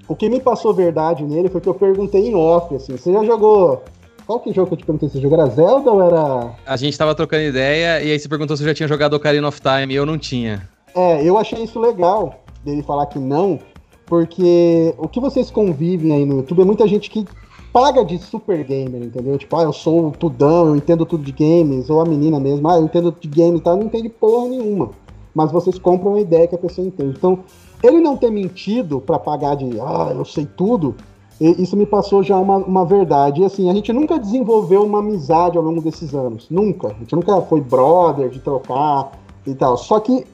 o 0.06 0.14
que 0.14 0.28
me 0.28 0.40
passou 0.40 0.72
verdade 0.72 1.24
nele 1.24 1.48
foi 1.48 1.60
que 1.60 1.68
eu 1.68 1.74
perguntei 1.74 2.28
em 2.28 2.36
off, 2.36 2.72
assim, 2.72 2.96
você 2.96 3.12
já 3.12 3.24
jogou 3.24 3.82
qual 4.26 4.40
que 4.40 4.52
jogo 4.52 4.68
que 4.68 4.74
eu 4.74 4.78
te 4.78 4.84
perguntei? 4.84 5.08
Você 5.08 5.20
jogou 5.20 5.40
era 5.40 5.48
Zelda 5.48 5.90
ou 5.90 6.02
era. 6.02 6.52
A 6.66 6.76
gente 6.76 6.98
tava 6.98 7.14
trocando 7.14 7.44
ideia 7.44 8.02
e 8.02 8.10
aí 8.10 8.18
você 8.18 8.28
perguntou 8.28 8.56
se 8.56 8.62
eu 8.64 8.66
já 8.66 8.74
tinha 8.74 8.88
jogado 8.88 9.14
Ocarina 9.14 9.46
of 9.46 9.60
Time 9.60 9.94
e 9.94 9.96
eu 9.96 10.04
não 10.04 10.18
tinha. 10.18 10.68
É, 10.96 11.22
eu 11.22 11.38
achei 11.38 11.62
isso 11.62 11.78
legal 11.78 12.45
dele 12.66 12.82
falar 12.82 13.06
que 13.06 13.18
não, 13.18 13.58
porque 14.04 14.94
o 14.98 15.08
que 15.08 15.20
vocês 15.20 15.50
convivem 15.50 16.12
aí 16.12 16.26
no 16.26 16.38
YouTube 16.38 16.62
é 16.62 16.64
muita 16.64 16.86
gente 16.86 17.08
que 17.08 17.24
paga 17.72 18.04
de 18.04 18.18
super 18.18 18.62
gamer, 18.64 19.02
entendeu? 19.02 19.38
Tipo, 19.38 19.56
ah, 19.56 19.62
eu 19.62 19.72
sou 19.72 20.10
tudão, 20.10 20.66
eu 20.66 20.76
entendo 20.76 21.06
tudo 21.06 21.22
de 21.22 21.32
games, 21.32 21.88
ou 21.88 22.00
a 22.00 22.04
menina 22.04 22.40
mesmo, 22.40 22.68
ah, 22.68 22.76
eu 22.76 22.84
entendo 22.84 23.14
de 23.18 23.28
games 23.28 23.60
e 23.60 23.62
tal, 23.62 23.76
não 23.76 23.86
entende 23.86 24.08
porra 24.08 24.48
nenhuma. 24.48 24.90
Mas 25.34 25.52
vocês 25.52 25.78
compram 25.78 26.14
a 26.14 26.20
ideia 26.20 26.46
que 26.48 26.54
a 26.54 26.58
pessoa 26.58 26.86
entende. 26.86 27.14
Então, 27.16 27.40
ele 27.82 28.00
não 28.00 28.16
ter 28.16 28.30
mentido 28.30 29.00
para 29.00 29.18
pagar 29.18 29.54
de, 29.56 29.78
ah, 29.80 30.12
eu 30.14 30.24
sei 30.24 30.46
tudo, 30.46 30.94
isso 31.38 31.76
me 31.76 31.84
passou 31.84 32.22
já 32.22 32.38
uma, 32.38 32.56
uma 32.56 32.84
verdade. 32.84 33.42
E 33.42 33.44
assim, 33.44 33.68
a 33.68 33.74
gente 33.74 33.92
nunca 33.92 34.18
desenvolveu 34.18 34.82
uma 34.82 35.00
amizade 35.00 35.58
ao 35.58 35.62
longo 35.62 35.82
desses 35.82 36.14
anos. 36.14 36.48
Nunca. 36.48 36.88
A 36.88 36.94
gente 36.94 37.14
nunca 37.14 37.38
foi 37.42 37.60
brother 37.60 38.30
de 38.30 38.40
trocar 38.40 39.12
e 39.46 39.54
tal. 39.54 39.76
Só 39.76 40.00
que 40.00 40.24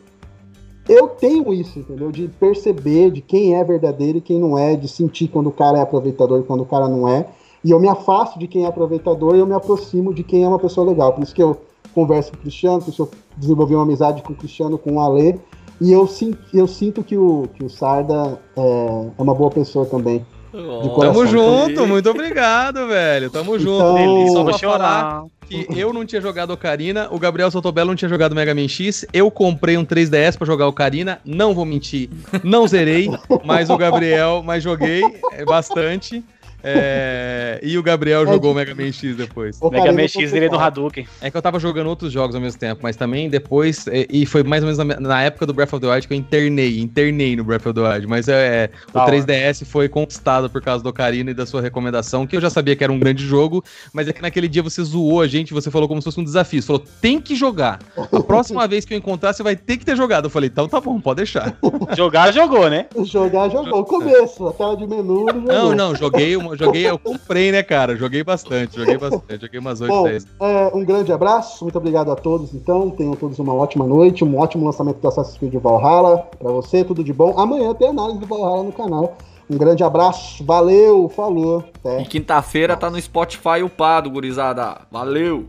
eu 0.89 1.09
tenho 1.09 1.53
isso, 1.55 1.78
entendeu? 1.78 2.11
De 2.11 2.28
perceber 2.28 3.11
de 3.11 3.20
quem 3.20 3.55
é 3.55 3.62
verdadeiro 3.62 4.18
e 4.18 4.20
quem 4.20 4.39
não 4.39 4.59
é, 4.59 4.74
de 4.74 4.89
sentir 4.89 5.28
quando 5.28 5.49
o 5.49 5.53
cara 5.53 5.78
é 5.78 5.80
aproveitador 5.80 6.41
e 6.41 6.43
quando 6.43 6.62
o 6.62 6.66
cara 6.66 6.89
não 6.89 7.09
é. 7.09 7.26
E 7.64 7.70
eu 7.70 7.78
me 7.78 7.89
afasto 7.89 8.39
de 8.39 8.49
quem 8.49 8.64
é 8.64 8.66
aproveitador 8.66 9.37
e 9.37 9.39
eu 9.39 9.47
me 9.47 9.55
aproximo 9.55 10.12
de 10.12 10.24
quem 10.24 10.45
é 10.45 10.49
uma 10.49 10.59
pessoa 10.59 10.87
legal. 10.87 11.12
Por 11.12 11.22
isso 11.22 11.35
que 11.35 11.43
eu 11.43 11.57
converso 11.95 12.33
com 12.33 12.39
o 12.39 12.41
Cristiano, 12.41 12.83
por 12.83 12.91
isso 12.91 13.03
eu 13.03 13.11
desenvolvi 13.37 13.74
uma 13.74 13.85
amizade 13.85 14.22
com 14.22 14.33
o 14.33 14.37
Cristiano, 14.37 14.76
com 14.76 14.95
o 14.95 15.01
Ale. 15.01 15.41
E 15.80 15.93
eu, 15.93 16.09
eu 16.53 16.66
sinto 16.66 17.03
que 17.03 17.16
o, 17.16 17.49
que 17.55 17.64
o 17.64 17.70
Sarda 17.70 18.41
é, 18.57 19.11
é 19.16 19.22
uma 19.22 19.35
boa 19.35 19.51
pessoa 19.51 19.87
também. 19.87 20.24
Oh, 20.55 21.00
tamo 21.00 21.26
junto, 21.26 21.86
muito 21.86 22.11
obrigado, 22.11 22.86
velho. 22.86 23.30
Tamo 23.30 23.59
junto. 23.59 23.98
Então, 23.98 24.28
Só 24.28 24.44
pra 24.44 24.59
falar 24.59 25.24
que 25.48 25.66
eu 25.70 25.92
não 25.92 26.05
tinha 26.05 26.20
jogado 26.20 26.53
Ocarina, 26.53 27.09
o 27.11 27.18
Gabriel 27.18 27.50
Sotobello 27.50 27.88
não 27.88 27.96
tinha 27.96 28.09
jogado 28.09 28.34
Mega 28.34 28.55
Man 28.55 28.68
X, 28.68 29.07
eu 29.12 29.30
comprei 29.30 29.76
um 29.76 29.84
3DS 29.84 30.36
para 30.36 30.46
jogar 30.46 30.66
Ocarina, 30.66 31.20
não 31.24 31.55
vou 31.55 31.64
mentir, 31.64 32.11
não 32.44 32.66
zerei, 32.66 33.11
mas 33.44 33.70
o 33.70 33.76
Gabriel, 33.76 34.42
mas 34.44 34.62
joguei 34.62 35.03
é, 35.32 35.44
bastante. 35.44 36.22
É, 36.62 37.60
e 37.62 37.76
o 37.76 37.82
Gabriel 37.82 38.22
é 38.22 38.26
jogou 38.26 38.52
o 38.52 38.54
Mega 38.54 38.74
Man 38.74 38.92
X 38.92 39.16
depois. 39.16 39.58
O 39.60 39.70
Mega 39.70 39.92
Man 39.92 40.06
X 40.06 40.32
ele 40.32 40.46
é 40.46 40.48
do 40.48 40.58
Hadouken. 40.58 41.06
É 41.20 41.30
que 41.30 41.36
eu 41.36 41.42
tava 41.42 41.58
jogando 41.58 41.88
outros 41.88 42.12
jogos 42.12 42.34
ao 42.34 42.40
mesmo 42.40 42.58
tempo, 42.58 42.80
mas 42.82 42.96
também 42.96 43.28
depois. 43.28 43.86
E, 44.08 44.24
foi 44.26 44.42
mais 44.42 44.62
ou 44.62 44.70
menos 44.70 44.78
na, 44.78 45.00
na, 45.00 45.22
época 45.22 45.46
do 45.46 45.52
Breath 45.52 45.72
of 45.72 45.80
the 45.80 45.92
Wild 45.92 46.06
que 46.06 46.14
eu 46.14 46.18
internei, 46.18 46.80
internei 46.80 47.36
no 47.36 47.44
Breath 47.44 47.66
of 47.66 47.74
the 47.74 47.80
Wild. 47.80 48.06
Mas 48.06 48.28
é, 48.28 48.70
o 48.92 48.98
3DS 48.98 49.64
foi 49.64 49.88
conquistado 49.88 50.48
por 50.48 50.62
causa 50.62 50.82
do 50.82 50.88
Ocarina 50.88 51.30
e 51.30 51.34
da 51.34 51.46
sua 51.46 51.60
recomendação, 51.60 52.26
que 52.26 52.36
eu 52.36 52.40
já 52.40 52.50
sabia 52.50 52.76
que 52.76 52.84
era 52.84 52.92
um 52.92 52.98
grande 52.98 53.26
jogo, 53.26 53.64
mas 53.92 54.08
é 54.08 54.12
que 54.12 54.22
naquele 54.22 54.48
dia 54.48 54.62
você 54.62 54.82
zoou 54.82 55.20
a 55.20 55.26
gente, 55.26 55.52
você 55.52 55.70
falou 55.70 55.88
como 55.88 56.00
se 56.00 56.04
fosse 56.04 56.20
um 56.20 56.24
desafio. 56.24 56.62
Você 56.62 56.66
falou, 56.66 56.84
tem 57.00 57.20
que 57.20 57.34
jogar. 57.34 57.80
A 57.96 58.20
próxima 58.20 58.66
vez 58.68 58.84
que 58.84 58.94
eu 58.94 58.98
encontrar, 58.98 59.32
você 59.32 59.42
vai 59.42 59.56
ter 59.56 59.76
que 59.76 59.84
ter 59.84 59.96
jogado. 59.96 60.26
Eu 60.26 60.30
falei, 60.30 60.48
então 60.52 60.68
tá 60.68 60.80
bom, 60.80 61.00
pode 61.00 61.18
deixar. 61.18 61.56
jogar, 61.96 62.32
jogou, 62.32 62.68
né? 62.68 62.86
Jogar, 63.04 63.48
jogou. 63.50 63.80
O 63.80 63.84
começo, 63.84 64.46
a 64.46 64.52
tela 64.52 64.76
de 64.76 64.86
menu. 64.86 65.26
Não, 65.26 65.74
não, 65.74 65.94
joguei 65.94 66.36
uma 66.36 66.51
joguei, 66.57 66.88
eu 66.88 66.98
comprei, 66.98 67.53
né, 67.53 67.62
cara? 67.62 67.96
Joguei 67.96 68.22
bastante, 68.22 68.76
joguei 68.76 68.98
bastante, 68.98 69.40
joguei 69.40 69.61
umas 69.61 69.80
8, 69.80 69.90
Bom, 69.90 70.05
10. 70.05 70.26
É, 70.40 70.70
um 70.74 70.84
grande 70.84 71.12
abraço, 71.12 71.64
muito 71.64 71.76
obrigado 71.76 72.11
a 72.11 72.16
todos, 72.16 72.55
então. 72.55 72.90
Tenham 72.90 73.14
todos 73.14 73.38
uma 73.38 73.55
ótima 73.55 73.86
noite, 73.86 74.24
um 74.24 74.38
ótimo 74.38 74.64
lançamento 74.64 74.98
do 74.98 75.09
Assassin's 75.09 75.38
Creed 75.38 75.55
Valhalla. 75.55 76.18
Pra 76.38 76.50
você, 76.50 76.84
tudo 76.84 77.03
de 77.03 77.12
bom. 77.12 77.38
Amanhã 77.38 77.74
tem 77.74 77.88
análise 77.88 78.18
do 78.18 78.26
Valhalla 78.26 78.62
no 78.62 78.72
canal. 78.72 79.16
Um 79.50 79.57
grande 79.59 79.84
abraço, 79.84 80.44
valeu, 80.44 81.09
falou. 81.09 81.64
Até. 81.80 82.03
E 82.03 82.07
quinta-feira 82.07 82.76
tá 82.76 82.88
no 82.88 83.00
Spotify 83.00 83.62
upado, 83.62 84.11
gurizada. 84.11 84.80
Valeu! 84.90 85.46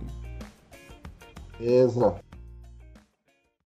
Beleza. 1.59 2.15